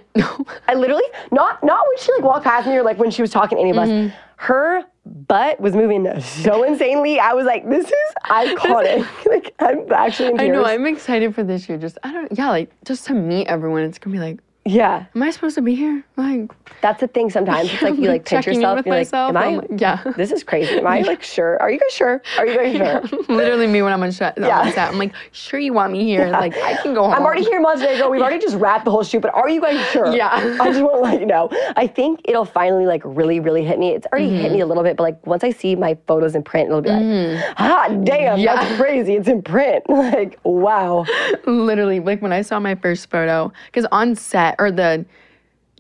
I 0.69 0.75
literally 0.75 1.09
not 1.33 1.63
not 1.65 1.85
when 1.89 1.99
she 1.99 2.13
like 2.13 2.23
walked 2.23 2.45
past 2.45 2.69
me 2.69 2.77
or 2.77 2.83
like 2.85 2.99
when 2.99 3.11
she 3.11 3.23
was 3.23 3.31
talking 3.33 3.57
to 3.59 3.63
any 3.63 3.71
of 3.71 3.79
us. 3.79 3.89
Mm-hmm. 3.89 4.15
Her 4.43 4.83
butt 5.07 5.61
was 5.61 5.77
moving 5.77 6.21
so 6.21 6.65
insanely. 6.65 7.21
I 7.21 7.33
was 7.33 7.47
like, 7.47 7.69
this 7.69 7.87
is 7.87 8.15
iconic. 8.25 9.07
like 9.27 9.55
I'm 9.61 9.93
actually 9.93 10.31
in 10.31 10.41
I 10.41 10.49
know. 10.49 10.65
I'm 10.65 10.85
excited 10.85 11.33
for 11.33 11.45
this 11.45 11.69
year. 11.69 11.79
Just 11.79 11.97
I 12.03 12.13
don't. 12.13 12.37
Yeah, 12.37 12.51
like 12.51 12.73
just 12.85 13.07
to 13.07 13.15
meet 13.15 13.47
everyone. 13.47 13.83
It's 13.83 13.99
gonna 13.99 14.13
be 14.13 14.19
like, 14.19 14.41
yeah, 14.65 15.07
am 15.15 15.23
I 15.23 15.31
supposed 15.31 15.57
to 15.57 15.63
be 15.63 15.75
here? 15.75 16.05
Like, 16.17 16.51
that's 16.81 17.01
the 17.01 17.09
thing. 17.09 17.31
Sometimes 17.31 17.73
it's 17.73 17.83
like 17.83 17.97
you 17.97 18.09
like 18.09 18.25
pinch 18.25 18.47
yourself. 18.47 18.79
and 18.79 18.87
you're 18.87 18.95
myself. 18.95 19.35
like, 19.35 19.45
am 19.55 19.61
I? 19.61 19.67
yeah. 19.77 20.13
This 20.17 20.31
is 20.31 20.45
crazy. 20.45 20.79
Am 20.79 20.87
I 20.87 21.01
like 21.01 21.23
sure? 21.23 21.61
Are 21.61 21.71
you 21.71 21.81
guys 21.81 21.93
sure? 21.93 22.23
Are 22.39 22.47
you 22.47 22.57
guys 22.77 23.09
sure? 23.09 23.19
Literally 23.29 23.67
me 23.67 23.83
when 23.83 23.93
I'm 23.93 24.03
on 24.03 24.13
set. 24.13 24.39
Yeah. 24.39 24.61
On 24.61 24.73
set. 24.73 24.89
I'm 24.91 24.99
like, 24.99 25.13
sure 25.33 25.59
you 25.59 25.73
want 25.73 25.93
me 25.93 26.05
here? 26.05 26.29
Like 26.29 26.57
I 26.59 26.81
can 26.83 26.95
go 26.95 27.03
home. 27.05 27.15
I'm 27.15 27.23
already 27.23 27.43
here 27.43 27.57
in 27.57 27.63
Montenegro. 27.63 28.09
We've 28.11 28.23
already 28.23 28.39
just 28.39 28.57
wrapped 28.57 28.85
the 28.85 28.91
whole 28.93 29.03
shoot, 29.03 29.21
but 29.21 29.35
are 29.35 29.49
you 29.49 29.61
guys 29.61 29.85
sure? 29.91 30.15
Yeah. 30.15 30.31
I 30.61 30.71
just 30.71 30.81
want 30.83 30.95
to 30.95 31.01
let 31.01 31.19
you 31.21 31.27
know. 31.27 31.49
I 31.77 31.87
think 31.89 32.21
it'll 32.25 32.45
finally 32.45 32.87
like 32.87 33.03
really, 33.05 33.41
really 33.41 33.65
hit 33.65 33.79
me. 33.79 33.91
It's 33.91 34.07
already 34.13 34.31
hit 34.31 34.43
Mm-hmm. 34.43 34.55
me 34.55 34.61
a 34.61 34.67
little 34.67 34.83
bit, 34.85 34.97
but 34.97 35.03
like 35.05 35.27
once 35.27 35.43
I 35.45 35.51
see 35.51 35.75
my 35.77 35.97
photos 36.07 36.35
in 36.35 36.43
print, 36.43 36.69
it'll 36.69 36.81
be 36.83 36.91
like, 36.91 37.45
ah, 37.59 37.89
damn, 38.05 38.39
Yeah. 38.39 38.57
that's 38.57 38.77
crazy. 38.81 39.15
It's 39.15 39.29
in 39.29 39.43
print. 39.43 39.85
Like, 40.13 40.39
wow. 40.45 41.05
literally 41.47 42.01
like 42.01 42.21
when 42.23 42.33
I 42.33 42.43
saw 42.43 42.59
my 42.61 42.75
first 42.75 43.09
photo, 43.11 43.53
because 43.67 43.87
on 43.93 44.15
set 44.15 44.52
or 44.59 44.71
the 44.71 45.05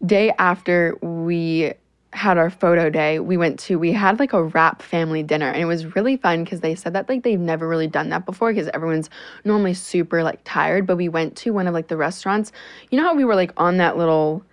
day 0.05 0.33
after 0.39 0.97
we 1.01 1.73
had 2.15 2.37
our 2.37 2.51
photo 2.51 2.91
day, 2.91 3.19
we 3.21 3.37
went 3.39 3.59
to 3.59 3.79
we 3.79 3.91
had 3.93 4.19
like 4.19 4.33
a 4.35 4.43
wrap 4.45 4.83
family 4.83 5.23
dinner 5.23 5.49
and 5.49 5.63
it 5.63 5.65
was 5.65 5.95
really 5.97 6.17
fun 6.19 6.45
because 6.45 6.61
they 6.61 6.75
said 6.75 6.93
that 6.93 7.09
like 7.09 7.23
they've 7.23 7.41
never 7.41 7.67
really 7.67 7.87
done 7.87 8.11
that 8.11 8.27
before 8.27 8.53
because 8.53 8.69
everyone's 8.75 9.09
normally 9.45 9.73
super 9.73 10.23
like 10.23 10.41
tired. 10.45 10.87
But 10.87 10.97
we 10.97 11.09
went 11.09 11.37
to 11.39 11.53
one 11.53 11.67
of 11.67 11.73
like 11.75 11.89
the 11.89 11.97
restaurants. 11.97 12.53
You 12.91 12.99
know 13.01 13.05
how 13.05 13.15
we 13.15 13.25
were 13.25 13.35
like 13.35 13.53
on 13.57 13.79
that 13.79 13.97
little 13.97 14.45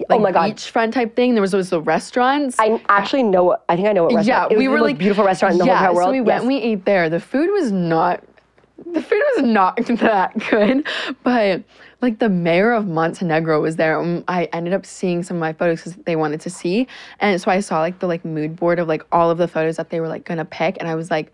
oh 0.00 0.04
like, 0.10 0.20
my 0.20 0.32
God. 0.32 0.50
beachfront 0.50 0.92
type 0.92 1.16
thing? 1.16 1.34
There 1.34 1.40
was 1.40 1.52
those 1.52 1.72
little 1.72 1.84
restaurants. 1.84 2.58
I 2.58 2.82
actually 2.88 3.22
know. 3.22 3.44
what- 3.44 3.64
I 3.68 3.76
think 3.76 3.88
I 3.88 3.92
know 3.92 4.04
what 4.04 4.14
restaurant. 4.14 4.50
Yeah, 4.50 4.54
it 4.54 4.56
was 4.56 4.58
we 4.58 4.66
the 4.66 4.70
were 4.72 4.80
like 4.80 4.98
beautiful 4.98 5.24
restaurant 5.24 5.52
in 5.54 5.58
the 5.60 5.66
yeah, 5.66 5.76
whole 5.78 5.86
entire 5.88 5.94
world. 5.94 6.08
So 6.08 6.12
we 6.12 6.20
went 6.20 6.28
Yes. 6.28 6.40
and 6.42 6.48
we 6.48 6.56
ate 6.60 6.84
there. 6.84 7.08
The 7.08 7.20
food 7.20 7.50
was 7.50 7.72
not 7.72 8.22
the 8.78 9.02
food 9.02 9.22
was 9.36 9.44
not 9.44 9.76
that 9.86 10.36
good, 10.50 10.86
but 11.22 11.62
like 12.00 12.18
the 12.18 12.28
mayor 12.28 12.72
of 12.72 12.86
Montenegro 12.86 13.60
was 13.60 13.76
there. 13.76 14.00
and 14.00 14.24
I 14.28 14.44
ended 14.52 14.74
up 14.74 14.84
seeing 14.84 15.22
some 15.22 15.36
of 15.36 15.40
my 15.40 15.52
photos 15.52 15.80
because 15.80 15.94
they 16.04 16.16
wanted 16.16 16.40
to 16.42 16.50
see, 16.50 16.86
and 17.20 17.40
so 17.40 17.50
I 17.50 17.60
saw 17.60 17.80
like 17.80 18.00
the 18.00 18.06
like 18.06 18.24
mood 18.24 18.56
board 18.56 18.78
of 18.78 18.88
like 18.88 19.02
all 19.12 19.30
of 19.30 19.38
the 19.38 19.48
photos 19.48 19.76
that 19.76 19.90
they 19.90 20.00
were 20.00 20.08
like 20.08 20.24
gonna 20.24 20.44
pick, 20.44 20.76
and 20.80 20.88
I 20.88 20.94
was 20.94 21.10
like 21.10 21.32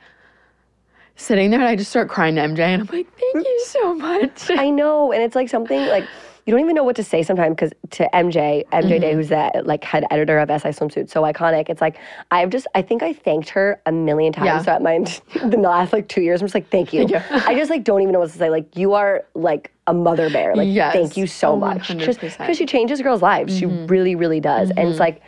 sitting 1.16 1.50
there 1.50 1.60
and 1.60 1.68
I 1.68 1.76
just 1.76 1.90
start 1.90 2.08
crying 2.08 2.34
to 2.36 2.42
MJ, 2.42 2.60
and 2.60 2.82
I'm 2.82 2.88
like, 2.94 3.08
thank 3.18 3.46
you 3.46 3.64
so 3.66 3.94
much. 3.94 4.50
I 4.50 4.70
know, 4.70 5.12
and 5.12 5.22
it's 5.22 5.34
like 5.34 5.48
something 5.48 5.80
like 5.86 6.06
you 6.46 6.50
don't 6.52 6.60
even 6.60 6.74
know 6.74 6.84
what 6.84 6.96
to 6.96 7.04
say 7.04 7.22
sometimes 7.22 7.54
because 7.54 7.72
to 7.90 8.08
MJ, 8.14 8.64
MJ 8.70 8.90
Mm-hmm. 8.90 9.00
Day, 9.00 9.14
who's 9.14 9.28
the 9.28 9.62
like 9.64 9.84
head 9.84 10.04
editor 10.10 10.38
of 10.38 10.48
SI 10.48 10.68
Swimsuit, 10.68 11.10
so 11.10 11.22
iconic. 11.22 11.68
It's 11.68 11.80
like 11.80 11.96
I've 12.30 12.50
just 12.50 12.66
I 12.74 12.82
think 12.82 13.02
I 13.02 13.12
thanked 13.12 13.50
her 13.50 13.80
a 13.86 13.92
million 13.92 14.32
times 14.32 14.46
Yeah. 14.46 14.62
throughout 14.62 14.82
my 14.82 14.98
the 15.48 15.56
last 15.58 15.92
like 15.92 16.08
two 16.08 16.22
years. 16.22 16.40
I'm 16.40 16.46
just 16.46 16.54
like 16.54 16.70
thank 16.70 16.92
you. 16.92 17.06
Yeah. 17.10 17.24
I 17.46 17.54
just 17.54 17.70
like 17.70 17.84
don't 17.84 18.00
even 18.02 18.12
know 18.12 18.20
what 18.20 18.30
to 18.30 18.38
say. 18.38 18.50
Like 18.50 18.76
you 18.76 18.94
are 18.94 19.24
like 19.34 19.72
a 19.86 19.94
mother 19.94 20.30
bear. 20.30 20.54
Like 20.56 20.68
Yes. 20.70 20.92
thank 20.92 21.16
you 21.16 21.26
so 21.26 21.52
Oh, 21.52 21.56
much 21.56 21.88
100%. 21.88 22.38
because 22.38 22.56
she 22.56 22.66
changes 22.66 23.00
girls' 23.02 23.22
lives. 23.22 23.56
She 23.56 23.66
really 23.66 24.14
really 24.14 24.40
does, 24.40 24.70
and 24.76 24.88
it's 24.90 25.00
like 25.00 25.20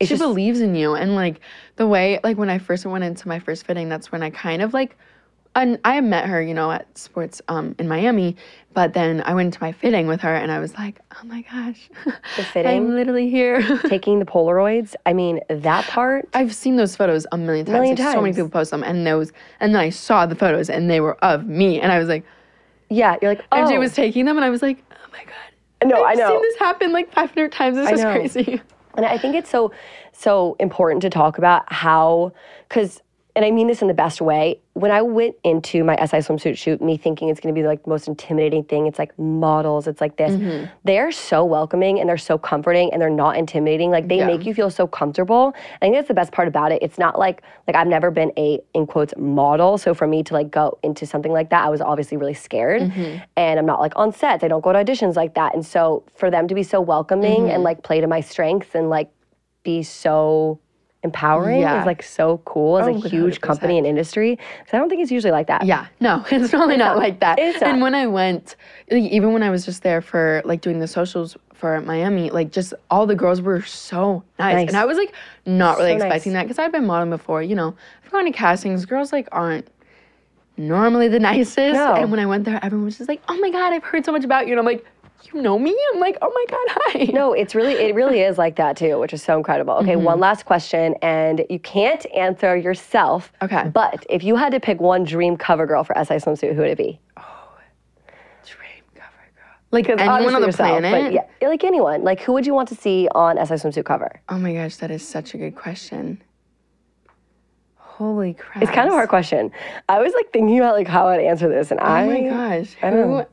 it's 0.00 0.08
she 0.08 0.14
just 0.14 0.22
believes 0.22 0.60
in 0.60 0.74
you 0.76 0.94
and 0.94 1.14
like 1.16 1.40
the 1.76 1.86
way 1.86 2.20
like 2.22 2.36
when 2.38 2.48
i 2.48 2.58
first 2.58 2.86
went 2.86 3.02
into 3.02 3.26
my 3.26 3.40
first 3.40 3.66
fitting 3.66 3.88
that's 3.88 4.12
when 4.12 4.22
i 4.22 4.30
kind 4.30 4.62
of 4.62 4.72
like 4.72 4.96
and 5.58 5.78
i 5.84 6.00
met 6.00 6.26
her 6.26 6.40
you 6.40 6.54
know 6.54 6.70
at 6.70 6.86
sports 6.96 7.42
um 7.48 7.74
in 7.78 7.86
miami 7.88 8.36
but 8.74 8.92
then 8.94 9.22
i 9.26 9.34
went 9.34 9.46
into 9.46 9.58
my 9.62 9.72
fitting 9.72 10.06
with 10.06 10.20
her 10.20 10.34
and 10.34 10.50
i 10.52 10.58
was 10.58 10.72
like 10.74 11.00
oh 11.12 11.24
my 11.26 11.42
gosh 11.42 11.88
The 12.36 12.42
fitting? 12.52 12.70
i'm 12.70 12.94
literally 12.94 13.28
here 13.28 13.60
taking 13.88 14.18
the 14.18 14.24
Polaroids. 14.24 14.94
I 15.04 15.12
mean 15.12 15.40
that 15.48 15.84
part. 15.86 16.28
i've 16.34 16.54
seen 16.54 16.76
those 16.76 16.96
photos 16.96 17.26
a 17.32 17.36
million 17.38 17.66
times 17.66 17.74
Million 17.74 17.96
like, 17.96 18.12
so 18.14 18.20
many 18.20 18.32
people 18.32 18.48
post 18.48 18.70
them 18.70 18.82
and 18.82 19.06
those 19.06 19.32
and 19.60 19.74
then 19.74 19.80
i 19.82 19.90
saw 19.90 20.24
the 20.26 20.34
photos 20.36 20.70
and 20.70 20.88
they 20.90 21.00
were 21.00 21.16
of 21.24 21.46
me 21.46 21.80
and 21.80 21.92
i 21.92 21.98
was 21.98 22.08
like 22.08 22.24
Yeah, 22.88 23.16
you're 23.20 23.32
like 23.32 23.44
oh. 23.52 23.56
mj 23.56 23.78
was 23.78 23.94
taking 23.94 24.24
them 24.24 24.36
and 24.36 24.44
i 24.44 24.50
was 24.50 24.62
like 24.62 24.82
oh 24.92 25.10
my 25.12 25.24
god 25.24 25.88
no, 25.88 26.04
I 26.04 26.14
know. 26.14 26.24
i've 26.24 26.30
seen 26.32 26.42
this 26.42 26.56
happen 26.58 26.92
like 26.92 27.12
500 27.12 27.52
times 27.52 27.76
this 27.76 27.86
I 27.88 27.92
is 27.92 28.00
know. 28.02 28.12
crazy 28.12 28.60
And 28.96 29.06
I 29.06 29.16
think 29.16 29.36
it's 29.36 29.48
so 29.50 29.70
so 30.12 30.56
important 30.58 31.02
to 31.02 31.10
talk 31.10 31.38
about 31.38 31.72
how 31.72 32.32
cuz 32.68 33.00
and 33.38 33.44
I 33.44 33.52
mean 33.52 33.68
this 33.68 33.82
in 33.82 33.86
the 33.88 33.94
best 33.94 34.20
way. 34.20 34.58
When 34.72 34.90
I 34.90 35.00
went 35.02 35.36
into 35.44 35.84
my 35.84 35.94
SI 35.94 36.16
swimsuit 36.18 36.56
shoot, 36.58 36.82
me 36.82 36.96
thinking 36.96 37.28
it's 37.28 37.38
going 37.38 37.54
to 37.54 37.60
be 37.60 37.64
like 37.64 37.84
the 37.84 37.90
most 37.90 38.08
intimidating 38.08 38.64
thing. 38.64 38.88
It's 38.88 38.98
like 38.98 39.16
models. 39.16 39.86
It's 39.86 40.00
like 40.00 40.16
this. 40.16 40.32
Mm-hmm. 40.32 40.66
They're 40.82 41.12
so 41.12 41.44
welcoming 41.44 42.00
and 42.00 42.08
they're 42.08 42.18
so 42.18 42.36
comforting 42.36 42.92
and 42.92 43.00
they're 43.00 43.08
not 43.10 43.36
intimidating. 43.36 43.92
Like 43.92 44.08
they 44.08 44.18
Yeah. 44.18 44.26
make 44.26 44.44
you 44.44 44.54
feel 44.54 44.70
so 44.70 44.88
comfortable. 44.88 45.54
I 45.76 45.78
think 45.86 45.94
that's 45.94 46.08
the 46.08 46.14
best 46.14 46.32
part 46.32 46.48
about 46.48 46.72
it. 46.72 46.82
It's 46.82 46.98
not 46.98 47.16
like 47.16 47.42
like 47.68 47.76
I've 47.76 47.86
never 47.86 48.10
been 48.10 48.32
a 48.36 48.60
in 48.74 48.86
quotes 48.88 49.14
model. 49.16 49.78
So 49.78 49.94
for 49.94 50.08
me 50.08 50.24
to 50.24 50.34
like 50.34 50.50
go 50.50 50.76
into 50.82 51.06
something 51.06 51.30
like 51.32 51.50
that, 51.50 51.64
I 51.64 51.68
was 51.68 51.80
obviously 51.80 52.16
really 52.16 52.34
scared. 52.34 52.82
Mm-hmm. 52.82 53.22
And 53.36 53.58
I'm 53.60 53.66
not 53.66 53.78
like 53.78 53.92
on 53.94 54.12
sets. 54.12 54.42
I 54.42 54.48
don't 54.48 54.62
go 54.62 54.72
to 54.72 54.84
auditions 54.84 55.14
like 55.14 55.34
that. 55.34 55.54
And 55.54 55.64
so 55.64 56.02
for 56.16 56.28
them 56.28 56.48
to 56.48 56.54
be 56.56 56.64
so 56.64 56.80
welcoming 56.80 57.42
Mm-hmm. 57.42 57.50
and 57.50 57.62
like 57.62 57.84
play 57.84 58.00
to 58.00 58.08
my 58.08 58.20
strengths 58.20 58.74
and 58.74 58.90
like 58.90 59.10
be 59.62 59.82
so 59.84 60.58
empowering 61.04 61.60
Yeah. 61.60 61.80
is 61.80 61.86
like 61.86 62.02
so 62.02 62.38
cool 62.44 62.78
as 62.78 62.86
Oh, 62.88 62.90
a 62.90 63.08
huge 63.08 63.38
100%. 63.38 63.40
company 63.40 63.78
and 63.78 63.86
industry. 63.86 64.30
Because 64.58 64.74
I 64.74 64.78
don't 64.78 64.88
think 64.88 65.00
it's 65.02 65.12
usually 65.12 65.30
like 65.30 65.46
that. 65.46 65.64
Yeah, 65.64 65.86
no, 66.00 66.24
it's 66.30 66.52
really 66.52 66.76
not, 66.76 66.94
not. 66.94 66.98
like 66.98 67.20
that. 67.20 67.38
It's 67.38 67.60
not. 67.60 67.70
And 67.70 67.80
when 67.82 67.94
I 67.94 68.06
went, 68.06 68.56
like, 68.90 69.04
even 69.04 69.32
when 69.32 69.42
I 69.42 69.50
was 69.50 69.64
just 69.64 69.82
there 69.82 70.00
for 70.00 70.42
like 70.44 70.60
doing 70.60 70.80
the 70.80 70.88
socials 70.88 71.36
for 71.54 71.80
Miami, 71.82 72.30
like 72.30 72.50
just 72.52 72.74
all 72.90 73.06
the 73.06 73.14
girls 73.14 73.40
were 73.40 73.62
so 73.62 74.22
nice, 74.38 74.54
Nice. 74.54 74.68
and 74.68 74.76
I 74.76 74.84
was 74.84 74.96
like 74.98 75.12
not 75.46 75.78
really 75.78 75.90
So 75.92 75.98
nice. 75.98 76.02
expecting 76.06 76.32
that 76.34 76.42
because 76.44 76.58
I've 76.58 76.72
been 76.72 76.86
modeling 76.86 77.10
before. 77.10 77.42
You 77.42 77.54
know, 77.54 77.74
I've 78.04 78.10
gone 78.12 78.24
to 78.24 78.30
castings. 78.32 78.84
Girls 78.84 79.12
like 79.12 79.28
aren't 79.32 79.68
normally 80.56 81.06
the 81.08 81.18
nicest, 81.30 81.74
No. 81.74 81.94
and 81.94 82.10
when 82.10 82.20
I 82.20 82.26
went 82.26 82.44
there, 82.44 82.58
everyone 82.62 82.86
was 82.86 82.98
just 82.98 83.08
like, 83.08 83.22
"Oh 83.28 83.36
my 83.38 83.50
god, 83.50 83.72
I've 83.72 83.84
heard 83.84 84.04
so 84.04 84.10
much 84.12 84.24
about 84.24 84.46
you," 84.46 84.52
and 84.54 84.60
I'm 84.60 84.66
like. 84.66 84.84
You 85.24 85.42
know 85.42 85.58
me? 85.58 85.76
I'm 85.92 86.00
like, 86.00 86.16
oh 86.22 86.30
my 86.32 86.44
god, 86.48 86.82
hi. 87.08 87.12
No, 87.12 87.32
it's 87.32 87.54
really 87.54 87.74
it 87.74 87.94
really 87.94 88.20
is 88.28 88.38
like 88.38 88.56
that 88.56 88.76
too, 88.76 88.98
which 88.98 89.12
is 89.12 89.22
so 89.22 89.36
incredible. 89.36 89.74
Okay, 89.74 89.92
Mm-hmm. 89.94 90.04
one 90.04 90.20
last 90.20 90.44
question, 90.46 90.94
and 91.02 91.44
you 91.50 91.58
can't 91.58 92.06
answer 92.14 92.56
yourself. 92.56 93.32
Okay. 93.42 93.68
But 93.72 94.06
if 94.08 94.22
you 94.22 94.36
had 94.36 94.52
to 94.52 94.60
pick 94.60 94.80
one 94.80 95.04
dream 95.04 95.36
cover 95.36 95.66
girl 95.66 95.82
for 95.84 95.94
SI 95.96 96.14
swimsuit, 96.14 96.54
who 96.54 96.60
would 96.60 96.70
it 96.70 96.78
be? 96.78 97.00
Oh, 97.16 97.22
dream 98.46 98.82
cover 98.94 99.10
girl. 99.34 99.54
Like 99.72 99.88
anyone 99.88 100.34
on 100.34 100.40
the 100.40 100.46
yourself, 100.46 100.82
but 100.82 100.88
planet? 100.90 101.12
yeah, 101.12 101.48
like 101.48 101.64
anyone. 101.64 102.04
Like 102.04 102.20
who 102.20 102.32
would 102.34 102.46
you 102.46 102.54
want 102.54 102.68
to 102.68 102.74
see 102.76 103.08
on 103.14 103.36
SI 103.44 103.54
swimsuit 103.54 103.84
cover? 103.84 104.20
Oh 104.28 104.38
my 104.38 104.54
gosh, 104.54 104.76
that 104.76 104.90
is 104.92 105.06
such 105.06 105.34
a 105.34 105.36
good 105.38 105.56
question. 105.56 106.22
Holy 107.76 108.34
crap! 108.34 108.62
It's 108.62 108.70
kind 108.70 108.86
of 108.86 108.92
a 108.94 108.96
hard 108.96 109.08
question. 109.08 109.50
I 109.88 109.98
was 110.00 110.12
like 110.14 110.32
thinking 110.32 110.56
about 110.60 110.76
like 110.76 110.86
how 110.86 111.08
I'd 111.08 111.20
answer 111.20 111.48
this, 111.48 111.72
and 111.72 111.80
I 111.80 112.04
Oh 112.04 112.06
my 112.06 112.20
gosh. 112.60 112.76
I 112.80 112.90
don't 112.90 113.02
Who? 113.02 113.08
know. 113.08 113.26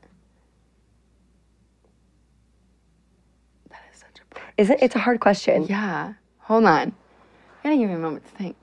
That 3.69 3.81
is 3.93 4.03
broad- 4.55 4.63
isn't 4.63 4.79
it's 4.81 4.95
a 4.95 4.99
hard 4.99 5.19
question. 5.19 5.63
Yeah. 5.63 6.13
Hold 6.41 6.65
on. 6.65 6.93
I 7.63 7.69
gotta 7.69 7.77
give 7.77 7.89
you 7.89 7.95
a 7.95 7.99
moment 7.99 8.25
to 8.25 8.31
think. 8.31 8.55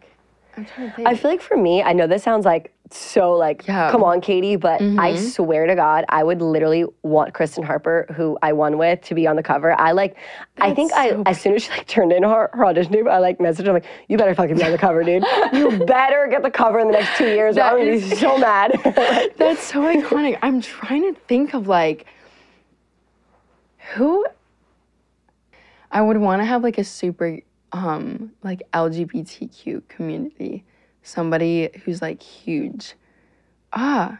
I'm 0.57 0.64
trying 0.66 0.90
to 0.90 0.97
think. 0.97 1.09
I 1.09 1.14
feel 1.16 1.30
like 1.30 1.40
for 1.40 1.57
me, 1.57 1.82
I 1.82 1.93
know 1.95 2.07
this 2.07 2.22
sounds 2.22 2.45
like 2.45 2.72
so 2.90 3.32
like, 3.32 3.66
Yeah. 3.66 3.90
come 3.90 4.05
on, 4.05 4.20
Katie, 4.20 4.57
but 4.57 4.82
I 4.82 4.84
Mm-hmm. 4.84 5.16
swear 5.28 5.66
to 5.66 5.74
God, 5.74 6.05
I 6.11 6.22
would 6.22 6.43
literally 6.43 6.84
want 7.03 7.32
Christen 7.32 7.64
Harper, 7.64 8.05
who 8.14 8.36
I 8.43 8.53
won 8.53 8.76
with, 8.76 9.01
to 9.05 9.14
be 9.14 9.26
on 9.26 9.34
the 9.36 9.43
cover. 9.43 9.72
I 9.80 9.93
like, 9.93 10.14
I 10.59 10.74
think 10.74 10.93
I 10.93 11.09
so 11.11 11.22
as 11.24 11.40
soon 11.40 11.55
as 11.55 11.62
she 11.62 11.70
like 11.70 11.86
turned 11.86 12.12
in 12.12 12.22
her, 12.22 12.51
her 12.53 12.66
audition 12.66 12.93
tape, 12.93 13.07
I 13.09 13.16
like 13.18 13.38
messaged 13.38 13.62
her, 13.64 13.68
I'm 13.70 13.74
like, 13.76 13.86
you 14.09 14.18
better 14.18 14.34
fucking 14.34 14.57
be 14.57 14.62
on 14.64 14.72
the 14.72 14.78
cover, 14.78 15.03
dude. 15.05 15.24
You 15.55 15.70
better 15.86 16.28
get 16.30 16.43
the 16.43 16.51
cover 16.51 16.80
in 16.80 16.86
the 16.88 16.93
next 16.93 17.16
two 17.16 17.28
years. 17.28 17.57
or 17.57 17.62
I'm 17.62 17.78
gonna 17.78 17.93
be 17.93 18.01
so 18.16 18.36
mad. 18.36 18.72
That's 19.38 19.62
so 19.62 19.80
iconic. 19.80 20.38
I'm 20.43 20.61
trying 20.61 21.14
to 21.14 21.18
think 21.22 21.55
of 21.55 21.66
like 21.68 22.05
Who 23.95 24.26
I 25.93 26.01
would 26.01 26.16
want 26.16 26.40
to 26.40 26.47
have 26.47 26.62
like 26.62 26.78
a 26.78 26.84
super 26.84 27.38
um 27.72 28.32
like 28.43 28.62
LGBTQ 28.72 29.86
community. 29.88 30.64
Somebody 31.03 31.68
who's 31.84 32.01
like 32.03 32.22
huge. 32.22 32.95
Ah, 33.72 34.18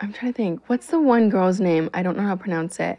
I'm 0.00 0.12
trying 0.12 0.32
to 0.32 0.36
think. 0.36 0.60
What's 0.68 0.86
the 0.88 1.00
one 1.00 1.28
girl's 1.30 1.60
name? 1.60 1.90
I 1.94 2.02
don't 2.02 2.16
know 2.16 2.22
how 2.22 2.34
to 2.34 2.40
pronounce 2.40 2.78
it. 2.80 2.98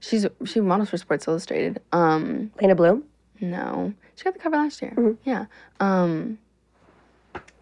She's 0.00 0.26
she 0.44 0.60
models 0.60 0.90
for 0.90 0.96
Sports 0.98 1.26
Illustrated. 1.26 1.80
Um, 1.92 2.50
Leyna 2.60 2.74
Bloom. 2.74 3.04
no, 3.40 3.92
she 4.14 4.24
got 4.24 4.34
the 4.34 4.40
cover 4.40 4.56
last 4.56 4.80
year. 4.82 5.16
Yeah. 5.24 5.46
Um, 5.80 6.38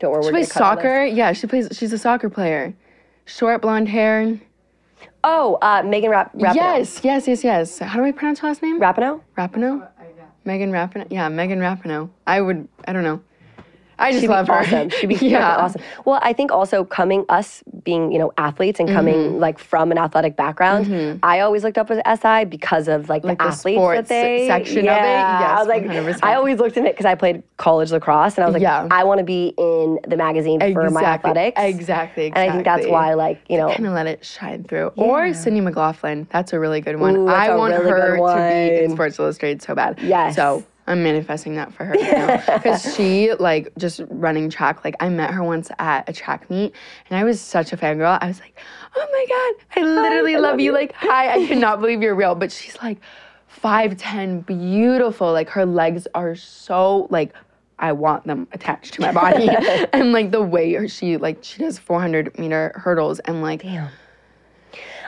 Don't 0.00 0.10
worry. 0.12 0.22
she 0.24 0.30
plays 0.30 0.52
gonna 0.52 0.60
cut 0.60 0.62
all 0.62 0.76
this. 0.76 0.82
soccer. 0.84 1.04
Yeah, 1.04 1.32
she 1.32 1.46
plays. 1.46 1.68
She's 1.72 1.92
a 1.92 1.98
soccer 1.98 2.28
player. 2.28 2.74
Short 3.26 3.62
blonde 3.62 3.88
hair. 3.88 4.38
Oh, 5.22 5.58
uh, 5.62 5.82
Megan 5.84 6.10
Rap- 6.10 6.34
Rapinoe. 6.34 6.54
Yes, 6.54 7.00
yes, 7.02 7.26
yes, 7.28 7.44
yes. 7.44 7.78
How 7.78 7.98
do 7.98 8.04
I 8.04 8.12
pronounce 8.12 8.40
her 8.40 8.48
last 8.48 8.62
name? 8.62 8.78
Rapinoe. 8.80 9.20
Rapinoe? 9.38 9.88
Megan 10.44 10.72
Rapinoe? 10.72 11.06
Yeah, 11.10 11.28
Megan 11.28 11.60
Rapinoe. 11.60 12.10
I 12.26 12.40
would, 12.40 12.68
I 12.86 12.92
don't 12.92 13.04
know. 13.04 13.20
I 13.98 14.10
just 14.10 14.22
She'd 14.22 14.28
love 14.28 14.48
her. 14.48 14.54
awesome. 14.54 14.88
She'd 14.90 15.06
be 15.08 15.14
yeah. 15.22 15.56
awesome. 15.56 15.80
Well, 16.04 16.18
I 16.22 16.32
think 16.32 16.50
also 16.50 16.84
coming 16.84 17.24
us 17.28 17.62
being 17.82 18.12
you 18.12 18.18
know 18.18 18.32
athletes 18.38 18.80
and 18.80 18.88
coming 18.88 19.14
Mm-hmm. 19.14 19.38
like 19.38 19.58
from 19.58 19.92
an 19.92 19.98
athletic 19.98 20.36
background, 20.36 21.20
I 21.22 21.40
always 21.40 21.62
looked 21.62 21.78
up 21.78 21.88
with 21.88 22.00
SI 22.20 22.44
because 22.46 22.88
of 22.88 23.08
like, 23.08 23.22
Like 23.24 23.38
the 23.38 23.44
the 23.44 23.50
athletes 23.50 23.80
that 23.80 24.08
they 24.08 24.46
section 24.46 24.78
of 24.78 24.84
it? 24.84 24.88
yeah. 24.88 25.54
I 25.56 25.58
was 25.60 25.68
like, 25.68 25.84
100%. 25.84 26.20
I 26.22 26.34
always 26.34 26.58
looked 26.58 26.76
in 26.76 26.86
it 26.86 26.92
because 26.94 27.06
I 27.06 27.14
played 27.14 27.42
college 27.56 27.92
lacrosse, 27.92 28.36
and 28.36 28.44
I 28.44 28.46
was 28.46 28.54
like, 28.54 28.62
Yeah. 28.62 28.88
I 28.90 29.04
want 29.04 29.18
to 29.18 29.24
be 29.24 29.54
in 29.58 29.98
the 30.08 30.16
magazine 30.16 30.60
for 30.60 30.90
my 30.90 31.00
Exactly, 31.00 31.30
athletics. 31.30 31.60
Exactly, 31.60 32.26
exactly. 32.26 32.26
And 32.26 32.38
I 32.38 32.52
think 32.52 32.64
that's 32.64 32.86
why, 32.86 33.14
like 33.14 33.40
you 33.48 33.56
know, 33.58 33.68
Kind 33.70 33.86
of 33.86 33.92
let 33.92 34.06
it 34.06 34.24
shine 34.24 34.64
through. 34.64 34.88
Or 34.96 35.32
Sydney 35.34 35.60
McLaughlin. 35.60 36.26
That's 36.30 36.52
a 36.52 36.58
really 36.58 36.80
good 36.80 36.98
one. 36.98 37.16
Ooh, 37.16 37.28
I 37.28 37.54
want 37.56 37.72
really 37.74 37.90
her 37.90 38.16
to 38.16 38.78
be 38.78 38.84
in. 38.84 38.90
Sports 38.92 39.18
Illustrated 39.18 39.62
so 39.62 39.74
bad. 39.74 39.98
Yes. 40.02 40.34
So 40.36 40.64
I'm 40.86 41.02
manifesting 41.02 41.54
that 41.56 41.72
for 41.72 41.84
her 41.84 41.94
now 41.94 42.36
because 42.54 42.94
she 42.94 43.32
like 43.34 43.72
just 43.78 44.00
running 44.10 44.50
track. 44.50 44.84
Like 44.84 44.96
I 45.00 45.08
met 45.08 45.30
her 45.30 45.42
once 45.42 45.70
at 45.78 46.08
a 46.08 46.12
track 46.12 46.48
meet, 46.50 46.74
and 47.08 47.18
I 47.18 47.24
was 47.24 47.40
such 47.40 47.72
a 47.72 47.76
fangirl. 47.76 48.18
I 48.20 48.28
was 48.28 48.40
like, 48.40 48.58
"Oh 48.94 49.06
my 49.10 49.26
god, 49.28 49.80
I 49.80 50.02
literally 50.02 50.36
love, 50.36 50.60
you!" 50.60 50.72
Like, 50.72 50.92
hi, 50.92 51.32
I 51.32 51.46
cannot 51.46 51.80
believe 51.80 52.02
you're 52.02 52.14
real. 52.14 52.34
But 52.34 52.52
she's 52.52 52.76
like 52.82 52.98
five 53.46 53.96
ten, 53.96 54.40
beautiful. 54.40 55.32
Like 55.32 55.48
her 55.50 55.66
legs 55.66 56.06
are 56.14 56.34
so 56.34 57.06
like. 57.10 57.32
I 57.76 57.90
want 57.90 58.24
them 58.24 58.46
attached 58.52 58.94
to 58.94 59.00
my 59.00 59.10
body, 59.10 59.48
and 59.92 60.12
like 60.12 60.30
the 60.30 60.40
way 60.40 60.86
she 60.86 61.16
like 61.16 61.38
she 61.42 61.58
does 61.58 61.76
400 61.76 62.38
meter 62.38 62.72
hurdles, 62.76 63.18
and 63.18 63.42
like 63.42 63.62
damn. 63.62 63.90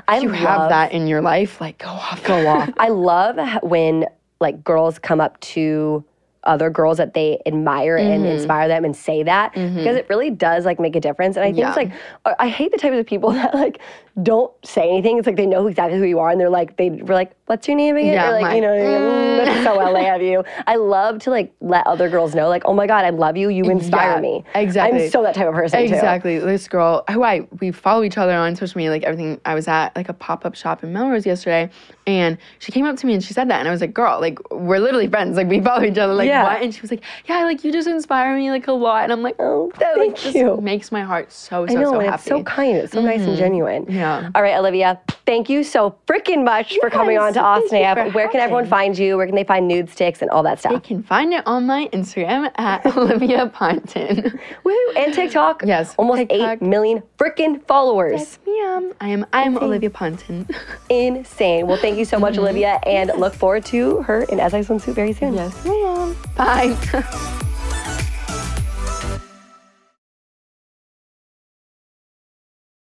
I 0.09 0.19
you 0.19 0.31
have 0.31 0.69
that 0.69 0.91
in 0.91 1.07
your 1.07 1.21
life, 1.21 1.61
like 1.61 1.79
go 1.79 1.89
off, 1.89 2.25
go 2.25 2.47
off. 2.49 2.71
I 2.79 2.89
love 2.89 3.39
when 3.63 4.07
like 4.41 4.63
girls 4.65 4.99
come 4.99 5.21
up 5.21 5.39
to 5.41 6.05
other 6.45 6.71
girls 6.71 6.99
that 6.99 7.13
they 7.15 7.41
admire 7.45 7.97
and 7.97 8.23
Mm-hmm. 8.25 8.33
inspire 8.33 8.69
them 8.69 8.85
and 8.85 8.95
say 8.95 9.25
that 9.25 9.53
because 9.53 9.97
it 9.97 10.07
really 10.09 10.31
does 10.31 10.65
like 10.65 10.79
make 10.79 10.95
a 10.95 11.01
difference. 11.01 11.37
And 11.37 11.43
I 11.45 11.49
think 11.49 11.59
Yeah. 11.59 11.69
it's 11.69 11.77
like 11.77 11.93
I 12.39 12.49
hate 12.49 12.71
the 12.71 12.79
types 12.79 12.97
of 12.97 13.07
people 13.07 13.31
that 13.41 13.53
like 13.55 13.81
don't 14.23 14.51
say 14.65 14.89
anything. 14.91 15.19
It's 15.19 15.27
like 15.27 15.37
they 15.37 15.47
know 15.47 15.67
exactly 15.67 15.99
who 15.99 16.05
you 16.05 16.19
are 16.21 16.31
and 16.31 16.41
they're 16.41 16.49
like 16.49 16.77
they 16.79 16.89
were 16.89 17.13
like, 17.15 17.33
"What's 17.47 17.69
your 17.69 17.77
name 17.77 17.97
again?" 17.97 18.15
Yeah, 18.15 18.31
like 18.31 18.43
my- 18.43 18.55
you 18.55 18.61
know, 18.63 18.69
mm, 18.69 19.45
that's 19.45 19.63
so 19.65 19.75
LA 19.79 20.15
of 20.15 20.23
you. 20.23 20.43
I 20.67 20.77
love 20.77 21.19
to 21.21 21.31
like 21.31 21.53
let 21.61 21.87
other 21.87 22.09
girls 22.09 22.35
know 22.35 22.49
like, 22.49 22.63
"Oh 22.65 22.73
my 22.73 22.87
god, 22.87 23.05
I 23.05 23.11
love 23.11 23.37
you. 23.37 23.51
You 23.51 23.65
inspire 23.65 24.15
Yeah, 24.15 24.21
me." 24.21 24.45
exactly. 24.55 25.05
I'm 25.05 25.11
so 25.11 25.23
that 25.23 25.35
type 25.35 25.47
of 25.49 25.55
person 25.55 25.81
too. 25.87 25.93
Exactly. 25.95 26.39
This 26.39 26.67
girl 26.67 27.05
who 27.11 27.23
I 27.23 27.47
we 27.61 27.71
follow 27.73 28.03
each 28.05 28.17
other 28.17 28.33
on 28.35 28.57
social 28.57 28.79
media, 28.79 28.91
like 28.91 29.03
everything. 29.05 29.39
I 29.45 29.55
was 29.55 29.69
at 29.69 29.95
like 29.95 30.09
a 30.09 30.15
pop 30.15 30.47
up 30.47 30.55
shop 30.55 30.83
in 30.83 30.95
Melrose 30.95 31.27
yesterday, 31.27 31.69
and 32.07 32.39
she 32.59 32.73
came 32.73 32.87
up 32.87 32.97
to 32.97 33.07
me 33.07 33.13
and 33.13 33.23
she 33.23 33.35
said 33.35 33.51
that, 33.51 33.59
and 33.59 33.69
I 33.69 33.71
was 33.71 33.83
like, 33.83 33.93
"Girl, 33.93 34.19
like 34.19 34.39
we're 34.51 34.79
literally 34.79 35.09
friends. 35.09 35.37
Like 35.37 35.49
we 35.49 35.61
follow 35.61 35.85
each 35.85 35.99
other. 35.99 36.15
Like 36.15 36.29
Yeah. 36.29 36.43
what?" 36.43 36.63
And 36.63 36.75
she 36.75 36.81
was 36.81 36.91
like, 36.91 37.03
"Yeah, 37.29 37.45
like 37.45 37.65
you 37.65 37.71
just 37.73 37.87
inspire 37.87 38.35
me 38.35 38.51
like 38.51 38.67
a 38.67 38.73
lot." 38.73 39.03
And 39.05 39.13
I'm 39.13 39.23
like, 39.23 39.37
Oh, 39.39 39.71
that 39.79 39.99
like 39.99 40.13
thank 40.13 40.17
just 40.21 40.35
you. 40.37 40.57
makes 40.63 40.91
my 40.91 41.03
heart 41.03 41.31
so 41.33 41.67
so 41.67 41.77
I 41.77 41.83
know, 41.83 41.93
so 41.93 42.01
happy. 42.01 42.15
it's 42.15 42.25
so 42.25 42.43
kind. 42.45 42.77
It's 42.79 42.93
so 42.95 43.03
nice 43.03 43.21
and 43.21 43.37
genuine. 43.37 43.85
Yeah. 43.91 44.06
All 44.35 44.43
right, 44.43 44.57
Olivia, 44.57 45.01
thank 45.27 45.49
you 45.49 45.63
so 45.65 45.97
freaking 46.07 46.45
much 46.45 46.77
for 46.81 46.89
coming 46.91 47.19
on 47.19 47.33
to 47.35 47.41
Austin 47.41 47.83
for 47.97 48.11
Where 48.11 48.29
can 48.29 48.41
everyone 48.41 48.67
find 48.67 48.97
you? 48.97 49.17
Where 49.17 49.27
can 49.27 49.35
they 49.35 49.45
find 49.45 49.71
Nudestix 49.71 50.23
and 50.23 50.31
all 50.31 50.43
that 50.45 50.59
stuff? 50.59 50.73
stuff? 50.73 50.83
can 50.85 51.03
find 51.03 51.33
it 51.33 51.43
on 51.47 51.67
my 51.67 51.89
Instagram 51.93 52.51
at 52.59 52.85
Olivia 52.97 53.47
Ponton. 53.49 54.39
Woo! 54.65 54.77
And 54.97 55.13
TikTok. 55.15 55.63
Yes, 55.65 55.95
Almost 55.99 56.19
TikTok. 56.29 56.63
8 56.63 56.63
million 56.63 57.03
freaking 57.19 57.65
followers. 57.67 58.21
Yes, 58.21 58.39
ma'am. 58.47 58.93
I 59.01 59.09
am 59.09 59.27
I'm 59.33 59.57
Olivia 59.59 59.91
Ponton. 59.91 60.49
Insane. 60.91 61.67
Well, 61.67 61.77
thank 61.79 61.99
you 61.99 62.05
so 62.05 62.19
much, 62.19 62.35
Mm-hmm. 62.35 62.43
Olivia, 62.43 62.81
and 62.87 63.11
look 63.19 63.35
forward 63.35 63.65
to 63.67 64.03
her 64.03 64.23
in 64.25 64.39
SI 64.39 64.59
Swimsuit 64.59 64.95
very 64.95 65.13
soon. 65.13 65.35
yes, 65.35 65.65
ma'am. 65.65 66.17
Bye. 66.37 66.77